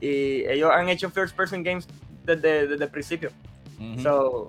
Y 0.00 0.44
ellos 0.46 0.70
han 0.72 0.88
hecho 0.88 1.10
first 1.10 1.36
person 1.36 1.62
games 1.62 1.86
desde, 2.24 2.66
desde 2.66 2.84
el 2.84 2.90
principio. 2.90 3.30
Ujú. 3.78 4.00
So, 4.02 4.48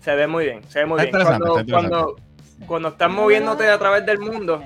se 0.00 0.14
ve 0.14 0.26
muy 0.26 0.44
bien. 0.44 0.62
Se 0.68 0.78
ve 0.80 0.86
muy 0.86 1.00
Está 1.02 1.18
bien. 1.18 1.26
Cuando, 1.40 1.72
cuando, 1.72 2.16
cuando 2.66 2.88
estás 2.90 3.10
moviéndote 3.10 3.68
a 3.68 3.78
través 3.78 4.06
del 4.06 4.18
mundo 4.18 4.62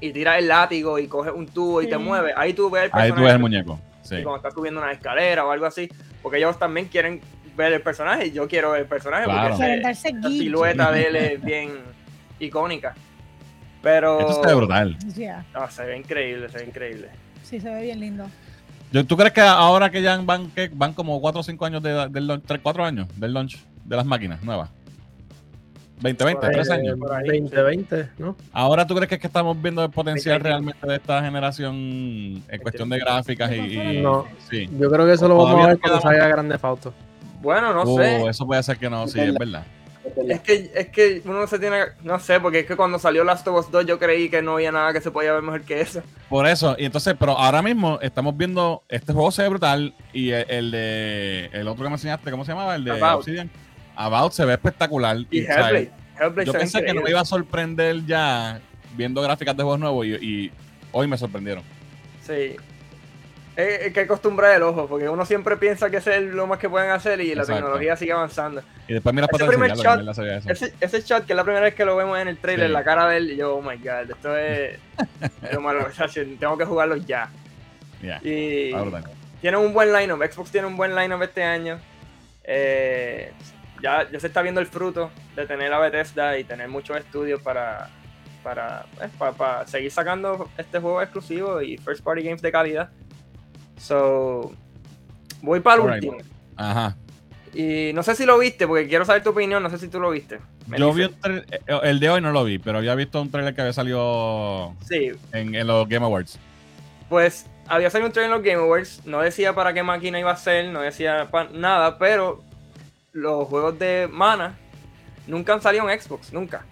y 0.00 0.12
tiras 0.12 0.38
el 0.38 0.48
látigo 0.48 0.98
y 0.98 1.06
coges 1.08 1.32
un 1.34 1.46
tubo 1.46 1.82
y 1.82 1.88
te 1.88 1.98
mueves, 1.98 2.32
ahí 2.36 2.52
tú 2.54 2.70
ves 2.70 2.84
el 2.84 2.90
Ahí 2.92 3.08
tú 3.10 3.14
personaje 3.16 3.22
ves 3.24 3.32
el 3.34 3.38
muñeco. 3.40 3.80
Sí. 4.02 4.16
y 4.16 4.22
cuando 4.22 4.36
estás 4.38 4.54
subiendo 4.54 4.80
una 4.80 4.92
escalera 4.92 5.44
o 5.44 5.50
algo 5.50 5.66
así, 5.66 5.88
porque 6.22 6.38
ellos 6.38 6.58
también 6.58 6.86
quieren 6.88 7.20
ver 7.56 7.72
el 7.74 7.82
personaje 7.82 8.28
y 8.28 8.32
yo 8.32 8.48
quiero 8.48 8.70
ver 8.72 8.80
el 8.82 8.86
personaje 8.86 9.24
Claro. 9.24 9.56
porque 9.56 9.82
ese- 9.90 10.12
geek. 10.12 10.22
silueta 10.24 10.90
de 10.90 11.02
él 11.06 11.16
es 11.16 11.42
bien 11.44 11.70
icónica. 12.38 12.94
Pero 13.82 14.20
Esto 14.20 14.42
se 14.42 14.48
ve 14.48 14.54
brutal. 14.54 14.98
Yeah, 15.14 15.44
no, 15.54 15.70
se 15.70 15.84
ve 15.84 15.96
increíble, 15.96 16.48
se 16.48 16.58
ve 16.58 16.64
increíble. 16.64 17.08
sí, 17.42 17.60
se 17.60 17.70
ve 17.70 17.82
bien 17.82 18.00
lindo. 18.00 18.26
Yo- 18.92 19.06
¿Tú 19.06 19.16
crees 19.16 19.32
que 19.32 19.40
ahora 19.40 19.90
que 19.90 20.02
ya 20.02 20.16
van, 20.18 20.50
que 20.50 20.70
van 20.74 20.92
como 20.92 21.20
4 21.20 21.40
o 21.40 21.42
5 21.44 21.64
años 21.64 21.82
de, 21.82 22.08
del 22.08 22.26
launch, 22.26 22.44
3, 22.46 22.60
4 22.62 22.84
años 22.84 23.06
del 23.18 23.32
launch 23.32 23.58
de 23.84 23.96
las 23.96 24.04
máquinas 24.04 24.42
nuevas? 24.42 24.70
2020, 26.00 26.34
Por 26.40 26.48
ahí, 26.48 26.54
3 26.54 26.70
años. 26.70 26.98
por 26.98 27.12
ahí, 27.12 27.26
2020, 27.40 28.08
¿no? 28.18 28.36
Ahora 28.52 28.86
tú 28.86 28.94
crees 28.94 29.08
que 29.08 29.14
es 29.16 29.20
que 29.20 29.26
estamos 29.26 29.60
viendo 29.60 29.84
el 29.84 29.90
potencial 29.90 30.38
2020. 30.38 30.48
realmente 30.48 30.86
de 30.86 30.96
esta 30.96 31.22
generación 31.22 31.74
en 32.48 32.60
cuestión 32.62 32.88
de 32.88 32.98
gráficas 32.98 33.50
y, 33.52 33.54
y- 33.56 34.00
No. 34.02 34.26
sí. 34.50 34.68
Yo 34.78 34.90
creo 34.90 35.06
que 35.06 35.12
eso 35.12 35.28
lo 35.28 35.36
vamos 35.36 35.64
a 35.64 35.66
ver 35.68 35.76
no 35.76 35.80
cuando 35.80 36.00
salga 36.00 36.26
Grande 36.28 36.58
Fauto. 36.58 36.92
Bueno, 37.42 37.72
no 37.72 37.82
Oh, 37.82 37.96
sé. 37.98 38.26
eso 38.28 38.46
puede 38.46 38.62
ser 38.62 38.76
que 38.78 38.88
no, 38.90 39.06
sí, 39.08 39.20
es 39.20 39.34
verdad. 39.34 39.64
Es 40.04 40.16
verdad. 40.16 40.32
Es 40.32 40.40
que, 40.40 40.70
es 40.74 40.88
que 40.88 41.22
uno 41.26 41.46
se 41.46 41.58
tiene. 41.58 41.78
No 42.02 42.18
sé, 42.18 42.40
porque 42.40 42.60
es 42.60 42.66
que 42.66 42.76
cuando 42.76 42.98
salió 42.98 43.22
Last 43.22 43.46
of 43.48 43.58
Us 43.66 43.70
2 43.70 43.84
yo 43.86 43.98
creí 43.98 44.28
que 44.30 44.40
no 44.42 44.54
había 44.54 44.72
nada 44.72 44.92
que 44.94 45.00
se 45.02 45.10
podía 45.10 45.32
ver 45.32 45.42
mejor 45.42 45.60
que 45.62 45.80
eso. 45.82 46.02
Por 46.30 46.46
eso, 46.46 46.74
y 46.78 46.86
entonces, 46.86 47.14
pero 47.18 47.32
ahora 47.38 47.60
mismo 47.62 47.98
estamos 48.00 48.36
viendo, 48.36 48.82
este 48.88 49.12
juego 49.12 49.30
se 49.30 49.42
ve 49.42 49.48
brutal 49.50 49.94
y 50.14 50.30
el, 50.30 50.46
el 50.48 50.70
de, 50.70 51.50
el 51.52 51.68
otro 51.68 51.84
que 51.84 51.90
me 51.90 51.94
enseñaste, 51.96 52.30
¿cómo 52.30 52.44
se 52.46 52.52
llamaba? 52.52 52.74
El 52.76 52.84
de 52.84 52.92
About. 52.92 53.18
Obsidian. 53.20 53.50
About 54.04 54.32
se 54.32 54.44
ve 54.44 54.54
espectacular. 54.54 55.16
Y 55.30 55.40
Hellblade. 55.40 55.90
Hellblade 56.18 56.46
yo 56.46 56.52
pensé 56.52 56.82
que 56.84 56.94
no 56.94 57.02
me 57.02 57.10
iba 57.10 57.20
a 57.20 57.24
sorprender 57.24 58.04
ya 58.06 58.60
viendo 58.96 59.20
gráficas 59.22 59.56
de 59.56 59.62
juegos 59.62 59.78
nuevos 59.80 60.06
y, 60.06 60.14
y 60.14 60.52
hoy 60.92 61.06
me 61.06 61.18
sorprendieron. 61.18 61.62
Sí. 62.26 62.56
Es, 63.56 63.80
es 63.82 63.92
que 63.92 64.00
acostumbrar 64.00 64.56
el 64.56 64.62
ojo, 64.62 64.86
porque 64.86 65.08
uno 65.08 65.26
siempre 65.26 65.56
piensa 65.58 65.90
que 65.90 65.98
es 65.98 66.06
lo 66.22 66.46
más 66.46 66.58
que 66.58 66.70
pueden 66.70 66.90
hacer 66.90 67.20
y 67.20 67.34
la 67.34 67.44
tecnología 67.44 67.94
sigue 67.96 68.12
avanzando. 68.12 68.62
Y 68.88 68.94
después 68.94 69.14
miras 69.14 69.28
Ese 69.30 69.38
para 69.38 69.50
primer 69.50 69.76
shot. 69.76 70.48
Ese, 70.48 70.72
ese 70.80 71.00
shot, 71.02 71.26
que 71.26 71.34
es 71.34 71.36
la 71.36 71.44
primera 71.44 71.64
vez 71.64 71.74
que 71.74 71.84
lo 71.84 71.94
vemos 71.96 72.18
en 72.18 72.28
el 72.28 72.38
trailer, 72.38 72.68
Sí. 72.68 72.72
la 72.72 72.84
cara 72.84 73.06
de 73.06 73.18
él, 73.18 73.30
y 73.32 73.36
yo, 73.36 73.56
oh 73.56 73.62
my 73.62 73.76
god, 73.76 74.10
esto 74.10 74.36
es. 74.36 74.78
lo 75.52 75.60
malo, 75.60 75.86
o 75.86 75.92
sea, 75.92 76.06
tengo 76.38 76.56
que 76.56 76.64
jugarlo 76.64 76.96
ya. 76.96 77.28
Ya, 78.02 78.18
Y 78.22 78.68
está 78.68 78.80
brutal. 78.80 79.04
tiene 79.42 79.56
un 79.58 79.74
buen 79.74 79.92
lineup, 79.92 80.22
Xbox 80.22 80.50
tiene 80.50 80.66
un 80.66 80.76
buen 80.76 80.94
lineup 80.94 81.22
este 81.22 81.42
año. 81.42 81.78
Eh, 82.44 83.30
ya, 83.82 84.10
ya 84.10 84.20
se 84.20 84.26
está 84.26 84.42
viendo 84.42 84.60
el 84.60 84.66
fruto 84.66 85.10
de 85.36 85.46
tener 85.46 85.72
a 85.72 85.78
Bethesda 85.78 86.38
y 86.38 86.44
tener 86.44 86.68
muchos 86.68 86.96
estudios 86.96 87.40
para, 87.40 87.88
para, 88.42 88.86
pues, 88.96 89.10
para, 89.18 89.32
para 89.32 89.66
seguir 89.66 89.90
sacando 89.90 90.48
este 90.56 90.78
juego 90.78 91.02
exclusivo 91.02 91.60
y 91.62 91.76
first 91.78 92.02
party 92.02 92.22
games 92.22 92.42
de 92.42 92.52
calidad. 92.52 92.90
So, 93.78 94.52
voy 95.42 95.60
para 95.60 95.82
el 95.82 95.88
último. 95.90 96.16
Ajá. 96.56 96.96
Y 97.52 97.92
no 97.94 98.02
sé 98.02 98.14
si 98.14 98.26
lo 98.26 98.38
viste, 98.38 98.66
porque 98.66 98.86
quiero 98.86 99.04
saber 99.04 99.22
tu 99.24 99.30
opinión, 99.30 99.62
no 99.62 99.70
sé 99.70 99.78
si 99.78 99.88
tú 99.88 99.98
lo 99.98 100.10
viste. 100.10 100.38
Me 100.68 100.78
Yo 100.78 100.92
vi 100.92 101.04
un 101.04 101.20
tra- 101.20 101.44
eh, 101.50 101.80
el 101.82 101.98
de 101.98 102.10
hoy 102.10 102.20
no 102.20 102.30
lo 102.30 102.44
vi, 102.44 102.58
pero 102.58 102.78
había 102.78 102.94
visto 102.94 103.20
un 103.20 103.30
trailer 103.30 103.54
que 103.54 103.60
había 103.62 103.72
salido 103.72 104.76
Sí, 104.86 105.10
en, 105.32 105.54
en 105.54 105.66
los 105.66 105.88
Game 105.88 106.04
Awards. 106.04 106.38
Pues 107.08 107.46
había 107.66 107.90
salido 107.90 108.06
un 108.06 108.12
trailer 108.12 108.30
en 108.30 108.36
los 108.38 108.46
Game 108.46 108.62
Awards, 108.62 109.02
no 109.04 109.20
decía 109.20 109.52
para 109.52 109.72
qué 109.72 109.82
máquina 109.82 110.20
iba 110.20 110.30
a 110.30 110.36
ser, 110.36 110.66
no 110.66 110.80
decía 110.80 111.28
nada, 111.52 111.98
pero 111.98 112.44
los 113.12 113.46
juegos 113.48 113.78
de 113.78 114.08
Mana 114.10 114.56
nunca 115.26 115.52
han 115.54 115.62
salido 115.62 115.88
en 115.90 116.00
Xbox, 116.00 116.32
nunca. 116.32 116.64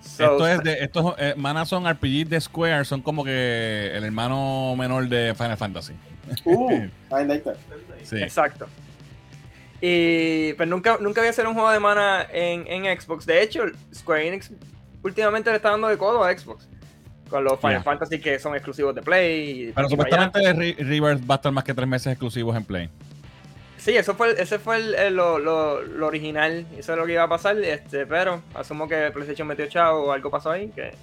So, 0.00 0.24
esto 0.32 0.46
es 0.48 0.62
de, 0.62 0.72
estos 0.84 1.14
eh, 1.18 1.34
Mana 1.36 1.64
son 1.64 1.88
RPG 1.90 2.28
de 2.28 2.40
Square, 2.40 2.84
son 2.84 3.00
como 3.00 3.24
que 3.24 3.90
el 3.94 4.04
hermano 4.04 4.74
menor 4.76 5.08
de 5.08 5.34
Final 5.34 5.56
Fantasy. 5.56 5.94
Uh, 6.44 6.70
I 6.72 7.24
like 7.26 7.40
that. 7.40 7.56
Sí. 8.04 8.16
Exacto. 8.22 8.66
Y 9.80 10.52
pues 10.54 10.68
nunca, 10.68 10.98
nunca 11.00 11.20
había 11.20 11.32
salido 11.32 11.50
un 11.50 11.54
juego 11.56 11.70
de 11.70 11.80
Mana 11.80 12.26
en, 12.32 12.66
en 12.66 13.00
Xbox. 13.00 13.24
De 13.26 13.42
hecho, 13.42 13.62
Square 13.94 14.28
Enix 14.28 14.50
últimamente 15.02 15.50
le 15.50 15.56
está 15.56 15.70
dando 15.70 15.88
de 15.88 15.96
codo 15.98 16.22
a 16.22 16.36
Xbox. 16.36 16.68
Con 17.28 17.42
los 17.44 17.58
Final 17.58 17.76
Yeah. 17.76 17.82
Fantasy 17.82 18.20
que 18.20 18.38
son 18.38 18.54
exclusivos 18.54 18.94
de 18.94 19.00
Play. 19.02 19.68
y- 19.68 19.72
Pero 19.72 19.88
supuestamente 19.88 20.52
Re- 20.52 20.76
Rebirth 20.78 21.28
va 21.28 21.34
a 21.34 21.36
estar 21.36 21.50
más 21.52 21.64
que 21.64 21.72
tres 21.74 21.88
meses 21.88 22.12
exclusivos 22.12 22.54
en 22.56 22.64
Play. 22.64 22.90
Sí, 23.84 23.94
eso 23.94 24.14
fue, 24.14 24.40
ese 24.40 24.58
fue 24.58 24.76
el, 24.78 24.94
el- 24.94 25.14
lo, 25.14 25.38
lo- 25.38 25.82
lo 25.82 26.06
original, 26.06 26.66
eso 26.74 26.92
es 26.92 26.98
lo 26.98 27.04
que 27.04 27.12
iba 27.12 27.22
a 27.24 27.28
pasar, 27.28 27.58
este, 27.58 28.06
pero 28.06 28.40
asumo 28.54 28.88
que 28.88 29.10
PlayStation 29.12 29.46
metió 29.46 29.66
chavo 29.66 30.04
o 30.06 30.12
algo 30.12 30.30
pasó 30.30 30.50
ahí, 30.52 30.68
que, 30.74 30.94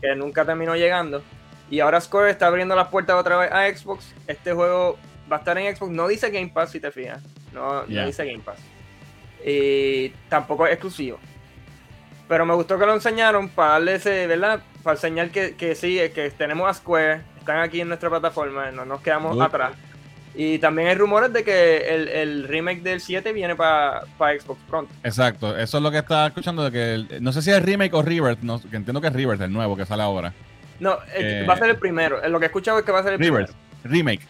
que 0.00 0.14
nunca 0.14 0.44
terminó 0.44 0.76
llegando. 0.76 1.20
Y 1.68 1.80
ahora 1.80 2.00
Square 2.00 2.30
está 2.30 2.46
abriendo 2.46 2.76
las 2.76 2.88
puertas 2.88 3.16
otra 3.16 3.36
vez 3.38 3.50
a 3.50 3.68
Xbox. 3.76 4.14
Este 4.28 4.52
juego 4.52 4.98
va 5.30 5.36
a 5.36 5.38
estar 5.40 5.58
en 5.58 5.74
Xbox, 5.74 5.90
no 5.90 6.06
dice 6.06 6.30
Game 6.30 6.52
Pass 6.54 6.70
si 6.70 6.78
te 6.78 6.92
fijas, 6.92 7.20
no, 7.52 7.82
no 7.82 8.06
dice 8.06 8.24
Game 8.24 8.38
Pass. 8.44 8.58
Y 9.44 10.10
tampoco 10.28 10.66
es 10.66 10.74
exclusivo. 10.74 11.18
Pero 12.28 12.46
me 12.46 12.54
gustó 12.54 12.78
que 12.78 12.86
lo 12.86 12.94
enseñaron 12.94 13.48
para 13.48 13.72
darle 13.72 13.94
ese, 13.96 14.26
¿verdad? 14.28 14.60
Para 14.84 14.94
enseñar 14.94 15.30
que, 15.30 15.56
que 15.56 15.74
sí, 15.74 15.98
que 16.14 16.30
tenemos 16.30 16.70
a 16.70 16.74
Square, 16.74 17.22
están 17.38 17.58
aquí 17.58 17.80
en 17.80 17.88
nuestra 17.88 18.08
plataforma, 18.08 18.70
no 18.70 18.84
nos 18.84 19.00
quedamos 19.00 19.34
Good. 19.34 19.42
atrás. 19.42 19.72
Y 20.34 20.58
también 20.58 20.88
hay 20.88 20.94
rumores 20.94 21.30
de 21.32 21.44
que 21.44 21.94
el, 21.94 22.08
el 22.08 22.48
remake 22.48 22.82
del 22.82 23.00
7 23.02 23.32
viene 23.34 23.54
para 23.54 24.02
Xbox 24.18 24.58
pronto. 24.68 24.92
Exacto, 25.04 25.56
eso 25.58 25.76
es 25.76 25.82
lo 25.82 25.90
que 25.90 25.98
estaba 25.98 26.26
escuchando. 26.28 26.64
De 26.64 26.70
que 26.72 26.94
el- 26.94 27.22
no 27.22 27.32
sé 27.32 27.42
si 27.42 27.50
es 27.50 27.62
remake 27.62 27.92
o 27.94 28.02
Rebirth, 28.02 28.40
no, 28.40 28.58
que 28.60 28.76
entiendo 28.76 29.00
que 29.00 29.08
es 29.08 29.12
Rebirth, 29.12 29.42
el 29.42 29.52
nuevo 29.52 29.76
que 29.76 29.84
sale 29.84 30.02
ahora. 30.02 30.32
No, 30.80 30.96
Eh, 31.14 31.44
va 31.48 31.54
a 31.54 31.58
ser 31.58 31.68
el 31.70 31.76
primero. 31.76 32.26
Lo 32.28 32.38
que 32.38 32.46
he 32.46 32.48
escuchado 32.48 32.78
es 32.78 32.84
que 32.84 32.92
va 32.92 33.00
a 33.00 33.02
ser 33.02 33.12
el 33.12 33.18
Rebirth, 33.18 33.50
primero. 33.82 33.84
remake. 33.84 34.22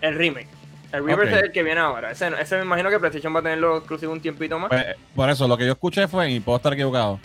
El 0.00 0.14
remake. 0.14 0.48
El 0.92 1.04
Rebirth 1.04 1.32
es 1.34 1.42
el 1.42 1.52
que 1.52 1.62
viene 1.64 1.80
ahora. 1.80 2.12
Ese, 2.12 2.30
ese 2.40 2.56
me 2.58 2.62
imagino 2.62 2.88
que 2.88 2.98
PlayStation 2.98 3.34
va 3.34 3.40
a 3.40 3.42
tenerlo 3.42 3.78
exclusivo 3.78 4.12
un 4.12 4.20
tiempito 4.20 4.58
más. 4.58 4.68
Pues, 4.68 4.80
eh, 4.86 4.94
por 5.14 5.28
eso, 5.28 5.46
lo 5.48 5.58
que 5.58 5.66
yo 5.66 5.72
escuché 5.72 6.06
fue, 6.08 6.30
y 6.30 6.40
puedo 6.40 6.56
estar 6.56 6.72
equivocado, 6.72 7.18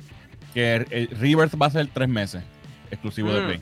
que 0.55 0.75
el, 0.77 0.87
el 0.89 1.07
Rebirth 1.19 1.53
va 1.61 1.67
a 1.67 1.69
ser 1.69 1.87
tres 1.93 2.09
meses 2.09 2.43
exclusivo 2.91 3.31
de 3.31 3.41
Mm. 3.41 3.45
Play. 3.45 3.61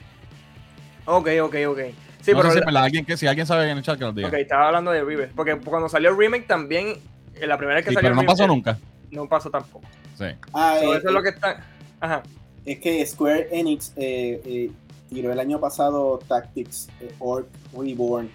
Ok, 1.05 1.27
ok, 1.41 1.55
ok. 1.67 1.79
Sí, 2.21 2.31
no 2.31 2.37
pero 2.37 2.51
sé 2.51 2.59
si, 2.63 2.71
la- 2.71 2.83
alguien 2.83 3.05
que, 3.05 3.17
si 3.17 3.27
alguien 3.27 3.45
sabe 3.47 3.69
en 3.69 3.77
el 3.77 3.83
chat 3.83 3.97
que 3.97 4.05
nos 4.05 4.15
diga. 4.15 4.27
ok, 4.27 4.33
estaba 4.35 4.67
hablando 4.67 4.91
de 4.91 5.03
Rebirth. 5.03 5.31
Porque 5.35 5.57
cuando 5.57 5.89
salió 5.89 6.09
el 6.09 6.17
remake 6.17 6.45
también, 6.47 6.95
en 7.35 7.49
la 7.49 7.57
primera 7.57 7.75
vez 7.77 7.85
que 7.85 7.89
Sí, 7.91 7.95
salió 7.95 8.09
pero 8.11 8.21
no 8.21 8.25
pasó 8.27 8.47
nunca. 8.47 8.77
No 9.09 9.27
pasó 9.27 9.49
tampoco. 9.49 9.85
Sí. 10.17 10.25
Ah, 10.53 10.77
So, 10.79 10.93
eh, 10.93 10.97
eso 10.97 11.07
es 11.07 11.13
lo 11.13 11.23
que 11.23 11.29
está. 11.29 11.63
Ajá. 11.99 12.23
es 12.65 12.79
que 12.79 13.05
Square 13.05 13.47
Enix 13.51 13.91
eh, 13.95 14.41
eh, 14.45 14.71
tiró 15.09 15.31
el 15.33 15.39
año 15.39 15.59
pasado 15.59 16.19
Tactics 16.27 16.89
eh, 16.99 17.11
Orc 17.19 17.47
Reborn. 17.77 18.29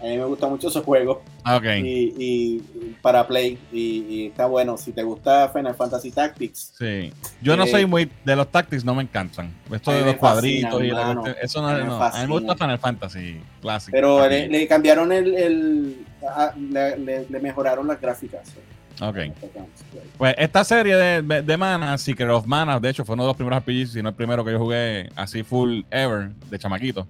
A 0.00 0.04
mí 0.04 0.16
me 0.16 0.24
gusta 0.24 0.46
mucho 0.48 0.68
ese 0.68 0.80
juego 0.80 1.22
Ah, 1.44 1.56
ok. 1.56 1.64
y, 1.84 2.62
para 3.02 3.26
Play 3.26 3.58
y, 3.72 4.04
y 4.08 4.26
está 4.28 4.46
bueno. 4.46 4.76
Si 4.78 4.92
te 4.92 5.02
gusta 5.02 5.48
Final 5.50 5.74
Fantasy 5.74 6.10
Tactics, 6.10 6.72
Sí. 6.78 7.12
Yo 7.42 7.56
no 7.56 7.64
Eh, 7.64 7.66
soy 7.68 7.86
muy. 7.86 8.10
De 8.24 8.34
los 8.36 8.48
tactics 8.50 8.84
no 8.84 8.94
me 8.94 9.02
encantan. 9.02 9.52
Esto 9.70 9.92
de 9.92 10.02
los 10.04 10.16
cuadritos 10.16 10.70
fascina, 10.72 10.86
y 10.86 10.90
la 10.90 11.36
Eso 11.42 11.60
no, 11.60 11.68
A 11.68 11.74
mí 11.74 11.80
me 11.80 11.86
no. 11.86 12.02
A 12.02 12.10
mí 12.12 12.18
me 12.26 12.26
gusta. 12.40 12.54
Final 12.56 12.78
Fantasy 12.78 13.40
clásico. 13.60 13.92
pero 13.92 14.26
le, 14.28 14.48
le 14.48 14.66
cambiaron 14.66 15.12
el, 15.12 15.34
el- 15.34 16.06
le, 16.70 16.98
le- 16.98 17.26
le 17.28 17.40
mejoraron 17.40 17.86
las 17.86 18.00
gráficas. 18.00 18.48
Ok. 19.02 19.16
Pues 20.18 20.34
esta 20.36 20.62
serie 20.64 20.94
de, 20.96 21.22
de, 21.22 21.42
de 21.42 21.56
Mana, 21.56 21.96
Secret 21.96 22.28
of 22.28 22.44
Mana, 22.46 22.78
de 22.78 22.90
hecho 22.90 23.04
fue 23.04 23.14
uno 23.14 23.22
de 23.22 23.28
los 23.28 23.36
primeros 23.36 23.60
RPGs, 23.62 23.92
si 23.92 24.02
no 24.02 24.10
el 24.10 24.14
primero 24.14 24.44
que 24.44 24.52
yo 24.52 24.58
jugué 24.58 25.08
así 25.16 25.42
full 25.42 25.82
ever, 25.90 26.30
de 26.50 26.58
chamaquito. 26.58 27.06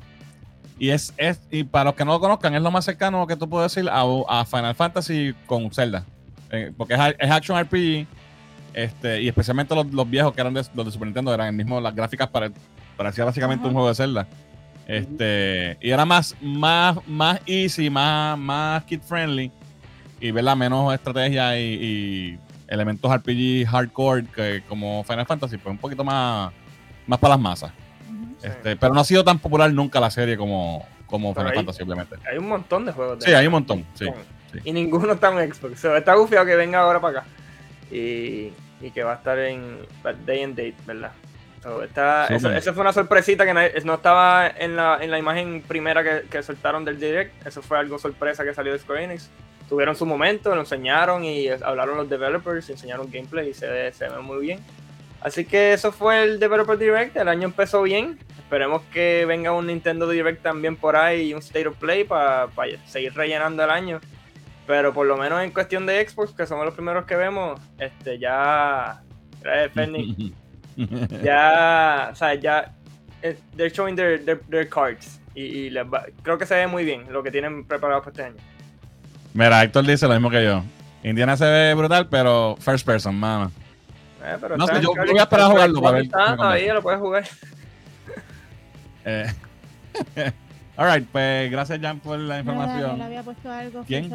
Y 0.81 0.89
es, 0.89 1.13
es 1.19 1.39
y 1.51 1.63
para 1.63 1.85
los 1.85 1.95
que 1.95 2.07
no 2.07 2.13
lo 2.13 2.21
conozcan, 2.21 2.55
es 2.55 2.63
lo 2.63 2.71
más 2.71 2.87
cercano 2.87 3.27
que 3.27 3.37
tú 3.37 3.47
puedes 3.47 3.73
decir 3.73 3.89
a, 3.91 4.03
a 4.29 4.47
Final 4.47 4.75
Fantasy 4.75 5.35
con 5.45 5.71
Zelda. 5.71 6.07
Eh, 6.51 6.73
porque 6.75 6.95
es, 6.95 7.01
es 7.19 7.31
action 7.31 7.63
RPG, 7.63 8.07
este, 8.73 9.21
y 9.21 9.29
especialmente 9.29 9.75
los, 9.75 9.87
los 9.93 10.09
viejos 10.09 10.33
que 10.33 10.41
eran 10.41 10.55
de, 10.55 10.65
los 10.75 10.87
de 10.87 10.91
Super 10.91 11.09
Nintendo, 11.09 11.35
eran 11.35 11.49
el 11.49 11.53
mismo, 11.53 11.83
las 11.83 11.95
gráficas 11.95 12.29
para, 12.29 12.51
parecía 12.97 13.27
básicamente 13.27 13.61
Ajá. 13.61 13.69
un 13.69 13.75
juego 13.75 13.89
de 13.89 13.95
Zelda. 13.95 14.27
Este, 14.87 15.77
y 15.83 15.91
era 15.91 16.07
más, 16.07 16.35
más, 16.41 16.97
más 17.07 17.41
easy, 17.45 17.91
más, 17.91 18.39
más 18.39 18.83
kid 18.85 19.03
friendly 19.03 19.53
y 20.19 20.31
verla 20.31 20.57
menos 20.57 20.95
estrategia 20.95 21.61
y, 21.61 21.63
y 21.63 22.39
elementos 22.69 23.15
RPG 23.15 23.67
hardcore 23.69 24.25
que 24.35 24.63
como 24.67 25.05
Final 25.05 25.27
Fantasy, 25.27 25.59
pues 25.59 25.73
un 25.73 25.79
poquito 25.79 26.03
más, 26.05 26.53
más 27.07 27.19
para 27.19 27.35
las 27.35 27.41
masas. 27.41 27.73
Este, 28.43 28.77
pero 28.77 28.95
no 28.95 29.01
ha 29.01 29.05
sido 29.05 29.25
tan 29.25 29.39
popular 29.39 29.73
nunca 29.73 30.01
la 30.01 30.11
serie 30.11 30.37
como, 30.37 30.87
como 31.07 31.35
Final 31.35 31.49
ahí- 31.51 31.57
Fantasy, 31.57 31.83
obviamente. 31.83 32.17
Hay 32.31 32.39
un 32.39 32.49
montón 32.49 32.87
de 32.87 32.93
juegos. 32.93 33.19
de 33.21 33.27
Sí, 33.27 33.33
hay 33.33 33.47
un 33.47 33.53
montón, 33.53 33.85
sí, 33.95 34.07
sí. 34.53 34.59
Y 34.65 34.73
ninguno 34.73 35.13
está 35.13 35.29
en 35.31 35.53
Xbox. 35.53 35.81
So, 35.81 35.97
está 35.97 36.15
gufiado 36.15 36.47
que 36.47 36.57
venga 36.57 36.81
ahora 36.81 37.01
para 37.01 37.21
acá. 37.21 37.29
Y, 37.91 38.53
y 38.81 38.91
que 38.93 39.03
va 39.03 39.13
a 39.13 39.17
estar 39.17 39.39
en 39.39 39.79
Day 40.27 40.43
and 40.43 40.57
Date, 40.57 40.75
¿verdad? 40.87 41.13
So, 41.63 41.83
eso, 41.83 42.73
fue 42.73 42.81
una 42.81 42.93
sorpresita 42.93 43.45
que 43.45 43.83
no 43.85 43.95
estaba 43.95 44.49
en 44.49 44.77
la, 44.77 44.99
en 45.03 45.11
la 45.11 45.19
imagen 45.19 45.63
primera 45.67 46.03
que, 46.03 46.27
que 46.31 46.43
soltaron 46.43 46.87
del 46.87 46.99
Direct. 46.99 47.47
Eso 47.47 47.61
fue 47.61 47.79
algo 47.79 47.99
sorpresa 47.99 48.45
que 48.45 48.55
salió 48.55 48.73
de 48.73 48.79
Square 48.79 49.05
Enix. 49.05 49.29
Tuvieron 49.69 49.95
su 49.95 50.07
momento, 50.07 50.55
lo 50.55 50.63
enseñaron 50.63 51.23
y 51.23 51.49
hablaron 51.49 51.99
los 51.99 52.09
developers, 52.09 52.71
enseñaron 52.71 53.11
gameplay 53.11 53.51
y 53.51 53.55
se 53.55 53.93
se 53.93 54.09
ve 54.09 54.19
muy 54.21 54.41
bien. 54.41 54.61
Así 55.23 55.45
que 55.45 55.73
eso 55.75 55.93
fue 55.93 56.23
el 56.23 56.41
Developer 56.41 56.79
Direct. 56.79 57.17
El 57.17 57.29
año 57.29 57.45
empezó 57.47 57.83
bien. 57.83 58.19
Esperemos 58.39 58.83
que 58.93 59.25
venga 59.27 59.53
un 59.53 59.67
Nintendo 59.67 60.09
Direct 60.09 60.43
también 60.43 60.77
por 60.77 60.97
ahí 60.97 61.29
y 61.29 61.35
un 61.35 61.41
State 61.41 61.67
of 61.69 61.77
Play 61.77 62.05
para 62.05 62.49
seguir 62.87 63.13
rellenando 63.15 63.63
el 63.63 63.71
año. 63.71 64.01
Pero 64.67 64.93
por 64.95 65.07
lo 65.07 65.17
menos 65.17 65.43
en 65.43 65.51
cuestión 65.51 65.85
de 65.87 66.09
Xbox, 66.09 66.33
que 66.33 66.47
somos 66.47 66.65
los 66.65 66.75
primeros 66.75 67.05
que 67.05 67.17
vemos, 67.17 67.61
este 67.79 68.19
ya. 68.19 69.03
Gracias, 69.43 69.73
Fernie. 69.73 70.33
ya. 71.23 72.09
O 72.13 72.15
sea, 72.15 72.35
ya. 72.35 72.73
eh, 73.23 73.37
They're 73.57 73.71
showing 73.75 73.97
their, 73.97 74.25
their, 74.25 74.41
their 74.49 74.69
cards. 74.69 75.21
Y, 75.35 75.43
y 75.43 75.71
les 75.71 75.85
va- 75.85 76.07
creo 76.23 76.39
que 76.39 76.47
se 76.47 76.55
ve 76.55 76.67
muy 76.67 76.85
bien 76.85 77.05
lo 77.13 77.23
que 77.23 77.31
tienen 77.31 77.65
preparado 77.65 78.01
para 78.01 78.11
este 78.11 78.23
año. 78.25 78.37
Mira, 79.35 79.63
Héctor 79.63 79.87
dice 79.87 80.07
lo 80.09 80.15
mismo 80.15 80.31
que 80.31 80.43
yo. 80.45 80.63
Indiana 81.05 81.37
se 81.37 81.45
ve 81.47 81.75
brutal, 81.75 82.09
pero 82.09 82.57
first 82.61 82.85
person, 82.85 83.15
mano. 83.19 83.51
Eh, 84.23 84.37
pero 84.41 84.57
No 84.57 84.67
sé, 84.67 84.81
yo- 84.81 84.93
voy 84.95 85.19
a 85.19 85.23
esperar 85.23 85.47
a 85.47 85.51
jugarlo 85.51 85.81
para 85.81 85.95
ver 85.97 86.05
Está, 86.05 86.37
todavía 86.37 86.75
lo 86.75 86.83
puedes 86.83 87.01
jugar. 87.01 87.25
Eh, 89.05 89.27
Alright, 90.77 91.07
pues 91.11 91.51
gracias, 91.51 91.81
Jan, 91.81 92.01
por 92.01 92.19
la 92.19 92.41
información. 92.41 93.01
Había 93.03 93.23
puesto 93.23 93.51
algo 93.51 93.83
¿Quién? 93.87 94.11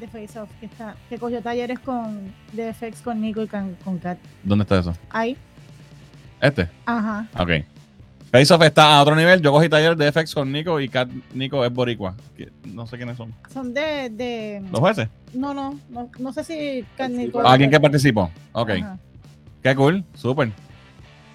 De 0.00 0.08
Face 0.08 0.38
Off, 0.38 0.50
que, 0.60 0.66
está, 0.66 0.94
que 1.08 1.18
cogió 1.18 1.40
talleres 1.42 1.78
con, 1.78 2.32
de 2.52 2.72
FX 2.74 3.00
con 3.00 3.20
Nico 3.20 3.42
y 3.42 3.46
con, 3.46 3.74
con 3.82 3.98
Kat. 3.98 4.18
¿Dónde 4.42 4.62
está 4.64 4.78
eso? 4.78 4.94
Ahí, 5.10 5.36
Este. 6.40 6.68
ajá. 6.84 7.26
Ok. 7.38 7.50
Face 8.30 8.52
Off 8.52 8.62
está 8.62 8.98
a 8.98 9.02
otro 9.02 9.14
nivel. 9.16 9.40
Yo 9.40 9.52
cogí 9.52 9.68
taller 9.70 9.96
de 9.96 10.12
FX 10.12 10.34
con 10.34 10.52
Nico 10.52 10.78
y 10.80 10.88
Kat 10.90 11.08
Nico 11.32 11.64
es 11.64 11.72
boricua. 11.72 12.14
No 12.64 12.86
sé 12.86 12.96
quiénes 12.98 13.16
son. 13.16 13.32
Son 13.52 13.72
de, 13.72 14.10
de 14.10 14.62
¿Los 14.70 14.80
jueces? 14.80 15.08
no, 15.32 15.54
no, 15.54 15.78
no, 15.88 16.10
no 16.18 16.32
sé 16.32 16.44
si 16.44 16.84
Kat 16.96 17.10
Nico. 17.10 17.38
¿O 17.38 17.46
¿Alguien 17.46 17.70
que 17.70 17.80
participó? 17.80 18.30
Ok. 18.52 18.70
Ajá. 18.70 18.98
Qué 19.66 19.74
cool. 19.74 20.04
Súper. 20.14 20.50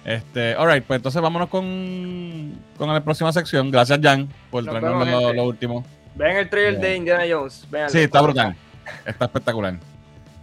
Este, 0.06 0.54
alright, 0.54 0.82
pues 0.84 0.96
entonces 0.96 1.20
vámonos 1.20 1.50
con, 1.50 2.54
con 2.78 2.88
la 2.90 3.04
próxima 3.04 3.30
sección. 3.30 3.70
Gracias, 3.70 4.00
Jan, 4.02 4.26
por 4.50 4.64
Nos 4.64 4.72
traernos 4.74 5.04
vemos, 5.06 5.36
lo, 5.36 5.44
último. 5.44 5.84
Ven 6.14 6.38
el 6.38 6.48
trailer 6.48 6.70
Bien. 6.72 6.82
de 6.82 6.96
Indiana 6.96 7.24
Jones. 7.30 7.66
Véanlo. 7.70 7.90
Sí, 7.92 7.98
está 7.98 8.22
brutal. 8.22 8.56
Está 9.04 9.26
espectacular. 9.26 9.74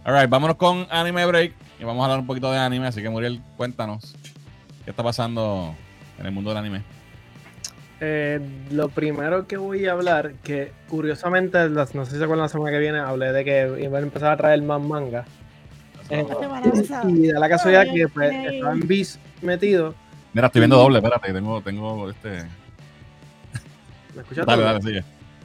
Alright, 0.04 0.30
vámonos 0.30 0.56
con 0.56 0.86
Anime 0.88 1.26
Break. 1.26 1.52
Y 1.80 1.84
vamos 1.84 2.02
a 2.02 2.04
hablar 2.04 2.20
un 2.20 2.26
poquito 2.28 2.52
de 2.52 2.58
anime. 2.58 2.86
Así 2.86 3.02
que, 3.02 3.10
Muriel, 3.10 3.40
cuéntanos. 3.56 4.14
¿Qué 4.84 4.90
está 4.90 5.02
pasando 5.02 5.74
en 6.20 6.26
el 6.26 6.30
mundo 6.32 6.50
del 6.50 6.58
anime? 6.58 6.82
Eh, 8.00 8.38
lo 8.70 8.88
primero 8.88 9.48
que 9.48 9.56
voy 9.56 9.86
a 9.86 9.92
hablar, 9.92 10.34
que 10.44 10.72
curiosamente, 10.88 11.68
las- 11.68 11.94
no 11.96 12.04
sé 12.04 12.12
si 12.12 12.18
se 12.18 12.22
acuerdan 12.24 12.44
la 12.44 12.48
semana 12.48 12.70
que 12.70 12.78
viene, 12.78 13.00
hablé 13.00 13.32
de 13.32 13.44
que 13.44 13.82
iban 13.82 13.96
a 14.02 14.06
empezar 14.06 14.30
a 14.32 14.36
traer 14.36 14.62
más 14.62 14.80
manga. 14.80 15.24
Y 16.10 17.28
da 17.28 17.38
la 17.40 17.48
casualidad 17.48 17.84
que 17.92 18.08
pues, 18.08 18.32
estaba 18.32 18.72
en 18.72 18.86
Beast 18.86 19.20
metido. 19.42 19.94
Mira, 20.32 20.46
estoy 20.46 20.60
viendo 20.60 20.76
doble. 20.76 20.98
Espérate, 20.98 21.32
tengo, 21.32 21.60
tengo 21.60 22.10
este. 22.10 22.46
¿Me 24.14 24.22
escuchas? 24.22 24.46
Dale, 24.46 24.62
todo? 24.62 24.72
dale, 24.72 24.82
sigue. 24.82 25.04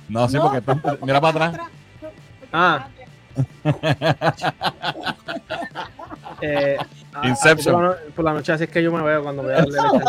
No, 0.10 0.28
sí, 0.30 0.36
No, 0.38 0.42
porque 0.44 0.58
está- 0.60 0.98
mira 1.02 1.22
para 1.22 1.48
atrás. 1.48 1.68
Ah. 2.52 2.88
Eh, 6.42 6.76
ah, 7.14 7.28
Inception. 7.28 7.74
Por 7.76 7.84
la, 7.86 7.98
por 8.14 8.26
la 8.26 8.34
noche 8.34 8.52
así 8.52 8.66
es 8.66 8.70
que 8.70 8.84
yo 8.84 8.92
me 8.92 9.02
veo 9.02 9.24
cuando 9.24 9.42
voy 9.42 9.54
a 9.54 9.56
darle 9.56 9.72
leche. 9.72 10.06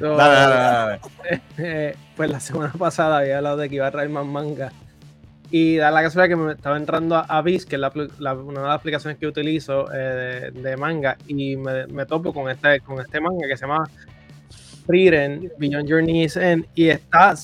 Dale, 0.00 0.16
dale, 0.16 0.34
dale, 0.34 1.00
dale. 1.58 1.96
Pues 2.22 2.30
la 2.30 2.40
semana 2.40 2.72
pasada 2.78 3.18
había 3.18 3.38
hablado 3.38 3.56
de 3.56 3.68
que 3.68 3.74
iba 3.76 3.86
a 3.86 3.90
traer 3.90 4.08
más 4.08 4.24
manga. 4.24 4.72
Y 5.50 5.76
da 5.76 5.90
la 5.90 6.02
casualidad 6.02 6.34
que 6.36 6.42
me 6.42 6.52
estaba 6.52 6.76
entrando 6.78 7.16
a, 7.16 7.20
a 7.22 7.42
Viz, 7.42 7.66
que 7.66 7.76
es 7.76 7.80
la, 7.80 7.92
apli- 7.92 8.10
la- 8.18 8.32
una 8.34 8.60
de 8.62 8.66
las 8.68 8.76
aplicaciones 8.76 9.18
que 9.18 9.26
utilizo 9.26 9.92
eh, 9.92 10.50
de, 10.54 10.62
de 10.62 10.76
manga, 10.76 11.16
y 11.26 11.56
me, 11.56 11.86
me 11.88 12.06
topo 12.06 12.32
con 12.32 12.48
este, 12.50 12.80
con 12.80 13.00
este 13.00 13.20
manga 13.20 13.46
que 13.48 13.56
se 13.56 13.66
llama 13.66 13.84
Frieren, 14.86 15.50
Beyond 15.58 15.88
Journey's 15.88 16.36
End, 16.36 16.64
y 16.74 16.88
está 16.88 17.34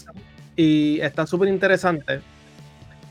y 0.57 1.01
está 1.01 1.27
súper 1.27 1.49
interesante 1.49 2.21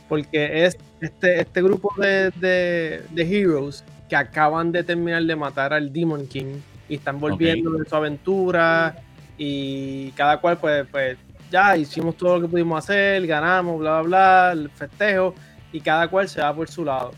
porque 0.09 0.65
es 0.65 0.77
este, 1.01 1.41
este 1.41 1.61
grupo 1.61 1.93
de, 1.97 2.31
de, 2.31 3.03
de 3.11 3.21
heroes 3.39 3.83
que 4.09 4.15
acaban 4.15 4.71
de 4.71 4.83
terminar 4.83 5.23
de 5.23 5.35
matar 5.35 5.73
al 5.73 5.91
Demon 5.93 6.27
King 6.27 6.55
y 6.89 6.95
están 6.95 7.19
volviendo 7.19 7.71
de 7.71 7.87
su 7.87 7.95
aventura 7.95 8.95
y 9.37 10.11
cada 10.11 10.39
cual 10.41 10.57
pues, 10.57 10.87
pues 10.91 11.17
ya 11.51 11.77
hicimos 11.77 12.15
todo 12.17 12.35
lo 12.35 12.41
que 12.41 12.51
pudimos 12.51 12.83
hacer, 12.83 13.25
ganamos, 13.25 13.79
bla, 13.79 14.01
bla, 14.01 14.07
bla, 14.07 14.51
el 14.53 14.69
festejo 14.69 15.33
y 15.71 15.81
cada 15.81 16.07
cual 16.07 16.27
se 16.27 16.41
va 16.41 16.55
por 16.55 16.69
su 16.69 16.83
lado. 16.83 17.11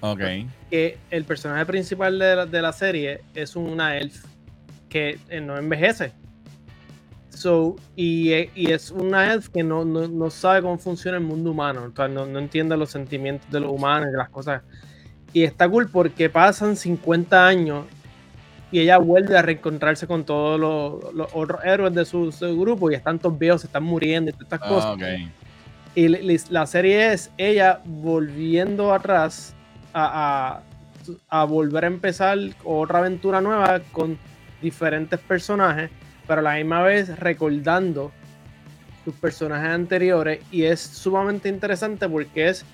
Ok. 0.00 0.20
Que 0.70 0.98
el 1.10 1.24
personaje 1.24 1.64
principal 1.66 2.18
de 2.18 2.36
la, 2.36 2.46
de 2.46 2.62
la 2.62 2.72
serie 2.72 3.20
es 3.34 3.56
una 3.56 3.96
elf 3.96 4.24
que 4.88 5.18
eh, 5.28 5.40
no 5.40 5.56
envejece. 5.56 6.12
So, 7.30 7.76
y, 7.96 8.32
e- 8.32 8.50
y 8.54 8.70
es 8.70 8.90
una 8.90 9.32
elf 9.32 9.48
que 9.48 9.64
no, 9.64 9.84
no, 9.84 10.06
no 10.06 10.30
sabe 10.30 10.62
cómo 10.62 10.78
funciona 10.78 11.18
el 11.18 11.24
mundo 11.24 11.50
humano, 11.50 11.90
o 11.92 11.96
sea, 11.96 12.06
no, 12.06 12.26
no 12.26 12.38
entiende 12.38 12.76
los 12.76 12.90
sentimientos 12.90 13.50
de 13.50 13.60
los 13.60 13.72
humanos 13.72 14.08
y 14.08 14.12
de 14.12 14.18
las 14.18 14.30
cosas. 14.30 14.62
Y 15.32 15.42
está 15.42 15.68
cool 15.68 15.88
porque 15.88 16.30
pasan 16.30 16.76
50 16.76 17.46
años 17.46 17.86
y 18.74 18.80
ella 18.80 18.98
vuelve 18.98 19.38
a 19.38 19.42
reencontrarse 19.42 20.08
con 20.08 20.24
todos 20.24 20.58
los, 20.58 21.14
los 21.14 21.28
otros 21.32 21.64
héroes 21.64 21.94
de 21.94 22.04
su, 22.04 22.32
su 22.32 22.58
grupo 22.58 22.90
y 22.90 22.96
están 22.96 23.20
todos 23.20 23.38
viejos, 23.38 23.60
se 23.60 23.68
están 23.68 23.84
muriendo 23.84 24.30
y 24.30 24.32
todas 24.32 24.46
estas 24.46 24.68
cosas. 24.68 24.86
Ah, 24.86 24.92
ok. 24.94 25.02
Y 25.94 26.08
la 26.52 26.66
serie 26.66 27.12
es 27.12 27.30
ella 27.38 27.80
volviendo 27.84 28.92
atrás 28.92 29.54
a, 29.92 30.58
a- 31.28 31.40
a 31.40 31.44
volver 31.44 31.84
a 31.84 31.86
empezar 31.86 32.36
otra 32.64 32.98
aventura 32.98 33.40
nueva 33.40 33.78
con 33.92 34.18
diferentes 34.60 35.20
personajes, 35.20 35.88
pero 36.26 36.40
a 36.40 36.42
la 36.42 36.54
misma 36.56 36.82
vez 36.82 37.16
recordando 37.20 38.10
sus 39.04 39.14
personajes 39.14 39.68
anteriores. 39.68 40.40
Y 40.50 40.64
es 40.64 40.80
sumamente 40.80 41.48
interesante 41.48 42.08
porque 42.08 42.48
es 42.48 42.64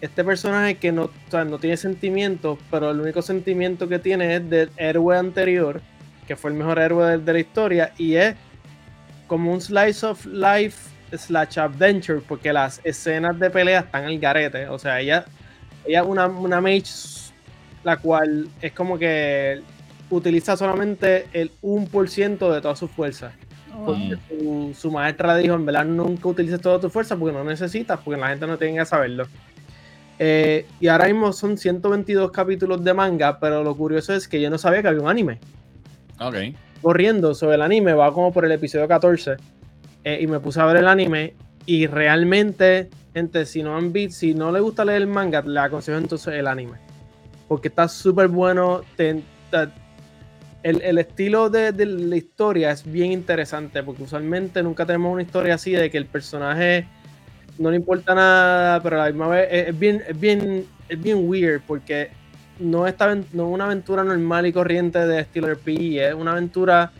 este 0.00 0.24
personaje 0.24 0.76
que 0.76 0.92
no, 0.92 1.04
o 1.04 1.30
sea, 1.30 1.44
no 1.44 1.58
tiene 1.58 1.76
sentimientos, 1.76 2.58
pero 2.70 2.90
el 2.90 3.00
único 3.00 3.22
sentimiento 3.22 3.88
que 3.88 3.98
tiene 3.98 4.36
es 4.36 4.48
del 4.48 4.70
héroe 4.76 5.16
anterior, 5.16 5.80
que 6.26 6.36
fue 6.36 6.50
el 6.50 6.56
mejor 6.56 6.78
héroe 6.78 7.10
de, 7.12 7.18
de 7.18 7.32
la 7.32 7.38
historia, 7.38 7.92
y 7.98 8.14
es 8.14 8.34
como 9.26 9.52
un 9.52 9.60
slice 9.60 10.06
of 10.06 10.24
life 10.26 10.90
slash 11.16 11.58
adventure, 11.58 12.20
porque 12.26 12.52
las 12.52 12.80
escenas 12.84 13.38
de 13.38 13.50
pelea 13.50 13.80
están 13.80 14.04
al 14.04 14.18
garete. 14.18 14.68
O 14.68 14.78
sea, 14.78 15.00
ella, 15.00 15.24
ella 15.86 16.00
es 16.00 16.06
una, 16.06 16.26
una 16.26 16.60
mage 16.60 17.30
la 17.82 17.96
cual 17.96 18.48
es 18.60 18.72
como 18.72 18.98
que 18.98 19.62
utiliza 20.10 20.56
solamente 20.56 21.26
el 21.32 21.50
1% 21.62 22.52
de 22.52 22.60
toda 22.60 22.76
su 22.76 22.88
fuerza. 22.88 23.32
Oh, 23.72 23.86
Porque 23.86 24.18
su, 24.28 24.76
su 24.78 24.90
maestra 24.90 25.34
le 25.36 25.42
dijo, 25.42 25.54
en 25.54 25.64
verdad 25.64 25.84
nunca 25.84 26.28
utilices 26.28 26.60
toda 26.60 26.80
tu 26.80 26.90
fuerza 26.90 27.16
porque 27.16 27.36
no 27.36 27.44
necesitas, 27.44 28.00
porque 28.00 28.20
la 28.20 28.28
gente 28.28 28.46
no 28.46 28.58
tiene 28.58 28.78
que 28.78 28.84
saberlo. 28.84 29.26
Eh, 30.22 30.66
y 30.80 30.88
ahora 30.88 31.06
mismo 31.06 31.32
son 31.32 31.56
122 31.56 32.30
capítulos 32.30 32.84
de 32.84 32.92
manga, 32.92 33.40
pero 33.40 33.64
lo 33.64 33.74
curioso 33.74 34.12
es 34.12 34.28
que 34.28 34.38
yo 34.38 34.50
no 34.50 34.58
sabía 34.58 34.82
que 34.82 34.88
había 34.88 35.00
un 35.00 35.08
anime. 35.08 35.38
Ok. 36.20 36.36
Corriendo 36.82 37.34
sobre 37.34 37.54
el 37.54 37.62
anime, 37.62 37.94
va 37.94 38.12
como 38.12 38.30
por 38.30 38.44
el 38.44 38.52
episodio 38.52 38.86
14, 38.86 39.36
eh, 40.04 40.18
y 40.20 40.26
me 40.26 40.38
puse 40.38 40.60
a 40.60 40.66
ver 40.66 40.76
el 40.76 40.88
anime, 40.88 41.32
y 41.64 41.86
realmente, 41.86 42.90
gente, 43.14 43.46
si 43.46 43.62
no 43.62 43.74
han 43.78 43.94
visto, 43.94 44.18
si 44.20 44.34
no 44.34 44.52
le 44.52 44.60
gusta 44.60 44.84
leer 44.84 45.00
el 45.00 45.06
manga, 45.08 45.40
le 45.40 45.58
aconsejo 45.58 45.96
entonces 45.96 46.34
el 46.34 46.46
anime. 46.46 46.76
Porque 47.48 47.68
está 47.68 47.88
súper 47.88 48.28
bueno, 48.28 48.82
te- 48.96 49.22
te- 49.50 49.68
el, 50.62 50.82
el 50.82 50.98
estilo 50.98 51.48
de, 51.48 51.72
de 51.72 51.86
la 51.86 52.16
historia 52.16 52.72
es 52.72 52.84
bien 52.84 53.10
interesante, 53.12 53.82
porque 53.82 54.02
usualmente 54.02 54.62
nunca 54.62 54.84
tenemos 54.84 55.14
una 55.14 55.22
historia 55.22 55.54
así 55.54 55.72
de 55.72 55.90
que 55.90 55.96
el 55.96 56.04
personaje 56.04 56.86
no 57.60 57.70
le 57.70 57.76
importa 57.76 58.14
nada, 58.14 58.82
pero 58.82 58.96
a 59.00 59.04
la 59.04 59.10
misma 59.12 59.28
vez 59.28 59.48
es, 59.52 59.68
es 59.68 59.78
bien, 59.78 60.02
es 60.08 60.18
bien, 60.18 60.64
es 60.88 61.00
bien 61.02 61.28
weird, 61.28 61.60
porque 61.66 62.10
no 62.58 62.86
es, 62.86 62.92
esta 62.94 63.04
aven- 63.12 63.26
no 63.32 63.46
es 63.48 63.52
una 63.54 63.64
aventura 63.66 64.02
normal 64.02 64.46
y 64.46 64.52
corriente 64.52 64.98
de 65.06 65.20
estilo 65.20 65.46
RPG, 65.48 65.98
es 66.00 66.14
una 66.14 66.32
aventura 66.32 66.90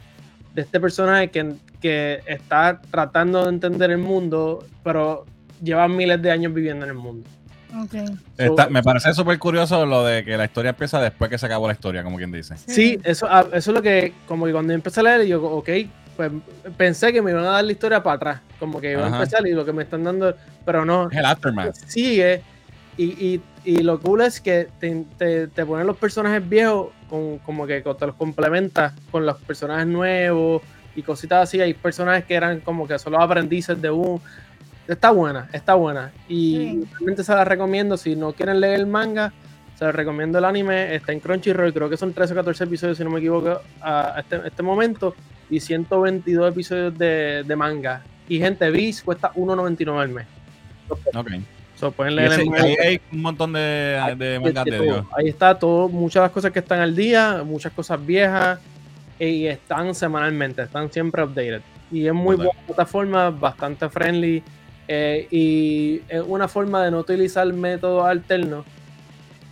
de 0.54 0.62
este 0.62 0.78
personaje 0.78 1.30
que, 1.30 1.54
que 1.80 2.20
está 2.26 2.80
tratando 2.90 3.42
de 3.44 3.48
entender 3.48 3.90
el 3.90 3.98
mundo, 3.98 4.64
pero 4.84 5.24
lleva 5.62 5.88
miles 5.88 6.20
de 6.20 6.30
años 6.30 6.52
viviendo 6.52 6.84
en 6.84 6.90
el 6.90 6.96
mundo. 6.96 7.26
Está- 8.36 8.68
me 8.68 8.82
parece 8.82 9.14
súper 9.14 9.38
curioso 9.38 9.86
lo 9.86 10.04
de 10.04 10.24
que 10.24 10.36
la 10.36 10.44
historia 10.44 10.70
empieza 10.70 11.00
después 11.00 11.30
que 11.30 11.38
se 11.38 11.46
acabó 11.46 11.68
la 11.68 11.72
historia, 11.74 12.02
como 12.02 12.16
quien 12.18 12.32
dice. 12.32 12.56
Sí, 12.56 12.98
eso, 13.04 13.26
ah, 13.30 13.46
eso 13.52 13.70
es 13.70 13.74
lo 13.74 13.80
que, 13.80 14.12
como 14.26 14.44
que 14.44 14.52
cuando 14.52 14.72
empecé 14.74 15.00
a 15.00 15.04
leer, 15.04 15.26
yo, 15.26 15.42
ok, 15.42 15.68
pues 16.28 16.72
pensé 16.76 17.12
que 17.12 17.22
me 17.22 17.30
iban 17.30 17.44
a 17.44 17.50
dar 17.50 17.64
la 17.64 17.72
historia 17.72 18.02
para 18.02 18.16
atrás, 18.16 18.40
como 18.58 18.80
que 18.80 18.92
iba 18.92 19.06
Ajá. 19.06 19.16
a 19.16 19.18
empezar 19.22 19.46
y 19.46 19.52
lo 19.52 19.64
que 19.64 19.72
me 19.72 19.82
están 19.84 20.04
dando, 20.04 20.34
pero 20.64 20.84
no, 20.84 21.08
el 21.10 21.24
aftermath. 21.24 21.74
sigue. 21.86 22.42
Y, 22.96 23.04
y, 23.04 23.42
y 23.64 23.76
lo 23.82 23.98
cool 24.00 24.20
es 24.20 24.40
que 24.40 24.68
te, 24.78 25.04
te, 25.16 25.46
te 25.46 25.64
ponen 25.64 25.86
los 25.86 25.96
personajes 25.96 26.46
viejos, 26.46 26.88
con, 27.08 27.38
como 27.38 27.66
que 27.66 27.80
te 27.80 28.06
los 28.06 28.14
complementas 28.16 28.92
con 29.10 29.24
los 29.24 29.38
personajes 29.38 29.86
nuevos 29.86 30.60
y 30.94 31.02
cositas 31.02 31.44
así. 31.44 31.60
Hay 31.60 31.72
personajes 31.72 32.24
que 32.24 32.34
eran 32.34 32.60
como 32.60 32.86
que 32.86 32.98
solo 32.98 33.20
aprendices 33.20 33.80
de 33.80 33.90
un. 33.90 34.20
Está 34.86 35.10
buena, 35.12 35.48
está 35.52 35.74
buena. 35.74 36.12
Y 36.28 36.56
Sí. 36.56 36.88
realmente 36.92 37.24
se 37.24 37.32
la 37.34 37.44
recomiendo. 37.44 37.96
Si 37.96 38.16
no 38.16 38.32
quieren 38.32 38.60
leer 38.60 38.80
el 38.80 38.86
manga, 38.86 39.32
se 39.78 39.84
les 39.86 39.94
recomiendo 39.94 40.38
el 40.38 40.44
anime. 40.44 40.94
Está 40.94 41.12
en 41.12 41.20
Crunchyroll, 41.20 41.72
creo 41.72 41.88
que 41.88 41.96
son 41.96 42.12
13 42.12 42.32
o 42.34 42.36
14 42.36 42.64
episodios, 42.64 42.98
si 42.98 43.04
no 43.04 43.10
me 43.10 43.20
equivoco, 43.20 43.60
a 43.80 44.16
este, 44.18 44.40
este 44.46 44.62
momento. 44.62 45.14
Y 45.50 45.60
122 45.60 46.52
episodios 46.52 46.96
de, 46.96 47.42
de 47.46 47.56
manga. 47.56 48.02
Y 48.28 48.38
gente, 48.38 48.70
Viz 48.70 49.02
cuesta 49.02 49.32
1.99 49.34 50.00
al 50.00 50.08
mes. 50.08 50.26
Ok. 51.14 51.30
So, 51.76 51.90
pueden 51.92 52.16
leer 52.16 52.32
ese- 52.32 52.42
el 52.42 52.54
ahí 52.54 52.76
hay 52.82 53.00
un 53.12 53.22
montón 53.22 53.52
de, 53.54 53.60
de 54.18 54.38
mangas 54.38 54.64
de. 54.66 54.80
Dios. 54.80 55.06
Ahí 55.16 55.28
está 55.28 55.58
todo, 55.58 55.88
muchas 55.88 56.20
de 56.20 56.24
las 56.26 56.30
cosas 56.32 56.52
que 56.52 56.58
están 56.58 56.80
al 56.80 56.94
día, 56.94 57.42
muchas 57.44 57.72
cosas 57.72 58.04
viejas 58.04 58.60
y 59.18 59.46
están 59.46 59.94
semanalmente, 59.94 60.62
están 60.62 60.92
siempre 60.92 61.22
updated. 61.22 61.62
Y 61.90 62.06
es 62.06 62.12
muy 62.14 62.36
buena 62.36 62.50
plataforma, 62.66 63.30
bastante 63.30 63.88
friendly 63.88 64.42
eh, 64.88 65.26
y 65.30 66.02
es 66.08 66.22
una 66.26 66.46
forma 66.48 66.84
de 66.84 66.90
no 66.90 66.98
utilizar 66.98 67.50
métodos 67.52 68.04
alternos 68.06 68.64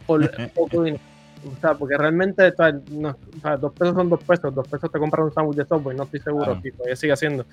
por 0.07 0.31
poco 0.55 0.83
dinero. 0.85 1.03
O 1.47 1.61
sea, 1.61 1.75
porque 1.75 1.97
realmente 1.97 2.49
o 2.49 2.57
sea, 2.57 2.73
no- 2.91 3.11
o 3.11 3.41
sea, 3.41 3.57
dos 3.57 3.73
pesos 3.73 3.95
son 3.95 4.09
dos 4.09 4.23
pesos, 4.25 4.55
dos 4.55 4.67
pesos 4.69 4.91
te 4.91 4.99
compran 4.99 5.25
un 5.27 5.33
sándwich 5.33 5.57
de 5.59 5.65
software, 5.67 5.97
no 5.97 6.05
estoy 6.05 6.21
seguro 6.21 6.61
si 6.63 6.71
todavía 6.73 6.97
sigue 6.97 7.13
haciendo. 7.13 7.47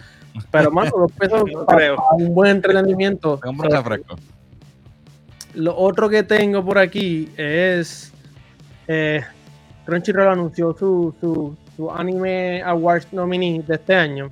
Pero 0.51 0.71
mano, 0.71 0.91
dos 0.97 1.11
pesos 1.11 1.43
No 1.53 1.65
para, 1.65 1.77
creo. 1.77 1.95
para 1.97 2.09
un 2.17 2.33
buen 2.33 2.51
entretenimiento. 2.51 3.35
Te 3.37 3.41
compras 3.47 3.67
o 3.67 3.71
sea, 3.71 3.81
refresco. 3.81 4.15
lo 5.55 5.75
otro 5.77 6.09
que 6.09 6.23
tengo 6.23 6.63
por 6.63 6.77
aquí 6.77 7.29
es. 7.37 8.11
Eh, 8.87 9.21
Crunchyroll 9.85 10.27
anunció 10.29 10.73
su, 10.77 11.13
su, 11.21 11.55
su 11.75 11.91
Anime 11.91 12.61
Awards 12.63 13.11
nominee 13.13 13.61
de 13.61 13.75
este 13.75 13.95
año. 13.95 14.29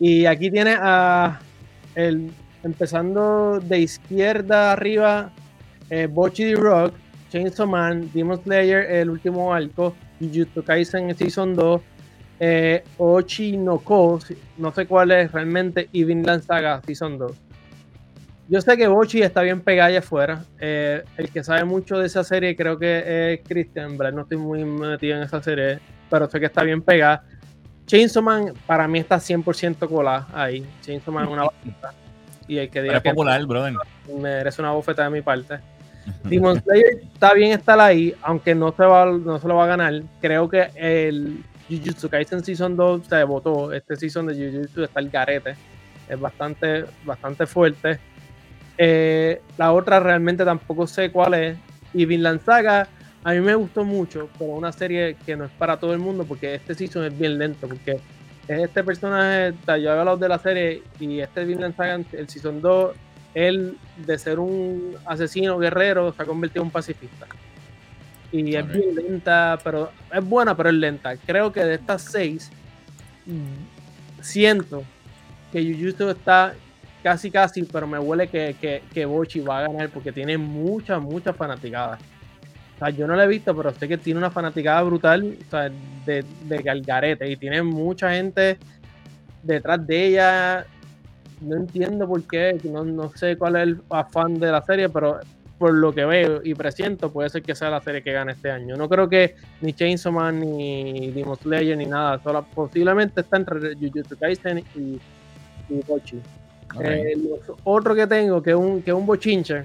Y 0.00 0.24
aquí 0.26 0.50
tiene 0.50 0.76
a. 0.80 1.40
El, 1.94 2.32
empezando 2.62 3.60
de 3.60 3.80
izquierda 3.80 4.72
arriba: 4.72 5.30
eh, 5.90 6.06
Bochi 6.10 6.54
Rock, 6.54 6.94
Chainsaw 7.32 7.66
Man, 7.66 8.10
Demon 8.12 8.42
Slayer, 8.42 8.90
el 8.90 9.08
último 9.08 9.54
arco, 9.54 9.94
Jujutsu 10.20 10.62
Kaisen 10.62 11.16
Season 11.16 11.54
2, 11.54 11.80
eh, 12.40 12.84
Ochi 12.98 13.56
no 13.56 13.78
Ko, 13.78 14.18
no 14.58 14.70
sé 14.72 14.86
cuál 14.86 15.12
es 15.12 15.32
realmente, 15.32 15.88
y 15.92 16.04
Vinland 16.04 16.42
Saga 16.42 16.82
Season 16.84 17.16
2. 17.16 17.32
Yo 18.48 18.60
sé 18.60 18.76
que 18.76 18.86
Bochi 18.86 19.22
está 19.22 19.40
bien 19.40 19.62
pegada 19.62 19.88
allá 19.88 20.00
afuera. 20.00 20.44
Eh, 20.60 21.02
el 21.16 21.30
que 21.30 21.42
sabe 21.42 21.64
mucho 21.64 21.98
de 21.98 22.06
esa 22.06 22.22
serie 22.22 22.54
creo 22.54 22.78
que 22.78 23.32
es 23.32 23.40
Christian, 23.48 23.96
¿verdad? 23.96 24.12
No 24.12 24.22
estoy 24.22 24.36
muy 24.36 24.62
metido 24.62 25.16
en 25.16 25.22
esa 25.22 25.42
serie, 25.42 25.78
pero 26.10 26.28
sé 26.28 26.38
que 26.38 26.46
está 26.46 26.62
bien 26.62 26.82
pegada. 26.82 27.24
Chainsaw 27.86 28.22
Man 28.22 28.52
para 28.66 28.86
mí 28.86 28.98
está 28.98 29.16
100% 29.16 29.88
colada 29.88 30.26
ahí. 30.34 30.66
Chainsaw 30.82 31.14
Man 31.14 31.24
es 31.24 31.30
una 31.30 31.42
bofeta. 31.44 31.94
Y 32.46 32.58
el 32.58 32.66
que 32.66 32.72
Pero 32.80 32.82
diga 32.82 32.96
es 32.98 33.02
que 33.02 33.10
popular, 33.10 33.46
brother. 33.46 33.72
merece 34.20 34.60
una 34.60 34.72
bofeta 34.72 35.04
de 35.04 35.10
mi 35.10 35.22
parte. 35.22 35.54
Demon 36.24 36.60
Slayer 36.60 37.00
está 37.12 37.34
bien 37.34 37.52
estar 37.52 37.78
ahí, 37.80 38.14
aunque 38.22 38.54
no 38.54 38.72
se, 38.72 38.84
va, 38.84 39.06
no 39.06 39.38
se 39.38 39.48
lo 39.48 39.56
va 39.56 39.64
a 39.64 39.68
ganar. 39.68 40.02
Creo 40.20 40.48
que 40.48 40.68
el 40.76 41.44
Jujutsu 41.68 42.08
Kaisen 42.08 42.44
Season 42.44 42.76
2 42.76 43.06
se 43.06 43.24
votó. 43.24 43.72
Este 43.72 43.96
season 43.96 44.26
de 44.26 44.34
Jujutsu 44.34 44.84
está 44.84 45.00
el 45.00 45.10
garete. 45.10 45.54
Es 46.08 46.18
bastante, 46.18 46.84
bastante 47.04 47.46
fuerte. 47.46 47.98
Eh, 48.78 49.40
la 49.58 49.72
otra 49.72 50.00
realmente 50.00 50.44
tampoco 50.44 50.86
sé 50.86 51.10
cuál 51.10 51.34
es. 51.34 51.56
Y 51.94 52.04
Vinland 52.06 52.44
Saga 52.44 52.88
a 53.24 53.32
mí 53.32 53.40
me 53.40 53.54
gustó 53.54 53.84
mucho, 53.84 54.28
pero 54.36 54.52
una 54.52 54.72
serie 54.72 55.16
que 55.24 55.36
no 55.36 55.44
es 55.44 55.50
para 55.52 55.76
todo 55.78 55.92
el 55.92 56.00
mundo 56.00 56.24
porque 56.24 56.54
este 56.54 56.74
season 56.74 57.04
es 57.04 57.16
bien 57.16 57.38
lento. 57.38 57.68
Porque 57.68 58.00
es 58.48 58.60
este 58.60 58.82
personaje, 58.82 59.54
yo 59.66 59.72
había 59.72 60.00
hablado 60.00 60.16
de 60.16 60.28
la 60.28 60.38
serie 60.38 60.82
y 60.98 61.20
este 61.20 61.44
Vinland 61.44 61.76
Saga, 61.76 62.00
el 62.12 62.28
season 62.28 62.60
2, 62.60 62.96
él 63.34 63.76
de 63.96 64.18
ser 64.18 64.38
un 64.38 64.96
asesino 65.06 65.58
guerrero 65.58 66.12
se 66.12 66.22
ha 66.22 66.26
convertido 66.26 66.62
en 66.62 66.66
un 66.66 66.72
pacifista. 66.72 67.26
Y 68.30 68.54
es 68.54 68.66
bien 68.66 68.94
lenta, 68.94 69.58
pero 69.62 69.90
es 70.10 70.24
buena, 70.24 70.56
pero 70.56 70.70
es 70.70 70.74
lenta. 70.74 71.16
Creo 71.16 71.52
que 71.52 71.64
de 71.64 71.74
estas 71.74 72.02
seis, 72.02 72.50
siento 74.20 74.84
que 75.52 75.62
Jujutsu 75.62 76.08
está 76.10 76.54
casi 77.02 77.30
casi, 77.30 77.62
pero 77.64 77.86
me 77.86 77.98
huele 77.98 78.28
que, 78.28 78.56
que, 78.60 78.82
que 78.92 79.04
Bochi 79.04 79.40
va 79.40 79.58
a 79.58 79.68
ganar 79.68 79.90
porque 79.90 80.12
tiene 80.12 80.38
muchas, 80.38 81.02
muchas 81.02 81.36
fanaticadas. 81.36 82.00
O 82.76 82.78
sea, 82.78 82.90
yo 82.90 83.06
no 83.06 83.16
la 83.16 83.24
he 83.24 83.28
visto, 83.28 83.54
pero 83.54 83.72
sé 83.74 83.86
que 83.86 83.98
tiene 83.98 84.18
una 84.18 84.30
fanaticada 84.30 84.82
brutal 84.82 85.36
o 85.46 85.50
sea, 85.50 85.70
de, 86.06 86.24
de 86.44 86.62
Galgarete 86.62 87.30
y 87.30 87.36
tiene 87.36 87.62
mucha 87.62 88.12
gente 88.12 88.58
detrás 89.42 89.86
de 89.86 90.06
ella. 90.06 90.66
No 91.42 91.56
entiendo 91.56 92.06
por 92.06 92.22
qué, 92.26 92.58
no, 92.64 92.84
no 92.84 93.10
sé 93.16 93.36
cuál 93.36 93.56
es 93.56 93.62
el 93.62 93.80
afán 93.90 94.38
de 94.38 94.50
la 94.52 94.62
serie, 94.62 94.88
pero 94.88 95.18
por 95.58 95.74
lo 95.74 95.92
que 95.94 96.04
veo 96.04 96.40
y 96.42 96.54
presiento, 96.54 97.12
puede 97.12 97.28
ser 97.30 97.42
que 97.42 97.54
sea 97.54 97.70
la 97.70 97.80
serie 97.80 98.02
que 98.02 98.12
gane 98.12 98.32
este 98.32 98.50
año. 98.50 98.74
No 98.76 98.88
creo 98.88 99.08
que 99.08 99.36
ni 99.60 99.72
Chainsaw 99.72 100.12
Man, 100.12 100.40
ni 100.40 101.10
Demon 101.12 101.36
Slayer, 101.36 101.76
ni 101.76 101.86
nada. 101.86 102.20
Solo, 102.22 102.44
posiblemente 102.54 103.20
está 103.20 103.36
entre 103.36 103.74
Jujutsu 103.76 104.16
Kaisen 104.18 104.58
y, 104.74 104.98
y 105.68 105.80
Bochi. 105.86 106.20
Eh, 106.80 107.12
los 107.16 107.56
otro 107.64 107.94
que 107.94 108.06
tengo, 108.06 108.42
que 108.42 108.50
es 108.50 108.56
un, 108.56 108.82
que 108.82 108.92
un 108.92 109.04
bochinche, 109.06 109.64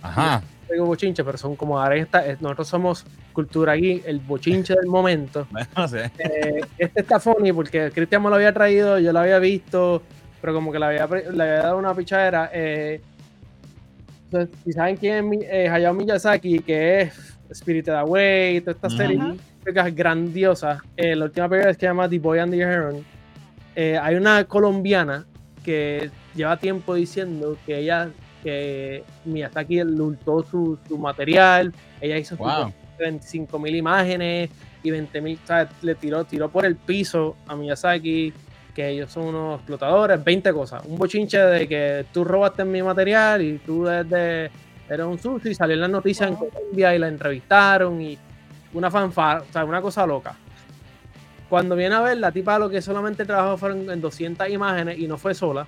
Ajá. 0.00 0.42
tengo 0.68 0.86
bochinche, 0.86 1.24
pero 1.24 1.36
son 1.36 1.56
como 1.56 1.78
ahora 1.80 1.96
esta, 1.96 2.24
es- 2.24 2.40
nosotros 2.40 2.68
somos 2.68 3.04
cultura 3.32 3.72
aquí, 3.72 4.00
el 4.06 4.20
bochinche 4.20 4.74
del 4.74 4.86
momento. 4.86 5.46
No 5.76 5.88
sé. 5.88 6.10
Eh, 6.18 6.60
este 6.78 7.00
está 7.00 7.18
funny 7.20 7.52
porque 7.52 7.90
Cristian 7.92 8.22
me 8.22 8.30
lo 8.30 8.36
había 8.36 8.52
traído, 8.54 8.98
yo 9.00 9.12
lo 9.12 9.18
había 9.18 9.38
visto, 9.40 10.02
pero 10.46 10.54
como 10.54 10.70
que 10.70 10.78
le 10.78 10.84
había, 10.86 11.06
le 11.08 11.42
había 11.42 11.62
dado 11.64 11.76
una 11.76 11.92
pichadera. 11.92 12.48
Eh, 12.54 13.00
entonces, 14.26 14.56
si 14.64 14.72
saben 14.72 14.96
quién 14.96 15.32
es 15.32 15.42
eh, 15.50 15.68
Hayao 15.68 15.92
Miyazaki, 15.92 16.60
que 16.60 17.00
es 17.00 17.36
Spirited 17.52 17.92
Away, 17.94 18.60
toda 18.60 18.70
esta 18.70 18.86
Ujú. 18.86 18.96
serie 18.96 19.18
películas 19.64 19.92
grandiosas. 19.96 20.78
Eh, 20.96 21.16
la 21.16 21.24
última 21.24 21.48
película 21.48 21.72
es 21.72 21.76
que 21.76 21.80
se 21.80 21.86
llama 21.86 22.08
The 22.08 22.20
Boy 22.20 22.38
and 22.38 22.52
the 22.52 22.60
Heron. 22.60 23.04
Eh, 23.74 23.98
hay 24.00 24.14
una 24.14 24.44
colombiana 24.44 25.26
que 25.64 26.12
lleva 26.36 26.56
tiempo 26.58 26.94
diciendo 26.94 27.58
que 27.66 27.80
ella, 27.80 28.10
que 28.44 29.02
Miyazaki 29.24 29.82
le 29.82 30.00
hurtó 30.00 30.44
su, 30.44 30.78
su 30.86 30.96
material, 30.96 31.72
ella 32.00 32.18
hizo 32.18 32.36
Wow. 32.36 32.72
25 33.00 33.58
mil 33.58 33.74
imágenes 33.74 34.48
y 34.84 34.92
20 34.92 35.20
mil, 35.20 35.40
le 35.82 35.94
tiró, 35.96 36.22
tiró 36.22 36.48
por 36.48 36.64
el 36.64 36.76
piso 36.76 37.34
a 37.48 37.56
Miyazaki, 37.56 38.32
que 38.76 38.90
ellos 38.90 39.10
son 39.10 39.24
unos 39.28 39.56
explotadores, 39.56 40.22
20 40.22 40.52
cosas. 40.52 40.84
Un 40.84 40.98
bochinche 40.98 41.38
de 41.38 41.66
que 41.66 42.04
tú 42.12 42.22
robaste 42.24 42.62
mi 42.64 42.82
material 42.82 43.40
y 43.42 43.56
tú 43.58 43.88
eres, 43.88 44.08
de, 44.10 44.50
eres 44.88 45.06
un 45.06 45.18
sucio 45.18 45.50
y 45.50 45.54
salió 45.54 45.74
en 45.74 45.80
las 45.80 45.90
noticias 45.90 46.28
en. 46.28 46.36
Colombia 46.36 46.94
y 46.94 46.98
la 46.98 47.08
entrevistaron 47.08 48.00
y 48.02 48.18
una 48.74 48.90
fanfara, 48.90 49.40
o 49.48 49.52
sea, 49.52 49.64
una 49.64 49.80
cosa 49.80 50.06
loca. 50.06 50.36
Cuando 51.48 51.74
viene 51.74 51.94
a 51.94 52.00
ver, 52.02 52.18
la 52.18 52.30
tipa 52.30 52.58
lo 52.58 52.68
que 52.68 52.82
solamente 52.82 53.24
trabajó 53.24 53.56
fueron 53.56 53.88
en 53.90 54.00
200 54.00 54.48
imágenes 54.50 54.98
y 54.98 55.06
no 55.08 55.16
fue 55.16 55.32
sola. 55.34 55.64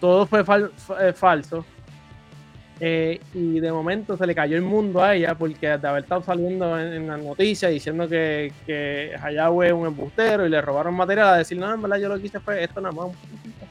Todo 0.00 0.26
fue 0.26 0.44
fal- 0.44 0.70
eh, 1.00 1.12
falso. 1.14 1.64
Eh, 2.80 3.20
y 3.32 3.60
de 3.60 3.70
momento 3.70 4.16
se 4.16 4.26
le 4.26 4.34
cayó 4.34 4.56
el 4.56 4.62
mundo 4.62 5.02
a 5.02 5.14
ella 5.14 5.36
porque 5.36 5.78
de 5.78 5.88
haber 5.88 6.02
estado 6.02 6.22
saliendo 6.22 6.78
en, 6.78 6.92
en 6.92 7.06
las 7.06 7.22
noticias 7.22 7.70
diciendo 7.70 8.08
que, 8.08 8.52
que 8.66 9.12
Hayao 9.22 9.62
es 9.62 9.72
un 9.72 9.86
embustero 9.86 10.44
y 10.44 10.48
le 10.50 10.60
robaron 10.60 10.92
material 10.94 11.28
a 11.28 11.36
decir, 11.36 11.56
no, 11.56 11.72
en 11.72 11.80
verdad 11.80 11.98
yo 11.98 12.08
lo 12.08 12.18
que 12.18 12.26
hice 12.26 12.40
fue 12.40 12.64
esto 12.64 12.80
nada 12.80 12.92
más. 12.94 13.06
un 13.06 13.12
poquitito". 13.12 13.66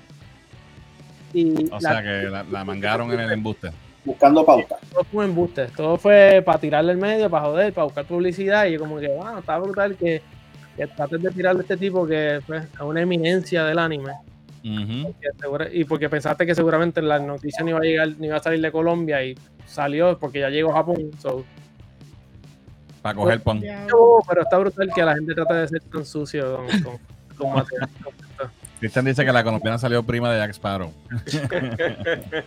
Y 1.33 1.69
O 1.71 1.79
la- 1.79 1.89
sea 1.91 2.01
que 2.01 2.29
la, 2.29 2.43
la 2.43 2.63
mangaron 2.63 3.11
en 3.11 3.19
el 3.19 3.31
embuste. 3.31 3.71
Buscando 4.05 4.45
pauta. 4.45 4.77
todo 4.91 5.03
fue 5.05 5.23
un 5.25 5.29
embuste, 5.31 5.67
todo 5.75 5.97
fue 5.97 6.41
para 6.45 6.59
tirarle 6.59 6.91
el 6.91 6.97
medio, 6.97 7.29
para 7.29 7.45
joder, 7.45 7.73
para 7.73 7.85
buscar 7.85 8.05
publicidad 8.05 8.65
y 8.65 8.73
yo 8.73 8.79
como 8.79 8.99
que, 8.99 9.07
wow, 9.07 9.39
está 9.39 9.57
brutal 9.57 9.95
que, 9.95 10.21
que 10.75 10.87
trates 10.87 11.21
de 11.21 11.31
tirarle 11.31 11.59
a 11.59 11.63
este 11.63 11.77
tipo 11.77 12.05
que 12.05 12.39
pues, 12.45 12.65
es 12.65 12.79
una 12.81 13.01
eminencia 13.01 13.63
del 13.63 13.79
anime. 13.79 14.11
Segura- 15.39 15.67
y 15.71 15.83
porque 15.83 16.09
pensaste 16.09 16.45
que 16.45 16.55
seguramente 16.55 17.01
la 17.01 17.19
noticia 17.19 17.63
no 17.63 17.71
iba 17.71 17.79
a 17.79 17.83
llegar, 17.83 18.07
ni 18.17 18.27
iba 18.27 18.37
a 18.37 18.43
salir 18.43 18.61
de 18.61 18.71
Colombia 18.71 19.23
y 19.23 19.37
salió 19.65 20.17
porque 20.17 20.39
ya 20.39 20.49
llegó 20.49 20.71
a 20.71 20.75
Japón. 20.75 21.11
so, 21.19 21.43
Para 23.01 23.15
coger 23.15 23.41
pon. 23.41 23.59
Diablo. 23.59 24.19
pero 24.27 24.41
está 24.43 24.57
brutal 24.57 24.89
que 24.95 25.03
la 25.03 25.15
gente 25.15 25.33
trate 25.35 25.53
de 25.55 25.67
ser 25.67 25.81
tan 25.81 26.05
sucio 26.05 26.57
con, 26.57 26.67
con, 26.81 26.97
con 27.37 27.53
material. 27.53 27.89
Cristian 28.79 29.05
dice 29.05 29.25
que 29.25 29.31
la 29.31 29.43
colombiana 29.43 29.77
salió 29.77 30.03
prima 30.03 30.31
de 30.31 30.39
Jack 30.39 30.51
Sparrow. 30.51 30.91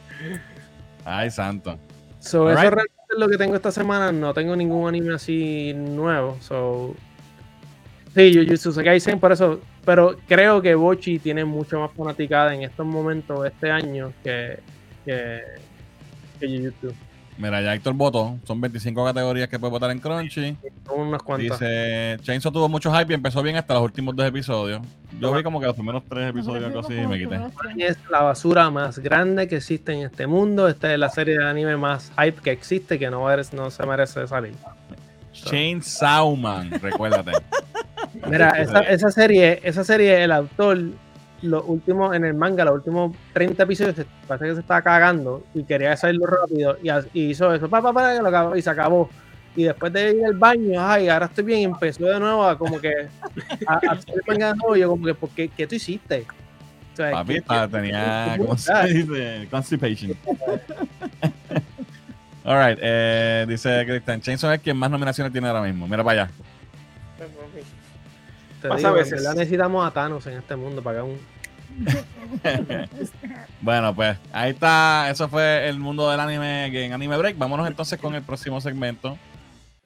Ay, 1.04 1.30
santo. 1.30 1.78
So, 2.20 2.50
eso 2.50 2.60
realmente 2.60 2.92
es 3.10 3.18
lo 3.18 3.28
que 3.28 3.38
tengo 3.38 3.54
esta 3.54 3.70
semana. 3.70 4.10
No 4.12 4.34
tengo 4.34 4.56
ningún 4.56 4.88
anime 4.88 5.14
así 5.14 5.72
nuevo. 5.74 6.36
So, 6.40 6.94
sí, 8.14 8.32
Jujutsu 8.34 8.74
Kaisen 8.82 9.20
por 9.20 9.32
eso. 9.32 9.60
Pero 9.86 10.16
creo 10.26 10.60
que 10.60 10.74
Bochi 10.74 11.20
tiene 11.20 11.44
mucho 11.44 11.80
más 11.80 11.92
fanaticada 11.92 12.52
en 12.54 12.62
estos 12.62 12.84
momentos, 12.84 13.46
este 13.46 13.70
año, 13.70 14.12
que, 14.22 14.58
que, 15.04 15.40
que 16.40 16.46
Jujutsu. 16.46 16.92
Mira, 17.38 17.60
ya 17.60 17.74
Héctor 17.74 17.94
votó. 17.94 18.38
Son 18.44 18.60
25 18.60 19.04
categorías 19.04 19.48
que 19.48 19.58
puede 19.58 19.70
votar 19.70 19.90
en 19.90 19.98
Crunchy. 19.98 20.56
Unas 20.94 21.22
cuantas. 21.22 21.60
Dice, 21.60 22.16
Chainsaw 22.22 22.50
tuvo 22.50 22.68
mucho 22.68 22.92
hype 22.92 23.12
y 23.12 23.14
empezó 23.14 23.42
bien 23.42 23.56
hasta 23.56 23.74
los 23.74 23.82
últimos 23.84 24.16
dos 24.16 24.26
episodios. 24.26 24.80
Yo 25.20 25.32
vi 25.32 25.42
como 25.42 25.60
que 25.60 25.66
los 25.66 25.74
primeros 25.74 26.02
tres 26.08 26.30
episodios 26.30 26.64
algo 26.64 26.80
así 26.80 26.94
y 26.94 27.06
me 27.06 27.18
quité. 27.18 27.38
es 27.78 27.98
la 28.10 28.22
basura 28.22 28.70
más 28.70 28.98
grande 28.98 29.46
que 29.48 29.56
existe 29.56 29.92
en 29.92 30.00
este 30.00 30.26
mundo. 30.26 30.66
Esta 30.68 30.92
es 30.92 30.98
la 30.98 31.10
serie 31.10 31.38
de 31.38 31.44
anime 31.44 31.76
más 31.76 32.10
hype 32.18 32.40
que 32.42 32.50
existe 32.50 32.98
que 32.98 33.10
no, 33.10 33.26
no 33.52 33.70
se 33.70 33.86
merece 33.86 34.26
salir. 34.26 34.54
Chainsaw 35.44 36.34
Man, 36.36 36.70
recuérdate. 36.80 37.32
Mira, 38.30 38.50
esa, 38.50 38.80
esa 38.80 39.10
serie, 39.10 39.60
esa 39.62 39.84
serie, 39.84 40.24
el 40.24 40.32
autor, 40.32 40.78
los 41.42 41.62
últimos, 41.66 42.14
en 42.14 42.24
el 42.24 42.34
manga, 42.34 42.64
los 42.64 42.76
últimos 42.76 43.14
30 43.34 43.62
episodios, 43.62 44.06
parece 44.26 44.46
que 44.46 44.54
se 44.54 44.60
estaba 44.60 44.82
cagando 44.82 45.44
y 45.54 45.64
quería 45.64 45.92
hacerlo 45.92 46.26
rápido 46.26 46.76
y, 46.82 46.88
y 47.18 47.30
hizo 47.30 47.54
eso, 47.54 47.68
pa, 47.68 47.82
pa, 47.82 47.92
pa, 47.92 48.14
y, 48.14 48.18
lo 48.18 48.60
se 48.60 48.70
acabó. 48.70 49.10
Y 49.54 49.64
después 49.64 49.92
de 49.92 50.12
ir 50.12 50.24
al 50.24 50.34
baño, 50.34 50.74
ay, 50.78 51.08
ahora 51.08 51.26
estoy 51.26 51.44
bien, 51.44 51.62
empezó 51.62 52.04
de 52.04 52.20
nuevo 52.20 52.44
a 52.44 52.58
como 52.58 52.78
que 52.78 53.08
a, 53.66 53.74
a 53.74 53.92
hacer 53.92 54.14
el 54.26 54.78
yo 54.78 54.88
como 54.88 55.06
que, 55.06 55.14
¿por 55.14 55.30
qué, 55.30 55.48
¿qué 55.48 55.66
tú 55.66 55.74
hiciste? 55.76 56.26
O 56.92 56.96
sea, 56.96 57.10
Papi, 57.10 57.40
¿qué- 57.42 57.68
tenía. 57.70 58.38
Constipation. 59.50 60.12
Alright, 62.46 62.78
eh, 62.80 63.44
dice 63.48 63.84
Cristian, 63.84 64.20
Chainsaw 64.20 64.52
es 64.52 64.60
quien 64.60 64.76
más 64.76 64.88
nominaciones 64.88 65.32
tiene 65.32 65.48
ahora 65.48 65.62
mismo. 65.62 65.88
Mira 65.88 66.04
para 66.04 66.22
allá. 66.22 66.32
Te 68.62 68.68
Pasa 68.68 68.78
digo, 68.78 68.90
a 68.90 68.92
veces. 68.92 69.12
verdad 69.22 69.34
necesitamos 69.34 69.86
a 69.86 69.90
Thanos 69.90 70.26
en 70.28 70.34
este 70.38 70.54
mundo 70.54 70.80
para 70.80 70.98
que 70.98 71.02
un 71.02 71.18
Bueno, 73.60 73.94
pues 73.94 74.16
ahí 74.32 74.50
está. 74.52 75.10
Eso 75.10 75.28
fue 75.28 75.68
el 75.68 75.80
mundo 75.80 76.08
del 76.08 76.20
anime 76.20 76.66
en 76.66 76.92
Anime 76.92 77.16
Break. 77.16 77.36
Vámonos 77.36 77.66
entonces 77.66 77.98
con 77.98 78.14
el 78.14 78.22
próximo 78.22 78.60
segmento. 78.60 79.18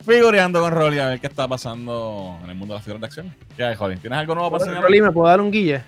Figureando 0.05 0.61
con 0.61 0.73
Rolly 0.73 0.99
a 0.99 1.09
ver 1.09 1.21
qué 1.21 1.29
está 1.29 1.49
pasando 1.49 2.39
en 2.45 2.51
el 2.51 2.57
mundo 2.57 2.75
de 2.75 2.79
las 2.79 2.85
figuras 2.85 3.01
de 3.01 3.07
acción. 3.07 3.35
¿Qué 3.57 3.65
hay, 3.65 3.75
Rolly? 3.75 3.97
¿Tienes 3.97 4.19
algo 4.19 4.35
nuevo 4.35 4.51
para 4.51 4.65
enseñar? 4.65 4.83
Rolly, 4.83 5.01
¿me 5.01 5.11
puedo 5.13 5.29
dar 5.29 5.41
un 5.41 5.51
guille? 5.51 5.83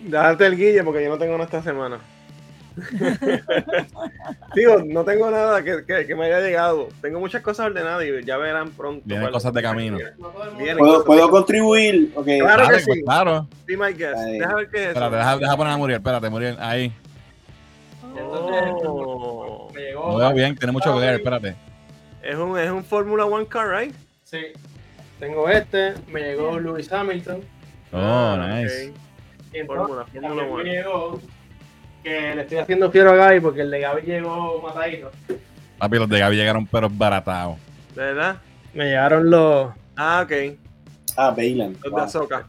Date 0.00 0.46
el 0.46 0.56
guille 0.56 0.84
porque 0.84 1.02
yo 1.04 1.08
no 1.08 1.18
tengo 1.18 1.32
nada 1.32 1.44
esta 1.44 1.62
semana. 1.62 1.98
Digo, 4.54 4.82
no 4.84 5.04
tengo 5.04 5.30
nada 5.30 5.62
que, 5.62 5.84
que- 5.84 6.06
que 6.06 6.14
me 6.14 6.26
haya 6.26 6.40
llegado. 6.40 6.88
Tengo 7.00 7.20
muchas 7.20 7.42
cosas 7.42 7.66
ordenadas 7.66 8.04
y 8.04 8.24
ya 8.24 8.36
verán 8.36 8.70
pronto. 8.70 9.02
Vienen 9.04 9.24
cuál- 9.24 9.32
cosas 9.32 9.52
de 9.52 9.62
camino. 9.62 9.98
Vienen 10.56 10.78
¿Puedo, 10.78 10.92
cosas 10.94 11.06
puedo 11.06 11.24
de- 11.26 11.30
contribuir? 11.30 12.12
Ok. 12.14 12.24
Claro 12.26 12.62
que 12.62 12.72
Dale, 12.72 12.78
sí. 12.80 12.86
pues, 12.86 13.00
claro. 13.04 13.48
Be 13.66 13.76
my 13.76 13.92
guest. 13.92 14.16
Ahí. 14.18 14.38
Deja 14.38 14.54
ver 14.54 14.68
qué 14.70 14.82
es. 14.82 14.88
Espérate, 14.88 15.16
deja, 15.16 15.38
deja 15.38 15.56
poner 15.56 15.72
a 15.72 15.76
Muriel. 15.76 15.98
Espérate, 15.98 16.30
Muriel. 16.30 16.56
Ahí. 16.60 16.92
Oh. 18.20 19.70
Me 19.74 19.92
Lo 19.92 20.16
veo 20.16 20.32
bien, 20.34 20.56
tiene 20.56 20.72
mucho 20.72 20.94
glare. 20.96 21.16
Espérate. 21.16 21.54
Es 22.22 22.36
un, 22.36 22.58
es 22.58 22.70
un 22.70 22.84
Fórmula 22.84 23.24
One 23.26 23.46
car, 23.46 23.68
right? 23.70 23.94
Sí. 24.24 24.38
Tengo 25.18 25.48
este, 25.48 25.94
me 26.08 26.20
llegó 26.20 26.58
Lewis 26.58 26.92
Hamilton. 26.92 27.40
Oh, 27.92 27.96
Ah, 27.98 28.36
nice. 28.60 28.90
ok. 28.90 28.96
Y 29.52 29.64
Fórmula, 29.64 30.04
entonces, 30.12 30.20
Fórmula 30.20 30.42
también 30.42 30.46
me 30.46 30.52
One. 30.52 30.70
llegó 30.70 31.20
que 32.08 32.34
le 32.34 32.42
estoy 32.42 32.58
haciendo 32.58 32.90
fiero 32.90 33.10
a 33.12 33.16
Gaby 33.16 33.40
porque 33.40 33.60
el 33.62 33.70
de 33.70 33.80
Gaby 33.80 34.02
llegó 34.02 34.60
matadito. 34.62 35.10
Papi, 35.78 35.96
los 35.98 36.08
de 36.08 36.18
Gaby 36.18 36.36
llegaron 36.36 36.66
pero 36.66 36.88
baratados. 36.90 37.56
¿De 37.94 38.02
verdad? 38.02 38.36
Me 38.74 38.84
llegaron 38.86 39.30
los. 39.30 39.70
Ah, 39.96 40.22
ok. 40.24 40.56
Ah, 41.16 41.30
Bailan. 41.36 41.72
Los 41.82 41.90
Wow. 41.90 42.00
de 42.00 42.04
Azoka. 42.06 42.46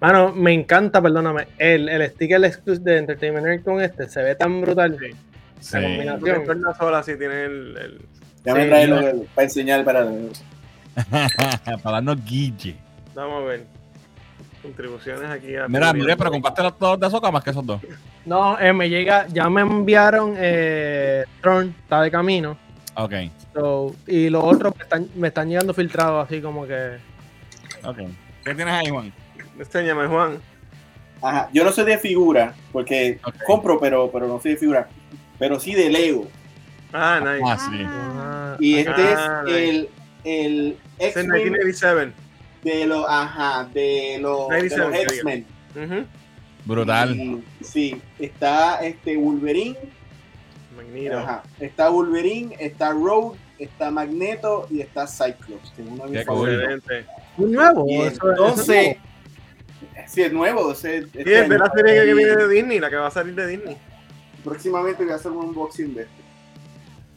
Mano, 0.00 0.32
me 0.32 0.52
encanta, 0.52 1.00
perdóname. 1.00 1.46
El, 1.58 1.88
el 1.88 2.10
sticker 2.10 2.44
exclusive 2.44 2.90
de 2.92 2.98
Entertainment 2.98 3.46
Nerd 3.46 3.62
con 3.62 3.80
este 3.80 4.08
se 4.08 4.22
ve 4.22 4.34
tan 4.34 4.60
brutal. 4.60 4.96
Sí. 5.00 5.10
Sí. 5.60 5.76
La 5.76 5.82
combinación. 5.82 6.20
Porque 6.36 6.52
en 6.52 6.58
una 6.58 6.74
sola 6.74 7.02
sí 7.02 7.16
tiene 7.16 7.44
el, 7.44 7.76
el- 7.78 8.00
Déjame 8.44 8.64
Sí, 8.64 8.68
traerlo 8.68 8.96
no. 8.96 9.00
que- 9.02 9.26
para 9.34 9.44
enseñar. 9.44 9.84
Para... 9.84 10.06
para 11.82 11.94
darnos 11.96 12.24
guille. 12.24 12.76
Vamos 13.14 13.42
a 13.42 13.46
ver. 13.46 13.64
Contribuciones 14.64 15.30
aquí 15.30 15.54
a. 15.56 15.68
Mira, 15.68 15.92
Muriel, 15.92 16.16
pero 16.16 16.30
compraste 16.30 16.62
los 16.62 16.78
dos 16.78 16.98
de 16.98 17.06
Azoka 17.06 17.30
más 17.30 17.44
que 17.44 17.50
esos 17.50 17.64
dos. 17.64 17.80
No, 18.24 18.58
eh, 18.58 18.72
me 18.72 18.88
llega, 18.88 19.26
ya 19.28 19.48
me 19.50 19.60
enviaron 19.60 20.34
eh, 20.38 21.24
Tron, 21.42 21.74
está 21.82 22.00
de 22.00 22.10
camino. 22.10 22.56
Ok, 22.96 23.12
So, 23.52 23.94
y 24.06 24.30
los 24.30 24.42
otros 24.42 24.74
me 24.76 24.82
están, 24.82 25.08
me 25.14 25.28
están 25.28 25.48
llegando 25.48 25.74
filtrados 25.74 26.26
así 26.26 26.40
como 26.40 26.66
que. 26.66 26.96
ok. 27.84 27.98
¿Qué 28.44 28.54
tienes 28.54 28.74
ahí, 28.74 28.88
Juan? 28.88 29.12
Enséñame, 29.58 30.06
Juan. 30.06 30.38
Ajá. 31.22 31.48
Yo 31.52 31.62
no 31.64 31.70
soy 31.72 31.84
de 31.84 31.98
figura, 31.98 32.54
porque 32.72 33.18
compro, 33.46 33.78
pero, 33.78 34.10
pero 34.10 34.26
no 34.26 34.40
soy 34.40 34.52
de 34.52 34.56
figura. 34.56 34.88
Pero 35.38 35.60
sí 35.60 35.74
de 35.74 35.90
Lego. 35.90 36.26
Ah, 36.92 37.20
nice. 37.20 37.42
Ah, 37.46 37.58
sí. 37.58 37.86
ah, 37.86 38.56
Y 38.60 38.74
este 38.76 38.90
Ah, 38.92 39.44
es 39.46 39.54
el, 39.54 39.88
el 40.24 40.76
X-Men 40.98 41.26
1987. 41.28 42.12
De 42.64 42.86
los, 42.86 43.04
ajá, 43.08 43.68
de 43.72 44.18
los, 44.20 44.48
de 44.48 44.68
97, 44.76 45.04
los. 45.04 45.12
X-Men. 45.12 45.46
Ujú. 45.76 46.06
Brutal. 46.64 47.14
Y, 47.14 47.44
sí, 47.62 48.00
está 48.18 48.76
este 48.84 49.16
Wolverine, 49.16 49.76
Magneto. 50.76 51.18
ajá, 51.18 51.42
está 51.60 51.90
Wolverine, 51.90 52.56
está 52.58 52.92
Rogue, 52.92 53.38
está 53.58 53.90
Magneto 53.90 54.66
y 54.70 54.80
está 54.80 55.06
Cyclops. 55.06 55.70
que 55.76 55.82
es 55.82 55.88
uno 55.88 56.04
de 56.06 56.10
mis 56.10 56.24
favoritos. 56.24 56.82
Un 57.36 57.52
nuevo. 57.52 57.84
Y 57.88 57.96
eso- 57.96 58.06
eso 58.06 58.12
es 58.32 58.38
entonces, 58.38 58.96
sí, 60.06 60.22
es 60.22 60.32
nuevo. 60.32 60.72
ese- 60.72 60.98
este 60.98 61.22
Sí, 61.24 61.32
es 61.32 61.48
de 61.48 61.58
la 61.58 61.70
serie 61.70 62.04
que 62.06 62.14
viene 62.14 62.36
de 62.36 62.48
Disney, 62.48 62.80
la 62.80 62.88
que 62.90 62.96
va 62.96 63.08
a 63.08 63.10
salir 63.10 63.34
de 63.34 63.46
Disney. 63.46 63.76
Próximamente 64.42 65.04
voy 65.04 65.12
a 65.12 65.16
hacer 65.16 65.32
un 65.32 65.44
unboxing 65.48 65.94
de 65.94 66.02
este. 66.02 66.23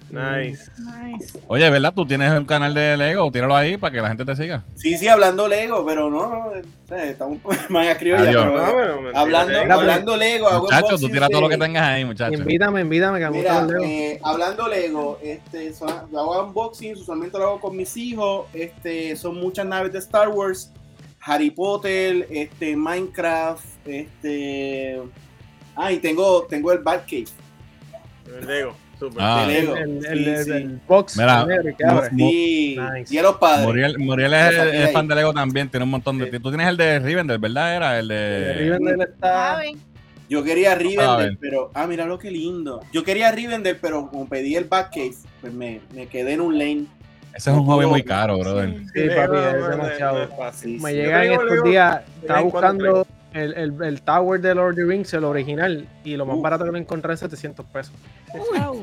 Nice. 0.09 0.71
Nice. 0.77 1.37
Oye, 1.47 1.69
¿verdad? 1.69 1.93
Tú 1.93 2.05
tienes 2.05 2.31
un 2.31 2.45
canal 2.45 2.73
de 2.73 2.95
Lego, 2.95 3.29
tíralo 3.31 3.55
ahí 3.55 3.75
para 3.77 3.91
que 3.93 4.01
la 4.01 4.07
gente 4.07 4.23
te 4.23 4.35
siga. 4.35 4.63
Sí, 4.75 4.97
sí, 4.97 5.07
hablando 5.07 5.47
Lego, 5.47 5.85
pero 5.85 6.09
no, 6.09 6.29
no, 6.29 6.51
sea, 6.87 7.03
estamos 7.05 7.39
más 7.69 7.97
criolla, 7.97 8.21
Adiós. 8.23 8.45
pero 8.45 8.57
No, 8.57 8.73
pero 8.73 9.01
mentira, 9.01 9.19
hablando, 9.19 9.51
Lego. 9.51 9.73
Hablando 9.73 10.17
Lego, 10.17 10.61
Muchachos, 10.61 11.01
tú 11.01 11.09
tira 11.09 11.27
todo 11.27 11.41
lo 11.41 11.49
que 11.49 11.57
tengas 11.57 11.83
ahí, 11.83 12.05
muchachos. 12.05 12.39
Invítame, 12.39 12.81
invítame, 12.81 13.19
que 13.19 13.29
Mira, 13.29 13.65
Lego. 13.65 13.83
eh, 13.83 14.19
hablando 14.23 14.67
Lego, 14.67 15.19
este, 15.21 15.73
son, 15.73 15.89
yo 16.11 16.19
hago 16.19 16.45
unboxing, 16.47 16.93
usualmente 16.93 17.37
lo 17.37 17.43
hago 17.45 17.59
con 17.59 17.75
mis 17.75 17.95
hijos, 17.97 18.45
este, 18.53 19.15
son 19.17 19.35
muchas 19.35 19.65
naves 19.65 19.91
de 19.91 19.99
Star 19.99 20.29
Wars, 20.29 20.71
Harry 21.19 21.51
Potter, 21.51 22.27
este, 22.31 22.77
Minecraft, 22.77 23.65
este, 23.85 25.01
ah, 25.75 25.91
y 25.91 25.97
tengo, 25.97 26.43
tengo 26.43 26.71
el 26.71 26.79
Batcave. 26.79 27.25
El 28.39 28.47
Lego. 28.47 28.75
Super. 28.99 29.17
Ah. 29.21 29.45
el, 29.47 29.51
el, 29.51 30.01
Sí, 30.01 30.07
el- 30.29 30.43
sí. 30.43 30.51
el 30.51 30.79
box 30.87 31.17
Mira, 31.17 31.45
negro 31.45 31.75
que 31.77 31.85
abre. 31.85 32.09
Sí, 32.09 32.77
Nice. 32.93 33.13
y 33.13 33.17
a 33.17 33.21
los 33.23 33.35
padres. 33.37 33.65
Muriel, 33.67 33.99
Muriel 33.99 34.33
es, 34.33 34.53
es 34.73 34.91
fan 34.91 35.07
de 35.07 35.15
Lego 35.15 35.33
también, 35.33 35.69
tiene 35.69 35.83
un 35.83 35.91
montón 35.91 36.17
de. 36.17 36.31
Sí. 36.31 36.39
Tú 36.39 36.49
tienes 36.49 36.67
el 36.67 36.77
de 36.77 36.99
Rivendell, 36.99 37.37
¿verdad? 37.37 37.75
Era 37.75 37.99
el 37.99 38.09
El 38.11 38.17
de. 38.47 38.53
Rivendell 38.53 39.01
está. 39.01 39.61
Yo 40.29 40.43
quería 40.43 40.75
Rivendell, 40.75 41.37
pero, 41.39 41.71
ah, 41.73 41.87
mira 41.87 42.05
lo 42.05 42.17
que 42.19 42.29
lindo. 42.31 42.81
Yo 42.91 43.03
quería 43.03 43.31
Rivendell, 43.31 43.77
pero 43.79 44.09
como 44.09 44.27
pedí 44.27 44.55
el 44.55 44.65
Batcave, 44.65 45.13
pues 45.41 45.53
me, 45.53 45.79
me 45.95 46.07
quedé 46.07 46.33
en 46.33 46.41
un 46.41 46.57
lane. 46.57 46.85
Ese 47.33 47.51
es 47.51 47.55
un 47.55 47.65
hobby 47.65 47.85
muy 47.85 48.01
caro, 48.03 48.37
brother. 48.39 48.73
Sí. 48.93 49.07
Papi, 49.15 49.37
es 49.37 49.69
demasiado. 49.69 50.17
no 50.17 50.23
es 50.23 50.29
fácil. 50.35 50.81
Me 50.81 50.91
llega 50.93 51.23
en 51.23 51.31
estos 51.33 51.63
días, 51.63 52.01
estaba 52.19 52.41
buscando 52.41 53.07
el, 53.33 53.53
el, 53.53 53.73
el 53.83 54.01
Tower 54.01 54.39
de 54.41 54.55
Lord 54.55 54.69
of 54.71 54.75
the 54.77 54.83
Rings, 54.85 55.13
el 55.13 55.23
original, 55.23 55.87
y 56.03 56.15
lo 56.15 56.25
más 56.25 56.37
Uh. 56.37 56.41
barato 56.41 56.65
que 56.65 56.71
lo 56.71 56.77
encontré 56.77 57.13
es 57.13 57.19
700 57.19 57.65
pesos. 57.67 57.93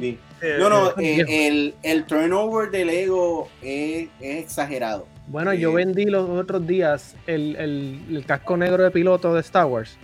Sí. 0.00 0.18
No, 0.58 0.68
no, 0.68 0.90
eh, 0.98 1.24
el, 1.48 1.74
el 1.82 2.04
turnover 2.04 2.70
de 2.70 2.84
Lego 2.84 3.48
es, 3.62 4.08
es 4.20 4.42
exagerado. 4.44 5.06
Bueno, 5.26 5.54
yo 5.54 5.72
vendí 5.72 6.04
los 6.04 6.28
otros 6.28 6.66
días 6.66 7.16
el, 7.26 7.56
el, 7.56 8.00
el 8.10 8.24
casco 8.26 8.56
negro 8.56 8.82
de 8.82 8.90
piloto 8.90 9.32
de 9.34 9.40
Star 9.40 9.66
Wars. 9.66 9.96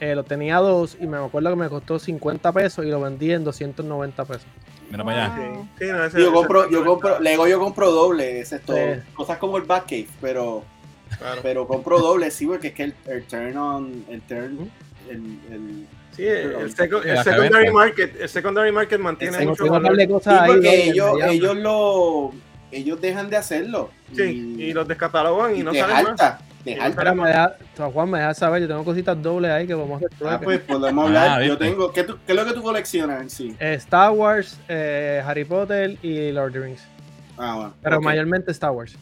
Eh, 0.00 0.14
lo 0.14 0.24
tenía 0.24 0.56
dos 0.58 0.96
y 1.00 1.06
me 1.06 1.16
acuerdo 1.16 1.50
que 1.50 1.56
me 1.56 1.68
costó 1.68 1.98
50 1.98 2.52
pesos 2.52 2.84
y 2.84 2.88
lo 2.90 3.00
vendí 3.00 3.30
en 3.32 3.44
290 3.44 4.24
pesos. 4.24 4.46
Mira 4.90 5.02
para 5.04 5.24
allá. 5.34 5.48
Wow. 5.50 5.68
Sí, 5.78 5.84
no, 5.90 6.04
ese- 6.04 6.20
Yo 6.22 6.32
compro, 6.32 6.70
yo 6.70 6.84
compro, 6.84 7.18
Lego 7.20 7.46
yo 7.48 7.58
compro 7.58 7.90
doble, 7.90 8.40
ese 8.40 8.56
es 8.56 8.62
todo. 8.62 8.76
Sí. 8.76 9.00
Cosas 9.14 9.38
como 9.38 9.56
el 9.56 9.64
Batcave, 9.64 10.06
pero, 10.20 10.62
Claro. 11.18 11.40
pero 11.42 11.66
compro 11.66 11.98
doble, 11.98 12.30
sí, 12.30 12.46
porque 12.46 12.68
es 12.68 12.74
que 12.74 12.82
el, 12.84 12.94
el 13.06 13.24
turn 13.24 13.56
on, 13.56 14.04
el 14.08 14.20
turn, 14.22 14.70
el, 15.08 15.16
el- 15.52 15.86
Sí, 16.14 16.24
el, 16.26 16.74
seco- 16.74 17.02
Sí, 17.02 17.10
el 17.10 17.18
secondary 17.22 17.70
market, 17.70 18.18
el 18.20 18.28
secondary 18.30 18.72
market 18.72 18.98
mantiene 18.98 19.36
Tengo- 19.36 19.50
mucho 19.50 19.66
valor. 19.70 19.94
de 19.96 20.02
sí, 20.04 20.08
cosas 20.08 20.40
ahí. 20.40 20.50
porque 20.50 20.68
ahí, 20.70 20.88
ellos, 20.88 21.10
allá. 21.14 21.28
ellos 21.32 21.56
lo, 21.58 22.32
ellos 22.72 23.00
dejan 23.02 23.28
de 23.28 23.36
hacerlo. 23.36 23.90
Sí, 24.14 24.54
y 24.58 24.72
los 24.72 24.88
descatalogan 24.88 25.54
y, 25.56 25.60
y 25.60 25.62
no 25.62 25.72
te 25.72 25.80
salen 25.80 26.04
más. 26.16 26.38
te 26.64 26.70
Y 26.70 26.74
no 26.74 26.80
jalta. 26.80 26.88
Espera, 26.88 27.14
me 27.14 27.28
deja, 27.28 27.56
Juan 27.92 28.10
me 28.10 28.18
deja 28.18 28.32
saber, 28.32 28.62
yo 28.62 28.68
tengo 28.68 28.82
cositas 28.82 29.22
dobles 29.22 29.50
ahí 29.50 29.66
que 29.66 29.74
vamos 29.74 30.02
a 30.02 30.06
hacer. 30.06 30.10
Ah, 30.26 30.40
pues 30.42 30.58
podemos 30.60 31.06
hablar. 31.06 31.42
Ah, 31.42 31.44
yo 31.44 31.58
tengo, 31.58 31.92
¿qué, 31.92 32.02
tú- 32.04 32.16
¿qué 32.26 32.32
es 32.32 32.36
lo 32.38 32.46
que 32.46 32.52
tú 32.54 32.62
coleccionas 32.62 33.20
en 33.20 33.28
sí? 33.28 33.54
Eh, 33.60 33.74
Star 33.74 34.10
Wars, 34.12 34.58
eh, 34.68 35.22
Harry 35.24 35.44
Potter 35.44 35.98
y 36.02 36.32
Lord 36.32 36.46
of 36.48 36.52
the 36.54 36.60
Rings. 36.60 36.82
Ah, 37.36 37.54
bueno. 37.56 37.74
Pero 37.82 37.96
ok. 37.98 38.02
mayormente 38.04 38.50
Star 38.52 38.70
Wars. 38.70 38.96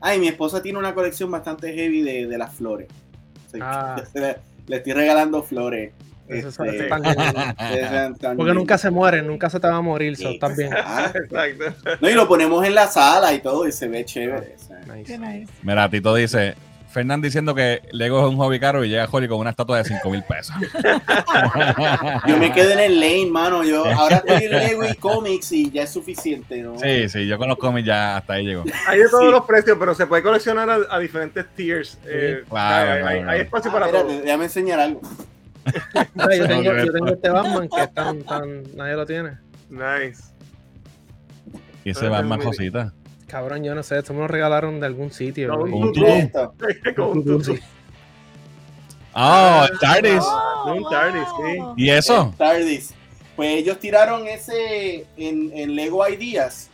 Ay, 0.00 0.18
mi 0.18 0.28
esposa 0.28 0.62
tiene 0.62 0.78
una 0.78 0.94
colección 0.94 1.30
bastante 1.30 1.72
heavy 1.74 2.02
de, 2.02 2.26
de 2.26 2.38
las 2.38 2.54
flores. 2.54 2.88
Sí, 3.52 3.58
Ah. 3.62 4.02
le, 4.14 4.36
le 4.66 4.76
estoy 4.76 4.92
regalando 4.92 5.42
flores. 5.42 5.92
Eso 6.28 6.48
es- 6.48 6.58
Este, 6.60 6.88
Porque 8.36 8.54
nunca 8.54 8.78
se 8.78 8.88
mueren, 8.90 9.26
nunca 9.26 9.50
se 9.50 9.58
te 9.58 9.66
va 9.66 9.76
a 9.76 9.80
morir, 9.80 10.16
so, 10.16 10.28
estás 10.30 10.56
bien. 10.56 10.70
Ah, 10.76 11.12
Exacto. 11.14 11.96
no, 12.00 12.08
y 12.08 12.14
lo 12.14 12.28
ponemos 12.28 12.64
en 12.64 12.74
la 12.76 12.86
sala 12.86 13.32
y 13.34 13.40
todo 13.40 13.66
y 13.66 13.72
se 13.72 13.88
ve 13.88 14.04
chévere. 14.04 14.54
Nice. 14.86 15.04
Qué 15.04 15.18
nice. 15.18 15.52
Mira, 15.62 15.88
Tito 15.90 16.14
dice: 16.14 16.54
Fernán 16.90 17.20
diciendo 17.20 17.54
que 17.54 17.82
Lego 17.92 18.20
es 18.20 18.26
un 18.32 18.36
hobby 18.36 18.58
caro 18.58 18.84
y 18.84 18.88
llega 18.88 19.08
Holly 19.10 19.28
con 19.28 19.38
una 19.38 19.50
estatua 19.50 19.78
de 19.78 19.84
5 19.84 20.10
mil 20.10 20.22
pesos. 20.24 20.54
Yo 22.26 22.36
me 22.36 22.52
quedo 22.52 22.72
en 22.72 22.80
el 22.80 23.00
lane, 23.00 23.26
mano. 23.30 23.62
Yo 23.64 23.84
ahora 23.84 24.16
estoy 24.16 24.44
en 24.44 24.50
Lego 24.50 24.84
y 24.86 24.94
cómics 24.94 25.52
y 25.52 25.70
ya 25.70 25.82
es 25.84 25.90
suficiente, 25.90 26.62
¿no? 26.62 26.78
Sí, 26.78 27.08
sí, 27.08 27.26
yo 27.26 27.38
con 27.38 27.48
los 27.48 27.58
cómics 27.58 27.86
ya 27.86 28.16
hasta 28.16 28.34
ahí 28.34 28.44
llego. 28.46 28.64
Hay 28.88 28.98
de 28.98 29.08
todos 29.08 29.24
Sí. 29.24 29.30
los 29.30 29.44
precios, 29.44 29.76
pero 29.78 29.94
se 29.94 30.06
puede 30.06 30.22
coleccionar 30.22 30.68
a, 30.68 30.78
a 30.90 30.98
diferentes 30.98 31.46
tiers. 31.54 31.98
eh, 32.06 32.42
claro, 32.48 32.90
hay, 32.92 32.98
claro, 33.00 33.06
hay- 33.08 33.16
claro. 33.18 33.30
hay 33.30 33.40
espacio 33.40 33.70
Ah, 33.70 33.74
para 33.74 33.86
espérate, 33.86 34.12
todo. 34.14 34.22
déjame 34.22 34.44
enseñar 34.44 34.80
algo. 34.80 35.00
Yo, 36.36 36.46
tengo, 36.46 36.62
yo 36.62 37.06
este 37.06 37.28
Batman 37.30 37.68
que 37.68 37.82
es 37.82 37.94
tan, 37.94 38.22
tan. 38.24 38.62
Nadie 38.76 38.94
lo 38.94 39.06
tiene. 39.06 39.38
Nice. 39.68 40.22
Y 41.84 41.94
se 41.94 42.08
van 42.08 42.26
más 42.28 42.38
cositas. 42.42 42.92
Cabrón, 43.30 43.62
yo 43.62 43.74
no 43.74 43.82
sé. 43.82 43.98
Esto 43.98 44.12
me 44.12 44.20
lo 44.20 44.28
regalaron 44.28 44.80
de 44.80 44.86
algún 44.86 45.10
sitio. 45.12 45.48
Con 45.56 45.72
un 45.72 45.92
tutu. 45.92 47.56
Oh, 49.12 49.66
TARDIS. 49.80 50.22
No, 50.66 50.74
un 50.76 50.84
TARDIS, 50.88 51.24
sí. 51.36 51.58
¿Y 51.76 51.90
eso? 51.90 52.32
Tardis. 52.38 52.94
Pues 53.34 53.56
ellos 53.58 53.78
tiraron 53.80 54.26
ese 54.28 55.06
en, 55.16 55.50
en 55.52 55.74
Lego 55.74 56.06
Ideas. 56.08 56.70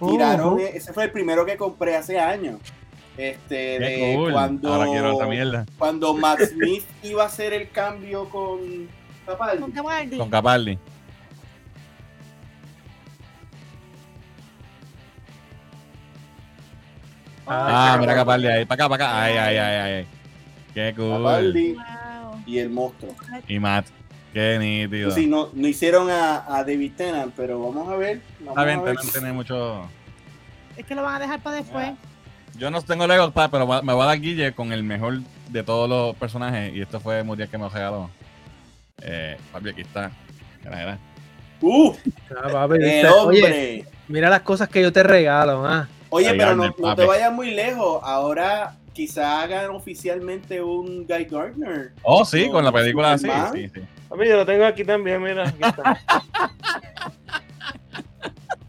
Tiraron, 0.00 0.54
Ujú. 0.54 0.58
ese 0.60 0.92
fue 0.92 1.04
el 1.04 1.10
primero 1.10 1.44
que 1.44 1.56
compré 1.56 1.96
hace 1.96 2.18
años. 2.18 2.60
Este, 3.16 3.78
Qué 3.78 3.78
de 3.78 4.14
cool. 4.14 4.32
cuando, 4.32 4.72
Ahora 4.72 4.86
quiero 4.90 5.12
esta 5.12 5.26
mierda. 5.26 5.66
cuando 5.78 6.14
Max 6.14 6.50
Smith 6.50 6.84
iba 7.02 7.22
a 7.24 7.26
hacer 7.26 7.52
el 7.52 7.70
cambio 7.70 8.28
con 8.28 8.88
Capaldi. 9.26 9.60
Con 9.62 9.70
Cabaldi. 9.72 10.16
Con 10.18 10.30
Capaldi. 10.30 10.78
Ah, 17.46 17.92
Ay, 17.94 18.00
mira 18.00 18.14
Capaldi. 18.14 18.46
Capaldi 18.46 18.46
ahí. 18.48 18.64
Para 18.64 18.84
acá, 18.84 18.88
para 18.88 19.04
acá. 19.08 19.22
Ay, 19.24 19.36
ay, 19.36 19.56
ay, 19.56 19.92
ay. 19.92 20.06
Qué 20.74 20.94
cool. 20.96 21.12
Capaldi 21.22 21.72
Wow. 21.74 22.42
y 22.46 22.58
el 22.58 22.70
monstruo. 22.70 23.14
Y 23.48 23.58
Matt. 23.58 23.86
Qué 24.32 24.58
nítido. 24.58 25.10
Sí, 25.12 25.26
no, 25.26 25.48
no 25.54 25.66
hicieron 25.66 26.10
a, 26.10 26.44
a 26.54 26.64
David 26.64 26.92
Tennant, 26.96 27.32
pero 27.36 27.60
vamos 27.62 27.88
a 27.88 27.96
ver. 27.96 28.20
Vamos 28.40 28.50
Está 28.52 28.64
bien, 28.64 28.80
a 28.80 28.82
ver. 28.82 28.96
Tennant 28.96 29.12
tiene 29.12 29.32
mucho. 29.32 29.88
Es 30.76 30.84
que 30.84 30.94
lo 30.94 31.02
van 31.02 31.14
a 31.16 31.18
dejar 31.20 31.40
para 31.40 31.56
después. 31.56 31.92
Yo 32.58 32.70
no 32.70 32.80
tengo 32.82 33.06
Lego, 33.06 33.30
pa, 33.30 33.48
pero 33.48 33.66
me 33.82 33.92
voy 33.92 34.02
a 34.02 34.06
dar 34.06 34.20
Guille 34.20 34.52
con 34.52 34.72
el 34.72 34.82
mejor 34.82 35.18
de 35.48 35.62
todos 35.62 35.88
los 35.88 36.16
personajes. 36.16 36.74
Y 36.74 36.80
esto 36.82 37.00
fue 37.00 37.22
Muriel 37.22 37.48
que 37.48 37.56
me 37.58 37.64
lo 37.64 37.70
regaló. 37.70 38.10
Eh, 39.02 39.36
papi, 39.52 39.70
aquí 39.70 39.82
está. 39.82 40.10
Mira, 40.64 40.76
mira. 40.76 40.98
¡Uh! 41.62 41.94
Ah, 42.30 42.48
papi, 42.52 42.74
¡El 42.82 43.06
hombre! 43.06 43.38
Oye, 43.42 43.84
mira 44.08 44.28
las 44.30 44.40
cosas 44.42 44.68
que 44.68 44.82
yo 44.82 44.92
te 44.92 45.02
regalo. 45.02 45.64
Ah. 45.66 45.86
Oye, 46.16 46.34
pero 46.34 46.54
no, 46.56 46.94
te 46.94 47.04
vayas 47.04 47.32
muy 47.32 47.50
lejos. 47.52 48.00
Ahora 48.02 48.76
quizá 48.92 49.42
hagan 49.42 49.70
oficialmente 49.70 50.62
un 50.62 51.06
Guy 51.06 51.24
Gardner. 51.26 51.92
Oh, 52.02 52.24
sí, 52.24 52.48
con 52.50 52.64
la 52.64 52.72
película 52.72 53.12
así. 53.12 53.28
Sí, 53.52 53.68
sí. 53.68 53.80
A 54.10 54.14
mí 54.16 54.26
yo 54.28 54.36
lo 54.36 54.46
tengo 54.46 54.64
aquí 54.64 54.84
también, 54.84 55.22
mira. 55.22 55.48
Aquí 55.48 55.62
está. 55.62 55.90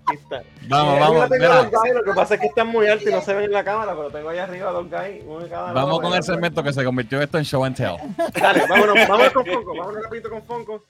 Aquí 0.08 0.18
está. 0.22 0.44
Vamos, 0.70 0.96
Eh, 0.96 1.00
vamos. 1.00 1.16
yo 1.16 1.30
tengo 1.30 1.36
mira, 1.36 1.64
dos 1.64 1.72
guys, 1.72 1.94
lo 1.94 2.04
que 2.04 2.14
pasa 2.14 2.34
es 2.36 2.42
que 2.42 2.48
están 2.48 2.68
muy 2.68 2.88
altos 2.88 3.08
y 3.08 3.12
no 3.12 3.22
se 3.22 3.34
ven 3.34 3.46
en 3.46 3.52
la 3.52 3.64
cámara, 3.64 3.96
pero 3.96 4.10
tengo 4.10 4.30
ahí 4.30 4.38
arriba 4.38 4.72
dos 4.72 4.90
guys, 4.90 5.26
vamos 5.26 5.50
lado, 5.50 6.02
con 6.02 6.14
el 6.14 6.24
segmento 6.24 6.62
que 6.64 6.74
se 6.74 6.84
convirtió 6.84 7.22
esto 7.22 7.38
en 7.38 7.46
show 7.46 7.64
and 7.64 7.76
tell. 7.76 7.96
Dale, 8.34 8.66
vámonos, 8.68 8.96
vámonos 9.08 9.32
con 9.34 9.46
Funko, 9.46 9.78
vámonos 9.78 10.04
rapidito 10.04 10.30
con 10.30 10.44
Funko. 10.44 10.84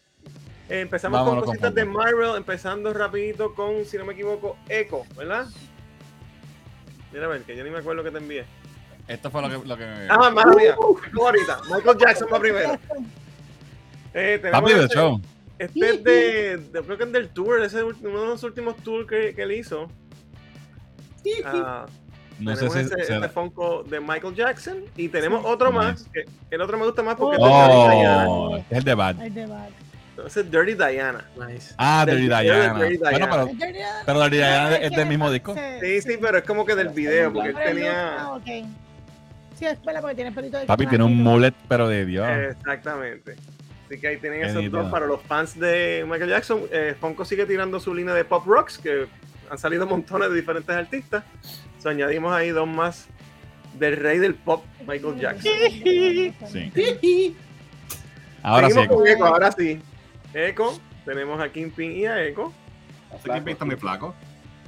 Eh, 0.69 0.81
empezamos 0.81 1.19
Vámonos 1.19 1.43
con 1.43 1.45
con 1.45 1.55
cositas 1.55 1.75
de. 1.75 1.85
Marvel, 1.85 2.35
empezando 2.37 2.91
rapidito 2.93 3.53
con, 3.53 3.85
si 3.85 3.97
no 3.97 4.05
me 4.05 4.13
equivoco, 4.13 4.57
Echo, 4.67 5.03
¿verdad? 5.15 5.45
Mira 7.11 7.25
a 7.25 7.29
ver, 7.29 7.41
que 7.43 7.55
yo 7.55 7.63
ni 7.63 7.69
me 7.69 7.79
acuerdo 7.79 8.03
que 8.03 8.11
te 8.11 8.17
envié. 8.17 8.45
Esto 9.07 9.31
fue 9.31 9.41
lo 9.41 9.49
que. 9.61 9.67
Lo 9.67 9.77
que 9.77 9.85
Ah, 10.09 10.29
mala 10.29 10.53
mía, 10.53 10.71
Echo 10.71 11.23
ahorita, 11.25 11.59
Michael 11.73 11.97
Jackson 11.97 12.27
va 12.33 12.39
primero. 12.39 12.77
Eh, 14.13 14.39
tenemos 14.41 14.61
Papi 14.61 14.73
de 14.73 14.83
este- 14.85 14.95
show. 14.95 15.21
Este 15.59 15.89
es 15.89 16.03
de, 16.03 16.57
de- 16.57 16.81
creo 16.83 16.97
que 16.97 17.03
es 17.05 17.11
del 17.11 17.29
tour, 17.29 17.61
ese 17.63 17.77
es 17.79 17.83
uno 17.83 18.21
de 18.21 18.27
los 18.27 18.43
últimos 18.43 18.75
tours 18.77 19.07
que, 19.07 19.33
que 19.33 19.41
él 19.43 19.53
hizo. 19.53 19.89
Ah, 21.45 21.85
No 22.39 22.55
sé 22.55 22.67
tenemos 22.67 22.73
si. 22.73 22.79
ese, 22.95 23.05
se- 23.05 23.15
este 23.15 23.29
Funko 23.29 23.83
de 23.83 23.99
Michael 23.99 24.35
Jackson 24.35 24.83
y 24.95 25.09
tenemos 25.09 25.43
otro 25.45 25.71
más, 25.71 26.03
que 26.13 26.25
el 26.51 26.61
otro 26.61 26.77
me 26.77 26.85
gusta 26.85 27.01
más 27.01 27.15
porque 27.15 27.37
es 27.37 27.41
de 27.41 27.47
Dirty 27.49 27.95
Diana. 27.99 28.25
Oh, 28.29 28.55
este 28.57 28.73
es 28.73 28.77
el 28.77 28.83
de 28.83 28.93
Bad. 28.93 29.21
El 29.21 29.33
de 29.33 29.45
Bad. 29.47 29.69
Entonces 30.17 30.45
es 30.45 30.51
Dirty 30.51 30.73
Diana. 30.73 31.23
Nice. 31.47 31.75
Ah, 31.77 32.03
Dirty 32.07 32.23
Diana. 32.23 32.73
Dirty 32.73 32.97
Bueno, 32.97 33.17
Diana. 33.17 33.29
pero. 33.31 33.45
Dirty 33.45 33.71
Diana. 33.73 34.01
Pero 34.03 34.19
Dirty 34.23 34.35
Diana 34.37 34.75
es 34.77 34.91
del 34.91 35.07
mismo 35.07 35.31
disco. 35.31 35.53
se- 35.53 35.79
Sí, 35.79 36.09
sí, 36.09 36.17
pero 36.19 36.39
es 36.39 36.43
como 36.43 36.65
que 36.65 36.73
del 36.75 36.89
video, 36.89 37.31
porque 37.31 37.49
él 37.49 37.55
tenía... 37.55 38.15
ah, 38.21 38.31
ok. 38.33 38.45
Sí, 39.59 39.65
es 39.65 39.83
verdad, 39.83 40.01
porque 40.01 40.15
tiene 40.15 40.31
pelito 40.31 40.57
de 40.57 40.65
Papi 40.65 40.87
tiene 40.87 41.03
un 41.03 41.17
mullet, 41.17 41.53
pero 41.67 41.87
de 41.87 42.05
Dios. 42.05 42.27
Exactamente. 42.29 43.35
Así 43.85 43.99
que 43.99 44.07
ahí 44.07 44.17
tienen 44.17 44.41
Qué 44.41 44.47
esos 44.47 44.71
dos 44.71 44.89
para 44.91 45.05
los 45.05 45.21
fans 45.21 45.57
de 45.59 46.03
Michael 46.09 46.31
Jackson. 46.31 46.61
Eh, 46.71 46.95
Funko 46.99 47.23
sigue 47.23 47.45
tirando 47.45 47.79
su 47.79 47.93
línea 47.93 48.13
de 48.15 48.25
pop 48.25 48.43
rocks, 48.47 48.79
que 48.79 49.05
han 49.51 49.57
salido 49.59 49.85
montones 49.85 50.29
de 50.29 50.35
diferentes 50.35 50.75
artistas. 50.75 51.23
So, 51.77 51.89
añadimos 51.89 52.33
ahí 52.33 52.49
dos 52.49 52.67
más 52.67 53.05
del 53.79 53.97
rey 53.97 54.17
del 54.17 54.33
pop, 54.33 54.63
Michael 54.87 55.19
Jackson. 55.19 55.51
Sí. 56.51 57.35
Ahora 58.41 58.69
sí. 58.69 58.87
Con 58.87 59.23
ahora 59.23 59.51
sí. 59.51 59.79
Echo, 60.33 60.79
tenemos 61.05 61.41
a 61.41 61.49
Kingpin 61.49 61.91
y 61.95 62.05
a 62.05 62.23
Echo. 62.23 62.53
Está 63.05 63.17
flaco, 63.19 63.49
está 63.49 63.65
muy 63.65 63.75
flaco. 63.77 64.15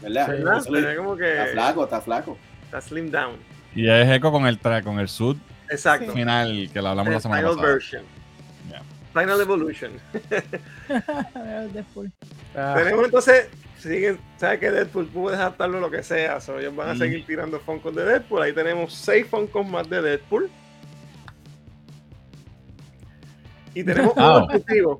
¿verdad? 0.01 0.33
Está 0.33 0.61
flaco, 1.51 1.83
está 1.83 2.01
flaco. 2.01 2.37
está 2.63 2.81
slim 2.81 3.11
down. 3.11 3.35
Y 3.75 3.89
es 3.89 4.09
eco 4.09 4.31
con 4.31 4.47
el 4.47 4.57
tra 4.57 4.81
con 4.81 4.97
el 4.99 5.07
sud 5.09 5.37
Exacto. 5.69 6.11
final 6.13 6.69
que 6.73 6.81
lo 6.81 6.87
hablamos 6.89 7.11
la 7.11 7.17
El 7.17 7.21
semana 7.21 7.41
Final 7.41 7.55
pasada. 7.55 7.73
version. 7.73 8.03
Final 9.13 9.41
Evolution. 9.41 9.91
Deadpool. 11.73 12.11
Ah, 12.55 12.73
Tenemos 12.77 13.05
entonces, 13.05 13.47
siguen, 13.77 14.17
¿sabes 14.37 14.59
que 14.59 14.71
Deadpool 14.71 15.05
puede 15.07 15.35
adaptarlo 15.37 15.79
lo 15.79 15.91
que 15.91 16.01
sea? 16.01 16.41
So, 16.41 16.57
ellos 16.59 16.75
van 16.75 16.89
a 16.89 16.93
Mm. 16.95 16.97
seguir 16.97 17.25
tirando 17.27 17.59
Funkos 17.59 17.95
de 17.95 18.05
Deadpool. 18.05 18.41
Ahí 18.41 18.53
tenemos 18.53 18.91
6 18.93 19.27
Funkos 19.27 19.67
más 19.67 19.87
de 19.89 20.01
Deadpool. 20.01 20.49
Y 23.75 23.83
tenemos 23.83 24.13
Ah. 24.17 24.43
uno 24.45 24.53
exclusivo. 24.55 24.97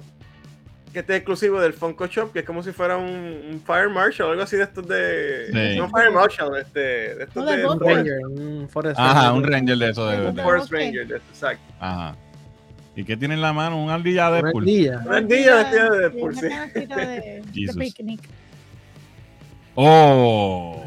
Que 0.94 1.00
este 1.00 1.14
es 1.14 1.18
exclusivo 1.20 1.62
del 1.62 1.74
Funko 1.74 2.08
Shop, 2.08 2.32
que 2.34 2.40
es 2.40 2.46
como 2.46 2.64
si 2.64 2.72
fuera 2.72 2.98
un, 2.98 3.06
un 3.08 3.62
Fire 3.66 3.90
Marshal 3.90 4.28
o 4.28 4.32
algo 4.32 4.42
así 4.44 4.58
de 4.58 4.64
estos 4.64 4.88
de. 4.88 5.48
Sí. 5.74 5.78
No 5.78 5.88
Fire 5.90 6.12
Marshal, 6.12 6.50
este, 6.60 6.80
de 7.16 7.24
estos 7.26 7.46
No, 7.46 7.52
de. 7.52 7.62
Forest, 7.64 7.82
Ranger, 7.86 8.18
un 8.26 8.70
Forest 8.70 9.00
Ajá, 9.00 9.14
Ranger. 9.30 9.38
un 9.38 9.44
ranger 9.54 9.78
de 9.78 9.90
eso. 9.90 10.08
De, 10.08 10.32
de- 10.32 10.42
Forest. 10.44 10.72
Ranger, 10.72 11.08
de 11.08 11.16
exacto. 11.18 11.74
ajá. 11.80 12.16
¿Y 12.96 13.04
qué 13.06 13.16
tiene 13.16 13.36
en 13.36 13.42
la 13.42 13.54
mano? 13.54 13.82
Un 13.82 13.90
ardilla 13.92 14.32
de 14.32 14.42
Deadpool. 14.42 14.64
ardilla. 14.64 15.02
Una 15.06 15.18
ardilla 15.18 15.56
vestida 15.58 15.90
de 15.92 16.00
Deadpool, 16.00 16.36
sí. 16.36 16.42
de, 16.42 16.52
de 16.88 17.44
Jesus. 17.54 17.78
picnic. 17.78 18.22
Oh. 19.76 20.84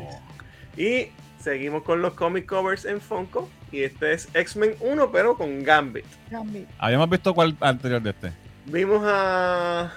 Y 0.76 1.06
seguimos 1.40 1.82
con 1.82 2.02
los 2.02 2.14
comic 2.14 2.46
covers 2.46 2.84
en 2.84 3.00
Funko. 3.00 3.48
Y 3.70 3.84
este 3.84 4.12
es 4.12 4.28
X-Men 4.34 4.74
1, 4.80 5.10
pero 5.12 5.36
con 5.36 5.62
Gambit. 5.64 6.04
Gambit. 6.30 6.68
Habíamos 6.78 7.08
visto 7.08 7.32
cuál 7.34 7.56
anterior 7.60 8.02
de 8.02 8.10
este. 8.10 8.32
Vimos 8.66 9.02
a. 9.04 9.90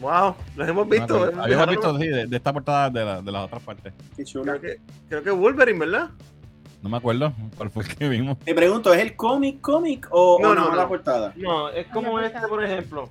Wow, 0.00 0.34
los 0.56 0.68
hemos 0.68 0.86
No 0.86 0.90
visto. 0.90 1.28
hemos 1.28 1.44
Habíamos 1.44 1.68
visto 1.68 1.98
sí, 1.98 2.06
de, 2.08 2.26
de 2.26 2.36
esta 2.36 2.52
portada 2.52 2.88
de, 2.90 3.04
la- 3.04 3.20
de 3.22 3.32
las 3.32 3.44
otras 3.44 3.62
partes. 3.62 3.92
Qué 4.16 4.24
chulo. 4.24 4.44
Creo 4.44 4.60
que, 4.60 4.80
creo 5.08 5.22
que 5.22 5.30
Wolverine, 5.30 5.78
¿verdad? 5.78 6.10
No 6.82 6.88
me 6.88 6.96
acuerdo 6.96 7.34
cuál 7.58 7.70
fue 7.70 7.82
el 7.84 7.94
que 7.94 8.08
vimos. 8.08 8.38
Te 8.38 8.54
pregunto, 8.54 8.94
¿es 8.94 9.02
el 9.02 9.14
cómic, 9.14 9.60
cómic 9.60 10.08
o, 10.10 10.38
No, 10.40 10.50
o 10.50 10.54
no, 10.54 10.62
no, 10.64 10.70
no. 10.70 10.76
la 10.76 10.88
portada? 10.88 11.34
No, 11.36 11.68
es 11.68 11.86
como 11.88 12.18
este, 12.20 12.40
por 12.48 12.64
ejemplo. 12.64 13.10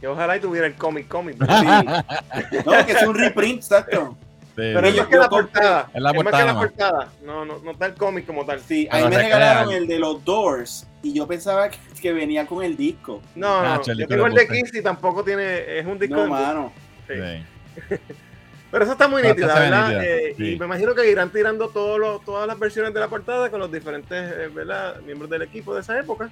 Que 0.00 0.08
ojalá 0.08 0.36
y 0.36 0.40
tuviera 0.40 0.66
el 0.66 0.74
cómic 0.74 1.06
cómic. 1.08 1.36
¿no? 1.38 1.46
Sí. 2.50 2.56
No, 2.66 2.86
que 2.86 2.92
es 2.92 3.02
un 3.06 3.14
reprint, 3.14 3.58
exacto. 3.62 4.16
Sí. 4.58 4.64
Pero 4.74 4.88
es 4.88 4.94
yo- 4.94 5.00
más 5.02 5.08
que 5.10 5.16
la 5.16 5.22
yo 5.24 5.28
portada. 5.30 5.90
Es 5.94 6.02
la 6.02 6.08
más 6.08 6.12
que 6.12 6.22
portada 6.24 6.44
la 6.44 6.52
nomás. 6.52 6.68
portada. 6.68 7.08
No, 7.22 7.44
no, 7.44 7.58
no 7.60 7.70
está 7.70 7.86
el 7.86 7.94
cómic 7.94 8.26
como 8.26 8.44
tal. 8.44 8.60
Sí, 8.60 8.88
a 8.90 8.96
Pero 8.96 9.08
mí 9.08 9.16
me 9.16 9.22
regalaron 9.22 9.72
el 9.72 9.86
de 9.86 9.98
los 10.00 10.24
Doors 10.24 10.86
y 11.02 11.12
yo 11.12 11.26
pensaba 11.28 11.68
que, 11.70 11.78
que 12.02 12.12
venía 12.12 12.44
con 12.44 12.64
el 12.64 12.76
disco. 12.76 13.22
No, 13.36 13.62
no. 13.62 13.68
Ah, 13.68 13.76
yo 13.76 13.82
Chelito 13.84 14.08
tengo 14.08 14.26
el 14.26 14.34
de. 14.34 14.48
Kiss 14.48 14.74
y 14.74 14.82
tampoco 14.82 15.22
tiene. 15.22 15.78
Es 15.78 15.86
un 15.86 15.98
disco 15.98 16.16
No, 16.16 16.22
de 16.24 16.28
mano. 16.28 16.72
Sí. 17.06 17.14
Sí. 17.14 17.96
Pero 18.70 18.84
eso 18.84 18.92
está 18.92 19.08
muy 19.08 19.22
nítido, 19.22 19.46
¿verdad? 19.46 20.04
Eh, 20.04 20.34
sí. 20.36 20.52
Y 20.54 20.58
me 20.58 20.66
imagino 20.66 20.94
que 20.94 21.08
irán 21.10 21.30
tirando 21.30 21.68
todos 21.68 21.98
los- 21.98 22.22
todas 22.24 22.46
las 22.46 22.58
versiones 22.58 22.92
de 22.92 23.00
la 23.00 23.08
portada 23.08 23.48
con 23.50 23.60
los 23.60 23.72
diferentes 23.72 24.30
eh, 24.30 24.50
¿verdad? 24.52 25.00
miembros 25.06 25.30
del 25.30 25.40
equipo 25.42 25.74
de 25.74 25.80
esa 25.80 25.98
época. 25.98 26.28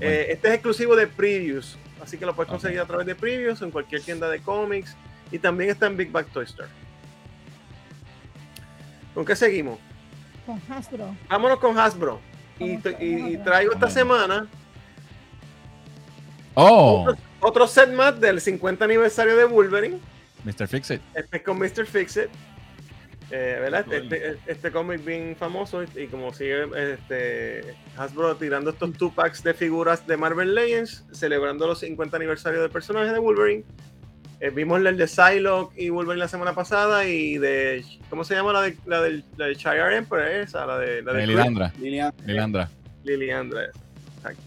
Eh, 0.00 0.26
este 0.30 0.48
es 0.48 0.54
exclusivo 0.54 0.94
de 0.96 1.06
Previews, 1.06 1.76
así 2.02 2.16
que 2.16 2.26
lo 2.26 2.34
puedes 2.34 2.48
conseguir 2.50 2.78
a 2.80 2.84
través 2.84 3.06
de 3.06 3.14
Previews 3.14 3.60
en 3.62 3.70
cualquier 3.70 4.02
tienda 4.02 4.28
de 4.28 4.40
cómics 4.40 4.96
y 5.32 5.38
también 5.38 5.70
está 5.70 5.86
en 5.86 5.96
Big 5.96 6.10
Bag 6.12 6.26
Toy 6.26 6.44
Store. 6.44 6.68
¿Con 9.14 9.24
qué 9.24 9.36
seguimos? 9.36 9.78
Con 10.44 10.60
Hasbro. 10.68 11.16
Vámonos 11.28 11.58
con 11.58 11.78
Hasbro. 11.78 12.20
Y, 12.58 13.36
traigo 13.38 13.72
esta 13.72 13.90
semana 13.90 14.46
oh, 16.54 17.04
otro, 17.08 17.22
otro 17.40 17.66
set 17.66 17.92
más 17.92 18.20
del 18.20 18.40
50 18.40 18.84
aniversario 18.84 19.36
de 19.36 19.44
Wolverine. 19.44 19.98
Mr. 20.44 20.68
Fixit. 20.68 21.00
Este 21.14 21.38
es 21.38 21.42
con 21.42 21.58
Mr. 21.58 21.86
Fixit. 21.86 22.28
Eh, 23.30 23.58
¿verdad? 23.60 23.92
Este, 23.92 24.16
este, 24.16 24.52
este 24.52 24.70
cómic 24.70 25.04
bien 25.04 25.34
famoso 25.36 25.82
y, 25.82 25.88
y 25.96 26.06
como 26.06 26.32
sigue 26.32 26.66
este, 26.76 27.74
Hasbro 27.96 28.36
tirando 28.36 28.70
estos 28.70 28.92
two 28.92 29.12
packs 29.12 29.42
de 29.42 29.54
figuras 29.54 30.06
de 30.06 30.16
Marvel 30.16 30.54
Legends, 30.54 31.04
celebrando 31.10 31.66
los 31.66 31.80
50 31.80 32.16
aniversarios 32.16 32.62
del 32.62 32.70
personaje 32.70 33.12
de 33.12 33.18
Wolverine. 33.18 33.64
Eh, 34.44 34.50
vimos 34.50 34.84
el 34.84 34.98
de 34.98 35.06
Psylocke 35.06 35.72
y 35.78 35.88
Wolverine 35.88 36.20
la 36.20 36.28
semana 36.28 36.52
pasada 36.54 37.06
y 37.06 37.38
de. 37.38 37.82
¿Cómo 38.10 38.24
se 38.24 38.34
llama 38.34 38.52
la 38.52 38.60
de, 38.60 38.76
la 38.84 39.00
del, 39.00 39.24
la 39.38 39.46
de 39.46 39.54
Shi'ar 39.54 39.90
Emperor? 39.94 40.28
Esa, 40.28 40.66
la 40.66 40.76
de. 40.78 41.00
La 41.00 41.14
de 41.14 41.22
Eh, 41.22 41.26
Lilandra. 41.28 41.72
Lilian, 41.80 42.12
Lilandra. 42.26 42.68
Liliandra. 43.04 43.62
esa. 43.64 43.78
Exacto. 44.18 44.42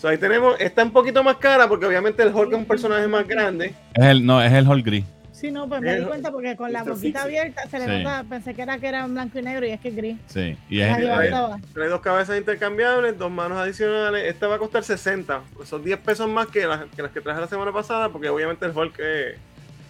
So, 0.00 0.08
ahí 0.08 0.16
tenemos. 0.16 0.58
Está 0.58 0.84
un 0.84 0.92
poquito 0.92 1.22
más 1.22 1.36
cara 1.36 1.68
porque 1.68 1.84
obviamente 1.84 2.22
el 2.22 2.34
Hulk 2.34 2.50
es 2.52 2.58
un 2.60 2.64
personaje 2.64 3.06
más 3.08 3.28
grande. 3.28 3.74
Es 3.92 4.04
el, 4.06 4.24
no, 4.24 4.42
es 4.42 4.54
el 4.54 4.66
Hall 4.66 4.82
Gris. 4.82 5.04
Sí, 5.40 5.52
no, 5.52 5.68
pues 5.68 5.80
me 5.80 6.00
di 6.00 6.04
cuenta 6.04 6.32
porque 6.32 6.56
con 6.56 6.72
la 6.72 6.82
boquita 6.82 7.22
abierta 7.22 7.68
se 7.68 7.78
le 7.78 7.84
Sí. 7.84 8.02
nota, 8.02 8.24
pensé 8.28 8.54
que 8.54 8.62
era 8.62 8.78
que 8.78 8.88
era 8.88 9.04
en 9.04 9.14
blanco 9.14 9.38
y 9.38 9.42
negro 9.42 9.66
y 9.66 9.70
es 9.70 9.80
que 9.80 9.88
es 9.90 9.96
gris. 9.96 10.16
Sí. 10.26 10.56
Y 10.68 10.80
es 10.80 10.98
el- 10.98 11.08
estaba. 11.08 11.58
Trae 11.72 11.88
dos 11.88 12.00
cabezas 12.00 12.36
intercambiables, 12.38 13.16
dos 13.16 13.30
manos 13.30 13.56
adicionales. 13.58 14.24
Esta 14.24 14.48
va 14.48 14.56
a 14.56 14.58
costar 14.58 14.82
60. 14.82 15.42
Pues 15.54 15.68
son 15.68 15.84
10 15.84 15.98
pesos 16.00 16.28
más 16.28 16.48
que 16.48 16.66
las 16.66 16.86
que, 16.86 17.02
las 17.02 17.12
que 17.12 17.20
traje 17.20 17.40
la 17.40 17.46
semana 17.46 17.72
pasada 17.72 18.08
porque 18.08 18.28
obviamente 18.28 18.66
el 18.66 18.76
Hulk 18.76 18.98
es 18.98 19.36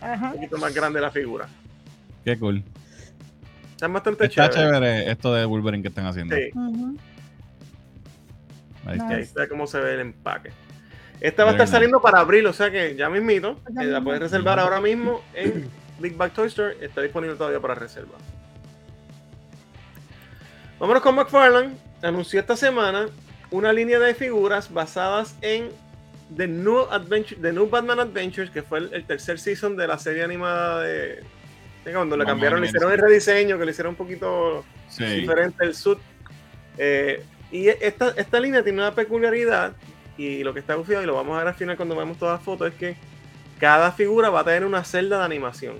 Ajá. 0.03 0.27
un 0.27 0.33
poquito 0.35 0.59
más 0.59 0.75
grande 0.75 1.01
la 1.01 1.11
figura. 1.11 1.49
Qué 2.25 2.39
cool. 2.39 2.63
Están 3.71 3.93
bastante 3.93 4.27
Está 4.27 4.51
chéveres. 4.51 4.71
chévere 4.73 5.11
esto 5.11 5.33
de 5.33 5.45
Wolverine 5.47 5.83
que 5.83 5.89
están 5.89 6.05
haciendo. 6.07 6.37
Sí, 6.37 6.51
Ujú. 6.55 6.97
Ahí 8.85 8.97
está. 8.99 9.13
y 9.13 9.15
ahí 9.17 9.23
está 9.23 9.49
cómo 9.49 9.67
se 9.67 9.79
ve 9.81 9.95
el 9.95 10.01
empaque. 10.01 10.51
Esta 11.21 11.45
va 11.45 11.51
a 11.51 11.53
estar 11.53 11.67
nice. 11.67 11.73
saliendo 11.77 12.01
para 12.01 12.21
abril, 12.21 12.47
o 12.47 12.53
sea 12.53 12.71
que 12.71 12.95
ya 12.95 13.09
mismito. 13.11 13.59
Ya 13.75 13.83
eh, 13.83 13.87
la 13.87 14.01
puedes 14.01 14.21
reservar 14.21 14.59
ahora 14.61 14.81
mismo 14.81 15.23
en 15.35 15.69
Big 15.99 16.17
Bag 16.17 16.33
Toy 16.33 16.47
Store. 16.49 16.77
Está 16.81 17.03
disponible 17.03 17.37
todavía 17.37 17.61
para 17.61 17.75
reserva. 17.75 18.17
Vámonos 20.79 21.03
con 21.03 21.15
McFarlane. 21.17 21.75
Anunció 22.03 22.39
esta 22.41 22.57
semana 22.57 23.09
una 23.51 23.73
línea 23.73 23.99
de 23.99 24.15
figuras 24.15 24.73
basadas 24.73 25.35
en 25.41 25.71
The 26.37 26.47
New, 26.47 26.83
Adventure, 26.91 27.41
The 27.41 27.53
New 27.53 27.69
Batman 27.69 27.99
Adventures, 28.01 28.51
que 28.51 28.63
fue 28.63 28.79
el, 28.79 28.95
el 28.95 29.05
tercer 29.05 29.41
season 29.41 29.77
de 29.77 29.87
la 29.89 29.99
serie 29.99 30.23
animada 30.23 30.83
de. 30.83 31.23
de 31.85 31.93
cuando 31.93 32.17
le 32.17 32.25
Vamos 32.25 32.35
cambiaron, 32.35 32.61
le 32.61 32.69
hicieron 32.69 32.93
el 32.93 32.99
rediseño, 32.99 33.59
que 33.59 33.65
le 33.65 33.71
hicieron 33.73 33.91
un 33.93 33.97
poquito 33.97 34.65
Sí. 34.89 35.05
diferente 35.05 35.65
el 35.65 35.75
suit. 35.75 35.99
Eh, 36.77 37.25
y 37.51 37.69
esta, 37.69 38.11
esta 38.17 38.39
línea 38.39 38.63
tiene 38.63 38.79
una 38.79 38.95
peculiaridad, 38.95 39.73
y 40.19 40.43
lo 40.45 40.53
que 40.53 40.61
está 40.61 40.75
bufiado, 40.77 41.03
y 41.03 41.07
lo 41.07 41.15
vamos 41.15 41.35
a 41.37 41.39
ver 41.39 41.49
al 41.49 41.55
final 41.55 41.77
cuando 41.77 41.97
veamos 41.97 42.19
todas 42.19 42.39
las 42.39 42.45
fotos, 42.45 42.69
es 42.69 42.75
que 42.75 42.97
cada 43.59 43.91
figura 43.93 44.29
va 44.31 44.41
a 44.41 44.45
tener 44.45 44.65
una 44.65 44.85
celda 44.85 45.19
de 45.21 45.25
animación. 45.25 45.77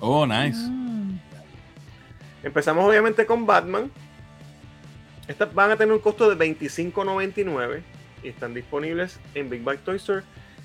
Oh, 0.00 0.26
nice. 0.26 0.58
Mm. 0.58 1.18
Empezamos 2.42 2.84
obviamente 2.88 3.26
con 3.26 3.46
Batman. 3.46 3.90
Estas 5.28 5.52
van 5.54 5.70
a 5.70 5.76
tener 5.76 5.92
un 5.94 6.00
costo 6.00 6.28
de 6.34 6.36
$25.99 6.36 7.80
y 8.22 8.28
están 8.28 8.52
disponibles 8.54 9.18
en 9.34 9.48
Big 9.48 9.62
Bag 9.62 9.78
Toy 9.78 9.96
Store, 9.96 10.22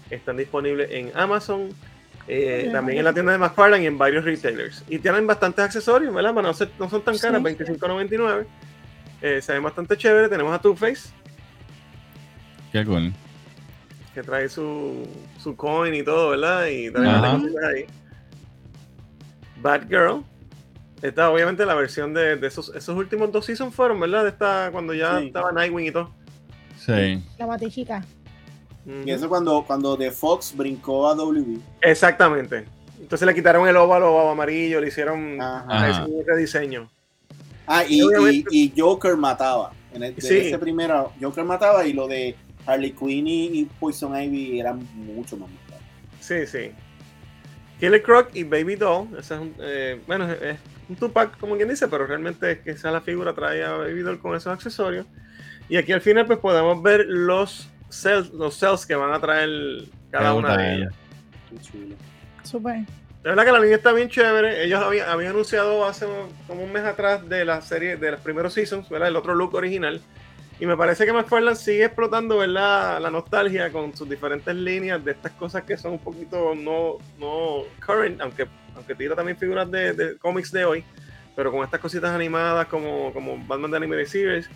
están 0.09 0.37
disponibles 0.37 0.89
en 0.91 1.11
Amazon, 1.15 1.69
eh, 2.27 2.69
también 2.71 2.99
en 2.99 3.05
la 3.05 3.13
tienda 3.13 3.31
de 3.31 3.37
McFarlane 3.37 3.83
y 3.83 3.87
en 3.87 3.97
varios 3.97 4.25
retailers. 4.25 4.83
Y 4.89 4.99
tienen 4.99 5.25
bastantes 5.25 5.63
accesorios, 5.65 6.13
¿verdad? 6.13 6.33
Bueno, 6.33 6.49
no, 6.49 6.53
se- 6.53 6.69
no 6.77 6.89
son 6.89 7.01
tan 7.01 7.15
Sí. 7.15 7.21
caras, 7.21 7.41
$25.99. 7.41 8.45
Eh, 9.21 9.41
se 9.41 9.53
ven 9.53 9.63
bastante 9.63 9.95
chévere. 9.97 10.27
Tenemos 10.29 10.53
a 10.53 10.59
Two-Face, 10.59 11.09
Qué 12.71 12.85
cool. 12.85 13.13
que 14.13 14.23
trae 14.23 14.49
su, 14.49 15.07
su 15.41 15.55
coin 15.55 15.93
y 15.93 16.03
todo, 16.03 16.29
¿verdad? 16.31 16.65
Y 16.67 16.91
cositas 16.91 17.63
ahí. 17.73 17.85
Batgirl. 19.61 20.23
Esta 21.01 21.29
obviamente 21.31 21.65
la 21.65 21.75
versión 21.75 22.13
de, 22.13 22.35
de 22.35 22.47
esos, 22.47 22.73
esos 22.75 22.95
últimos 22.97 23.31
dos 23.31 23.45
seasons 23.45 23.73
fueron, 23.73 23.99
¿verdad? 23.99 24.23
De 24.23 24.29
esta, 24.29 24.69
cuando 24.71 24.93
ya 24.93 25.19
Sí. 25.19 25.27
estaba 25.27 25.51
Nightwing 25.51 25.87
y 25.87 25.91
todo. 25.91 26.11
Sí. 26.77 27.23
La 27.37 27.45
batichica. 27.45 28.03
Y 29.05 29.11
eso 29.11 29.29
cuando, 29.29 29.63
cuando 29.65 29.95
The 29.97 30.11
Fox 30.11 30.53
brincó 30.55 31.07
a 31.09 31.13
WB. 31.15 31.59
Exactamente. 31.81 32.65
Entonces 32.99 33.25
le 33.25 33.33
quitaron 33.35 33.67
el 33.67 33.77
óvalo 33.77 34.29
amarillo, 34.29 34.81
le 34.81 34.87
hicieron 34.87 35.41
Ajá. 35.41 36.05
Un 36.05 36.23
rediseño. 36.25 36.89
Ah, 37.67 37.83
y, 37.87 38.01
y, 38.01 38.45
y 38.51 38.73
Joker 38.75 39.15
mataba. 39.15 39.71
En 39.93 40.03
el, 40.03 40.21
Sí. 40.21 40.37
ese 40.37 40.57
primero, 40.57 41.13
Joker 41.21 41.43
mataba 41.45 41.85
y 41.85 41.93
lo 41.93 42.07
de 42.07 42.35
Harley 42.65 42.91
Quinn 42.91 43.27
y, 43.27 43.59
y 43.59 43.65
Poison 43.65 44.15
Ivy 44.15 44.59
eran 44.59 44.87
mucho 44.95 45.37
más 45.37 45.49
mortales. 45.49 45.83
Sí, 46.19 46.45
sí. 46.45 46.71
Killer 47.79 48.03
Croc 48.03 48.29
y 48.33 48.43
Baby 48.43 48.75
Doll. 48.75 49.07
Ese 49.17 49.35
es 49.35 49.39
un, 49.39 49.55
eh, 49.59 50.01
bueno, 50.05 50.29
es, 50.31 50.57
un 50.89 50.95
Tupac, 50.95 51.37
como 51.37 51.55
quien 51.55 51.69
dice, 51.69 51.87
pero 51.87 52.05
realmente 52.05 52.51
es 52.51 52.59
que 52.59 52.71
esa 52.71 52.91
la 52.91 53.01
figura 53.01 53.33
trae 53.33 53.63
a 53.63 53.71
Baby 53.73 54.01
Doll 54.01 54.19
con 54.19 54.35
esos 54.35 54.51
accesorios. 54.51 55.05
Y 55.69 55.77
aquí 55.77 55.91
al 55.91 56.01
final, 56.01 56.25
pues 56.25 56.39
podemos 56.39 56.81
ver 56.81 57.05
los 57.07 57.69
cells, 57.89 58.31
los 58.31 58.55
cells 58.55 58.85
que 58.85 58.95
van 58.95 59.13
a 59.13 59.19
traer 59.19 59.49
cada 60.11 60.33
una 60.33 60.57
de 60.57 60.75
ellas. 60.75 60.93
Súper. 62.43 62.79
La 63.23 63.31
verdad 63.31 63.45
que 63.45 63.51
la 63.51 63.59
línea 63.59 63.77
está 63.77 63.91
bien 63.91 64.09
chévere. 64.09 64.63
Ellos 64.63 64.81
habían, 64.81 65.09
habían 65.09 65.31
anunciado 65.31 65.85
hace 65.85 66.07
como 66.47 66.63
un 66.63 66.71
mes 66.71 66.83
atrás 66.83 67.27
de 67.27 67.45
la 67.45 67.61
serie, 67.61 67.97
de 67.97 68.11
los 68.11 68.21
primeros 68.21 68.53
seasons, 68.53 68.89
¿verdad? 68.89 69.09
El 69.09 69.15
otro 69.15 69.35
look 69.35 69.53
original. 69.53 70.01
Y 70.59 70.65
me 70.65 70.75
parece 70.75 71.05
que 71.05 71.13
McFarlane 71.13 71.55
sigue 71.55 71.85
explotando, 71.85 72.37
¿verdad? 72.39 72.99
La 73.01 73.09
nostalgia 73.09 73.71
con 73.71 73.95
sus 73.95 74.09
diferentes 74.09 74.53
líneas 74.53 75.03
de 75.03 75.11
estas 75.11 75.31
cosas 75.33 75.63
que 75.63 75.77
son 75.77 75.93
un 75.93 75.99
poquito 75.99 76.53
no, 76.53 76.97
no 77.17 77.63
current, 77.85 78.19
aunque, 78.19 78.45
aunque 78.75 78.93
tira 78.93 79.15
también 79.15 79.37
figuras 79.37 79.71
de, 79.71 79.93
de 79.93 80.17
cómics 80.17 80.51
de 80.51 80.65
hoy, 80.65 80.83
pero 81.33 81.49
con 81.51 81.63
estas 81.63 81.79
cositas 81.79 82.11
animadas 82.11 82.67
como, 82.67 83.13
como 83.13 83.37
Batman 83.47 83.71
The 83.71 83.77
Animated 83.77 84.05
Series 84.07 84.49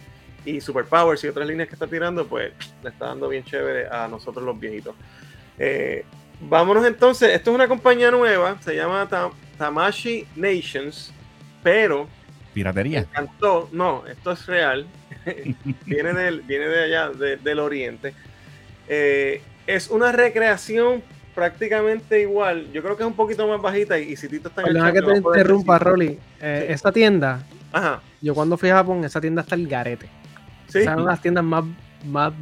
y 0.45 0.59
Superpowers 0.59 1.23
y 1.23 1.29
otras 1.29 1.47
líneas 1.47 1.69
que 1.69 1.75
está 1.75 1.87
tirando, 1.87 2.27
pues 2.27 2.51
le 2.83 2.89
está 2.89 3.05
dando 3.05 3.29
bien 3.29 3.45
chévere 3.45 3.87
a 3.87 4.05
nosotros 4.09 4.43
los 4.43 4.59
viejitos. 4.59 4.93
Eh, 5.57 6.03
vámonos 6.41 6.85
entonces, 6.85 7.29
esto 7.29 7.51
es 7.51 7.55
una 7.55 7.69
compañía 7.69 8.11
nueva, 8.11 8.57
se 8.61 8.75
llama 8.75 9.07
Ta- 9.07 9.29
Tamashi 9.57 10.27
Nations, 10.35 11.13
pero 11.63 12.03
me 12.03 12.09
Piratería. 12.53 12.99
encantó, 12.99 13.69
no, 13.71 14.05
esto 14.05 14.33
es 14.33 14.45
real, 14.47 14.85
viene, 15.85 16.13
del, 16.13 16.41
viene 16.41 16.65
de 16.67 16.83
allá, 16.83 17.09
de- 17.09 17.37
del 17.37 17.59
oriente. 17.59 18.13
Eh, 18.87 19.41
es 19.67 19.89
una 19.89 20.11
recreación 20.11 21.01
prácticamente 21.35 22.21
igual, 22.21 22.71
yo 22.73 22.83
creo 22.83 22.95
que 22.95 23.03
es 23.03 23.07
un 23.07 23.15
poquito 23.15 23.47
más 23.47 23.59
bajita 23.61 23.97
y, 23.99 24.11
y 24.11 24.15
si 24.15 24.27
Tito 24.29 24.49
está 24.49 24.61
en 24.61 24.67
el 24.67 24.73
Perdona 24.73 24.93
chat, 24.93 25.03
que 25.05 25.11
te 25.11 25.17
interrumpa, 25.17 25.73
decir. 25.73 25.87
Rolly. 25.87 26.19
Eh, 26.41 26.63
Sí. 26.67 26.73
Esa 26.73 26.91
tienda, 26.91 27.43
Ajá, 27.71 28.01
yo 28.21 28.35
cuando 28.35 28.55
fui 28.57 28.69
a 28.69 28.75
Japón, 28.75 29.03
esa 29.03 29.19
tienda 29.19 29.41
está 29.41 29.55
el 29.55 29.67
garete. 29.67 30.07
sí, 30.67 30.83
las 30.83 31.21
tiendas 31.21 31.43
más, 31.43 31.63
más 32.05 32.33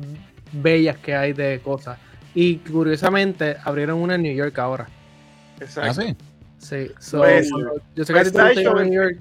bellas 0.52 0.98
que 0.98 1.16
hay 1.16 1.32
de 1.34 1.60
cosas. 1.64 1.98
Y 2.34 2.58
curiosamente, 2.58 3.56
abrieron 3.64 4.00
una 4.00 4.16
en 4.16 4.24
New 4.24 4.34
York 4.36 4.58
ahora. 4.60 4.88
¿Ah, 4.90 5.64
exacto. 5.64 6.02
sí? 6.02 6.16
Sí, 6.58 6.92
so, 7.00 7.20
Pues- 7.20 7.50
yo 7.96 8.04
sé 8.06 8.14
que 8.14 8.20
a 8.20 8.24
ti 8.24 8.30
pues 8.32 8.56
te 8.56 8.64
gusta 8.68 8.84
New 8.84 8.94
York. 8.94 9.18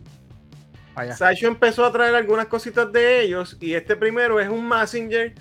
Allá. 1.00 1.16
Sideshow 1.16 1.48
empezó 1.48 1.84
a 1.84 1.92
traer 1.92 2.14
algunas 2.14 2.46
cositas 2.46 2.90
de 2.92 3.22
ellos 3.22 3.56
y 3.60 3.74
este 3.74 3.96
primero 3.96 4.38
es 4.40 4.48
un 4.48 4.68
Messenger, 4.68 5.32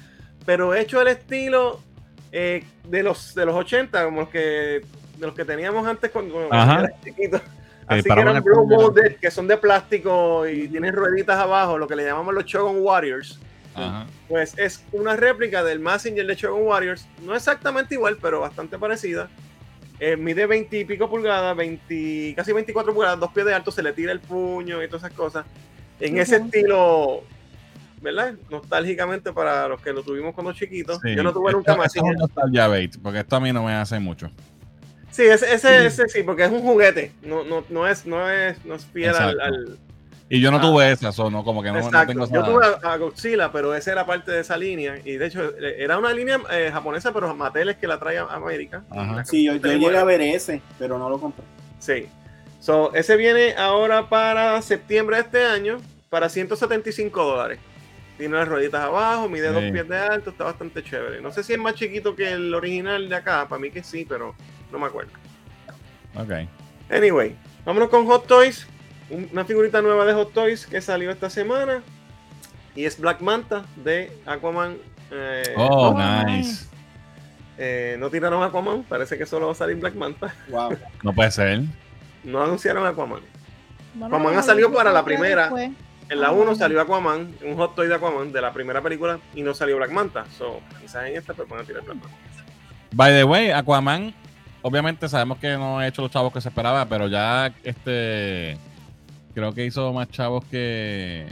pero 0.45 0.73
hecho 0.73 0.99
al 0.99 1.07
estilo 1.07 1.81
eh, 2.31 2.63
de 2.87 3.03
los 3.03 3.33
de 3.35 3.45
los 3.45 3.55
80, 3.55 4.05
como 4.05 4.21
los 4.21 4.29
que 4.29 4.81
de 5.17 5.25
los 5.25 5.35
que 5.35 5.45
teníamos 5.45 5.85
antes 5.85 6.11
cuando, 6.11 6.45
era 6.45 6.89
chiquito. 7.03 7.41
Así 7.87 8.03
que 8.03 8.19
eran 8.19 8.37
esponja. 8.37 8.75
molded, 8.75 9.15
que 9.17 9.31
son 9.31 9.47
de 9.47 9.57
plástico 9.57 10.47
y 10.47 10.67
tienen 10.67 10.93
rueditas 10.93 11.37
abajo, 11.37 11.77
lo 11.77 11.87
que 11.87 11.95
le 11.95 12.05
llamamos 12.05 12.33
los 12.33 12.45
Shogun 12.45 12.77
Warriors. 12.81 13.39
Ajá. 13.73 14.05
Pues 14.27 14.57
es 14.57 14.85
una 14.91 15.15
réplica 15.15 15.63
del 15.63 15.79
Messenger 15.79 16.25
de 16.25 16.35
Shogun 16.35 16.67
Warriors, 16.67 17.07
no 17.23 17.35
exactamente 17.35 17.95
igual, 17.95 18.17
pero 18.21 18.41
bastante 18.41 18.77
parecida. 18.77 19.29
Eh, 19.99 20.15
mide 20.15 20.45
20 20.45 20.79
y 20.79 20.85
pico 20.85 21.09
pulgadas, 21.09 21.55
20, 21.57 22.33
casi 22.35 22.53
24 22.53 22.93
pulgadas, 22.93 23.19
dos 23.19 23.31
pies 23.33 23.45
de 23.45 23.53
alto, 23.53 23.69
se 23.71 23.83
le 23.83 23.91
tira 23.91 24.11
el 24.13 24.19
puño 24.21 24.81
y 24.81 24.87
todas 24.87 25.03
esas 25.03 25.13
cosas. 25.15 25.45
En 25.99 26.17
ese 26.17 26.37
estilo, 26.37 27.23
¿verdad? 28.01 28.35
Nostálgicamente 28.49 29.33
para 29.33 29.67
los 29.67 29.81
que 29.81 29.91
lo 29.91 30.01
tuvimos 30.01 30.33
cuando 30.33 30.53
chiquitos. 30.53 30.99
Sí. 31.03 31.15
Yo 31.15 31.23
no 31.23 31.33
tuve 31.33 31.51
nunca 31.51 31.75
nostalgia 31.75 32.67
bait, 32.67 32.95
porque 33.03 33.19
esto 33.19 33.35
a 33.35 33.39
mí 33.41 33.51
no 33.51 33.65
me 33.65 33.73
hace 33.73 33.99
mucho. 33.99 34.31
Sí, 35.11 35.23
ese, 35.23 35.53
ese, 35.53 35.87
ese 35.87 36.07
sí, 36.07 36.23
porque 36.23 36.45
es 36.45 36.51
un 36.51 36.61
juguete. 36.61 37.11
No, 37.21 37.43
no, 37.43 37.65
no, 37.69 37.87
es, 37.87 38.05
no, 38.05 38.29
es, 38.29 38.63
no 38.63 38.75
es 38.75 38.85
fiel 38.85 39.15
al- 39.15 39.77
Y 40.31 40.39
yo 40.41 40.51
no 40.51 40.57
Ah. 40.57 40.61
tuve 40.61 40.91
esa, 40.91 41.11
so, 41.11 41.31
no, 41.31 41.43
como 41.43 41.63
que 41.63 41.69
no, 41.69 41.79
no 41.79 41.85
Exacto. 41.87 42.13
tengo 42.13 42.27
Yo 42.27 42.39
esa- 42.41 42.45
tuve 42.45 42.87
a, 42.87 42.93
a 42.93 42.97
Godzilla, 42.97 43.51
pero 43.51 43.73
esa 43.73 43.91
era 43.93 44.05
parte 44.05 44.31
de 44.31 44.41
esa 44.41 44.55
línea. 44.57 44.99
Y 45.03 45.13
de 45.13 45.25
hecho, 45.25 45.43
eh, 45.59 45.77
era 45.79 45.97
una 45.97 46.13
línea 46.13 46.39
eh, 46.51 46.69
japonesa, 46.71 47.11
pero 47.11 47.33
Mattel 47.35 47.69
es 47.69 47.77
que 47.77 47.87
la 47.87 47.97
trae 47.99 48.19
a 48.19 48.23
América. 48.25 48.83
Sí, 49.25 49.43
yo, 49.45 49.55
yo 49.55 49.71
llegué 49.73 49.97
a 49.97 50.03
ver 50.03 50.21
ese, 50.21 50.61
pero 50.77 50.99
no 50.99 51.09
lo 51.09 51.19
compré. 51.19 51.43
Sí. 51.79 52.07
So, 52.59 52.93
ese 52.93 53.15
viene 53.15 53.55
ahora 53.57 54.07
para 54.09 54.61
septiembre 54.61 55.15
de 55.15 55.21
este 55.23 55.45
año, 55.45 55.77
para 56.09 56.29
175 56.29 57.23
dólares. 57.25 57.57
Tiene 58.17 58.35
las 58.35 58.47
rueditas 58.49 58.81
abajo, 58.83 59.29
mide 59.29 59.49
dos 59.51 59.63
pies 59.71 59.87
de 59.87 59.97
alto, 59.97 60.29
está 60.31 60.43
bastante 60.43 60.83
chévere. 60.83 61.21
No 61.21 61.31
sé 61.31 61.41
si 61.41 61.53
es 61.53 61.59
más 61.59 61.73
chiquito 61.75 62.15
que 62.15 62.29
el 62.33 62.53
original 62.53 63.07
de 63.07 63.15
acá, 63.15 63.47
para 63.47 63.59
mí 63.61 63.71
que 63.71 63.81
sí, 63.81 64.05
pero 64.07 64.35
no 64.71 64.77
me 64.77 64.87
acuerdo. 64.87 65.11
Ok. 66.15 66.31
Anyway, 66.91 67.35
vámonos 67.65 67.89
con 67.89 68.05
Hot 68.07 68.27
Toys. 68.27 68.67
Un- 69.09 69.29
una 69.31 69.45
figurita 69.45 69.81
nueva 69.81 70.05
de 70.05 70.13
Hot 70.13 70.33
Toys 70.33 70.65
que 70.67 70.81
salió 70.81 71.11
esta 71.11 71.29
semana. 71.29 71.81
Y 72.75 72.85
es 72.85 72.99
Black 72.99 73.21
Manta 73.21 73.65
de 73.75 74.11
Aquaman. 74.25 74.77
Eh, 75.11 75.53
Oh, 75.57 75.89
Oh, 75.89 76.23
nice. 76.25 76.65
eh, 77.57 77.97
no 77.99 78.09
tiraron 78.09 78.43
Aquaman, 78.43 78.83
parece 78.83 79.17
que 79.17 79.25
solo 79.25 79.47
va 79.47 79.51
a 79.53 79.55
salir 79.55 79.75
Black 79.77 79.95
Manta. 79.95 80.33
Wow. 80.49 80.77
No 81.03 81.13
puede 81.13 81.31
ser. 81.31 81.61
No 82.23 82.41
anunciaron 82.43 82.85
Aquaman. 82.85 83.21
Bueno, 83.95 84.15
Aquaman 84.15 84.37
ha 84.37 84.43
salido 84.43 84.71
para 84.71 84.91
la 84.91 84.99
después. 85.01 85.17
primera. 85.19 85.49
En 86.09 86.21
la 86.21 86.27
Ah, 86.27 86.31
1 86.31 86.37
bueno. 86.37 86.55
salió 86.55 86.81
Aquaman, 86.81 87.35
un 87.43 87.55
hot 87.55 87.75
toy 87.75 87.87
de 87.87 87.95
Aquaman 87.95 88.31
de 88.31 88.41
la 88.41 88.51
primera 88.53 88.81
película 88.81 89.19
y 89.35 89.41
no 89.43 89.53
salió 89.53 89.77
Black 89.77 89.91
Manta. 89.91 90.25
So, 90.37 90.59
quizás 90.81 91.05
en 91.07 91.15
esta 91.17 91.33
pues 91.33 91.47
van 91.49 91.59
a 91.59 91.63
tirar 91.63 91.83
Black 91.83 91.97
Manta. 91.97 92.15
By 92.91 93.11
the 93.11 93.23
way, 93.23 93.51
Aquaman, 93.51 94.13
obviamente 94.61 95.07
sabemos 95.09 95.37
que 95.39 95.49
no 95.57 95.79
ha 95.79 95.87
hecho 95.87 96.01
los 96.01 96.09
chavos 96.11 96.31
que 96.33 96.41
se 96.41 96.49
esperaba, 96.49 96.85
pero 96.85 97.07
ya 97.07 97.51
este 97.63 98.57
creo 99.39 99.53
que 99.53 99.65
hizo 99.65 99.91
más 99.93 100.09
chavos 100.09 100.45
que, 100.45 101.27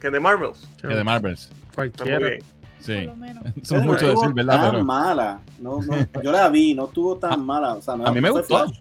Que 0.00 0.10
de 0.10 0.20
Marvels. 0.20 0.68
que 0.80 0.88
de 0.88 1.04
Marvels. 1.04 1.50
Cualquiera. 1.74 2.36
Sí. 2.80 2.94
Por 2.94 3.04
lo 3.04 3.16
menos. 3.16 3.44
Eso 3.62 3.76
es 3.76 3.82
mucho 3.82 4.06
estuvo 4.06 4.20
decir, 4.22 4.34
¿verdad? 4.34 4.60
Tan 4.60 4.70
Pero 4.72 4.84
mala. 4.84 5.40
No, 5.58 5.80
no, 5.82 6.22
yo 6.22 6.32
la 6.32 6.48
vi, 6.48 6.74
no 6.74 6.86
estuvo 6.86 7.16
tan 7.16 7.44
mala. 7.44 7.74
O 7.74 7.82
sea, 7.82 7.96
no, 7.96 8.06
a 8.06 8.12
mí 8.12 8.20
me 8.20 8.30
gustó. 8.30 8.64
Flash. 8.66 8.78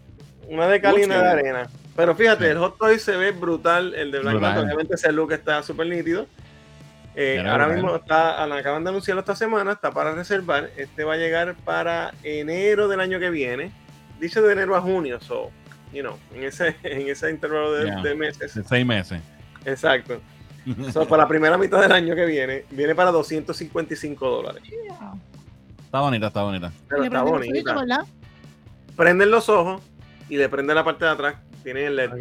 Una 0.50 0.68
de 0.68 0.82
cal 0.82 0.98
y 1.00 1.04
una 1.04 1.22
de 1.22 1.30
arena. 1.30 1.70
Pero 1.96 2.16
fíjate, 2.16 2.46
Sí. 2.46 2.52
el 2.52 2.58
hot 2.60 2.78
toy 2.78 2.98
se 2.98 3.18
ve 3.18 3.32
brutal. 3.32 3.94
El 3.94 4.12
de 4.12 4.20
Black. 4.20 4.40
Manta, 4.40 4.62
obviamente 4.62 4.96
ese 4.96 5.12
look 5.12 5.32
está 5.34 5.62
súper 5.64 5.88
nítido. 5.88 6.28
Eh, 7.16 7.40
ahora 7.40 7.66
brutal. 7.66 7.74
mismo 7.76 7.96
está, 7.98 8.44
acaban 8.44 8.84
de 8.84 8.90
anunciarlo 8.92 9.20
esta 9.20 9.36
semana, 9.36 9.74
está 9.74 9.92
para 9.92 10.14
reservar. 10.16 10.70
Este 10.78 11.04
va 11.04 11.16
a 11.16 11.18
llegar 11.18 11.56
para 11.66 12.14
enero 12.24 12.88
del 12.88 13.02
año 13.02 13.20
que 13.20 13.30
viene. 13.30 13.72
Dice 14.20 14.42
de 14.42 14.54
enero 14.54 14.76
a 14.76 14.82
junio, 14.82 15.20
so, 15.20 15.52
you 15.94 16.02
know, 16.02 16.18
en 16.34 16.44
ese, 16.44 16.76
en 16.84 17.08
ese 17.10 17.30
intervalo 17.32 17.74
de, 17.74 17.86
Yeah. 17.86 18.02
de 18.02 18.16
meses. 18.16 18.54
de 18.54 18.64
seis 18.64 18.86
meses. 18.86 19.22
Exacto. 19.66 20.20
So, 20.92 21.08
para 21.08 21.24
la 21.24 21.28
primera 21.28 21.58
mitad 21.58 21.82
del 21.82 21.92
año 21.92 22.14
que 22.14 22.26
viene, 22.26 22.66
viene 22.70 22.94
para 22.94 23.12
255 23.12 24.30
dólares. 24.30 24.62
Está 25.86 26.02
bonita, 26.02 26.28
está 26.28 26.44
bonita. 26.44 26.72
Pero 26.88 27.04
está 27.06 27.22
bonita. 27.24 28.06
Prenden 28.96 29.32
los 29.32 29.50
ojos 29.50 29.82
y 30.28 30.38
le 30.38 30.48
prende 30.50 30.76
la 30.76 30.84
parte 30.84 31.06
de 31.06 31.12
atrás. 31.12 31.36
Tiene 31.64 31.86
el 31.86 31.96
LED. 31.96 32.12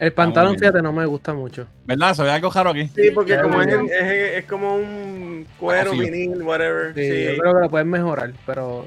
El 0.00 0.12
pantalón, 0.12 0.58
fíjate, 0.58 0.82
no 0.82 0.92
me 0.92 1.06
gusta 1.06 1.32
mucho. 1.32 1.66
¿Verdad? 1.84 2.14
Se 2.14 2.22
ve 2.22 2.30
algo 2.30 2.50
raro 2.50 2.70
aquí. 2.70 2.88
Sí, 2.88 3.10
porque 3.14 3.40
como 3.40 3.60
es, 3.62 3.66
veo. 3.68 3.84
es- 3.86 4.38
es 4.38 4.44
como 4.46 4.74
un 4.76 5.46
cuero, 5.60 5.92
vinil, 5.92 6.42
whatever. 6.42 6.92
Sí, 6.94 7.02
Sí, 7.02 7.24
Yo 7.36 7.40
creo 7.42 7.54
que 7.54 7.60
lo 7.60 7.70
puedes 7.70 7.86
mejorar, 7.86 8.32
pero, 8.44 8.86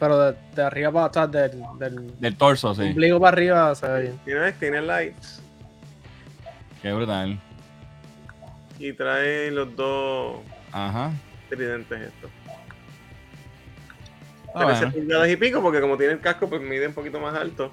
pero 0.00 0.18
de, 0.18 0.36
de 0.56 0.62
arriba 0.62 0.90
para 0.90 1.04
atrás, 1.06 1.30
del, 1.30 1.62
del 1.78 2.18
Del 2.18 2.36
torso, 2.36 2.74
sí. 2.74 2.82
ombligo 2.82 3.20
para 3.20 3.32
arriba, 3.36 3.74
se 3.76 3.86
ve 3.86 4.02
bien. 4.02 4.20
Tiene, 4.24 4.52
tiene 4.52 4.82
lights 4.82 5.40
Qué 6.82 6.92
brutal. 6.92 7.38
y 8.78 8.92
trae 8.94 9.50
los 9.50 9.76
dos 9.76 10.40
Ajá. 10.72 11.12
tridentes 11.50 12.00
estos. 12.00 12.30
Ah, 14.54 14.64
13 14.66 14.80
bueno. 14.86 14.92
pulgadas 14.92 15.28
y 15.28 15.36
pico, 15.36 15.62
porque 15.62 15.80
como 15.80 15.96
tiene 15.96 16.14
el 16.14 16.20
casco, 16.20 16.48
pues 16.48 16.60
mide 16.62 16.88
un 16.88 16.94
poquito 16.94 17.20
más 17.20 17.34
alto. 17.34 17.70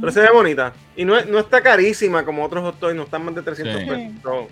Pero 0.00 0.10
se 0.10 0.20
ve 0.20 0.30
bonita. 0.32 0.72
Y 0.96 1.04
no, 1.04 1.20
no 1.26 1.38
está 1.38 1.60
carísima 1.62 2.24
como 2.24 2.42
otros 2.44 2.64
hot 2.64 2.80
toys, 2.80 2.96
no 2.96 3.04
están 3.04 3.24
más 3.24 3.34
de 3.36 3.42
300 3.42 3.80
Sí. 3.82 3.86
pesos. 3.86 4.22
so, 4.24 4.48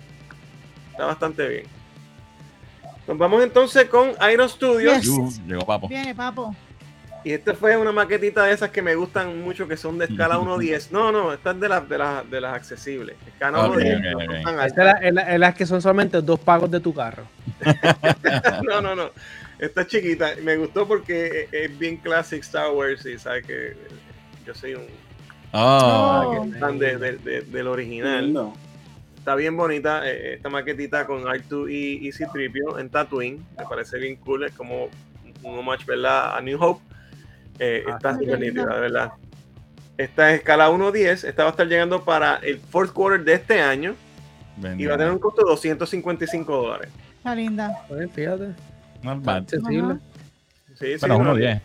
está 0.91 1.05
bastante 1.07 1.47
bien. 1.49 1.63
Nos 3.07 3.17
vamos 3.17 3.43
entonces 3.43 3.85
con 3.89 4.11
Iron 4.31 4.47
Studios. 4.47 5.01
Yes. 5.01 5.09
Uh, 5.09 5.29
llegó 5.45 5.65
papo. 5.65 5.89
Viene, 5.89 6.15
papo. 6.15 6.55
Y 7.23 7.31
esta 7.33 7.53
fue 7.55 7.75
una 7.75 7.91
maquetita 7.91 8.43
de 8.45 8.53
esas 8.53 8.69
que 8.69 8.81
me 8.81 8.95
gustan 8.95 9.41
mucho, 9.41 9.67
que 9.67 9.75
son 9.75 9.97
de 9.97 10.05
escala 10.05 10.37
1.10. 10.39 10.91
No, 10.91 11.11
no, 11.11 11.33
esta 11.33 11.51
es 11.51 11.59
de, 11.59 11.69
las 11.69 11.89
de, 11.89 11.97
las 11.97 12.29
de 12.29 12.41
las 12.41 12.53
accesibles. 12.53 13.15
Escala 13.27 13.65
Ok, 13.67 13.77
1.10. 13.77 13.97
ok, 13.97 14.03
no 14.11 14.17
ok. 14.17 14.33
son 14.33 14.43
tan 14.43 14.65
Esta 14.67 14.81
es 14.81 14.85
la- 14.93 15.07
es 15.07 15.13
la- 15.13 15.33
es 15.33 15.39
las 15.39 15.55
que 15.55 15.65
son 15.65 15.81
solamente 15.81 16.21
dos 16.21 16.39
pagos 16.39 16.71
de 16.71 16.79
tu 16.79 16.93
carro. 16.93 17.23
No, 18.63 18.81
no, 18.81 18.95
no. 18.95 19.11
Esta 19.59 19.81
es 19.81 19.87
chiquita. 19.87 20.31
Me 20.43 20.55
gustó 20.57 20.87
porque 20.87 21.47
es- 21.51 21.71
es 21.71 21.79
bien 21.79 21.97
classic 21.97 22.41
Star 22.43 22.71
Wars 22.71 23.05
y 23.05 23.17
sabes 23.17 23.45
que 23.45 23.75
yo 24.45 24.53
soy 24.53 24.75
un 24.75 24.85
Oh, 25.53 26.45
fan 26.59 26.77
de- 26.77 26.97
de- 26.97 27.17
de- 27.17 27.41
del 27.41 27.67
original. 27.67 28.25
Lindo. 28.25 28.53
Está 29.17 29.33
bien 29.35 29.57
bonita 29.57 30.07
eh, 30.09 30.35
esta 30.35 30.49
maquetita 30.49 31.05
con 31.07 31.23
R2 31.23 31.69
y, 31.71 32.07
y 32.07 32.11
C-3PO 32.11 32.79
en 32.79 32.89
Tatooine. 32.89 33.45
Me 33.57 33.65
parece 33.65 33.97
bien 33.97 34.17
cool. 34.17 34.43
Es 34.43 34.51
como 34.53 34.89
un 35.43 35.57
homage, 35.59 35.85
¿verdad? 35.85 36.37
A 36.37 36.41
New 36.41 36.61
Hope. 36.61 36.83
Eh, 37.59 37.83
Ah, 37.87 37.91
está 37.95 38.13
sí. 38.17 38.23
súper 38.25 38.39
nítida, 38.39 38.65
de 38.75 38.79
verdad. 38.81 39.11
Esta 39.97 40.31
es 40.31 40.39
escala 40.39 40.69
1.10. 40.69 41.23
Esta 41.27 41.43
va 41.43 41.49
a 41.49 41.51
estar 41.51 41.67
llegando 41.67 42.03
para 42.03 42.35
el 42.37 42.59
fourth 42.59 42.91
quarter 42.93 43.23
de 43.23 43.33
este 43.33 43.61
año. 43.61 43.95
Y 44.77 44.85
va 44.85 44.95
a 44.95 44.97
tener 44.97 45.11
un 45.13 45.19
costo 45.19 45.43
de 45.43 45.49
255 45.51 46.51
dólares. 46.55 46.89
Está 47.17 47.35
linda. 47.35 47.83
Pues, 47.87 48.11
fíjate, 48.11 48.49
Not 49.03 49.23
bad. 49.23 49.37
accesible. 49.37 49.95
Sí, 50.75 50.85
sí, 50.93 50.97
Pero 51.01 51.17
no, 51.23 51.35
1.10. 51.35 51.61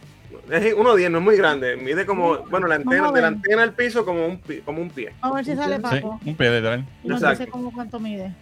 Es 0.51 0.75
1.10, 0.75 1.11
no 1.11 1.19
es 1.19 1.25
muy 1.25 1.37
grande. 1.37 1.77
Mide 1.77 2.05
como, 2.07 2.39
bueno, 2.51 2.67
la 2.67 2.77
antena, 2.77 3.13
de 3.13 3.21
la 3.21 3.29
antena 3.29 3.63
al 3.63 3.73
piso 3.75 4.05
como 4.05 4.27
un, 4.27 4.41
como 4.65 4.81
un 4.83 4.91
pie. 4.91 5.13
Vamos 5.21 5.35
a 5.35 5.37
ver 5.37 5.45
si 5.45 5.57
sale 5.57 5.77
Sí, 5.77 5.83
papo. 5.83 6.21
un 6.25 6.37
pie 6.37 6.51
de 6.51 6.61
nos 7.05 7.21
Exacto. 7.23 7.39
dice 7.41 7.51
cómo 7.51 7.73
cuánto 7.73 8.01
mide. 8.01 8.35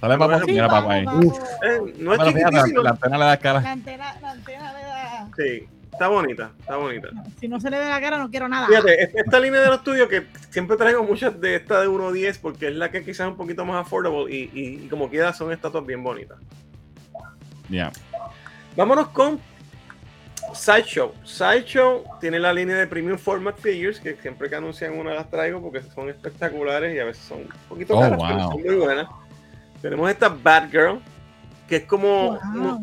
Sale 0.00 0.18
papo. 0.18 0.38
Sí, 0.44 0.52
Mira 0.52 0.68
papo 0.68 0.90
ahí. 0.90 1.02
Eh, 1.04 1.04
no 1.98 2.12
es 2.12 2.18
Bueno, 2.18 2.24
fíjate, 2.26 2.40
la, 2.42 2.48
chiquitísimo. 2.50 2.82
la 2.82 2.90
antena 2.90 3.18
le 3.18 3.24
da 3.24 3.36
cara. 3.36 3.60
La 3.60 3.72
antena, 3.72 4.14
la 4.20 4.30
antena 4.32 4.72
le 4.72 4.82
da. 4.84 5.28
Sí, 5.36 5.68
está 6.02 6.08
bonita, 6.08 6.50
está 6.58 6.76
bonita. 6.76 7.08
Si 7.38 7.46
no 7.48 7.60
se 7.60 7.70
le 7.70 7.78
ve 7.78 7.88
la 7.88 8.00
cara, 8.00 8.18
no 8.18 8.28
quiero 8.30 8.48
nada. 8.48 8.66
Fíjate, 8.66 9.02
esta- 9.04 9.20
esta 9.20 9.38
línea 9.40 9.60
de 9.60 9.68
los 9.68 9.84
tuyos 9.84 10.08
que 10.08 10.26
siempre 10.50 10.76
traigo 10.76 11.04
muchas 11.04 11.40
de 11.40 11.54
esta 11.56 11.80
de 11.80 11.86
1.10 11.88 12.38
porque 12.38 12.68
es 12.68 12.74
la 12.74 12.90
que 12.90 13.02
quizás 13.04 13.26
es 13.26 13.30
un 13.32 13.36
poquito 13.36 13.64
más 13.64 13.86
affordable 13.86 14.34
y, 14.34 14.50
y- 14.52 14.84
y 14.84 14.88
como 14.88 15.08
quiera 15.08 15.32
son 15.32 15.52
estatuas 15.52 15.86
bien 15.86 16.02
bonitas. 16.02 16.38
Ya. 17.68 17.92
Vámonos 18.76 19.08
con 19.08 19.38
Sideshow. 20.54 21.12
Sideshow 21.24 22.04
tiene 22.20 22.38
la 22.40 22.52
línea 22.52 22.76
de 22.76 22.86
Premium 22.86 23.16
Format 23.18 23.58
Figures 23.58 24.00
que 24.00 24.16
siempre 24.16 24.48
que 24.48 24.56
anuncian 24.56 24.92
una 24.98 25.14
las 25.14 25.30
traigo 25.30 25.62
porque 25.62 25.82
son 25.94 26.08
espectaculares 26.10 26.94
y 26.94 26.98
a 26.98 27.04
veces 27.04 27.24
son 27.24 27.38
un 27.42 27.48
poquito 27.68 27.96
Oh, 27.96 28.00
caras, 28.00 28.18
pero 28.26 28.40
son 28.50 28.60
muy 28.62 28.74
buenas. 28.74 29.06
Tenemos 29.80 30.10
esta 30.10 30.28
Batgirl 30.28 31.00
que 31.68 31.76
es 31.76 31.84
como... 31.84 32.30
Wow. 32.32 32.40
No, 32.54 32.80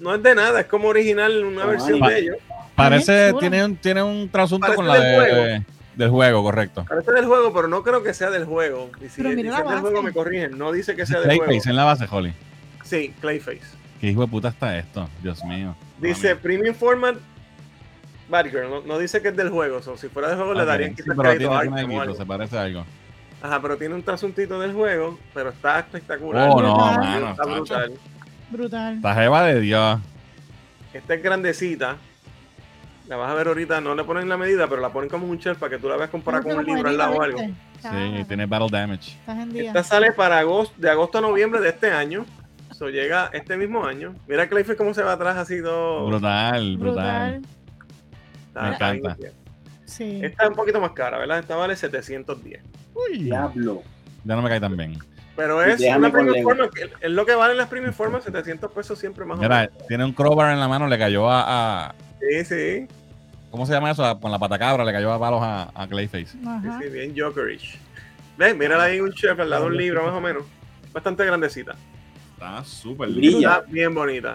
no 0.00 0.14
es 0.14 0.22
de 0.22 0.34
nada, 0.34 0.60
es 0.60 0.66
como 0.66 0.86
original, 0.88 1.44
una 1.44 1.64
Oh, 1.64 1.68
versión 1.68 2.00
de 2.00 2.18
ellos. 2.20 2.36
Parece, 2.78 3.32
tiene 3.34 3.64
un, 3.64 3.76
tiene 3.76 4.02
un 4.02 4.28
trasunto 4.28 4.62
Parece 4.66 4.76
con 4.76 4.86
la 4.88 4.94
del 4.94 5.02
de, 5.02 5.16
juego. 5.34 5.64
del 5.96 6.10
juego, 6.10 6.42
correcto. 6.42 6.84
Parece 6.88 7.12
del 7.12 7.26
juego, 7.26 7.52
pero 7.52 7.68
no 7.68 7.82
creo 7.82 8.02
que 8.02 8.14
sea 8.14 8.30
del 8.30 8.44
juego. 8.44 8.90
Y 9.04 9.08
si 9.08 9.22
Pero 9.22 9.34
mira 9.36 9.56
del 9.56 9.64
la 9.66 9.80
juego 9.80 9.96
base. 9.96 10.06
me 10.06 10.12
corrigen, 10.12 10.56
no 10.58 10.72
dice 10.72 10.94
que 10.96 11.04
sea 11.06 11.18
del 11.20 11.28
juego. 11.30 11.44
Clayface 11.44 11.70
en 11.70 11.76
la 11.76 11.84
base, 11.84 12.06
Holly. 12.10 12.32
Sí, 12.84 13.12
Clayface. 13.20 13.60
Qué 14.00 14.06
hijo 14.10 14.20
de 14.22 14.28
puta 14.28 14.48
está 14.48 14.78
esto. 14.78 15.08
Dios 15.22 15.44
mío. 15.44 15.74
Dice 16.00 16.28
Mami. 16.30 16.40
Premium 16.42 16.74
Format 16.74 17.16
Batgirl, 18.28 18.68
no, 18.70 18.80
no 18.82 18.98
dice 18.98 19.20
que 19.22 19.28
es 19.28 19.36
del 19.36 19.48
juego. 19.50 19.82
so, 19.82 19.96
si 19.96 20.08
fuera 20.08 20.28
del 20.28 20.36
juego 20.36 20.54
le 20.54 20.64
darían 20.64 20.94
sí, 20.96 21.02
pero 21.06 21.36
tiene, 21.36 21.54
Arkham 21.54 22.14
se 22.14 22.26
parece 22.26 22.58
a 22.58 22.62
algo. 22.62 22.84
Ajá, 23.42 23.60
pero 23.62 23.76
tiene 23.76 23.94
un 23.94 24.02
trasuntito 24.02 24.58
del 24.60 24.72
juego, 24.74 25.18
pero 25.32 25.50
está 25.50 25.78
espectacular. 25.78 26.48
Oh, 26.50 26.60
no, 26.60 26.74
Brutal. 26.74 26.98
mano. 27.00 27.30
Está 27.30 27.44
brutal. 27.44 27.92
Brutal. 28.50 28.94
Esta 28.96 29.14
jeva 29.14 29.42
de 29.44 29.60
Dios. 29.60 30.00
Esta 30.92 31.14
es 31.14 31.22
grandecita. 31.22 31.96
La 33.08 33.16
vas 33.16 33.30
a 33.30 33.34
ver 33.34 33.48
ahorita, 33.48 33.80
no 33.80 33.94
le 33.94 34.04
ponen 34.04 34.28
la 34.28 34.36
medida, 34.36 34.68
pero 34.68 34.82
la 34.82 34.92
ponen 34.92 35.08
como 35.08 35.26
un 35.26 35.38
shelf 35.38 35.58
para 35.58 35.70
que 35.70 35.78
tú 35.78 35.88
la 35.88 35.96
veas 35.96 36.10
comparada 36.10 36.42
con 36.44 36.58
un 36.58 36.64
libro 36.64 36.88
al 36.90 36.98
lado 36.98 37.14
o 37.16 37.22
algo. 37.22 37.38
Sí, 37.38 38.24
tiene 38.28 38.44
battle 38.46 38.68
damage. 38.70 39.16
Esta 39.54 39.82
sale 39.82 40.12
para 40.12 40.38
agosto, 40.40 40.74
de 40.76 40.90
agosto 40.90 41.18
a 41.18 41.20
noviembre 41.22 41.60
de 41.60 41.70
este 41.70 41.90
año. 41.90 42.26
Eso 42.70 42.88
llega 42.90 43.30
este 43.32 43.56
mismo 43.56 43.84
año. 43.84 44.14
Mira 44.28 44.46
Clayface 44.48 44.76
cómo 44.76 44.92
se 44.92 45.02
va 45.02 45.12
atrás 45.12 45.36
así 45.38 45.62
todo. 45.62 46.06
Brutal, 46.06 46.76
brutal. 46.76 47.40
Brutal. 47.40 47.42
Está- 48.48 48.62
Me 48.62 48.68
encanta. 48.74 49.16
Sí. 49.86 50.20
Esta 50.22 50.44
es 50.44 50.50
un 50.50 50.54
poquito 50.56 50.78
más 50.80 50.90
cara, 50.90 51.16
¿verdad? 51.18 51.38
Esta 51.38 51.56
vale 51.56 51.74
710. 51.76 52.62
Uy, 52.94 53.18
Diablo. 53.24 53.82
ya 54.24 54.36
no 54.36 54.42
me 54.42 54.48
cae 54.50 54.60
tan 54.60 54.76
bien. 54.76 54.98
Pero 55.38 55.62
es 55.62 55.80
una 55.80 56.10
forma, 56.10 56.68
que 56.68 56.90
es 57.00 57.10
lo 57.12 57.24
que 57.24 57.36
valen 57.36 57.56
las 57.56 57.68
premium 57.68 57.92
formas, 57.92 58.24
700 58.24 58.72
pesos 58.72 58.98
siempre 58.98 59.24
más 59.24 59.38
o 59.38 59.40
Mira, 59.42 59.70
menos. 59.70 59.86
tiene 59.86 60.04
un 60.04 60.12
crowbar 60.12 60.52
en 60.52 60.58
la 60.58 60.66
mano, 60.66 60.88
le 60.88 60.98
cayó 60.98 61.30
a, 61.30 61.86
a- 61.90 61.94
Sí, 62.20 62.44
sí, 62.44 62.88
¿Cómo 63.48 63.64
se 63.64 63.72
llama 63.72 63.92
eso? 63.92 64.04
A- 64.04 64.18
con 64.18 64.32
la 64.32 64.38
patacabra 64.40 64.84
le 64.84 64.92
cayó 64.92 65.12
a 65.12 65.18
palos 65.20 65.40
a, 65.40 65.70
a 65.72 65.86
Clayface. 65.86 66.26
sí, 66.26 66.40
Ajá. 66.44 66.80
sí, 66.82 66.88
bien 66.90 67.14
Jokerish. 67.16 67.78
Ven, 68.36 68.58
mírala 68.58 68.82
ahí 68.84 69.00
un 69.00 69.12
chef 69.12 69.38
al 69.38 69.48
lado 69.48 69.66
de 69.66 69.70
un 69.70 69.76
libro 69.76 70.02
más 70.04 70.12
o 70.12 70.20
menos. 70.20 70.42
Bastante 70.92 71.24
grandecita. 71.24 71.76
Está 72.34 72.64
súper 72.64 73.08
Brilla. 73.10 73.58
Está 73.58 73.70
bien 73.70 73.94
bonita. 73.94 74.34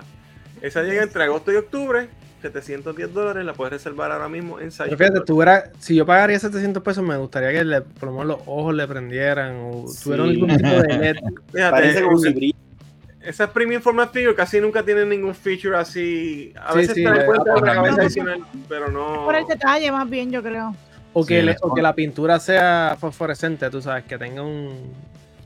Esa 0.61 0.83
llega 0.83 1.03
entre 1.03 1.23
agosto 1.25 1.51
y 1.51 1.57
octubre. 1.57 2.07
710 2.43 3.13
dólares, 3.13 3.43
la 3.45 3.53
puedes 3.53 3.73
reservar 3.73 4.11
ahora 4.11 4.29
mismo 4.29 4.59
en 4.59 4.69
Pero 4.77 4.97
fíjate, 4.97 5.21
tuviera, 5.21 5.71
si 5.79 5.95
yo 5.95 6.05
pagaría 6.05 6.37
700 6.37 6.83
pesos, 6.83 7.03
me 7.03 7.17
gustaría 7.17 7.51
que 7.51 7.63
le, 7.63 7.81
por 7.81 8.09
lo 8.09 8.11
menos 8.11 8.27
los 8.27 8.39
ojos 8.45 8.75
le 8.75 8.87
prendieran 8.87 9.55
o 9.61 9.85
tuvieran 10.03 10.27
Sí. 10.27 10.33
algún 10.33 10.57
tipo 10.57 10.69
de 10.69 10.97
LED. 10.99 11.15
Fíjate, 11.51 11.71
Parece 11.71 12.01
como 12.03 12.17
esa- 12.17 12.27
si 12.27 12.33
brilla. 12.33 12.57
esas 13.21 13.49
premium 13.49 13.81
format 13.81 14.11
figure 14.11 14.35
casi 14.35 14.59
nunca 14.59 14.83
tienen 14.83 15.09
ningún 15.09 15.33
feature 15.33 15.77
así. 15.77 16.53
A 16.61 16.73
Sí, 16.73 16.77
veces 16.79 16.95
sí, 16.95 17.03
te 17.03 17.09
eh, 17.09 17.25
cuenta 17.25 17.53
de 17.53 17.61
realmente. 17.61 17.75
cabeza 17.89 18.01
adicional, 18.01 18.39
pero 18.69 18.91
no. 18.91 19.25
Por 19.25 19.35
el 19.35 19.45
detalle, 19.47 19.91
más 19.91 20.09
bien, 20.09 20.29
yo 20.31 20.43
creo. 20.43 20.75
O 21.13 21.23
Sí, 21.23 21.29
que, 21.35 21.43
le- 21.43 21.55
o 21.61 21.73
que 21.73 21.81
la 21.81 21.93
pintura 21.95 22.39
sea 22.39 22.97
fosforescente, 22.99 23.69
tú 23.69 23.81
sabes, 23.81 24.03
que 24.03 24.17
tenga 24.17 24.41
un. 24.43 24.91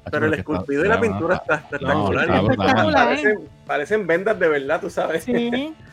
Pero 0.09 0.25
el 0.27 0.33
esculpido 0.35 0.85
y 0.85 0.87
la 0.87 1.01
pintura 1.01 1.35
está 1.35 1.55
espectacular. 1.55 2.29
No, 2.29 2.91
parecen, 2.93 3.39
parecen 3.65 4.07
vendas 4.07 4.39
de 4.39 4.47
verdad, 4.47 4.79
tú 4.81 4.89
sabes. 4.89 5.23
Sí. 5.25 5.73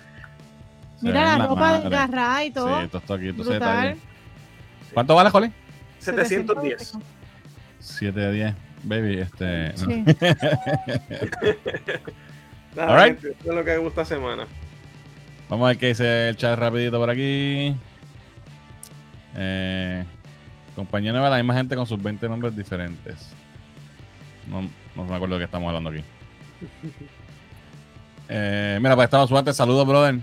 Mira 1.00 1.24
la 1.24 1.38
la 1.38 1.46
ropa 1.46 1.60
madre. 1.60 1.82
desgarrada 1.82 2.44
y 2.44 2.50
todo. 2.50 2.78
Sí, 2.78 2.84
esto 2.84 2.98
está 2.98 3.14
aquí, 3.14 3.30
Brutal. 3.30 3.96
¿Cuánto 4.92 5.14
vale, 5.14 5.30
Jolín? 5.30 5.52
710. 5.98 6.98
7 7.80 8.20
de 8.20 8.32
10. 8.32 8.54
Baby, 8.84 9.18
este. 9.18 9.72
no. 9.72 9.76
Sí. 9.78 10.04
Nada, 12.76 13.04
gente, 13.04 13.28
Eso 13.28 13.50
es 13.50 13.54
lo 13.54 13.64
que 13.64 13.70
me 13.70 13.78
gusta 13.78 14.02
esta 14.02 14.14
semana. 14.16 14.46
Vamos 15.48 15.64
a 15.64 15.68
ver 15.68 15.78
qué 15.78 15.88
dice 15.88 16.28
el 16.30 16.36
chat 16.36 16.58
rapidito 16.58 16.98
por 16.98 17.08
aquí. 17.10 17.74
Eh, 19.36 20.04
compañía 20.74 21.12
nueva, 21.12 21.30
la 21.30 21.36
misma 21.36 21.54
gente 21.54 21.76
con 21.76 21.86
sus 21.86 22.02
20 22.02 22.28
nombres 22.28 22.56
diferentes. 22.56 23.32
No, 24.48 24.68
no 24.94 25.04
me 25.04 25.14
acuerdo 25.14 25.36
de 25.36 25.40
qué 25.40 25.44
estamos 25.44 25.68
hablando 25.68 25.90
aquí. 25.90 26.02
Eh, 28.26 28.78
mira, 28.80 28.94
pues 28.94 29.04
estamos 29.04 29.28
suerte. 29.28 29.52
Saludos, 29.52 29.86
brother. 29.86 30.18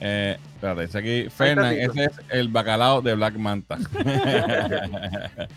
Eh, 0.00 0.36
espérate, 0.54 0.82
dice 0.82 0.98
aquí 0.98 1.30
Fernan, 1.30 1.74
ese 1.74 2.04
es 2.04 2.12
el 2.30 2.48
bacalao 2.48 3.02
de 3.02 3.14
Black 3.14 3.34
Manta. 3.36 3.78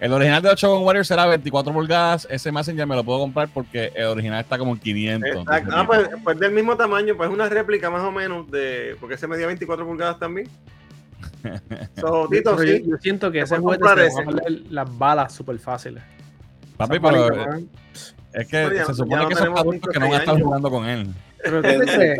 el 0.00 0.12
original 0.12 0.42
de 0.42 0.50
8 0.50 0.70
con 0.70 0.84
Warriors 0.84 1.08
será 1.08 1.26
24 1.26 1.72
pulgadas. 1.72 2.26
Ese 2.30 2.52
Messenger 2.52 2.86
me 2.86 2.94
lo 2.94 3.04
puedo 3.04 3.18
comprar 3.20 3.48
porque 3.52 3.92
el 3.94 4.06
original 4.06 4.40
está 4.40 4.58
como 4.58 4.72
en 4.72 4.78
500. 4.78 5.30
Exacto. 5.30 5.72
Ah, 5.74 5.86
pues, 5.86 6.08
pues 6.22 6.38
del 6.38 6.52
mismo 6.52 6.76
tamaño, 6.76 7.16
pues 7.16 7.30
una 7.30 7.48
réplica 7.48 7.90
más 7.90 8.02
o 8.02 8.12
menos 8.12 8.50
de. 8.50 8.96
Porque 9.00 9.16
ese 9.16 9.26
medía 9.26 9.46
24 9.46 9.86
pulgadas 9.86 10.18
también. 10.18 10.48
So, 11.98 12.28
Tito, 12.30 12.58
sí. 12.58 12.82
yo 12.86 12.96
siento 12.98 13.30
que 13.30 13.40
ese 13.40 13.56
juguete 13.56 14.10
se 14.10 14.24
van 14.24 14.38
a 14.40 14.42
las 14.70 14.98
balas 14.98 15.34
súper 15.34 15.58
fáciles. 15.58 16.02
Papi, 16.76 16.98
pero 16.98 17.28
¿no? 17.30 17.66
es 18.32 18.46
que 18.46 18.70
ya- 18.74 18.84
se 18.86 18.94
supone 18.94 19.26
que 19.26 19.34
son 19.34 19.56
adultos 19.56 19.92
que 19.92 19.98
no 19.98 20.06
van 20.06 20.14
a 20.14 20.18
estar 20.18 20.40
jugando 20.40 20.70
con 20.70 20.86
él. 20.86 21.08
Pero 21.42 21.62
¿qué. 21.62 22.16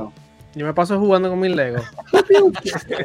Yo 0.55 0.67
me 0.67 0.75
paso 0.75 0.99
jugando 0.99 1.31
con 1.31 1.39
mis 1.39 1.55
Legos. 1.55 1.85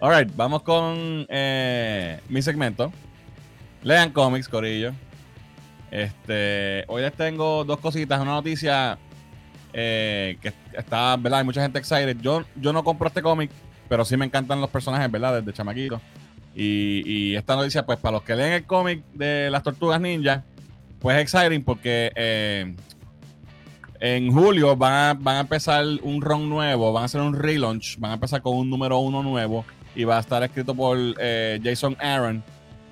Alright, 0.00 0.34
vamos 0.34 0.62
con 0.62 1.26
eh, 1.28 2.20
mi 2.28 2.42
segmento. 2.42 2.92
Lean 3.82 4.10
cómics, 4.10 4.48
Corillo. 4.48 4.92
Este, 5.90 6.84
hoy 6.88 7.02
les 7.02 7.12
tengo 7.12 7.64
dos 7.64 7.78
cositas. 7.80 8.20
Una 8.20 8.32
noticia 8.32 8.98
eh, 9.72 10.38
que 10.40 10.52
está, 10.72 11.16
¿verdad? 11.16 11.40
Hay 11.40 11.44
mucha 11.44 11.62
gente 11.62 11.78
excited. 11.78 12.16
Yo, 12.20 12.44
yo 12.56 12.72
no 12.72 12.82
compro 12.82 13.08
este 13.08 13.22
cómic, 13.22 13.50
pero 13.88 14.04
sí 14.04 14.16
me 14.16 14.24
encantan 14.24 14.60
los 14.60 14.70
personajes, 14.70 15.10
¿verdad? 15.10 15.40
Desde 15.40 15.52
chamaquito. 15.52 16.00
Y, 16.54 17.34
esta 17.34 17.54
noticia, 17.54 17.84
pues, 17.84 17.98
para 17.98 18.12
los 18.12 18.22
que 18.22 18.34
leen 18.34 18.52
el 18.54 18.64
cómic 18.64 19.04
de 19.12 19.50
las 19.50 19.62
tortugas 19.62 20.00
ninja, 20.00 20.42
pues 21.00 21.16
es 21.16 21.22
exciting 21.22 21.62
porque 21.62 22.10
eh, 22.16 22.74
en 24.00 24.32
julio 24.32 24.76
van 24.76 24.92
a, 24.92 25.14
van 25.14 25.36
a 25.36 25.40
empezar 25.40 25.84
un 26.02 26.20
run 26.20 26.48
nuevo, 26.48 26.92
van 26.92 27.02
a 27.02 27.06
hacer 27.06 27.20
un 27.20 27.34
relaunch, 27.34 27.98
van 27.98 28.12
a 28.12 28.14
empezar 28.14 28.42
con 28.42 28.56
un 28.56 28.68
número 28.70 28.98
uno 28.98 29.22
nuevo 29.22 29.64
y 29.94 30.04
va 30.04 30.18
a 30.18 30.20
estar 30.20 30.42
escrito 30.42 30.74
por 30.74 30.98
eh, 31.18 31.60
Jason 31.62 31.96
Aaron, 32.00 32.42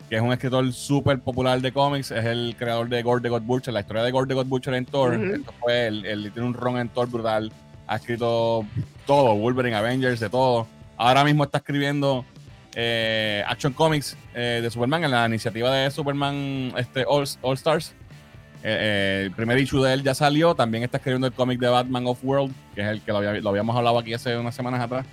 que 0.08 0.16
es 0.16 0.22
un 0.22 0.32
escritor 0.32 0.72
súper 0.72 1.20
popular 1.20 1.60
de 1.60 1.72
cómics, 1.72 2.10
es 2.10 2.24
el 2.24 2.54
creador 2.58 2.88
de 2.88 3.02
Gore 3.02 3.22
the 3.22 3.28
God 3.28 3.42
Butcher, 3.42 3.74
la 3.74 3.80
historia 3.80 4.02
de 4.02 4.10
Gore 4.10 4.26
the 4.26 4.34
God 4.34 4.46
Butcher 4.46 4.74
en 4.74 4.86
Thor, 4.86 5.14
Ujú. 5.16 5.34
esto 5.34 5.52
fue, 5.60 5.86
él, 5.86 6.04
él 6.06 6.30
tiene 6.32 6.48
un 6.48 6.54
run 6.54 6.78
en 6.78 6.88
Thor 6.88 7.08
brutal, 7.08 7.52
ha 7.86 7.96
escrito 7.96 8.64
todo, 9.06 9.34
Wolverine, 9.34 9.76
Avengers, 9.76 10.20
de 10.20 10.30
todo. 10.30 10.66
Ahora 10.96 11.24
mismo 11.24 11.44
está 11.44 11.58
escribiendo 11.58 12.24
eh, 12.74 13.44
Action 13.46 13.72
Comics 13.72 14.16
eh, 14.34 14.60
de 14.62 14.70
Superman 14.70 15.04
en 15.04 15.10
la 15.10 15.26
iniciativa 15.26 15.70
de 15.72 15.90
Superman 15.90 16.72
este, 16.76 17.04
All, 17.06 17.24
All 17.42 17.54
Stars. 17.54 17.94
Eh, 18.66 18.78
eh, 18.80 19.22
el 19.26 19.32
primer 19.32 19.58
issue 19.58 19.82
de 19.82 19.92
él 19.92 20.02
ya 20.02 20.14
salió. 20.14 20.54
También 20.54 20.82
está 20.84 20.96
escribiendo 20.96 21.26
el 21.26 21.34
cómic 21.34 21.60
de 21.60 21.68
Batman 21.68 22.06
of 22.06 22.18
World, 22.24 22.52
que 22.74 22.80
es 22.80 22.86
el 22.88 23.00
que 23.02 23.12
lo, 23.12 23.18
había- 23.18 23.34
lo 23.34 23.50
habíamos 23.50 23.76
hablado 23.76 23.98
aquí 23.98 24.14
hace 24.14 24.36
unas 24.38 24.54
semanas 24.54 24.80
atrás. 24.80 25.04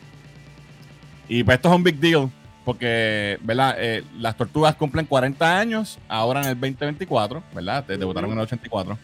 Y 1.28 1.44
pues 1.44 1.56
esto 1.56 1.69
es 1.69 1.76
un 1.76 1.84
big 1.84 1.99
deal, 1.99 2.30
porque 2.65 3.38
¿verdad? 3.41 3.76
Eh, 3.78 4.03
las 4.19 4.36
tortugas 4.38 4.76
cumplen 4.76 5.06
40 5.06 5.60
años 5.60 5.99
ahora 6.07 6.41
en 6.41 6.48
el 6.48 6.60
2024, 6.60 7.44
¿verdad? 7.53 7.84
De- 7.86 7.98
Debutaron 7.98 8.32
en 8.32 8.38
el 8.38 8.44
84. 8.44 8.98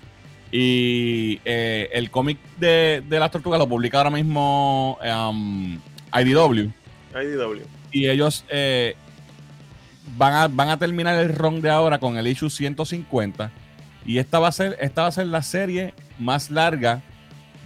Y 0.51 1.41
eh, 1.43 1.89
el 1.91 2.09
cómic 2.09 2.37
de, 2.57 3.03
de 3.07 3.19
las 3.19 3.31
tortugas 3.31 3.59
lo 3.59 3.67
publica 3.67 3.97
ahora 3.97 4.09
mismo 4.11 4.97
um, 5.29 5.77
IDW. 6.17 6.69
IDW. 7.13 7.61
Y 7.91 8.07
ellos 8.07 8.45
eh, 8.49 8.95
van, 10.17 10.33
a, 10.33 10.47
van 10.47 10.69
a 10.69 10.77
terminar 10.77 11.19
el 11.19 11.33
run 11.35 11.61
de 11.61 11.69
ahora 11.69 11.99
con 11.99 12.17
el 12.17 12.27
issue 12.27 12.49
150. 12.49 13.51
Y 14.07 14.17
esta 14.17 14.39
va 14.39 14.47
a 14.47 14.51
ser, 14.51 14.75
esta 14.81 15.03
va 15.03 15.07
a 15.09 15.11
ser 15.11 15.27
la 15.27 15.43
serie 15.43 15.93
más 16.17 16.49
larga 16.49 17.01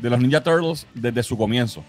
de 0.01 0.09
los 0.09 0.19
Ninja 0.19 0.41
Turtles 0.43 0.85
desde 0.93 1.23
su 1.23 1.38
comienzo. 1.38 1.84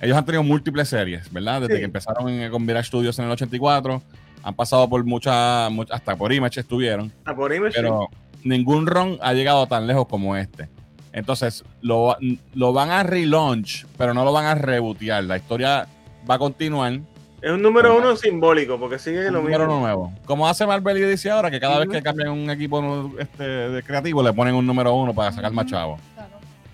Ellos 0.00 0.16
han 0.16 0.24
tenido 0.24 0.42
múltiples 0.42 0.88
series, 0.88 1.30
¿verdad? 1.32 1.60
Desde 1.62 1.74
Sí. 1.74 1.78
que 1.80 1.84
empezaron 1.86 2.28
en, 2.28 2.50
con 2.50 2.64
Mirage 2.64 2.86
Studios 2.88 3.18
en 3.18 3.24
el 3.26 3.32
84. 3.32 4.02
Han 4.44 4.54
pasado 4.54 4.88
por 4.88 5.04
muchas, 5.04 5.70
much- 5.72 5.90
hasta 5.90 6.14
por 6.16 6.32
Image 6.32 6.60
estuvieron. 6.60 7.12
Ah, 7.24 7.34
por 7.34 7.50
me 7.58 7.70
Pero 7.70 8.08
ningún 8.44 8.86
run 8.86 9.18
ha 9.20 9.32
llegado 9.34 9.66
tan 9.66 9.86
lejos 9.86 10.06
como 10.06 10.36
este. 10.36 10.68
Entonces, 11.12 11.64
lo, 11.80 12.16
lo 12.54 12.72
van 12.72 12.90
a 12.90 13.02
relaunch, 13.02 13.86
pero 13.98 14.14
no 14.14 14.24
lo 14.24 14.32
van 14.32 14.44
a 14.44 14.54
rebootear. 14.54 15.24
La 15.24 15.36
historia 15.38 15.88
va 16.30 16.34
a 16.36 16.38
continuar. 16.38 17.00
Es 17.42 17.50
un 17.52 17.60
número 17.62 17.96
uno 17.96 18.16
simbólico, 18.16 18.78
porque 18.78 18.98
sigue 18.98 19.30
lo 19.30 19.38
un 19.40 19.44
número 19.44 19.66
mismo. 19.66 19.80
nuevo. 19.80 20.12
Como 20.24 20.48
hace 20.48 20.66
Marvel 20.66 20.96
y 20.98 21.00
DC 21.02 21.30
ahora, 21.30 21.50
que 21.50 21.60
cada 21.60 21.78
vez 21.80 21.88
que 21.88 22.02
cambian 22.02 22.30
un 22.30 22.50
equipo 22.50 23.12
este, 23.18 23.44
de 23.44 23.82
creativo 23.82 24.22
le 24.22 24.32
ponen 24.32 24.54
un 24.54 24.66
número 24.66 24.94
uno 24.94 25.14
para 25.14 25.30
sacar 25.32 25.52
más 25.52 25.66
chavos. 25.66 26.00
Claro. 26.14 26.30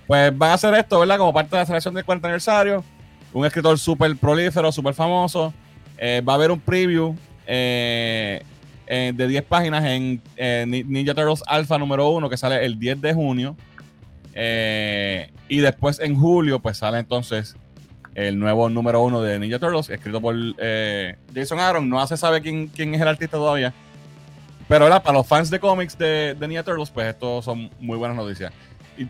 Pues 0.07 0.39
van 0.39 0.51
a 0.51 0.55
hacer 0.55 0.73
esto, 0.75 1.01
¿verdad? 1.01 1.19
Como 1.19 1.33
parte 1.33 1.57
de 1.57 1.63
la 1.63 1.67
selección 1.67 1.95
del 1.95 2.05
40 2.05 2.29
aniversario. 2.29 2.85
Un 3.33 3.45
escritor 3.45 3.79
súper 3.79 4.17
prolífero, 4.17 4.71
súper 4.71 4.95
famoso. 4.95 5.53
Eh, 5.99 6.23
va 6.27 6.35
a 6.35 6.37
haber 6.37 6.51
un 6.51 6.61
preview 6.61 7.15
eh, 7.47 8.43
eh, 8.87 9.13
de 9.15 9.27
10 9.29 9.43
páginas 9.45 9.85
en 9.85 10.23
eh, 10.37 10.65
Ni- 10.69 10.85
Ninja 10.85 11.15
Turtles 11.15 11.43
Alpha 11.47 11.77
número 11.79 12.09
1 12.11 12.29
que 12.31 12.37
sale 12.37 12.65
el 12.65 12.79
10 12.79 13.01
de 13.01 13.15
junio. 13.15 13.57
Eh, 14.35 15.31
y 15.49 15.59
después 15.59 15.99
en 16.01 16.15
julio, 16.19 16.61
pues 16.61 16.79
sale 16.79 16.99
entonces 16.99 17.57
el 18.15 18.39
nuevo 18.39 18.69
número 18.69 19.03
1 19.03 19.23
de 19.23 19.39
Ninja 19.39 19.59
Turtles, 19.59 19.91
escrito 19.91 20.21
por 20.21 20.35
eh, 20.59 21.17
Jason 21.35 21.59
Aaron. 21.59 21.89
No 21.89 22.07
se 22.07 22.17
sabe 22.17 22.41
quién, 22.41 22.69
quién 22.69 22.95
es 22.95 23.01
el 23.01 23.09
artista 23.09 23.37
todavía. 23.37 23.73
Pero 24.69 24.89
para 24.89 25.13
los 25.13 25.27
fans 25.27 25.51
de 25.51 25.61
cómics 25.61 25.99
de, 25.99 26.37
Ninja 26.41 26.63
Turtles, 26.63 26.91
pues 26.91 27.09
esto 27.09 27.43
son 27.43 27.71
muy 27.81 27.99
buenas 27.99 28.17
noticias. 28.17 28.53
Y 28.97 29.07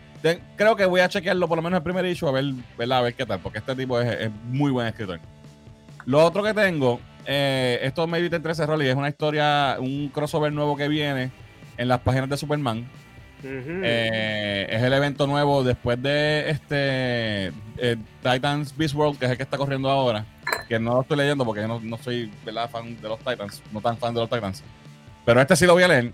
creo 0.55 0.75
que 0.75 0.85
voy 0.85 1.01
a 1.01 1.09
chequearlo 1.09 1.47
por 1.47 1.57
lo 1.57 1.61
menos 1.61 1.77
el 1.77 1.83
primer 1.83 2.05
issue 2.05 2.27
a 2.27 2.31
ver, 2.31 2.53
a 2.91 3.01
ver 3.01 3.13
qué 3.13 3.25
tal, 3.25 3.39
porque 3.39 3.59
este 3.59 3.75
tipo 3.75 3.99
es, 3.99 4.19
es 4.19 4.31
muy 4.45 4.71
buen 4.71 4.87
escritor. 4.87 5.19
Lo 6.05 6.23
otro 6.23 6.43
que 6.43 6.53
tengo, 6.53 6.99
eh, 7.25 7.79
esto 7.83 8.07
maybe 8.07 8.29
te 8.29 8.37
interesa, 8.37 8.65
Rolly, 8.65 8.87
es 8.87 8.95
una 8.95 9.09
historia, 9.09 9.77
un 9.79 10.09
crossover 10.09 10.51
nuevo 10.51 10.75
que 10.75 10.87
viene 10.87 11.31
en 11.77 11.87
las 11.87 11.99
páginas 11.99 12.29
de 12.29 12.37
Superman. 12.37 12.87
Eh, 13.43 14.67
es 14.69 14.81
el 14.81 14.93
evento 14.93 15.27
nuevo 15.27 15.63
después 15.63 16.01
de 16.01 16.49
este 16.49 17.47
eh, 17.77 17.97
Titans 18.21 18.75
Beast 18.75 18.95
World, 18.95 19.19
que 19.19 19.25
es 19.25 19.31
el 19.31 19.37
que 19.37 19.43
está 19.43 19.57
corriendo 19.57 19.89
ahora. 19.89 20.25
Que 20.67 20.79
no 20.79 20.95
lo 20.95 21.01
estoy 21.01 21.17
leyendo 21.17 21.45
porque 21.45 21.61
yo 21.61 21.67
no, 21.67 21.79
no 21.79 21.97
soy 21.97 22.31
¿verdad? 22.45 22.69
fan 22.69 22.99
de 23.01 23.07
los 23.07 23.19
Titans, 23.19 23.61
no 23.71 23.81
tan 23.81 23.97
fan 23.97 24.13
de 24.13 24.21
los 24.21 24.29
Titans. 24.29 24.63
Pero 25.25 25.41
este 25.41 25.55
sí 25.55 25.65
lo 25.65 25.73
voy 25.73 25.83
a 25.83 25.87
leer. 25.87 26.13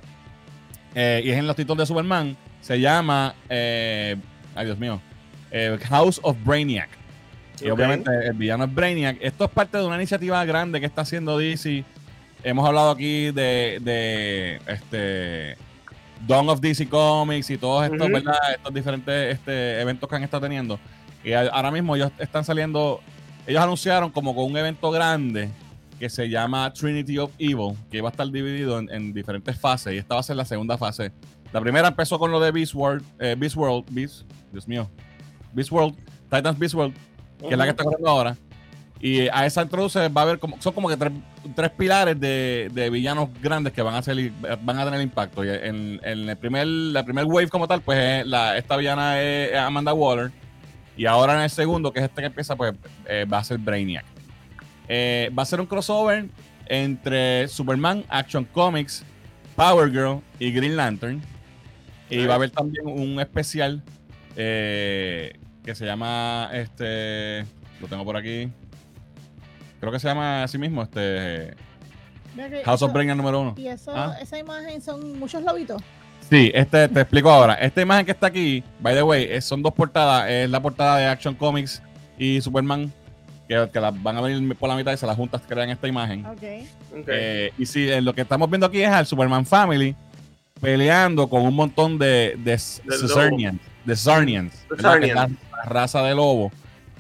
Eh, 0.96 1.22
y 1.24 1.30
es 1.30 1.38
en 1.38 1.48
los 1.48 1.56
títulos 1.56 1.78
de 1.80 1.86
Superman. 1.86 2.36
Se 2.62 2.80
llama, 2.80 3.36
ay 3.50 4.66
Dios 4.66 4.78
mío, 4.78 5.00
House 5.90 6.20
of 6.24 6.36
Brainiac. 6.44 6.90
Y 7.62 7.70
obviamente 7.70 8.10
el 8.26 8.34
villano 8.34 8.66
es 8.66 8.74
Brainiac. 8.74 9.18
Esto 9.22 9.46
es 9.46 9.52
parte 9.52 9.78
de 9.78 9.86
una 9.86 9.96
iniciativa 9.96 10.44
grande 10.46 10.80
que 10.80 10.86
está 10.86 11.02
haciendo 11.02 11.38
DC. 11.38 11.84
Hemos 12.44 12.68
hablado 12.68 12.92
aquí 12.92 13.32
de, 13.32 13.80
de 13.82 14.62
este 14.68 15.58
Dawn 16.28 16.50
of 16.50 16.60
DC 16.60 16.88
Comics 16.90 17.50
y 17.50 17.58
todos 17.58 17.86
estos. 17.86 18.10
¿verdad? 18.10 18.36
Estos 18.56 18.74
diferentes 18.74 19.36
este, 19.36 19.82
eventos 19.82 20.10
que 20.10 20.16
han 20.16 20.24
estado 20.24 20.42
teniendo. 20.42 20.80
Y 21.24 21.34
ahora 21.34 21.72
mismo 21.72 21.96
ellos 21.96 22.12
están 22.18 22.46
saliendo, 22.46 23.02
ellos 23.46 23.62
anunciaron 23.62 24.12
como 24.12 24.34
con 24.36 24.46
un 24.46 24.58
evento 24.58 24.90
grande 24.92 25.50
que 26.00 26.10
se 26.10 26.30
llama 26.30 26.72
Trinity 26.72 27.18
of 27.18 27.32
Evil, 27.38 27.76
que 27.92 28.02
va 28.02 28.10
a 28.10 28.12
estar 28.12 28.30
dividido 28.32 28.80
en, 28.80 28.90
en 28.90 29.14
diferentes 29.14 29.60
fases. 29.60 29.94
Y 29.94 29.98
esta 29.98 30.16
va 30.16 30.22
a 30.22 30.24
ser 30.24 30.38
la 30.38 30.46
segunda 30.46 30.78
fase. 30.78 31.12
La 31.52 31.60
primera 31.60 31.88
empezó 31.88 32.20
con 32.20 32.32
lo 32.32 32.40
de 32.40 32.52
Beast 32.52 32.76
World, 32.76 33.04
eh, 33.20 33.36
Beast 33.38 33.56
World, 33.56 33.86
Beast, 33.90 34.22
Dios 34.52 34.68
mío, 34.68 34.90
Beast 35.54 35.72
World, 35.72 35.96
Titans 36.30 36.60
Beast 36.60 36.76
World, 36.76 36.96
que 37.40 37.50
es 37.50 37.58
la 37.58 37.64
que 37.64 37.72
está 37.72 37.84
corriendo 37.84 38.10
ahora. 38.10 38.38
Y 39.02 39.30
a 39.30 39.46
esa 39.46 39.62
introduce 39.62 40.10
va 40.10 40.22
a 40.22 40.24
haber 40.26 40.40
como, 40.40 40.62
son 40.62 40.74
como 40.74 40.90
que 40.90 40.98
tres, 40.98 41.72
pilares 41.72 42.20
de, 42.20 42.90
villanos 42.92 43.30
grandes 43.42 43.72
que 43.72 43.82
van 43.82 43.96
a 43.96 44.02
van 44.62 44.78
a 44.78 44.86
tener 44.86 45.02
impacto. 45.02 45.44
En, 45.44 46.02
en 46.04 46.30
el 46.30 46.38
primer, 46.38 46.68
la 46.68 47.06
primer 47.06 47.24
wave 47.26 47.48
como 47.48 47.68
tal, 47.68 47.82
pues 47.82 47.98
es 47.98 48.28
la, 48.28 48.58
esta 48.58 48.76
villana 48.76 49.22
es 49.22 49.56
Amanda 49.56 49.94
Waller. 49.94 50.32
Y 50.98 51.06
ahora 51.06 51.36
en 51.36 51.42
el 51.44 51.50
segundo, 51.50 51.94
que 51.94 52.00
es 52.00 52.06
este 52.06 52.22
que 52.22 52.28
empieza, 52.28 52.58
pues 52.58 52.74
eh, 53.06 53.26
va 53.32 53.38
a 53.38 53.44
ser 53.46 53.58
Brainiac. 53.58 54.04
Eh, 54.90 55.32
va 55.38 55.44
a 55.44 55.46
ser 55.46 55.62
un 55.62 55.66
crossover 55.66 56.26
entre 56.66 57.48
Superman, 57.48 58.04
Action 58.10 58.44
Comics, 58.44 59.06
Power 59.56 59.90
Girl 59.90 60.22
y 60.40 60.52
Green 60.52 60.76
Lantern. 60.76 61.22
Y 62.10 62.26
va 62.26 62.34
a 62.34 62.36
haber 62.36 62.50
también 62.50 62.86
un 62.86 63.18
especial 63.22 63.82
eh, 64.36 65.40
que 65.64 65.74
se 65.74 65.86
llama 65.86 66.50
este. 66.52 67.46
Lo 67.80 67.88
tengo 67.88 68.04
por 68.04 68.18
aquí. 68.18 68.50
Creo 69.80 69.92
que 69.92 70.00
se 70.00 70.08
llama 70.08 70.44
así 70.44 70.58
mismo, 70.58 70.84
este. 70.84 71.54
House 72.64 72.82
of 72.82 72.88
eso- 72.90 72.94
Brainiac 72.94 73.18
número 73.18 73.42
uno. 73.42 73.54
Y 73.58 73.68
eso, 73.68 73.92
Ah. 73.96 74.16
esa 74.22 74.38
imagen 74.38 74.82
son 74.82 75.18
muchos 75.20 75.44
lobitos. 75.44 75.82
Sí, 76.30 76.52
este 76.54 76.88
te 76.88 77.02
explico 77.02 77.30
ahora. 77.30 77.56
Esta 77.56 77.82
imagen 77.82 78.06
que 78.06 78.12
está 78.12 78.28
aquí, 78.28 78.64
by 78.80 78.94
the 78.94 79.04
way, 79.04 79.28
es- 79.30 79.46
son 79.46 79.62
dos 79.64 79.74
portadas. 79.74 80.30
Es 80.30 80.50
la 80.50 80.62
portada 80.62 80.98
de 80.98 81.06
Action 81.08 81.34
Comics 81.34 81.82
y 82.18 82.40
Superman, 82.42 82.94
que, 83.48 83.68
que 83.74 83.80
las 83.80 84.02
van 84.04 84.18
a 84.18 84.22
venir 84.22 84.56
por 84.56 84.70
la 84.70 84.76
mitad 84.76 84.94
y 84.94 84.98
se 84.98 85.08
las 85.08 85.16
juntas 85.16 85.42
crean 85.48 85.70
esta 85.72 85.88
imagen. 85.88 86.26
Ok. 86.26 86.44
Ok. 87.00 87.06
Eh, 87.08 87.52
y 87.58 87.66
sí, 87.66 87.90
eh, 87.90 88.00
lo 88.02 88.14
que 88.14 88.22
estamos 88.22 88.48
viendo 88.50 88.68
aquí 88.68 88.82
es 88.82 88.90
al 88.90 89.06
Superman 89.08 89.46
Family 89.46 89.96
peleando 90.62 91.28
con 91.30 91.42
un 91.42 91.56
montón 91.56 91.98
de, 91.98 92.36
de 92.38 92.52
de 92.52 92.58
Sarnians, 93.08 93.60
De 93.86 93.96
Sarnians. 93.96 94.54
la 94.78 95.30
raza 95.66 96.04
de 96.04 96.14
lobo. 96.14 96.52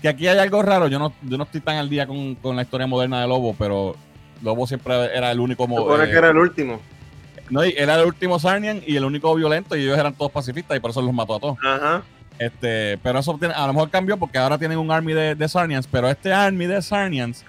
Que 0.01 0.07
aquí 0.09 0.27
hay 0.27 0.37
algo 0.39 0.61
raro, 0.61 0.87
yo 0.87 0.97
no, 0.99 1.13
yo 1.23 1.37
no 1.37 1.43
estoy 1.43 1.61
tan 1.61 1.75
al 1.77 1.89
día 1.89 2.07
con, 2.07 2.35
con 2.35 2.55
la 2.55 2.61
historia 2.61 2.87
moderna 2.87 3.21
de 3.21 3.27
Lobo, 3.27 3.53
pero 3.59 3.95
Lobo 4.41 4.65
siempre 4.65 4.93
era 5.15 5.31
el 5.31 5.39
único... 5.39 5.63
Supone 5.65 6.05
eh, 6.05 6.09
que 6.09 6.17
era 6.17 6.29
el 6.29 6.37
último. 6.37 6.79
no, 7.49 7.65
y 7.65 7.73
era 7.77 7.95
el 7.99 8.05
último 8.05 8.39
Sarnian 8.39 8.81
y 8.87 8.95
el 8.95 9.03
único 9.03 9.33
violento 9.35 9.75
y 9.75 9.81
ellos 9.83 9.97
eran 9.97 10.13
todos 10.13 10.31
pacifistas 10.31 10.77
y 10.77 10.79
por 10.79 10.91
eso 10.91 11.01
los 11.01 11.13
mató 11.13 11.35
a 11.35 11.39
todos. 11.39 11.57
Ajá. 11.65 12.01
Este, 12.37 12.97
pero 13.03 13.19
eso 13.19 13.35
tiene- 13.37 13.53
a 13.53 13.67
lo 13.67 13.73
mejor 13.73 13.89
cambió 13.89 14.15
porque 14.15 14.37
ahora 14.37 14.57
tienen 14.57 14.77
un 14.77 14.89
army 14.91 15.11
de, 15.11 15.35
de 15.35 15.49
Sarnians, 15.49 15.85
pero 15.87 16.09
este 16.09 16.31
army 16.31 16.67
de 16.67 16.81
Sarnians 16.81 17.43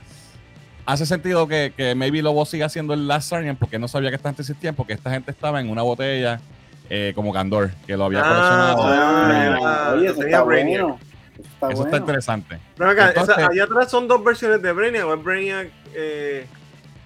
hace 0.87 1.07
sentido 1.07 1.47
que, 1.47 1.73
que 1.77 1.95
maybe 1.95 2.21
Lobo 2.23 2.45
siga 2.45 2.69
siendo 2.69 2.95
el 2.95 3.07
Last 3.07 3.31
Sarnian 3.31 3.55
porque 3.55 3.79
no 3.79 3.87
sabía 3.87 4.11
que 4.11 4.17
esta 4.17 4.31
gente 4.31 4.43
existía 4.43 4.73
porque 4.73 4.95
esta 4.95 5.11
gente 5.13 5.31
estaba 5.31 5.61
en 5.61 5.71
una 5.71 5.83
botella 5.83 6.41
eh, 6.89 7.13
como 7.15 7.33
Candor, 7.33 7.71
que 7.87 7.97
lo 7.97 8.07
había 8.07 8.23
Ah, 8.25 8.29
coleccionado. 8.29 8.83
ah, 8.83 9.59
Ah, 9.63 9.93
oye, 9.95 10.07
eso 10.07 10.15
tenía 10.19 10.29
está 10.39 10.43
bueno. 10.43 10.99
Eso 11.41 11.49
está 11.55 11.67
eso 11.67 11.73
está 11.73 11.83
bueno. 11.91 11.97
interesante. 11.99 12.59
Pero 12.77 12.91
acá, 12.91 13.09
Entonces- 13.09 13.37
esa- 13.39 13.49
allá 13.49 13.65
atrás 13.65 13.91
son 13.91 14.09
dos 14.09 14.23
versiones 14.25 14.63
de 14.63 14.73
Brainiac 14.73 15.05
o 15.07 15.15
es 15.15 15.23
Brainiac. 15.23 15.69
Eh, 15.95 16.47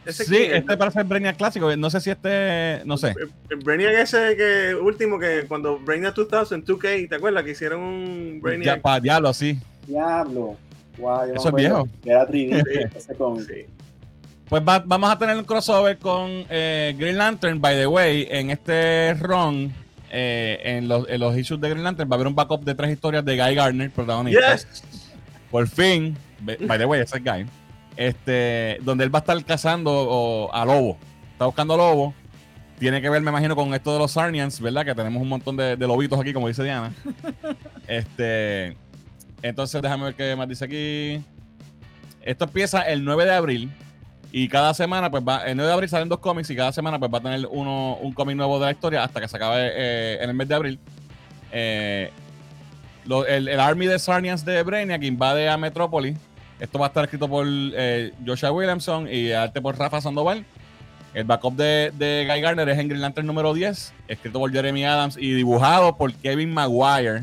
ese 0.05 0.24
Sí, 0.24 0.36
este 0.36 0.77
parece 0.77 1.01
el 1.01 1.06
Brainiac 1.06 1.36
clásico. 1.36 1.74
No 1.77 1.89
sé 1.90 2.01
si 2.01 2.11
este, 2.11 2.82
no 2.85 2.97
sé. 2.97 3.15
El- 3.19 3.32
el 3.51 3.56
Brainiac 3.65 3.94
ese 3.94 4.36
que 4.36 4.74
último 4.74 5.19
que 5.19 5.44
cuando 5.48 5.78
Brainiac 5.78 6.15
2000 6.15 6.65
2K, 6.65 7.09
¿te 7.09 7.15
acuerdas 7.15 7.43
que 7.44 7.51
hicieron 7.52 7.81
un 7.81 8.35
Ya, 8.36 8.40
Brainiac? 8.43 8.81
para 8.82 9.01
diablo, 9.01 9.32
sí. 9.32 9.59
Diablo. 9.86 10.56
Me 10.97 11.35
Eso 11.35 11.48
es 11.48 11.55
viejo. 11.55 11.89
Era 12.05 12.24
3D, 12.27 12.62
Sí. 12.90 12.97
ese 12.98 13.15
cómic. 13.16 13.47
Sí. 13.48 13.66
Pues 14.48 14.62
va- 14.62 14.82
vamos 14.86 15.11
a 15.11 15.19
tener 15.19 15.36
un 15.36 15.44
crossover 15.44 15.98
con 15.98 16.28
eh, 16.51 16.94
Green 16.97 17.16
Lantern, 17.19 17.61
by 17.61 17.74
the 17.77 17.86
way, 17.86 18.28
en 18.31 18.51
este 18.51 19.15
run, 19.15 19.73
eh, 20.16 20.61
en, 20.62 20.86
los, 20.86 21.09
en 21.09 21.20
los 21.20 21.36
issues 21.36 21.61
de 21.61 21.70
Green 21.70 21.82
Lantern, 21.82 22.09
va 22.09 22.15
a 22.15 22.16
haber 22.16 22.28
un 22.28 22.36
backup 22.36 22.62
de 22.62 22.77
tres 22.77 22.93
historias 22.93 23.24
de 23.24 23.36
Guy 23.36 23.57
Gardner, 23.57 23.91
protagonista. 23.91 24.53
Yes. 24.53 24.85
Por 25.51 25.66
fin, 25.66 26.16
by 26.41 26.78
the 26.78 26.85
way, 26.85 27.01
ese 27.01 27.16
es 27.16 27.24
Guy, 27.24 27.47
este, 27.97 28.78
donde 28.82 29.03
él 29.03 29.12
va 29.12 29.19
a 29.19 29.23
estar 29.23 29.45
cazando 29.45 29.91
o, 29.93 30.55
a 30.55 30.65
Lobo. 30.65 30.99
Está 31.32 31.47
buscando 31.47 31.74
a 31.74 31.77
Lobo. 31.78 32.15
Tiene 32.78 33.03
que 33.03 33.11
ver, 33.11 33.23
me 33.23 33.31
imagino, 33.31 33.57
con 33.57 33.74
esto 33.74 33.93
de 33.93 33.99
los 33.99 34.12
Sarnians, 34.12 34.61
¿verdad? 34.61 34.85
Que 34.85 34.95
tenemos 34.95 35.20
un 35.20 35.28
montón 35.28 35.57
de, 35.57 35.77
de 35.77 35.86
lobitos 35.89 36.20
aquí, 36.20 36.32
como 36.32 36.47
dice 36.47 36.62
Diana. 36.62 36.93
este, 37.89 38.77
entonces, 39.43 39.82
déjame 39.82 40.05
ver 40.05 40.15
qué 40.15 40.36
más 40.36 40.49
dice 40.49 40.65
aquí. 40.65 41.24
Esto 42.23 42.45
empieza 42.45 42.82
el 42.82 43.05
9 43.05 43.24
de 43.24 43.35
abril. 43.35 43.73
Y 44.36 44.48
cada 44.48 44.74
semana, 44.74 45.12
pues 45.12 45.23
va, 45.23 45.47
el 45.47 45.56
9 45.56 45.69
de 45.69 45.73
abril 45.74 45.89
salen 45.89 46.09
dos 46.09 46.19
cómics 46.19 46.51
y 46.51 46.56
cada 46.56 46.73
semana, 46.73 46.98
pues 46.98 47.09
va 47.12 47.19
a 47.19 47.20
tener 47.20 47.47
uno, 47.52 47.97
un 48.01 48.12
cómic 48.12 48.35
nuevo 48.36 48.59
de 48.59 48.65
la 48.66 48.73
historia 48.73 49.05
hasta 49.05 49.20
que 49.20 49.28
se 49.28 49.36
acabe 49.36 49.70
eh, 49.77 50.19
en 50.20 50.28
el 50.31 50.35
mes 50.35 50.48
de 50.48 50.55
abril. 50.56 50.78
Eh, 51.52 52.11
lo- 53.06 53.24
el, 53.27 53.47
el 53.47 53.61
Army 53.61 53.86
de 53.86 53.97
Sarnians 53.98 54.44
de 54.44 54.61
Brainiac 54.65 55.02
invade 55.05 55.48
a 55.48 55.56
Metrópolis. 55.56 56.19
Esto 56.59 56.81
va 56.81 56.86
a 56.86 56.89
estar 56.89 57.05
escrito 57.05 57.28
por 57.28 57.47
eh, 57.48 58.12
Joshua 58.27 58.51
Williamson 58.51 59.06
y 59.09 59.31
arte 59.31 59.61
por 59.61 59.78
Rafa 59.78 60.01
Sandoval. 60.01 60.44
El 61.12 61.23
backup 61.24 61.55
de, 61.55 61.93
de 61.94 62.27
Guy 62.28 62.40
Garner 62.40 62.69
es 62.70 62.78
en 62.81 62.89
Green 62.89 63.02
Lantern 63.02 63.28
número 63.28 63.55
10, 63.55 63.93
escrito 64.09 64.40
por 64.40 64.51
Jeremy 64.51 64.85
Adams 64.85 65.16
y 65.16 65.32
dibujado 65.32 65.97
por 65.97 66.12
Kevin 66.12 66.52
Maguire, 66.52 67.23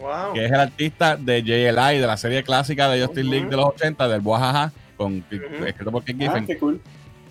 Wow. 0.00 0.32
que 0.34 0.46
es 0.46 0.50
el 0.50 0.58
artista 0.58 1.16
de 1.16 1.42
JLI, 1.44 1.98
de 2.00 2.06
la 2.08 2.16
serie 2.16 2.42
clásica 2.42 2.88
de 2.88 3.02
Justice 3.02 3.20
Ujú. 3.22 3.30
League 3.30 3.48
de 3.50 3.56
los 3.56 3.66
80, 3.66 4.08
del 4.08 4.20
Boajaja, 4.20 4.72
con, 5.00 5.24
Ujú. 5.32 5.64
escrito 5.64 5.90
por 5.90 6.04
Ken 6.04 6.16
Ah, 6.20 6.24
Giffen. 6.24 6.46
qué 6.46 6.58
cool. 6.58 6.78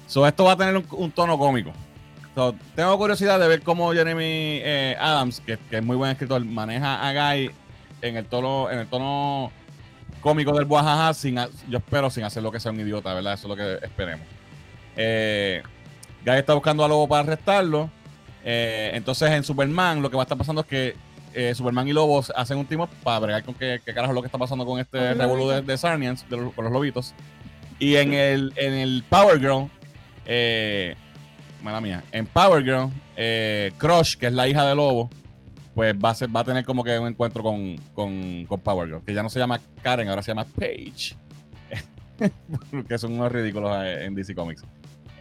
So, 0.08 0.26
esto 0.26 0.44
va 0.44 0.54
a 0.54 0.58
tener 0.58 0.76
un, 0.76 0.86
un 0.90 1.12
tono 1.12 1.38
cómico. 1.38 1.72
So, 2.34 2.56
tengo 2.76 2.98
curiosidad 2.98 3.40
de 3.40 3.48
ver 3.48 3.62
cómo 3.62 3.92
Jeremy 3.94 4.24
eh, 4.26 4.98
Adams, 5.00 5.40
que, 5.42 5.58
que 5.70 5.78
es 5.78 5.84
muy 5.84 5.96
buen 5.96 6.10
escritor, 6.10 6.44
maneja 6.44 7.08
a 7.08 7.14
Guy 7.14 7.52
en 8.02 8.18
el 8.18 8.26
tono, 8.26 8.72
en 8.72 8.80
el 8.80 8.88
tono 8.88 9.52
cómico 10.22 10.52
del 10.54 10.66
Boajaja, 10.66 11.14
sin, 11.14 11.36
yo 11.70 11.78
espero 11.78 12.10
sin 12.10 12.24
hacer 12.24 12.42
lo 12.42 12.52
que 12.52 12.60
sea 12.60 12.72
un 12.72 12.80
idiota, 12.80 13.14
¿verdad? 13.14 13.34
Eso 13.34 13.46
es 13.46 13.50
lo 13.50 13.56
que 13.56 13.86
esperemos. 13.86 14.26
Eh, 14.98 15.62
Guy 16.26 16.36
está 16.38 16.56
buscando 16.56 16.84
a 16.84 16.88
Lobo 16.88 17.08
para 17.08 17.22
arrestarlo. 17.22 17.90
Eh, 18.44 18.92
entonces 18.96 19.30
en 19.32 19.44
Superman 19.44 20.02
lo 20.02 20.10
que 20.10 20.16
va 20.18 20.24
a 20.24 20.26
estar 20.26 20.38
pasando 20.38 20.62
es 20.62 20.68
que 20.68 20.96
eh, 21.36 21.54
Superman 21.54 21.88
y 21.88 21.94
Lobo 21.94 22.24
hacen 22.36 22.58
un 22.58 22.66
team 22.66 22.82
up 22.82 22.90
para 23.04 23.20
bregar 23.20 23.44
con 23.44 23.54
qué, 23.54 23.80
qué 23.86 23.94
carajo 23.94 24.12
es 24.14 24.16
lo 24.16 24.22
que 24.22 24.28
está 24.28 24.38
pasando 24.40 24.66
con 24.66 24.80
este 24.80 25.14
revolú 25.14 25.50
de, 25.50 25.62
de 25.62 25.78
Sarnians, 25.78 26.28
de 26.30 26.38
los- 26.38 26.54
con 26.54 26.64
los 26.64 26.74
lobitos. 26.74 27.14
Y 27.80 27.96
en 27.96 28.14
el, 28.14 28.54
en 28.56 28.74
el 28.74 29.04
Power 29.10 29.40
Girl, 29.40 29.70
eh, 30.26 30.96
mala 31.64 31.80
mía, 31.82 32.04
en 32.12 32.26
Power 32.26 32.64
Girl, 32.64 32.90
eh, 33.16 33.72
Crush, 33.78 34.16
que 34.18 34.28
es 34.28 34.34
la 34.34 34.48
hija 34.48 34.66
de 34.68 34.76
Lobo, 34.76 35.10
pues 35.74 35.96
va 35.96 36.10
a, 36.10 36.16
ser, 36.16 36.36
va 36.36 36.42
a 36.42 36.44
tener 36.44 36.66
como 36.66 36.84
que 36.84 37.00
un 37.00 37.08
encuentro 37.08 37.42
con, 37.42 37.78
con, 37.94 38.46
con 38.46 38.60
Power 38.60 38.88
Girl, 38.88 39.02
que 39.06 39.14
ya 39.14 39.24
no 39.24 39.30
se 39.30 39.40
llama 39.40 39.60
Karen, 39.82 40.10
ahora 40.10 40.22
se 40.22 40.32
llama 40.32 40.46
Paige. 40.46 41.16
que 42.88 42.98
son 42.98 43.14
unos 43.14 43.32
ridículos 43.32 43.72
eh, 43.84 44.06
en 44.06 44.14
DC 44.16 44.36
Comics. 44.36 44.64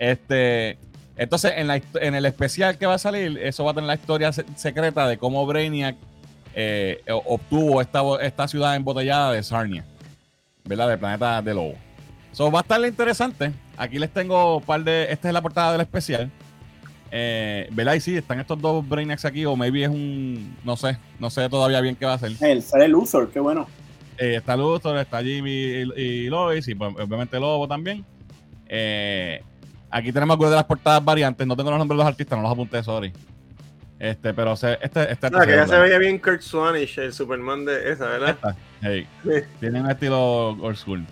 Este, 0.01 0.78
entonces, 1.16 1.52
en, 1.56 1.68
la, 1.68 1.80
en 2.01 2.14
el 2.14 2.26
especial 2.26 2.76
que 2.76 2.86
va 2.86 2.94
a 2.94 2.98
salir, 2.98 3.39
eso 3.39 3.64
va 3.64 3.70
a 3.70 3.74
tener 3.74 3.86
la 3.86 3.94
historia 3.94 4.32
se- 4.32 4.44
secreta 4.56 5.06
de 5.06 5.16
cómo 5.16 5.47
Brainiac 5.47 5.97
eh, 6.55 7.02
obtuvo 7.24 7.80
esta, 7.80 8.02
esta 8.20 8.48
ciudad 8.48 8.74
embotellada 8.74 9.32
de 9.32 9.43
Sarnia, 9.44 9.85
¿verdad? 10.64 10.89
Del 10.89 10.98
planeta 10.98 11.40
de 11.40 11.55
Lobo. 11.55 11.74
So, 12.32 12.50
va 12.52 12.60
a 12.60 12.62
estar 12.62 12.80
interesante. 12.84 13.52
Aquí 13.76 13.98
les 13.98 14.10
tengo 14.10 14.59
un 14.59 14.62
par 14.62 14.82
de. 14.84 15.10
Esta 15.10 15.28
es 15.28 15.34
la 15.34 15.42
portada 15.42 15.72
del 15.72 15.80
especial. 15.80 16.30
Eh, 17.10 17.68
¿Verdad? 17.72 17.94
Y 17.94 18.00
sí, 18.00 18.16
están 18.16 18.38
estos 18.38 18.60
dos 18.60 18.86
Brainiacs 18.86 19.24
aquí, 19.24 19.44
o 19.44 19.56
maybe 19.56 19.82
es 19.84 19.88
un. 19.88 20.56
No 20.64 20.76
sé, 20.76 20.98
no 21.18 21.30
sé 21.30 21.48
todavía 21.48 21.80
bien 21.80 21.96
qué 21.96 22.05
va 22.06 22.14
a 22.14 22.18
ser. 22.18 22.32
El 22.40 22.62
sale 22.62 22.86
Luthor, 22.88 23.30
qué 23.30 23.40
bueno. 23.40 23.66
Eh, 24.18 24.36
está 24.36 24.56
Luthor, 24.56 24.98
está 24.98 25.22
Jimmy 25.22 25.50
y, 25.50 25.92
y 26.00 26.26
Lois, 26.28 26.66
y 26.68 26.74
pues, 26.74 26.92
obviamente 26.94 27.38
Lobo 27.40 27.66
también. 27.66 28.05
Eh, 28.68 29.42
aquí 29.90 30.12
tenemos 30.12 30.34
algunas 30.34 30.50
de 30.50 30.56
las 30.56 30.64
portadas 30.66 31.05
variantes. 31.05 31.46
No 31.46 31.56
tengo 31.56 31.70
los 31.70 31.78
nombres 31.78 31.96
de 31.96 32.05
los 32.05 32.09
artistas, 32.09 32.36
no 32.36 32.42
los 32.42 32.52
apunté, 32.52 32.82
sorry. 32.82 33.12
Este, 33.98 34.32
pero 34.34 34.55
se, 34.55 34.78
este, 34.82 35.10
este 35.12 35.26
Ah, 35.26 35.44
que 35.44 35.56
ya 35.56 35.66
se 35.66 35.76
veía 35.78 35.98
bien 35.98 36.18
Kurt 36.18 36.42
Swanish, 36.42 36.98
el 36.98 37.12
Superman 37.12 37.64
de 37.64 37.90
esa, 37.90 38.06
¿verdad? 38.06 38.30
Esta, 38.30 38.56
hey, 38.82 39.06
Sí. 39.24 39.30
tiene 39.59 39.80
un 39.80 39.90
estilo 39.90 40.50
old 40.50 40.76
school. 40.76 41.05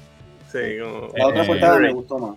Sí, 0.56 0.78
como. 0.80 1.08
La 1.16 1.26
otra 1.28 1.42
Eh, 1.42 1.46
portada 1.46 1.78
me 1.78 1.92
gustó 1.92 2.18
más. 2.18 2.36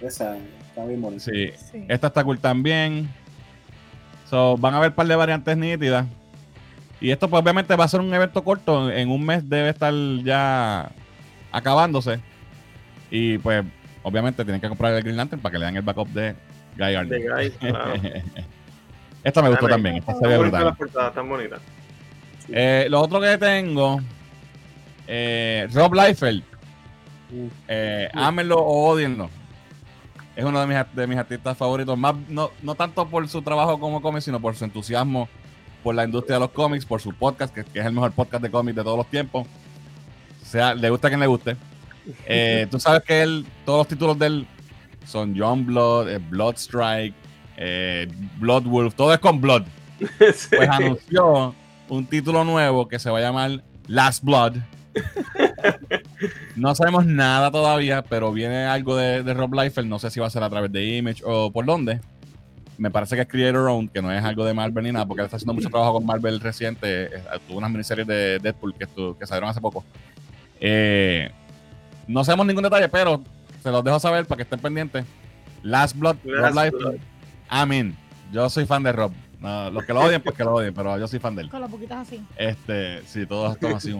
Esa 0.00 0.36
está 0.68 0.84
bien 0.84 1.00
bonita. 1.00 1.24
Sí, 1.24 1.50
Sí. 1.72 1.84
Esta 1.88 2.08
está 2.08 2.22
cool 2.24 2.38
también. 2.38 3.08
So, 4.28 4.56
van 4.56 4.74
a 4.74 4.78
haber 4.78 4.90
un 4.90 4.96
par 4.96 5.06
de 5.06 5.16
variantes 5.16 5.56
nítidas. 5.56 6.06
Y 7.00 7.10
esto, 7.10 7.28
pues, 7.28 7.42
obviamente, 7.42 7.76
va 7.76 7.84
a 7.84 7.88
ser 7.88 8.00
un 8.00 8.12
evento 8.12 8.42
corto. 8.42 8.90
En 8.90 9.10
un 9.10 9.24
mes 9.24 9.48
debe 9.48 9.68
estar 9.70 9.92
ya 10.24 10.90
acabándose. 11.52 12.20
Y, 13.10 13.38
pues, 13.38 13.64
obviamente, 14.02 14.44
tienen 14.44 14.60
que 14.60 14.68
comprar 14.68 14.94
el 14.94 15.02
Green 15.02 15.16
Lantern 15.16 15.40
para 15.40 15.52
que 15.52 15.58
le 15.58 15.64
dan 15.66 15.76
el 15.76 15.82
backup 15.82 16.08
de 16.08 16.34
Guy 16.76 16.86
De 16.86 16.92
Gardner. 16.92 17.20
Guy, 17.22 17.50
claro. 17.70 17.92
esta 19.22 19.42
me 19.42 19.48
gustó 19.50 19.66
Dale. 19.66 19.74
también. 19.74 19.96
Esta 19.96 20.14
se 20.14 20.26
ve 20.26 20.38
brutal. 20.38 20.64
las 20.64 20.76
portadas, 20.76 21.08
están 21.10 21.28
bonitas. 21.28 21.60
Eh, 22.48 22.86
lo 22.88 23.00
otro 23.00 23.20
que 23.20 23.36
tengo, 23.38 24.00
eh, 25.06 25.68
Rob 25.72 25.94
Liefeld. 25.94 26.42
Eh, 27.68 28.08
ámenlo 28.14 28.58
o 28.58 28.90
odienlo. 28.90 29.30
Es 30.34 30.44
uno 30.44 30.60
de 30.60 30.66
mis, 30.66 30.94
de 30.94 31.06
mis 31.06 31.16
artistas 31.16 31.56
favoritos, 31.56 31.96
más 31.96 32.14
no, 32.28 32.50
no 32.62 32.74
tanto 32.74 33.06
por 33.08 33.26
su 33.28 33.40
trabajo 33.42 33.80
como 33.80 34.02
cómic, 34.02 34.22
sino 34.22 34.40
por 34.40 34.54
su 34.54 34.64
entusiasmo 34.64 35.28
por 35.86 35.94
la 35.94 36.04
industria 36.04 36.34
de 36.34 36.40
los 36.40 36.50
cómics, 36.50 36.84
por 36.84 37.00
su 37.00 37.12
podcast, 37.12 37.54
que, 37.54 37.62
que 37.62 37.78
es 37.78 37.86
el 37.86 37.92
mejor 37.92 38.10
podcast 38.10 38.42
de 38.42 38.50
cómics 38.50 38.74
de 38.74 38.82
todos 38.82 38.96
los 38.98 39.06
tiempos. 39.06 39.46
O 40.42 40.44
sea, 40.44 40.74
le 40.74 40.90
gusta 40.90 41.06
a 41.06 41.10
quien 41.10 41.20
le 41.20 41.28
guste. 41.28 41.56
Eh, 42.24 42.68
tú 42.70 42.78
sabes 42.78 43.02
que 43.02 43.20
él, 43.20 43.44
todos 43.64 43.78
los 43.78 43.88
títulos 43.88 44.16
de 44.16 44.26
él 44.26 44.46
son 45.04 45.34
John 45.36 45.66
Blood, 45.66 46.08
eh, 46.08 46.18
Blood 46.18 46.54
Strike, 46.54 47.14
eh, 47.56 48.06
Blood 48.38 48.62
Wolf, 48.62 48.94
todo 48.94 49.12
es 49.12 49.18
con 49.18 49.40
Blood 49.40 49.64
Sí. 50.34 50.54
pues 50.56 50.68
anunció 50.68 51.52
un 51.88 52.06
título 52.06 52.44
nuevo 52.44 52.86
que 52.86 53.00
se 53.00 53.10
va 53.10 53.18
a 53.18 53.22
llamar 53.22 53.64
Last 53.88 54.22
Blood. 54.22 54.58
No 56.56 56.74
sabemos 56.74 57.04
nada 57.04 57.50
todavía, 57.50 58.02
pero 58.02 58.32
viene 58.32 58.64
algo 58.64 58.96
de, 58.96 59.22
de 59.22 59.34
Rob 59.34 59.52
Liefeld. 59.54 59.88
No 59.88 59.98
sé 59.98 60.10
si 60.10 60.20
va 60.20 60.26
a 60.26 60.30
ser 60.30 60.42
a 60.42 60.50
través 60.50 60.72
de 60.72 60.96
Image 60.96 61.22
o 61.24 61.50
por 61.50 61.66
dónde. 61.66 62.00
Me 62.78 62.90
parece 62.90 63.16
que 63.16 63.22
es 63.22 63.28
Creator 63.28 63.68
Owned, 63.68 63.90
que 63.90 64.02
no 64.02 64.12
es 64.12 64.22
algo 64.22 64.44
de 64.44 64.52
Marvel 64.52 64.84
ni 64.84 64.92
nada, 64.92 65.06
porque 65.06 65.22
él 65.22 65.26
está 65.26 65.36
haciendo 65.36 65.54
mucho 65.54 65.68
trabajo 65.68 65.94
con 65.94 66.06
Marvel 66.06 66.40
reciente. 66.40 67.04
Eh, 67.04 67.22
Tuvo 67.46 67.58
unas 67.58 67.70
miniseries 67.70 68.06
de 68.06 68.38
Deadpool 68.38 68.74
que, 68.74 69.26
salieron 69.26 69.50
hace 69.50 69.60
poco. 69.60 69.84
Eh, 70.60 71.30
no 72.06 72.24
sabemos 72.24 72.46
ningún 72.46 72.62
detalle, 72.62 72.88
pero 72.88 73.22
se 73.62 73.70
los 73.70 73.82
dejo 73.82 73.98
saber 73.98 74.26
para 74.26 74.36
que 74.36 74.42
estén 74.42 74.60
pendientes. 74.60 75.04
Last 75.62 75.96
Blood, 75.96 76.16
Rob 76.24 76.34
Last 76.34 76.56
Liefeld. 76.56 76.82
Blood. 76.82 76.96
Amén. 77.48 77.96
Yo 78.32 78.48
soy 78.50 78.66
fan 78.66 78.82
de 78.82 78.92
Rob. 78.92 79.12
No, 79.40 79.70
los 79.70 79.84
que 79.84 79.92
lo 79.92 80.00
odien, 80.00 80.22
pues 80.22 80.36
que 80.36 80.44
lo 80.44 80.54
odien, 80.54 80.74
pero 80.74 80.98
yo 80.98 81.08
soy 81.08 81.18
fan 81.18 81.34
de 81.34 81.42
él. 81.42 81.50
Con 81.50 81.60
las 81.60 81.70
boquitas 81.70 82.06
así. 82.06 82.22
Este, 82.36 83.02
sí, 83.06 83.26
todos 83.26 83.54
estamos 83.54 83.76
así. 83.76 83.94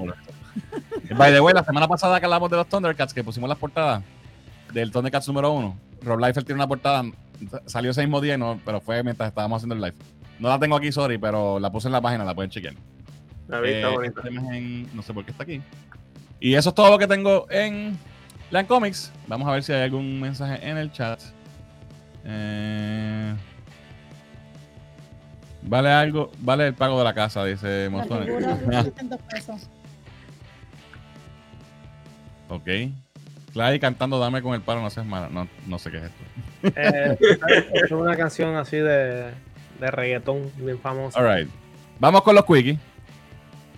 By 1.17 1.33
the 1.33 1.41
way, 1.41 1.55
la 1.55 1.65
semana 1.65 1.87
pasada 1.89 2.19
que 2.19 2.27
hablamos 2.27 2.51
de 2.51 2.57
los 2.57 2.69
Thundercats, 2.69 3.13
que 3.15 3.23
pusimos 3.25 3.49
las 3.49 3.59
portadas 3.59 4.03
del 4.73 4.91
Thundercats 4.91 5.27
número 5.29 5.53
uno, 5.53 5.77
Rob 6.03 6.19
Liefeld 6.19 6.47
tiene 6.47 6.59
una 6.61 6.69
portada, 6.69 7.03
salió 7.67 7.91
ese 7.91 8.03
mismo 8.03 8.21
día, 8.21 8.37
no, 8.37 8.61
pero 8.65 8.81
fue 8.81 9.03
mientras 9.03 9.29
estábamos 9.29 9.59
haciendo 9.59 9.75
el 9.75 9.81
live. 9.81 9.97
No 10.39 10.49
la 10.49 10.59
tengo 10.59 10.77
aquí, 10.77 10.93
sorry, 10.93 11.19
pero 11.19 11.59
la 11.59 11.71
puse 11.71 11.89
en 11.89 11.93
la 11.93 12.01
página, 12.01 12.25
la 12.25 12.35
pueden 12.35 12.51
chequear. 12.51 12.75
La 13.49 13.61
vi, 13.61 13.71
está 13.71 13.89
Eh, 13.89 13.93
bonita. 13.95 14.21
esta 14.21 14.31
imagen, 14.31 14.89
no 14.95 15.03
sé 15.03 15.15
por 15.15 15.25
qué 15.25 15.31
está 15.31 15.45
aquí. 15.45 15.63
Y 16.41 16.55
eso 16.55 16.69
es 16.71 16.75
todo 16.75 16.91
lo 16.91 16.99
que 16.99 17.07
tengo 17.07 17.47
en 17.51 17.97
Land 18.51 18.69
Comics. 18.69 19.13
Vamos 19.29 19.49
a 19.49 19.53
ver 19.53 19.63
si 19.63 19.73
hay 19.73 19.83
algún 19.83 20.21
mensaje 20.21 20.69
en 20.69 20.77
el 20.77 20.93
chat. 20.93 21.21
Eh, 22.25 23.35
vale 25.63 25.89
algo, 25.91 26.31
vale 26.41 26.67
el 26.67 26.75
pago 26.75 26.99
de 26.99 27.05
la 27.05 27.15
casa, 27.15 27.45
dice 27.45 27.89
La 27.91 28.85
Ok. 32.49 32.69
Clay 33.53 33.81
cantando 33.81 34.19
Dame 34.19 34.43
con 34.43 34.55
el 34.55 34.61
palo, 34.61 34.83
no 34.83 34.91
seas 34.91 35.07
mala. 35.07 35.29
No, 35.31 35.49
no 35.67 35.79
sé 35.79 35.91
qué 35.91 35.99
es 35.99 36.05
esto. 36.05 36.25
Eh, 36.77 37.17
es 37.73 37.91
una 37.91 38.17
canción 38.17 38.57
así 38.57 38.77
de, 38.77 39.31
de 39.81 39.91
reggaetón 39.91 40.51
bien 40.57 40.79
famosa. 40.79 41.19
Alright. 41.19 41.49
Vamos 41.99 42.23
con 42.23 42.35
los 42.35 42.45
quickies. 42.45 42.79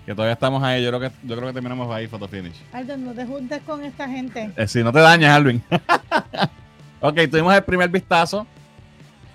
Que 0.04 0.14
todavía 0.14 0.32
estamos 0.32 0.62
ahí. 0.62 0.82
Yo 0.82 0.88
creo 0.88 1.00
que, 1.00 1.10
yo 1.22 1.36
creo 1.36 1.48
que 1.48 1.52
terminamos 1.52 1.94
ahí, 1.94 2.06
photo 2.06 2.26
finish. 2.26 2.60
Aldo, 2.72 2.96
no 2.96 3.12
te 3.12 3.26
juntes 3.26 3.60
con 3.62 3.84
esta 3.84 4.08
gente. 4.08 4.50
Eh, 4.56 4.66
si 4.66 4.82
no 4.82 4.92
te 4.92 5.00
dañas, 5.00 5.36
Alvin. 5.36 5.62
ok, 7.00 7.14
tuvimos 7.30 7.54
el 7.54 7.62
primer 7.62 7.90
vistazo. 7.90 8.46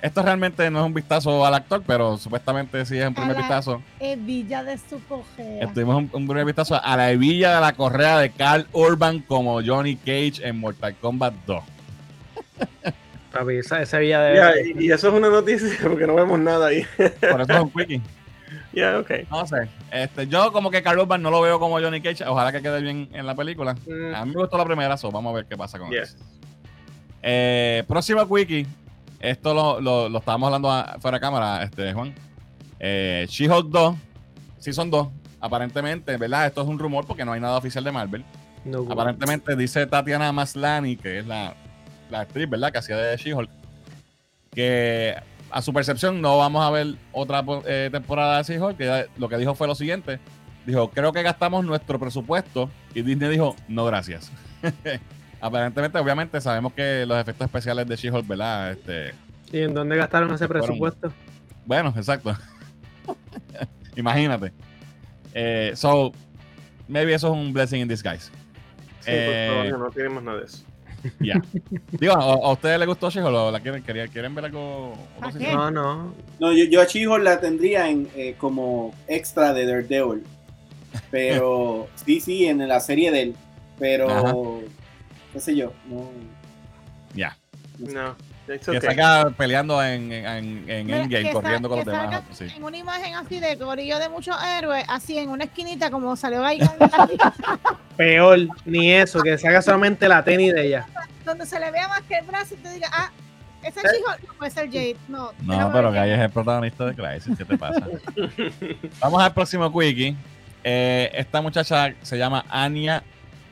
Esto 0.03 0.21
realmente 0.21 0.69
no 0.69 0.81
es 0.81 0.85
un 0.85 0.93
vistazo 0.93 1.45
al 1.45 1.53
actor, 1.53 1.81
pero 1.87 2.17
supuestamente 2.17 2.85
sí 2.85 2.97
es 2.97 3.07
un 3.07 3.13
primer 3.13 3.31
A 3.31 3.33
la- 3.35 3.39
vistazo. 3.39 3.81
Evilla 4.01 4.61
de 4.61 4.77
su 4.77 5.01
cojera. 5.07 5.71
Tuvimos 5.73 5.95
un, 5.95 6.09
un 6.11 6.27
primer 6.27 6.43
vistazo 6.45 6.77
a 6.83 6.97
la 6.97 7.09
hebilla 7.11 7.55
de 7.55 7.61
la 7.61 7.71
correa 7.73 8.19
de 8.19 8.29
Carl 8.29 8.67
Urban 8.73 9.19
como 9.21 9.61
Johnny 9.65 9.95
Cage 9.95 10.41
en 10.43 10.59
Mortal 10.59 10.93
Kombat 10.99 11.33
2. 11.47 11.63
Papi, 13.31 13.55
esa, 13.55 13.81
esa 13.81 13.97
villa 13.99 14.19
de. 14.21 14.35
Ya, 14.35 14.51
y, 14.59 14.85
y 14.87 14.91
eso 14.91 15.07
es 15.07 15.13
una 15.13 15.29
noticia 15.29 15.69
porque 15.83 16.05
no 16.05 16.15
vemos 16.15 16.37
nada 16.37 16.67
ahí. 16.67 16.85
Por 16.97 17.41
eso 17.41 17.53
es 17.53 17.59
un 17.61 17.69
quickie. 17.71 18.01
Ya, 18.75 18.97
ok. 18.97 19.11
No 19.29 19.45
sé. 19.45 19.69
Este, 19.91 20.25
yo 20.27 20.51
como 20.51 20.71
que 20.71 20.81
Carl 20.81 20.97
Urban 20.97 21.21
no 21.21 21.29
lo 21.29 21.41
veo 21.41 21.59
como 21.59 21.79
Johnny 21.79 22.01
Cage. 22.01 22.23
Ojalá 22.25 22.51
que 22.51 22.59
quede 22.59 22.81
bien 22.81 23.07
en 23.13 23.23
la 23.27 23.35
película. 23.35 23.75
Mm, 23.85 24.15
A 24.15 24.25
mí 24.25 24.31
me 24.33 24.41
gustó 24.41 24.57
la 24.57 24.65
primera, 24.65 24.97
so 24.97 25.11
vamos 25.11 25.31
a 25.31 25.35
ver 25.35 25.45
qué 25.45 25.55
pasa 25.55 25.77
con 25.77 25.91
Yeah. 25.91 26.01
eso. 26.01 26.17
Eh, 27.21 27.83
próxima 27.87 28.23
wiki. 28.23 28.65
Esto 29.23 29.53
lo, 29.53 29.79
lo, 29.79 30.09
lo 30.09 30.19
estábamos 30.19 30.47
hablando 30.47 30.69
a- 30.69 30.97
fuera 30.99 31.17
de 31.17 31.21
cámara, 31.21 31.63
este, 31.63 31.93
Juan. 31.93 32.13
Eh, 32.79 33.25
She-Hulk 33.29 33.69
2, 33.69 33.95
Season 34.59 34.91
2. 34.91 35.07
Aparentemente, 35.39 36.17
¿verdad? 36.17 36.45
Esto 36.47 36.61
es 36.61 36.67
un 36.67 36.77
rumor 36.77 37.05
porque 37.05 37.23
no 37.23 37.31
hay 37.31 37.39
nada 37.39 37.57
oficial 37.57 37.83
de 37.85 37.91
Marvel. 37.91 38.25
No, 38.65 38.85
Aparentemente 38.91 39.55
dice 39.55 39.85
Tatiana 39.87 40.31
Maslany, 40.31 40.97
que 40.97 41.19
es 41.19 41.25
la, 41.27 41.53
la 42.09 42.21
actriz, 42.21 42.49
¿verdad? 42.49 42.71
Que 42.71 42.77
hacía 42.79 42.97
de 42.97 43.15
She-Hulk. 43.17 43.49
Que 44.51 45.15
a 45.51 45.61
su 45.61 45.71
percepción 45.73 46.21
no 46.21 46.37
vamos 46.37 46.65
a 46.65 46.69
ver 46.71 46.95
otra 47.13 47.43
eh, 47.65 47.89
temporada 47.91 48.37
de 48.37 48.43
She-Hulk. 48.43 48.77
Que 48.77 49.05
lo 49.17 49.29
que 49.29 49.37
dijo 49.37 49.55
fue 49.55 49.67
lo 49.67 49.75
siguiente. 49.75 50.19
Dijo, 50.65 50.89
creo 50.89 51.11
que 51.13 51.23
gastamos 51.23 51.63
nuestro 51.65 51.97
presupuesto. 51.99 52.69
Y 52.93 53.01
Disney 53.01 53.29
dijo, 53.29 53.55
no 53.69 53.85
gracias. 53.85 54.31
Aparentemente, 55.45 55.97
obviamente, 55.99 56.39
sabemos 56.39 56.71
que 56.71 57.05
los 57.05 57.19
efectos 57.19 57.45
especiales 57.45 57.85
de 57.85 57.97
She-Hulk, 57.97 58.25
¿verdad? 58.25 58.71
Este, 58.71 59.13
¿Y 59.51 59.59
en 59.63 59.73
dónde 59.73 59.97
gastaron 59.97 60.33
ese 60.33 60.47
Fueron- 60.47 60.65
presupuesto? 60.65 61.11
bueno, 61.65 61.93
exacto. 61.97 62.33
Imagínate. 63.97 64.53
Eh, 65.33 65.73
so, 65.75 66.13
maybe 66.87 67.13
eso 67.13 67.27
es 67.27 67.33
un 67.33 67.51
blessing 67.51 67.81
in 67.81 67.87
disguise. 67.89 68.31
Sí, 69.01 69.07
Eh, 69.11 69.49
por 69.51 69.69
favor, 69.71 69.87
no 69.87 69.91
tenemos 69.91 70.23
nada 70.23 70.39
de 70.39 70.45
eso. 70.45 70.63
Ya. 71.19 71.41
Digo, 71.91 72.13
¿a, 72.13 72.23
a 72.47 72.51
ustedes 72.53 72.79
les 72.79 72.87
gustó 72.87 73.09
She-Hulk 73.09 73.35
o 73.35 73.51
la 73.51 73.59
quieren, 73.59 73.83
querían, 73.83 74.07
quieren 74.07 74.33
ver 74.33 74.45
algo? 74.45 74.93
No, 75.51 75.69
no. 75.69 76.13
No, 76.39 76.53
yo, 76.53 76.63
yo 76.63 76.79
a 76.81 76.85
She-Hulk 76.85 77.21
la 77.21 77.41
tendría 77.41 77.89
en, 77.89 78.07
eh, 78.15 78.35
como 78.37 78.93
extra 79.09 79.51
de 79.51 79.65
Daredevil. 79.65 80.23
Pero 81.11 81.89
sí, 82.05 82.21
sí, 82.21 82.45
en 82.45 82.65
la 82.65 82.79
serie 82.79 83.11
de 83.11 83.21
él. 83.23 83.35
Pero, 83.77 84.09
Ajá. 84.09 84.33
Qué 85.33 85.39
sé 85.39 85.55
yo. 85.55 85.73
No, 85.87 86.09
Ya. 87.13 87.35
No, 87.79 88.15
it's 88.47 88.65
Que 88.65 88.77
okay. 88.77 88.81
saca 88.91 89.31
peleando 89.35 89.83
en, 89.83 90.11
en, 90.11 90.69
en 90.69 90.85
Mira, 90.85 91.01
Endgame, 91.01 91.23
que 91.25 91.31
corriendo 91.31 91.67
con 91.69 91.79
los 91.79 91.85
que 91.85 91.91
demás. 91.91 92.11
salga 92.11 92.23
Sí. 92.35 92.45
En 92.55 92.63
una 92.63 92.77
imagen 92.77 93.15
así 93.15 93.39
de 93.39 93.57
corillo 93.57 93.97
de 93.99 94.09
muchos 94.09 94.35
héroes, 94.43 94.85
así 94.87 95.17
en 95.17 95.29
una 95.29 95.45
esquinita 95.45 95.89
como 95.89 96.15
salió 96.15 96.45
ahí, 96.45 96.59
Peor, 97.97 98.39
ni 98.65 98.91
eso, 98.93 99.21
que 99.21 99.37
saca 99.37 99.61
solamente 99.61 100.07
la 100.07 100.23
tenis 100.23 100.53
de 100.53 100.67
ella. 100.67 100.85
donde 101.25 101.45
se 101.45 101.59
le 101.59 101.71
vea 101.71 101.87
más 101.87 102.01
que 102.03 102.17
el 102.17 102.25
brazo 102.25 102.53
y 102.55 102.57
te 102.57 102.69
diga, 102.73 102.89
ah, 102.91 103.11
ese 103.63 103.79
chico 103.81 104.11
no 104.27 104.33
puede 104.33 104.51
ser 104.51 104.67
Jade. 104.67 104.97
No, 105.07 105.31
No, 105.41 105.71
pero 105.71 105.89
Guy 105.91 106.09
es 106.11 106.19
el 106.19 106.29
protagonista 106.29 106.85
de 106.85 106.95
Crisis. 106.95 107.37
¿Qué 107.37 107.45
te 107.45 107.57
pasa? 107.57 107.87
Vamos 108.99 109.23
al 109.23 109.33
próximo 109.33 109.71
quickie. 109.71 110.15
Eh, 110.63 111.09
esta 111.13 111.41
muchacha 111.41 111.93
se 112.01 112.17
llama 112.17 112.45
Anya 112.49 113.03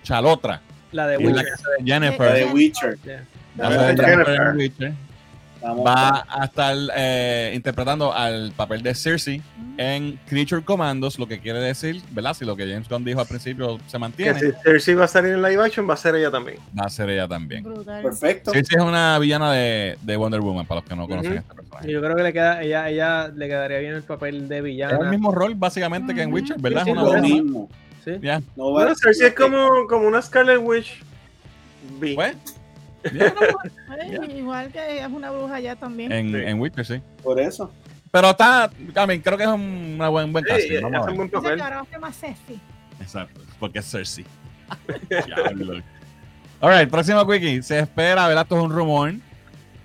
Chalotra. 0.04 0.62
La 0.92 1.08
de 1.08 1.18
Witcher. 1.18 1.36
de 1.36 1.52
la 1.80 1.86
Jennifer. 1.86 2.34
de 2.34 2.46
Witcher. 2.46 2.98
La 3.58 3.70
de 3.70 3.78
Jennifer. 3.78 4.06
Jennifer 4.26 4.56
Witcher. 4.56 4.94
Va 5.64 6.26
a 6.28 6.46
estar 6.46 6.76
eh, 6.96 7.52
interpretando 7.54 8.12
al 8.12 8.52
papel 8.56 8.82
de 8.82 8.96
Cersei 8.96 9.44
en 9.78 10.20
Creature 10.28 10.64
Commandos, 10.64 11.20
lo 11.20 11.28
que 11.28 11.40
quiere 11.40 11.60
decir, 11.60 12.02
¿verdad? 12.10 12.34
Si 12.34 12.46
lo 12.46 12.56
que 12.56 12.68
James 12.68 12.90
Gunn 12.90 13.06
dijo 13.06 13.22
al 13.22 13.28
principio 13.28 13.78
se 13.86 13.92
Que 13.92 13.98
mantiene, 14.00 14.40
si 14.40 14.52
Cersei 14.64 14.96
va 14.96 15.06
a 15.06 15.08
salir 15.08 15.34
en 15.34 15.42
live 15.44 15.64
action, 15.64 15.88
va 15.88 15.94
a 15.94 15.98
ser 15.98 16.16
ella 16.16 16.32
también. 16.32 16.58
va 16.78 16.86
a 16.86 16.90
ser 16.90 17.12
ella 17.12 17.28
también. 17.28 17.64
Brutal. 17.64 18.02
Perfecto. 18.02 18.52
Cersei 18.52 18.80
es 18.80 18.84
una 18.84 19.20
villana 19.20 19.52
de, 19.54 20.00
de 20.02 20.18
Wonder 20.18 20.42
Woman, 20.42 20.66
para 20.66 20.82
los 20.82 20.90
que 20.90 20.96
no 20.96 21.08
conocen 21.08 21.34
Ujú. 21.34 21.42
este 21.42 21.54
personaje. 21.54 21.92
Yo 21.92 22.02
creo 22.02 22.16
que 22.16 22.24
le 22.24 22.34
queda, 22.34 22.64
ella, 22.64 22.90
ella 22.90 23.28
le 23.28 23.48
quedaría 23.48 23.78
bien 23.78 23.94
el 23.94 24.04
papel 24.04 24.48
de 24.50 24.56
Es 24.56 24.60
el 24.60 24.64
villana. 24.66 25.10
mismo 25.12 25.32
rol, 25.32 25.54
básicamente, 25.54 26.16
que 26.16 26.24
en. 26.24 26.34
Witcher, 26.34 26.60
¿verdad? 26.60 26.86
Sí, 26.86 26.90
Es 26.90 26.98
una 26.98 27.04
Lo. 27.06 27.70
¿Sí? 28.04 28.12
Ya. 28.22 28.40
No 28.56 28.72
va- 28.72 28.84
Bueno, 28.84 28.96
Cersei 28.96 29.28
es 29.28 29.36
como, 29.36 29.88
como 29.88 30.08
una 30.08 30.22
Scarlet 30.22 30.60
Witch. 30.62 31.02
B. 32.00 32.14
Pues, 32.16 32.36
Eh, 33.04 33.34
Igual 34.38 34.72
que 34.72 35.00
es 35.00 35.08
una 35.08 35.32
bruja 35.32 35.60
ya 35.60 35.76
también. 35.76 36.12
en, 36.12 36.32
Sí. 36.32 36.38
en 36.38 36.60
Witcher, 36.60 36.86
sí. 36.86 37.02
Por 37.24 37.40
eso. 37.40 37.72
Pero 38.12 38.30
está, 38.32 38.70
mean, 39.08 39.22
creo 39.22 39.38
que 39.38 39.44
es 39.44 39.50
un 39.50 39.96
una 39.96 40.10
buen, 40.10 40.32
buen 40.32 40.44
Sí, 40.46 40.52
casting. 40.52 40.82
Vamos 40.84 40.94
a 40.96 40.98
hace 41.00 41.06
ver. 41.06 41.12
un 41.12 41.18
buen 41.18 41.30
papel. 41.30 41.62
a 41.62 42.00
más 42.00 42.16
sexy. 42.16 42.60
Exacto, 43.00 43.42
porque 43.60 43.80
es 43.80 43.90
Cersei. 43.90 44.26
Diablo. 45.26 45.82
Alright, 46.60 46.90
próximo 46.92 47.26
quickie. 47.28 47.64
Se 47.64 47.80
espera, 47.80 48.28
¿verdad? 48.28 48.44
Esto 48.44 48.58
es 48.58 48.64
un 48.64 48.72
rumor, 48.72 49.14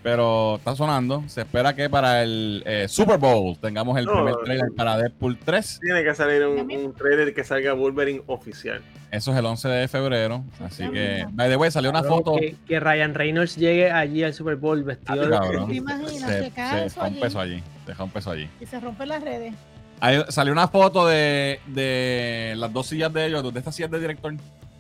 pero 0.07 0.55
está 0.57 0.77
sonando. 0.77 1.25
Se 1.27 1.41
espera 1.41 1.75
que 1.75 1.91
para 1.91 2.23
el 2.23 2.63
eh, 2.65 2.87
Super 2.89 3.19
Bowl 3.19 3.57
tengamos 3.59 3.99
el 3.99 4.05
No. 4.05 4.13
primer 4.15 4.35
trailer 4.45 4.69
para 4.77 4.97
Deadpool 4.97 5.37
3. 5.39 5.81
Tiene 5.83 6.05
que 6.05 6.15
salir 6.15 6.47
un, 6.47 6.71
un 6.71 6.95
trailer 6.95 7.35
que 7.35 7.43
salga 7.43 7.73
Wolverine 7.73 8.23
oficial. 8.29 8.83
Eso 9.11 9.33
es 9.33 9.37
el 9.39 9.45
11 9.47 9.69
de 9.69 9.89
febrero. 9.89 10.45
Así 10.65 10.89
que, 10.91 11.27
by 11.33 11.49
the 11.49 11.57
way, 11.57 11.71
salió 11.71 11.91
una 11.91 12.05
foto. 12.05 12.37
Que, 12.37 12.55
que 12.67 12.79
Ryan 12.79 13.15
Reynolds 13.15 13.57
llegue 13.57 13.91
allí 13.91 14.23
al 14.23 14.33
Super 14.33 14.55
Bowl 14.57 14.83
vestido 14.85 15.25
de. 15.25 15.31
Cabrón. 15.31 15.69
¿Te 15.69 15.75
imaginas? 15.75 16.31
Se, 16.31 16.43
Se 16.45 16.51
cae 16.53 16.81
se 16.81 16.87
eso 16.87 17.01
deja 17.01 17.07
un 17.09 17.13
allí. 17.13 17.21
peso 17.21 17.41
allí. 17.41 17.63
Deja 17.87 18.05
un 18.05 18.11
peso 18.11 18.31
allí. 18.31 18.49
Y 18.61 18.67
se 18.67 18.79
rompen 18.79 19.09
las 19.09 19.23
redes. 19.23 19.55
Ahí 19.99 20.23
salió 20.29 20.53
una 20.53 20.69
foto 20.69 21.07
de, 21.07 21.59
de 21.67 22.55
las 22.59 22.73
dos 22.73 22.87
sillas 22.87 23.13
de 23.13 23.27
ellos, 23.27 23.53
de 23.53 23.59
estas 23.59 23.75
sillas 23.75 23.91
de 23.91 23.99
director 23.99 24.35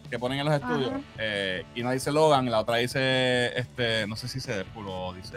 que 0.08 0.18
ponen 0.18 0.38
en 0.40 0.46
los 0.46 0.54
estudios. 0.54 0.92
Eh, 1.18 1.64
y 1.74 1.82
una 1.82 1.92
dice 1.92 2.10
Logan, 2.12 2.50
la 2.50 2.60
otra 2.60 2.76
dice, 2.76 3.58
este, 3.58 4.06
no 4.06 4.16
sé 4.16 4.28
si 4.28 4.34
dice 4.38 4.54
Deadpool 4.54 4.86
o 4.88 5.12
dice 5.14 5.36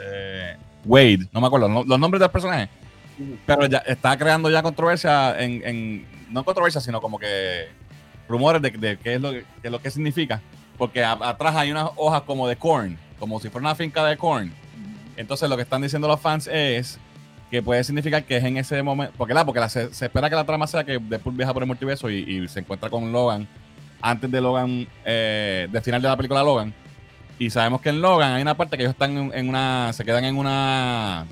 Wade, 0.85 1.27
no 1.31 1.41
me 1.41 1.47
acuerdo 1.47 1.67
no- 1.67 1.83
los 1.83 1.99
nombres 1.99 2.19
de 2.19 2.25
los 2.25 2.31
personajes. 2.31 2.69
Pero 3.45 3.65
ya 3.65 3.79
está 3.79 4.17
creando 4.17 4.49
ya 4.49 4.61
controversia 4.63 5.37
en, 5.39 5.61
en- 5.65 6.07
no 6.29 6.43
controversia, 6.45 6.79
sino 6.81 7.01
como 7.01 7.19
que 7.19 7.67
rumores 8.27 8.61
de, 8.61 8.71
de 8.71 8.97
qué 8.97 9.15
es 9.15 9.21
lo 9.21 9.31
que, 9.31 9.39
qué 9.61 9.67
es 9.67 9.71
lo 9.71 9.81
que 9.81 9.91
significa. 9.91 10.41
Porque 10.77 11.03
a- 11.03 11.11
atrás 11.21 11.55
hay 11.55 11.71
unas 11.71 11.89
hojas 11.97 12.21
como 12.21 12.47
de 12.47 12.55
corn, 12.55 12.97
como 13.19 13.39
si 13.39 13.49
fuera 13.49 13.67
una 13.67 13.75
finca 13.75 14.05
de 14.05 14.15
corn. 14.17 14.53
Entonces 15.17 15.49
lo 15.49 15.57
que 15.57 15.63
están 15.63 15.81
diciendo 15.81 16.07
los 16.07 16.21
fans 16.21 16.47
es 16.47 16.97
que 17.51 17.61
puede 17.63 17.83
significar 17.83 18.23
que 18.23 18.37
es 18.37 18.43
en 18.43 18.55
ese 18.57 18.81
momento, 18.83 19.13
porque, 19.17 19.33
la, 19.33 19.43
porque 19.43 19.59
la- 19.59 19.67
se, 19.69 19.93
se 19.93 20.05
espera 20.05 20.29
que 20.29 20.35
la 20.35 20.45
trama 20.45 20.65
sea 20.67 20.83
que 20.85 20.97
Deadpool 20.99 21.33
viaja 21.33 21.53
por 21.53 21.63
el 21.63 21.67
multiverso 21.67 22.09
y, 22.09 22.17
y 22.19 22.47
se 22.47 22.59
encuentra 22.61 22.89
con 22.89 23.11
Logan 23.11 23.47
antes 24.01 24.31
de 24.31 24.41
Logan, 24.41 24.87
eh, 25.05 25.67
del 25.71 25.81
final 25.81 26.01
de 26.01 26.07
la 26.07 26.17
película 26.17 26.43
Logan. 26.43 26.73
Y 27.37 27.49
sabemos 27.49 27.81
que 27.81 27.89
en 27.89 28.01
Logan 28.01 28.33
hay 28.33 28.41
una 28.41 28.55
parte 28.55 28.75
que 28.77 28.83
ellos 28.83 28.93
están 28.93 29.17
en, 29.17 29.31
en 29.33 29.49
una, 29.49 29.91
se 29.93 30.03
quedan 30.03 30.25
en 30.25 30.37
una, 30.37 31.25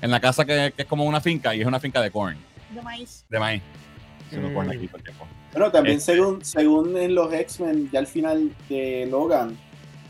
en 0.00 0.10
la 0.10 0.20
casa 0.20 0.44
que, 0.44 0.72
que 0.74 0.82
es 0.82 0.88
como 0.88 1.04
una 1.04 1.20
finca 1.20 1.54
y 1.54 1.60
es 1.60 1.66
una 1.66 1.78
finca 1.80 2.00
de 2.00 2.10
corn, 2.10 2.36
De 2.74 2.80
maíz. 2.82 3.24
de 3.28 3.38
maíz. 3.38 3.62
Se 4.30 4.38
Mm. 4.38 4.54
corn 4.54 4.70
aquí 4.70 4.86
todo 4.86 4.96
el 4.98 5.02
tiempo. 5.04 5.26
Bueno, 5.52 5.70
también 5.72 5.96
Este- 5.98 6.12
según, 6.14 6.44
según 6.44 6.96
en 6.96 7.14
los 7.14 7.32
X-Men, 7.32 7.90
ya 7.92 7.98
al 7.98 8.06
final 8.06 8.52
de 8.68 9.06
Logan, 9.10 9.56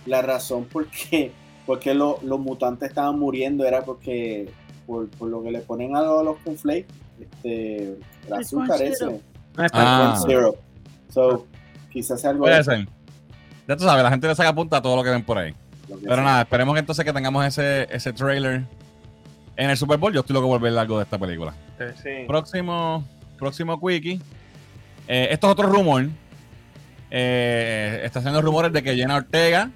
la 0.06 0.20
razón 0.22 0.64
por 0.66 0.86
qué, 0.88 1.32
por 1.66 1.80
qué 1.80 1.94
lo- 1.94 2.18
los 2.22 2.38
mutantes 2.38 2.90
estaban 2.90 3.18
muriendo 3.18 3.64
era 3.66 3.82
porque 3.82 4.50
por, 4.86 5.08
por 5.10 5.28
lo 5.30 5.42
que 5.42 5.50
le 5.50 5.60
ponen 5.60 5.96
a 5.96 6.02
los, 6.02 6.24
los 6.24 6.36
cornflakes, 6.38 6.86
este, 7.20 7.96
el 8.26 8.32
azúcar 8.32 8.82
ese. 8.82 9.20
Ah, 9.56 9.64
es 9.66 9.72
Ah. 9.74 10.52
So, 11.12 11.46
quizás 11.90 12.20
sea 12.20 12.30
algo 12.30 12.44
Puede 12.44 12.56
de 12.56 12.64
ser. 12.64 12.88
Ya 13.68 13.76
tú 13.76 13.84
sabes, 13.84 14.02
la 14.02 14.10
gente 14.10 14.26
le 14.26 14.34
saca 14.34 14.54
punta 14.54 14.78
a 14.78 14.82
todo 14.82 14.96
lo 14.96 15.04
que 15.04 15.10
ven 15.10 15.22
por 15.22 15.38
ahí. 15.38 15.54
Pero 15.88 16.14
sea. 16.14 16.24
nada, 16.24 16.42
esperemos 16.42 16.74
que 16.74 16.80
entonces 16.80 17.04
que 17.04 17.12
tengamos 17.12 17.44
ese, 17.44 17.86
ese 17.90 18.12
trailer 18.12 18.62
en 19.56 19.70
el 19.70 19.76
Super 19.76 19.98
Bowl. 19.98 20.12
Yo 20.12 20.20
estoy 20.20 20.34
loco 20.34 20.48
por 20.48 20.60
ver 20.60 20.76
algo 20.78 20.98
de 20.98 21.04
esta 21.04 21.18
película. 21.18 21.54
Sí. 22.02 22.24
Próximo, 22.26 23.04
próximo 23.38 23.80
quickie. 23.80 24.20
Eh, 25.08 25.28
esto 25.30 25.46
es 25.48 25.52
otro 25.52 25.68
rumor. 25.68 26.08
Eh, 27.10 28.00
está 28.04 28.20
haciendo 28.20 28.40
rumores 28.40 28.72
de 28.72 28.82
que 28.82 28.94
Jenna 28.94 29.16
Ortega, 29.16 29.70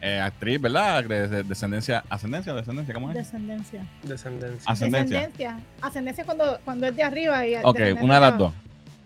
eh, 0.00 0.20
actriz, 0.20 0.60
¿verdad? 0.60 1.04
De, 1.04 1.28
de- 1.28 1.42
descendencia, 1.42 2.02
ascendencia 2.08 2.52
o 2.52 2.56
descendencia, 2.56 2.94
¿cómo 2.94 3.10
es? 3.10 3.16
Descendencia. 3.16 3.84
Descendencia. 4.02 4.70
Ascendencia. 4.70 5.18
Descendencia. 5.18 5.60
Ascendencia 5.82 6.24
cuando, 6.24 6.58
cuando 6.64 6.86
es 6.86 6.96
de 6.96 7.02
arriba 7.02 7.46
y 7.46 7.56
Ok, 7.56 7.80
una 8.00 8.14
de 8.14 8.20
las 8.20 8.38
dos. 8.38 8.52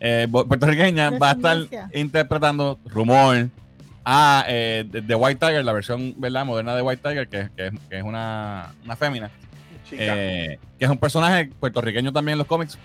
Eh, 0.05 0.27
puertorriqueña 0.29 1.11
va 1.11 1.31
a 1.31 1.33
estar 1.35 1.59
interpretando 1.95 2.77
rumor 2.87 3.49
a 4.05 4.45
eh, 4.49 4.85
de, 4.91 5.01
de 5.01 5.15
White 5.15 5.39
Tiger, 5.47 5.65
la 5.65 5.73
versión 5.73 6.15
¿verdad? 6.19 6.45
moderna 6.45 6.74
de 6.74 6.83
White 6.83 7.03
Tiger, 7.09 7.29
que, 7.29 7.49
que 7.57 7.66
es- 7.69 7.73
que 7.89 7.99
es 7.99 8.03
una, 8.03 8.74
una 8.85 8.97
fémina. 8.97 9.31
Eh, 9.93 10.59
que 10.79 10.85
es 10.87 10.91
un 10.91 10.99
personaje 10.99 11.51
puertorriqueño 11.61 12.12
también 12.12 12.33
en 12.33 12.39
los 12.39 12.47
cómics, 12.49 12.77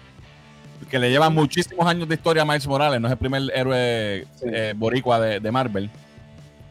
que 0.92 1.00
le 1.00 1.10
lleva 1.10 1.30
muchísimos 1.32 1.88
años 1.88 2.08
de 2.08 2.14
historia 2.16 2.44
a 2.44 2.46
Miles 2.46 2.68
Morales, 2.68 3.02
no 3.02 3.08
es 3.08 3.14
el 3.14 3.18
primer 3.18 3.42
héroe 3.56 4.28
Sí. 4.36 4.46
eh, 4.54 4.74
boricua 4.76 5.20
de, 5.20 5.40
de 5.40 5.52
Marvel. 5.52 5.90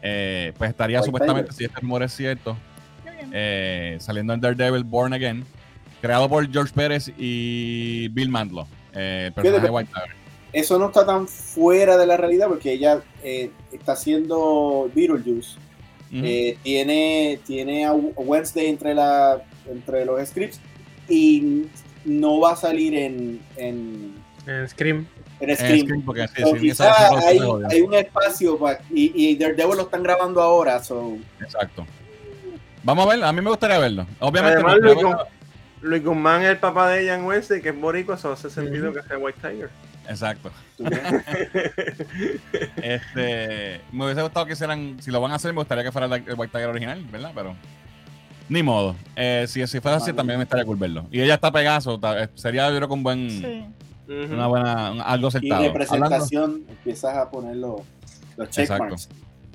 Eh, 0.01 0.53
pues 0.57 0.69
estaría 0.69 0.99
White 0.99 1.05
supuestamente, 1.07 1.49
Tiger. 1.49 1.57
si 1.57 1.65
este 1.65 1.81
rumor 1.81 2.03
es 2.03 2.13
cierto, 2.13 2.55
eh, 3.33 3.97
saliendo 3.99 4.33
en 4.33 4.39
Daredevil 4.39 4.83
Born 4.85 5.11
Again, 5.13 5.43
creado 6.01 6.29
por 6.29 6.49
George 6.49 6.71
Pérez 6.73 7.11
y 7.17 8.07
Bill 8.09 8.29
Mantlo, 8.29 8.65
eh, 8.93 9.25
el 9.27 9.33
personaje 9.33 9.63
de 9.65 9.69
White 9.71 9.91
Tiger. 9.93 10.15
Eso 10.53 10.79
no 10.79 10.87
está 10.87 11.05
tan 11.05 11.27
fuera 11.27 11.97
de 11.97 12.05
la 12.07 12.17
realidad 12.17 12.47
porque 12.47 12.71
ella 12.73 13.01
eh, 13.23 13.51
está 13.71 13.93
haciendo 13.93 14.89
Beetlejuice. 14.93 15.57
Eh, 16.13 16.57
tiene, 16.63 17.37
tiene 17.45 17.85
a 17.85 17.91
Wednesday 17.93 18.67
entre, 18.67 18.95
la, 18.95 19.41
entre 19.69 20.05
los 20.05 20.25
scripts 20.29 20.59
y 21.09 21.65
no 22.05 22.39
va 22.39 22.53
a 22.53 22.55
salir 22.55 22.95
en, 22.95 23.41
en, 23.57 24.15
En 24.45 24.69
Scream. 24.69 25.05
en 25.41 25.55
Scream. 25.57 25.79
Scream, 25.81 26.01
porque 26.05 26.27
sí, 26.29 26.41
So, 26.43 26.53
sí, 26.55 26.59
quizá 26.61 26.91
esa- 26.91 27.19
esa- 27.19 27.67
hay, 27.69 27.81
un 27.81 27.93
espacio 27.93 28.57
pa- 28.57 28.79
y, 28.89 29.11
y 29.31 29.35
Daredevil 29.35 29.75
lo 29.75 29.83
están 29.83 30.01
grabando 30.01 30.41
ahora. 30.41 30.81
So, 30.81 31.17
Exacto. 31.41 31.85
Vamos 32.83 33.05
a 33.05 33.09
verlo, 33.09 33.25
a 33.25 33.33
mí 33.33 33.41
me 33.41 33.49
gustaría 33.49 33.77
verlo. 33.77 34.07
Obviamente, 34.21 34.63
Además, 34.65 34.77
no, 35.01 35.17
Luis, 35.81 36.03
Guzmán 36.03 36.41
es 36.43 36.49
el 36.49 36.57
papá 36.57 36.89
de 36.89 37.03
ella 37.03 37.15
en 37.15 37.23
Wednesday, 37.25 37.61
que 37.61 37.69
es 37.69 37.79
boricua, 37.79 38.15
eso 38.15 38.31
hace 38.31 38.49
sentido 38.49 38.89
Ujú. 38.89 38.99
que 38.99 39.07
sea 39.07 39.17
White 39.17 39.39
Tiger. 39.41 39.69
exacto. 40.09 40.51
Este, 42.81 43.81
me 43.91 44.05
hubiese 44.05 44.21
gustado 44.21 44.45
que 44.45 44.53
hicieran, 44.53 44.97
si 45.01 45.11
lo 45.11 45.21
van 45.21 45.31
a 45.31 45.35
hacer, 45.35 45.53
me 45.53 45.59
gustaría 45.59 45.83
que 45.83 45.91
fuera 45.91 46.07
el, 46.07 46.13
el 46.13 46.35
White 46.35 46.51
Tiger 46.51 46.67
original, 46.69 47.03
¿verdad? 47.11 47.31
Pero 47.35 47.55
ni 48.49 48.63
modo. 48.63 48.95
Eh, 49.15 49.45
si, 49.47 49.65
si 49.67 49.79
fuera 49.79 49.97
así, 49.97 50.07
Vale. 50.11 50.17
también 50.17 50.37
me 50.39 50.43
estaría 50.43 50.65
cool 50.65 50.77
verlo. 50.77 51.05
Y 51.11 51.21
ella 51.21 51.35
está 51.35 51.51
Pegaso, 51.51 51.99
ta- 51.99 52.23
eh, 52.23 52.29
sería 52.35 52.69
yo 52.69 52.75
creo 52.77 52.87
que 52.87 52.93
un 52.93 53.03
buen, 53.03 53.29
Sí. 53.29 53.65
Una 54.09 54.47
buena, 54.47 54.91
un- 54.91 55.01
algo 55.01 55.27
y 55.27 55.29
acertado. 55.29 55.61
de 55.63 55.67
Hablando- 55.69 55.73
presentación 55.73 56.63
empiezas 56.69 57.17
a 57.17 57.29
poner 57.29 57.57
los, 57.57 57.81
los 58.37 58.49
checkmarks. 58.49 59.09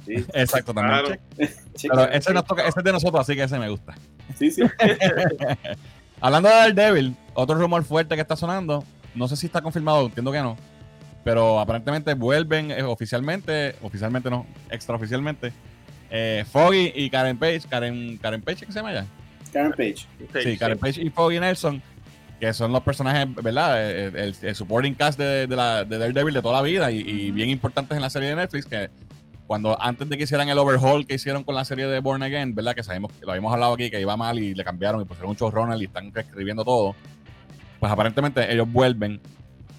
Sí, 0.04 0.14
exacto, 0.34 0.74
también. 0.74 0.98
Claro. 1.06 1.08
check. 1.38 1.50
check- 1.74 1.90
Pero 1.90 2.04
ese, 2.10 2.34
nos 2.34 2.44
toca- 2.44 2.66
ese 2.68 2.78
es 2.80 2.84
de 2.84 2.92
nosotros, 2.92 3.20
así 3.22 3.34
que 3.34 3.44
ese 3.44 3.58
me 3.58 3.70
gusta. 3.70 3.94
sí, 4.38 4.50
sí. 4.50 4.62
Hablando 6.22 6.48
de 6.48 6.54
Daredevil, 6.54 7.16
otro 7.34 7.56
rumor 7.56 7.84
fuerte 7.84 8.14
que 8.14 8.20
está 8.22 8.36
sonando, 8.36 8.84
no 9.14 9.26
sé 9.28 9.36
si 9.36 9.46
está 9.46 9.60
confirmado, 9.60 10.06
entiendo 10.06 10.30
que 10.32 10.40
no, 10.40 10.56
pero 11.24 11.58
aparentemente 11.60 12.14
vuelven 12.14 12.70
eh, 12.70 12.82
oficialmente, 12.84 13.74
oficialmente 13.82 14.30
no, 14.30 14.46
extraoficialmente, 14.70 15.52
eh, 16.10 16.44
Foggy 16.50 16.92
y 16.94 17.10
Karen 17.10 17.36
Page, 17.38 17.62
Karen, 17.68 18.18
Karen 18.18 18.40
Page, 18.40 18.64
¿qué 18.66 18.72
se 18.72 18.78
llama 18.78 18.92
ya? 18.92 19.04
Karen 19.52 19.72
Page. 19.72 20.06
Sí, 20.42 20.56
Karen 20.56 20.78
Page 20.78 21.02
y 21.02 21.10
Foggy 21.10 21.40
Nelson, 21.40 21.82
que 22.38 22.52
son 22.52 22.70
los 22.72 22.82
personajes, 22.82 23.26
¿verdad? 23.42 23.82
Eh, 23.90 24.04
El, 24.06 24.16
el- 24.16 24.36
el 24.42 24.54
supporting 24.54 24.94
cast 24.94 25.18
de, 25.18 25.46
de 25.48 25.56
la, 25.56 25.84
de 25.84 25.98
Daredevil 25.98 26.34
de 26.34 26.42
toda 26.42 26.54
la 26.54 26.62
vida 26.62 26.90
y, 26.92 26.98
y 27.00 27.30
bien 27.32 27.50
importantes 27.50 27.96
en 27.96 28.02
la 28.02 28.10
serie 28.10 28.28
de 28.30 28.36
Netflix, 28.36 28.66
que 28.66 28.90
cuando 29.46 29.80
antes 29.80 30.08
de 30.08 30.16
que 30.16 30.24
hicieran 30.24 30.48
el 30.48 30.58
overhaul 30.58 31.06
que 31.06 31.14
hicieron 31.14 31.44
con 31.44 31.54
la 31.54 31.64
serie 31.64 31.86
de 31.86 32.00
Born 32.00 32.22
Again, 32.22 32.54
¿verdad? 32.54 32.74
Que 32.74 32.82
sabemos, 32.82 33.12
que 33.12 33.26
lo 33.26 33.32
habíamos 33.32 33.52
hablado 33.52 33.74
aquí, 33.74 33.90
que 33.90 34.00
iba 34.00 34.16
mal 34.16 34.38
y 34.38 34.54
le 34.54 34.64
cambiaron 34.64 35.02
y 35.02 35.04
pusieron 35.04 35.30
un 35.30 35.36
showrunner 35.36 35.80
y 35.80 35.84
están 35.84 36.12
reescribiendo 36.12 36.64
todo. 36.64 36.94
Pues 37.78 37.92
aparentemente 37.92 38.52
ellos 38.52 38.70
vuelven 38.70 39.20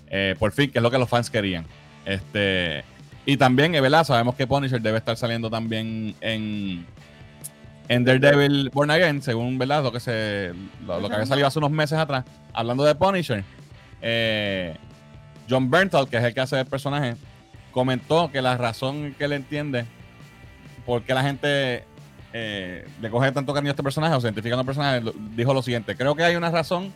eh, 0.08 0.36
por 0.38 0.52
fin, 0.52 0.70
que 0.70 0.80
es 0.80 0.84
lo 0.84 0.92
que 0.92 0.98
los 0.98 1.10
fans 1.10 1.30
querían. 1.30 1.66
Este, 2.06 2.84
y 3.26 3.38
también, 3.38 3.74
eh, 3.74 3.82
¿verdad? 3.82 4.04
Sabemos 4.04 4.36
que 4.36 4.46
Punisher 4.46 4.82
debe 4.82 4.98
estar 4.98 5.16
saliendo 5.18 5.50
también 5.50 6.14
en, 6.22 6.86
en 7.88 8.06
Daredevil 8.06 8.70
Born 8.72 8.92
Again, 8.92 9.22
según 9.22 9.58
¿verdad? 9.58 9.84
lo 9.84 9.92
que 9.92 10.00
se 10.00 10.54
lo, 10.86 11.00
lo 11.00 11.08
que 11.08 11.16
había 11.16 11.26
salido 11.26 11.48
hace 11.48 11.60
unos 11.60 11.72
meses 11.72 11.98
atrás. 11.98 12.26
Hablando 12.54 12.84
de 12.84 12.94
Punisher, 12.94 13.44
eh, 14.02 14.76
John 15.50 15.72
Bernthal, 15.72 16.08
que 16.10 16.18
es 16.18 16.24
el 16.24 16.34
que 16.34 16.42
hace 16.42 16.60
el 16.60 16.66
personaje, 16.66 17.16
comentó 17.74 18.32
que 18.32 18.42
la 18.42 18.58
razón 18.58 19.16
que 19.18 19.26
él 19.26 19.34
entiende 19.34 19.86
por 20.86 21.04
qué 21.04 21.14
la 21.14 21.24
gente 21.24 21.84
eh, 22.32 22.88
le 23.02 23.10
coge 23.10 23.32
tanto 23.32 23.54
cariño 23.54 23.70
a 23.70 23.74
este 23.74 23.84
personaje 23.84 24.16
o 24.16 24.22
se 24.22 24.28
identifica 24.28 24.56
con 24.56 24.62
el 24.62 24.66
personaje, 24.66 25.02
dijo 25.36 25.54
lo 25.54 25.62
siguiente: 25.62 25.96
Creo 25.96 26.16
que 26.16 26.24
hay 26.24 26.36
una 26.36 26.52
razón 26.52 26.94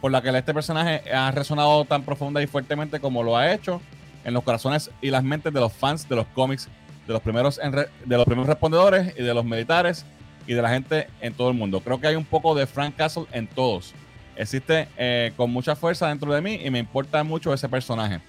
por 0.00 0.10
la 0.10 0.22
que 0.22 0.30
este 0.30 0.54
personaje 0.54 1.12
ha 1.12 1.30
resonado 1.30 1.84
tan 1.84 2.02
profunda 2.02 2.42
y 2.42 2.46
fuertemente 2.46 3.00
como 3.00 3.22
lo 3.22 3.36
ha 3.36 3.52
hecho 3.52 3.80
en 4.24 4.34
los 4.34 4.42
corazones 4.42 4.90
y 5.00 5.10
las 5.10 5.22
mentes 5.22 5.52
de 5.52 5.60
los 5.60 5.72
fans 5.72 6.08
de 6.08 6.16
los 6.16 6.26
cómics, 6.28 6.68
de 7.06 7.12
los 7.12 7.22
primeros, 7.22 7.56
de 7.58 8.16
los 8.16 8.24
primeros 8.24 8.46
respondedores 8.46 9.14
y 9.18 9.22
de 9.22 9.34
los 9.34 9.44
militares 9.44 10.06
y 10.46 10.54
de 10.54 10.62
la 10.62 10.70
gente 10.70 11.08
en 11.20 11.34
todo 11.34 11.48
el 11.48 11.56
mundo. 11.56 11.80
Creo 11.80 12.00
que 12.00 12.06
hay 12.06 12.16
un 12.16 12.24
poco 12.24 12.54
de 12.54 12.66
Frank 12.66 12.96
Castle 12.96 13.24
en 13.32 13.46
todos. 13.46 13.94
Existe 14.36 14.88
eh, 14.96 15.32
con 15.36 15.50
mucha 15.50 15.76
fuerza 15.76 16.08
dentro 16.08 16.32
de 16.32 16.40
mí 16.40 16.60
y 16.64 16.70
me 16.70 16.78
importa 16.78 17.22
mucho 17.24 17.52
ese 17.52 17.68
personaje. 17.68 18.20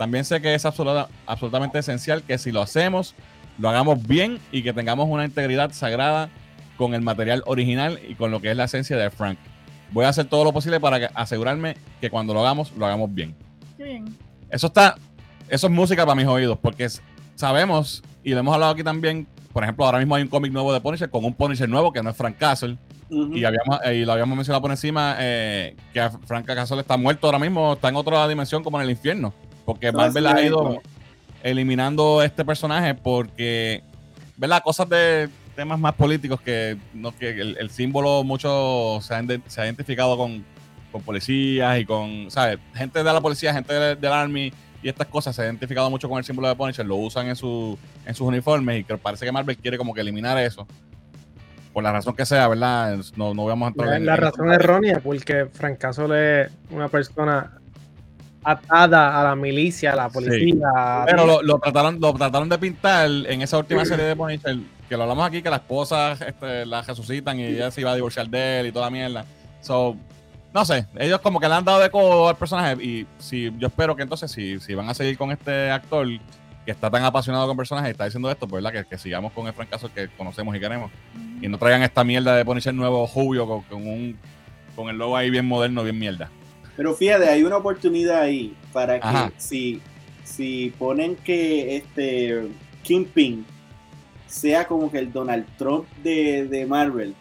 También 0.00 0.24
sé 0.24 0.40
que 0.40 0.54
es 0.54 0.64
absoluta- 0.64 1.08
absolutamente 1.26 1.78
esencial 1.78 2.22
que 2.22 2.38
si 2.38 2.52
lo 2.52 2.62
hacemos, 2.62 3.14
lo 3.58 3.68
hagamos 3.68 4.02
bien 4.06 4.38
y 4.50 4.62
que 4.62 4.72
tengamos 4.72 5.06
una 5.10 5.26
integridad 5.26 5.72
sagrada 5.72 6.30
con 6.78 6.94
el 6.94 7.02
material 7.02 7.42
original 7.44 8.00
y 8.08 8.14
con 8.14 8.30
lo 8.30 8.40
que 8.40 8.50
es 8.50 8.56
la 8.56 8.64
esencia 8.64 8.96
de 8.96 9.10
Frank. 9.10 9.36
Voy 9.92 10.06
a 10.06 10.08
hacer 10.08 10.24
todo 10.24 10.42
lo 10.44 10.54
posible 10.54 10.80
para 10.80 10.98
que- 11.00 11.10
asegurarme 11.14 11.76
que 12.00 12.08
cuando 12.08 12.32
lo 12.32 12.40
hagamos, 12.40 12.72
lo 12.78 12.86
hagamos 12.86 13.12
bien. 13.14 13.34
Bien. 13.76 14.06
Eso 14.48 14.68
está, 14.68 14.96
eso 15.50 15.66
es 15.66 15.70
música 15.70 16.06
para 16.06 16.14
mis 16.14 16.26
oídos, 16.26 16.58
porque 16.62 16.88
sabemos, 17.34 18.02
y 18.24 18.30
lo 18.30 18.38
hemos 18.40 18.54
hablado 18.54 18.72
aquí 18.72 18.82
también, 18.82 19.26
por 19.52 19.64
ejemplo, 19.64 19.84
ahora 19.84 19.98
mismo 19.98 20.14
hay 20.14 20.22
un 20.22 20.28
cómic 20.28 20.50
nuevo 20.50 20.72
de 20.72 20.80
Punisher 20.80 21.10
con 21.10 21.26
un 21.26 21.34
Punisher 21.34 21.68
nuevo 21.68 21.92
que 21.92 22.02
no 22.02 22.08
es 22.08 22.16
Frank 22.16 22.38
Castle, 22.38 22.78
y, 23.10 23.44
habíamos, 23.44 23.80
eh, 23.84 23.96
y 23.96 24.04
lo 24.06 24.12
habíamos 24.12 24.34
mencionado 24.34 24.62
por 24.62 24.70
encima, 24.70 25.16
eh, 25.18 25.76
que 25.92 26.08
Frank 26.24 26.46
Castle 26.46 26.80
está 26.80 26.96
muerto 26.96 27.26
ahora 27.26 27.38
mismo, 27.38 27.74
está 27.74 27.90
en 27.90 27.96
otra 27.96 28.26
dimensión 28.28 28.64
como 28.64 28.78
en 28.78 28.84
el 28.84 28.90
infierno, 28.92 29.34
porque 29.72 29.92
Marvel 29.92 30.26
ha 30.26 30.42
ido 30.42 30.80
eliminando 31.42 32.22
este 32.22 32.44
personaje 32.44 32.94
porque, 32.94 33.82
¿verdad? 34.36 34.62
Cosas 34.62 34.88
de 34.88 35.28
temas 35.56 35.78
más 35.78 35.94
políticos 35.94 36.40
que, 36.40 36.76
no, 36.94 37.16
que 37.16 37.30
el, 37.30 37.56
el 37.58 37.70
símbolo 37.70 38.24
mucho 38.24 38.98
se 39.02 39.14
ha, 39.14 39.22
ide- 39.22 39.40
se 39.46 39.60
ha 39.60 39.64
identificado 39.66 40.16
con, 40.16 40.44
con 40.92 41.02
policías 41.02 41.78
y 41.78 41.84
con, 41.84 42.30
¿sabes? 42.30 42.58
Gente 42.74 42.98
de 42.98 43.04
la 43.12 43.20
policía, 43.20 43.52
gente 43.52 43.72
de- 43.74 43.96
del 43.96 44.12
Army 44.12 44.52
y 44.82 44.88
estas 44.88 45.06
cosas 45.08 45.36
se 45.36 45.42
ha 45.42 45.44
identificado 45.46 45.90
mucho 45.90 46.08
con 46.08 46.18
el 46.18 46.24
símbolo 46.24 46.48
de 46.48 46.54
Punisher, 46.56 46.86
lo 46.86 46.96
usan 46.96 47.28
en, 47.28 47.36
su, 47.36 47.78
en 48.06 48.14
sus 48.14 48.26
uniformes 48.26 48.80
y 48.80 48.84
que 48.84 48.96
parece 48.96 49.24
que 49.26 49.32
Marvel 49.32 49.56
quiere 49.56 49.76
como 49.78 49.92
que 49.94 50.00
eliminar 50.00 50.36
eso. 50.38 50.66
Por 51.72 51.84
la 51.84 51.92
razón 51.92 52.16
que 52.16 52.26
sea, 52.26 52.48
¿verdad? 52.48 52.98
No, 53.16 53.32
no 53.34 53.44
vamos 53.44 53.66
a 53.66 53.68
entrar 53.68 53.88
La, 53.90 53.96
en 53.96 54.06
la 54.06 54.16
razón 54.16 54.50
errónea, 54.52 55.00
porque 55.00 55.46
Frank 55.52 55.78
Castle 55.78 56.42
es 56.42 56.50
una 56.70 56.88
persona 56.88 57.59
atada 58.42 59.20
a 59.20 59.24
la 59.24 59.36
milicia, 59.36 59.92
a 59.92 59.96
la 59.96 60.08
policía. 60.08 61.04
Pero 61.06 61.26
lo, 61.26 61.42
lo 61.42 61.58
trataron, 61.58 62.00
lo 62.00 62.12
trataron 62.14 62.48
de 62.48 62.58
pintar 62.58 63.08
en 63.08 63.42
esa 63.42 63.58
última 63.58 63.84
serie 63.84 64.04
de 64.04 64.16
Punisher, 64.16 64.58
que 64.88 64.96
lo 64.96 65.02
hablamos 65.02 65.26
aquí, 65.26 65.42
que 65.42 65.50
la 65.50 65.56
esposa 65.56 66.12
este, 66.12 66.66
la 66.66 66.82
resucitan 66.82 67.38
y 67.38 67.44
ella 67.44 67.70
se 67.70 67.80
iba 67.80 67.92
a 67.92 67.94
divorciar 67.94 68.28
de 68.28 68.60
él 68.60 68.66
y 68.68 68.72
toda 68.72 68.86
la 68.86 68.90
mierda. 68.90 69.24
So, 69.60 69.96
no 70.52 70.64
sé, 70.64 70.86
ellos 70.98 71.20
como 71.20 71.38
que 71.38 71.48
le 71.48 71.54
han 71.54 71.64
dado 71.64 71.80
de 71.80 71.90
codo 71.90 72.28
al 72.28 72.36
personaje 72.36 72.82
y 72.82 73.06
si 73.18 73.52
yo 73.58 73.68
espero 73.68 73.94
que 73.94 74.02
entonces 74.02 74.30
si, 74.30 74.58
si 74.58 74.74
van 74.74 74.88
a 74.88 74.94
seguir 74.94 75.16
con 75.16 75.30
este 75.30 75.70
actor, 75.70 76.08
que 76.64 76.72
está 76.72 76.90
tan 76.90 77.04
apasionado 77.04 77.46
con 77.46 77.56
personajes 77.56 77.90
y 77.90 77.92
está 77.92 78.04
diciendo 78.04 78.30
esto, 78.30 78.46
pues, 78.48 78.62
¿verdad? 78.62 78.82
Que, 78.82 78.88
que 78.88 78.98
sigamos 78.98 79.32
con 79.32 79.46
el 79.46 79.52
francazo 79.52 79.92
que 79.92 80.08
conocemos 80.08 80.54
y 80.56 80.60
queremos. 80.60 80.90
Y 81.40 81.48
no 81.48 81.56
traigan 81.58 81.82
esta 81.82 82.04
mierda 82.04 82.34
de 82.34 82.44
Punisher 82.44 82.74
nuevo 82.74 83.06
Julio 83.06 83.46
con, 83.46 83.62
con 83.62 83.86
un 83.86 84.18
con 84.76 84.88
el 84.88 84.96
logo 84.96 85.16
ahí 85.16 85.30
bien 85.30 85.46
moderno, 85.46 85.82
bien 85.82 85.98
mierda. 85.98 86.30
Pero 86.76 86.94
fíjate, 86.94 87.28
hay 87.28 87.42
una 87.42 87.56
oportunidad 87.56 88.22
ahí 88.22 88.54
para 88.72 89.00
que 89.00 89.06
Ajá. 89.06 89.32
si, 89.36 89.80
si 90.24 90.72
ponen 90.78 91.16
que 91.16 91.76
este 91.76 92.48
Kingpin 92.82 93.44
sea 94.26 94.66
como 94.66 94.90
que 94.90 94.98
el 94.98 95.12
Donald 95.12 95.46
Trump 95.58 95.86
de, 96.02 96.46
de 96.46 96.66
Marvel, 96.66 97.14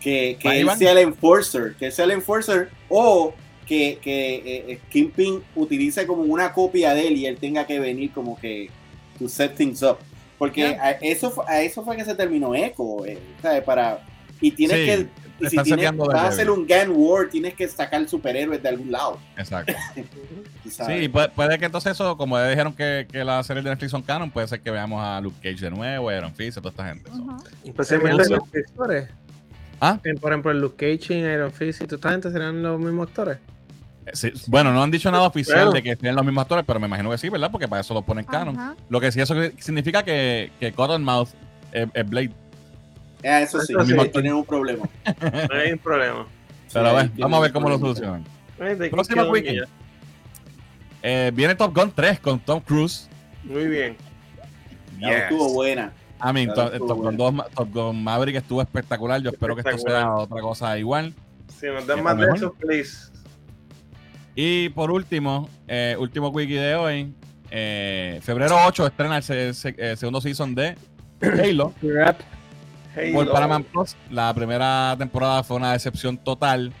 que, 0.00 0.36
que 0.40 0.60
él 0.60 0.70
sea 0.78 0.92
el 0.92 0.98
enforcer, 0.98 1.74
que 1.78 1.86
él 1.86 1.92
sea 1.92 2.04
el 2.04 2.12
enforcer, 2.12 2.70
o 2.88 3.34
que, 3.66 3.98
que 4.02 4.34
eh, 4.36 4.64
eh, 4.68 4.80
Kingpin 4.90 5.42
utilice 5.54 6.06
como 6.06 6.22
una 6.22 6.52
copia 6.52 6.94
de 6.94 7.08
él 7.08 7.16
y 7.16 7.26
él 7.26 7.36
tenga 7.36 7.66
que 7.66 7.78
venir 7.78 8.12
como 8.12 8.38
que 8.38 8.70
to 9.18 9.28
set 9.28 9.54
things 9.54 9.82
up. 9.82 9.98
Porque 10.38 10.64
a 10.64 10.90
eso, 10.92 11.44
a 11.46 11.62
eso 11.62 11.84
fue 11.84 11.96
que 11.96 12.04
se 12.04 12.16
terminó 12.16 12.52
Echo, 12.54 13.06
eh, 13.06 13.18
¿sabes? 13.40 13.62
Para, 13.62 14.04
y 14.40 14.50
tienes 14.50 14.78
Sí, 14.78 14.86
que 14.86 15.21
y 15.40 15.46
si 15.46 15.56
tienes, 15.62 15.96
vas 15.96 16.14
a 16.14 16.28
hacer 16.28 16.50
un 16.50 16.66
Gan 16.66 16.90
War, 16.90 17.28
tienes 17.28 17.54
que 17.54 17.66
sacar 17.66 18.08
superhéroes 18.08 18.62
de 18.62 18.68
algún 18.68 18.90
lado. 18.90 19.18
Exacto. 19.36 19.72
Sí, 20.64 21.08
puede, 21.08 21.28
puede 21.28 21.58
que 21.58 21.66
entonces 21.66 21.92
eso, 21.92 22.16
como 22.16 22.38
ya 22.38 22.48
dijeron 22.48 22.72
que, 22.72 23.06
que 23.10 23.24
la 23.24 23.42
serie 23.42 23.62
de 23.62 23.68
Netflix 23.68 23.90
son 23.90 24.00
canon, 24.00 24.30
puede 24.30 24.46
ser 24.48 24.60
que 24.60 24.70
veamos 24.70 25.02
a 25.02 25.20
Luke 25.20 25.36
Cage 25.42 25.64
de 25.64 25.70
nuevo, 25.70 26.08
a 26.08 26.16
Iron 26.16 26.32
Fist, 26.34 26.56
a 26.56 26.60
toda 26.62 26.70
esta 26.70 26.88
gente. 26.88 27.10
Ajá. 27.10 27.36
Especialmente 27.64 28.30
los 28.30 28.40
actores. 28.40 29.08
¿Ah? 29.80 29.98
Por 30.20 30.32
ejemplo, 30.32 30.50
en 30.52 30.60
Luke 30.60 30.76
Cage 30.76 31.14
y 31.14 31.18
Iron 31.18 31.52
Fist 31.52 31.82
y 31.82 31.86
toda 31.86 31.96
esta 31.96 32.10
gente 32.12 32.30
serán 32.30 32.62
los 32.62 32.78
mismos 32.80 33.08
actores. 33.08 33.38
eh, 34.06 34.10
sí, 34.14 34.32
bueno, 34.46 34.72
no 34.72 34.82
han 34.82 34.90
dicho 34.92 35.10
nada 35.10 35.26
oficial 35.26 35.72
de 35.72 35.82
que 35.82 35.96
tienen 35.96 36.16
los 36.16 36.24
mismos 36.24 36.42
actores, 36.42 36.64
pero 36.66 36.78
me 36.80 36.86
imagino 36.86 37.10
que 37.10 37.18
sí, 37.18 37.28
¿verdad? 37.28 37.50
Porque 37.50 37.68
para 37.68 37.80
eso 37.80 37.92
lo 37.92 38.02
ponen 38.02 38.24
canon. 38.24 38.58
Ajá. 38.58 38.76
Lo 38.88 39.00
que 39.00 39.10
sí 39.12 39.20
eso 39.20 39.34
significa 39.58 40.04
que, 40.04 40.52
que 40.60 40.72
Cottonmouth 40.72 41.28
es, 41.72 41.88
es 41.92 42.08
Blade. 42.08 42.32
Ah, 43.24 43.40
eso 43.40 43.60
sí, 43.60 43.72
Eso 43.72 43.84
sí. 43.84 43.92
sí, 43.98 44.08
tienen 44.10 44.34
un 44.34 44.44
problema. 44.44 44.84
No 45.20 45.54
hay 45.54 45.76
problema. 45.76 46.26
Pero 46.72 47.00
Sí, 47.00 47.08
vamos 47.18 47.38
a 47.38 47.40
ver 47.42 47.50
un 47.50 47.52
cómo 47.54 47.68
lo 47.68 47.78
solucionan. 47.78 48.24
Próximo 48.90 49.22
weekend. 49.24 49.66
Eh, 51.02 51.30
viene 51.34 51.54
Top 51.54 51.74
Gun 51.74 51.92
3 51.94 52.20
con 52.20 52.38
Tom 52.40 52.60
Cruise. 52.60 53.08
Muy 53.44 53.66
bien. 53.66 53.96
Ya 55.00 55.08
Yes. 55.08 55.22
estuvo 55.24 55.52
buena. 55.52 55.92
I 56.24 56.32
mean, 56.32 56.46
Claro, 56.52 56.70
Top, 56.70 56.72
estuvo 56.74 56.88
Top 56.88 56.96
Gun 56.98 57.04
bueno. 57.04 57.18
2 57.24 57.32
Ma- 57.34 57.46
Top 57.54 57.68
Gun 57.72 58.04
Maverick 58.04 58.36
estuvo 58.36 58.62
espectacular. 58.62 59.20
Yo 59.20 59.30
espero 59.30 59.54
que 59.56 59.62
esto 59.68 59.78
sea 59.78 60.14
otra 60.14 60.40
cosa 60.40 60.78
igual. 60.78 61.12
Si 61.58 61.66
nos 61.66 61.86
dan 61.86 62.02
más 62.02 62.16
de 62.16 62.26
eso, 62.34 62.52
please. 62.54 63.10
Y 64.34 64.68
por 64.70 64.90
último, 64.90 65.48
eh, 65.68 65.96
último 65.98 66.28
wiki 66.28 66.54
de 66.54 66.74
hoy. 66.74 67.14
eh, 67.54 68.18
febrero 68.22 68.56
8 68.66 68.86
estrena 68.86 69.18
el 69.18 69.22
se- 69.22 69.52
se- 69.52 69.74
eh, 69.76 69.94
segundo 69.94 70.22
season 70.22 70.54
de 70.54 70.74
Halo 71.20 71.74
Por 72.94 73.30
Paramount 73.30 73.66
Plus. 73.66 73.96
La 74.10 74.32
primera 74.34 74.94
temporada 74.98 75.42
fue 75.42 75.56
una 75.56 75.72
decepción 75.72 76.18
total, 76.18 76.72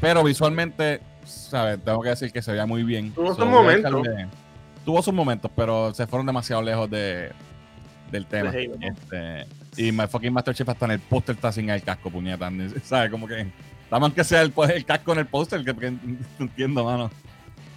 pero 0.00 0.24
visualmente, 0.24 1.00
¿sabes? 1.24 1.78
Tengo 1.84 2.02
que 2.02 2.10
decir 2.10 2.32
que 2.32 2.42
se 2.42 2.50
veía 2.50 2.66
muy 2.66 2.82
bien. 2.82 3.12
Tuvo 3.12 3.34
sus 3.34 3.46
momentos. 3.46 4.06
Tuvo 4.84 5.02
sus 5.02 5.14
momentos, 5.14 5.50
pero 5.54 5.92
se 5.94 6.06
fueron 6.06 6.26
demasiado 6.26 6.62
lejos 6.62 6.88
de, 6.90 7.32
del 8.10 8.26
tema. 8.26 8.50
Halo. 8.50 8.74
Este, 8.80 9.46
y 9.76 9.92
my 9.92 10.06
fucking 10.06 10.32
Master 10.32 10.54
Chief 10.54 10.68
hasta 10.68 10.84
en 10.86 10.92
el 10.92 11.00
póster 11.00 11.34
está 11.34 11.52
sin 11.52 11.70
el 11.70 11.82
casco, 11.82 12.10
puñeta. 12.10 12.50
¿Sabes? 12.82 13.10
Como 13.10 13.26
que. 13.26 13.46
Dame 13.90 14.12
que 14.12 14.24
sea 14.24 14.42
el, 14.42 14.50
pues, 14.50 14.70
el 14.70 14.84
casco 14.84 15.12
en 15.12 15.20
el 15.20 15.26
póster, 15.26 15.64
que, 15.64 15.74
que 15.74 15.86
entiendo, 16.38 16.84
mano. 16.84 17.10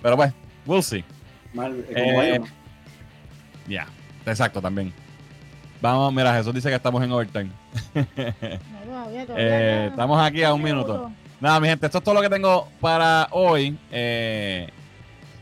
Pero 0.02 0.16
pues, 0.16 0.34
we'll 0.66 0.82
see. 0.82 1.04
Mal, 1.54 1.86
eh. 1.90 2.42
Ya, 3.68 3.88
exacto, 4.26 4.62
también. 4.62 4.94
Vamos, 5.82 6.14
mira, 6.14 6.34
Jesús 6.36 6.54
dice 6.54 6.70
que 6.70 6.76
estamos 6.76 7.04
en 7.04 7.12
overtime. 7.12 7.50
No, 8.90 9.06
todavía, 9.06 9.26
todavía, 9.26 9.46
Eh, 9.48 9.84
no. 9.86 9.90
estamos 9.92 10.22
aquí 10.28 10.44
a 10.44 10.54
un 10.54 10.62
minuto. 10.64 11.12
Nada, 11.40 11.60
mi 11.60 11.68
gente, 11.70 11.86
esto 11.86 12.00
es 12.00 12.04
todo 12.04 12.16
lo 12.16 12.22
que 12.22 12.30
tengo 12.30 12.68
para 12.82 13.28
hoy. 13.32 13.78
Eh, 13.92 14.68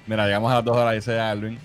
mira, 0.06 0.26
llegamos 0.26 0.52
a 0.52 0.56
las 0.56 0.64
dos 0.66 0.78
horas, 0.78 0.94
dice 0.94 1.20
Alvin. 1.20 1.58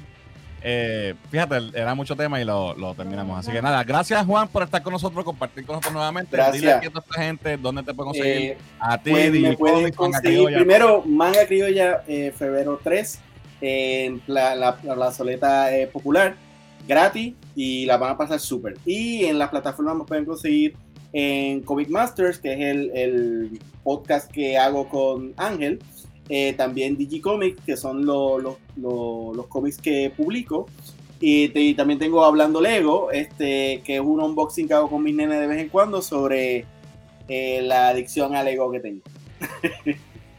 Eh, 0.65 1.15
fíjate, 1.31 1.57
era 1.75 1.95
mucho 1.95 2.15
tema 2.17 2.41
y 2.41 2.45
lo, 2.45 2.75
lo 2.75 2.95
terminamos. 2.95 3.39
Así 3.39 3.51
que 3.53 3.61
nada, 3.61 3.83
gracias 3.85 4.25
Juan 4.25 4.47
por 4.49 4.63
estar 4.63 4.81
con 4.83 4.93
nosotros, 4.93 5.25
compartir 5.25 5.67
con 5.67 5.75
nosotros 5.75 5.93
nuevamente. 5.95 6.35
Gracias. 6.37 6.55
Dile 6.61 6.73
aquí 6.73 6.87
a 6.87 6.91
toda 6.91 7.05
esta 7.09 7.23
gente 7.23 7.57
dónde 7.57 7.83
te 7.83 7.93
pueden 7.93 8.13
conseguir. 8.13 8.51
Eh, 8.53 8.59
a 8.79 8.97
ti, 8.97 9.11
pues, 9.11 9.33
me 9.33 9.57
pueden 9.57 9.83
Manga 9.83 9.97
conseguir 9.97 10.39
Criolla. 10.39 10.57
primero 10.59 11.03
Manga 11.05 11.47
Criolla 11.47 12.05
eh, 12.07 12.33
febrero 12.37 12.81
3 12.83 13.21
en 13.61 14.23
la, 14.29 14.55
la, 14.55 14.77
la 14.83 14.95
plazoleta 14.95 15.75
eh, 15.77 15.89
popular 15.89 16.37
gratis 16.87 17.35
y 17.55 17.85
la 17.87 17.97
van 17.97 18.13
a 18.13 18.17
pasar 18.17 18.41
súper 18.41 18.77
y 18.87 19.25
en 19.25 19.39
las 19.39 19.51
plataformas 19.51 19.97
me 19.97 20.05
pueden 20.05 20.25
conseguir 20.25 20.75
en 21.13 21.61
Comic 21.63 21.89
Masters 21.91 22.39
que 22.39 22.53
es 22.55 22.61
el, 22.61 22.91
el 22.95 23.61
podcast 23.83 24.31
que 24.31 24.57
hago 24.57 24.89
con 24.89 25.35
Ángel 25.37 25.79
eh, 26.29 26.55
también 26.55 26.97
Digicomics 26.97 27.61
que 27.65 27.77
son 27.77 28.07
lo- 28.07 28.39
lo- 28.39 28.59
lo- 28.77 29.33
los 29.35 29.47
cómics 29.49 29.77
que 29.79 30.13
publico 30.17 30.67
y, 31.25 31.75
también 31.75 31.99
tengo 32.01 32.25
Hablando 32.25 32.61
Lego 32.61 33.11
este 33.13 33.83
que 33.85 33.97
es 33.97 34.01
un 34.01 34.21
unboxing 34.21 34.67
que 34.67 34.75
hago 34.75 34.89
con 34.91 35.03
mis 35.03 35.15
nenes 35.15 35.39
de 35.41 35.47
vez 35.47 35.61
en 35.61 35.69
cuando 35.69 36.01
sobre 36.03 36.65
eh, 37.29 37.61
la 37.63 37.89
adicción 37.89 38.35
al 38.35 38.47
Lego 38.47 38.71
que 38.73 38.81
tengo 38.81 39.01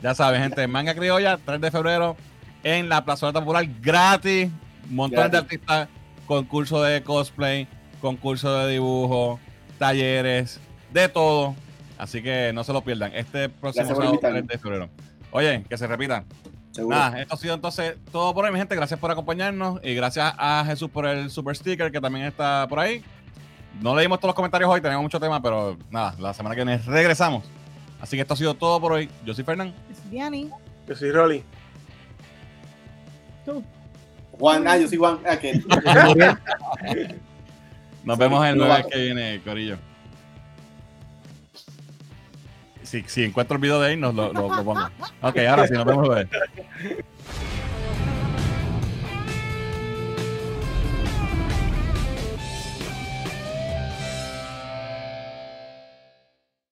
Ya 0.01 0.13
saben, 0.13 0.41
gente, 0.41 0.67
Manga 0.67 0.93
Criolla, 0.93 1.39
3 1.45 1.61
de 1.61 1.71
febrero, 1.71 2.17
en 2.63 2.89
la 2.89 3.05
plazoleta 3.05 3.39
popular, 3.39 3.65
gratis. 3.81 4.49
Montones 4.89 5.31
de 5.31 5.37
Gratis. 5.37 5.39
artistas, 5.53 5.89
concurso 6.25 6.81
de 6.81 7.03
cosplay, 7.03 7.67
concurso 8.01 8.57
de 8.59 8.73
dibujo, 8.73 9.39
talleres, 9.77 10.59
de 10.91 11.09
todo. 11.09 11.55
Así 11.97 12.21
que 12.21 12.51
no 12.53 12.63
se 12.63 12.73
lo 12.73 12.81
pierdan. 12.83 13.13
Este 13.15 13.49
próximo 13.49 13.87
sábado, 13.87 14.05
invitarme. 14.05 14.43
3 14.43 14.47
de 14.47 14.57
febrero. 14.57 14.89
Oye, 15.31 15.63
que 15.67 15.77
se 15.77 15.87
repitan. 15.87 16.25
seguro 16.71 16.95
Nada, 16.95 17.21
esto 17.21 17.35
ha 17.35 17.37
sido 17.37 17.53
entonces 17.53 17.95
todo 18.11 18.33
por 18.33 18.45
hoy, 18.45 18.51
mi 18.51 18.59
gente. 18.59 18.75
Gracias 18.75 18.99
por 18.99 19.11
acompañarnos 19.11 19.79
y 19.83 19.95
gracias 19.95 20.33
a 20.37 20.63
Jesús 20.65 20.89
por 20.89 21.07
el 21.07 21.29
super 21.29 21.55
sticker 21.55 21.91
que 21.91 22.01
también 22.01 22.25
está 22.25 22.67
por 22.67 22.79
ahí. 22.79 23.03
No 23.81 23.95
leímos 23.95 24.19
todos 24.19 24.29
los 24.29 24.35
comentarios 24.35 24.69
hoy, 24.69 24.81
tenemos 24.81 25.01
mucho 25.01 25.19
tema, 25.19 25.41
pero 25.41 25.77
nada, 25.89 26.15
la 26.19 26.33
semana 26.33 26.55
que 26.55 26.63
viene 26.63 26.77
regresamos. 26.79 27.43
Así 27.99 28.17
que 28.17 28.21
esto 28.21 28.33
ha 28.33 28.37
sido 28.37 28.53
todo 28.53 28.79
por 28.79 28.91
hoy. 28.91 29.09
Yo 29.25 29.33
soy 29.33 29.43
Fernán. 29.43 29.73
Es 29.89 30.11
Diani. 30.11 30.51
Yo 30.87 30.95
soy 30.95 31.11
Rolly. 31.11 31.43
Tú. 33.45 33.63
Juan, 34.33 34.67
ah, 34.67 34.77
yo 34.77 34.87
soy 34.87 34.97
Juan. 34.97 35.19
Ah, 35.25 35.37
que 35.37 35.53
Nos 38.03 38.17
vemos 38.17 38.45
el 38.45 38.57
Lo 38.57 38.65
jueves 38.65 38.85
va- 38.85 38.89
que 38.89 38.99
viene, 38.99 39.41
Corillo. 39.43 39.77
Si, 42.83 43.03
si 43.07 43.23
encuentro 43.23 43.55
el 43.55 43.61
video 43.61 43.79
de 43.79 43.89
ahí, 43.89 43.97
nos 43.97 44.13
lo, 44.13 44.33
lo, 44.33 44.49
lo 44.55 44.63
pongo. 44.63 44.85
Ok, 45.21 45.37
ahora 45.49 45.67
sí, 45.67 45.73
nos 45.73 45.85
vemos 45.85 46.09
el. 46.17 46.27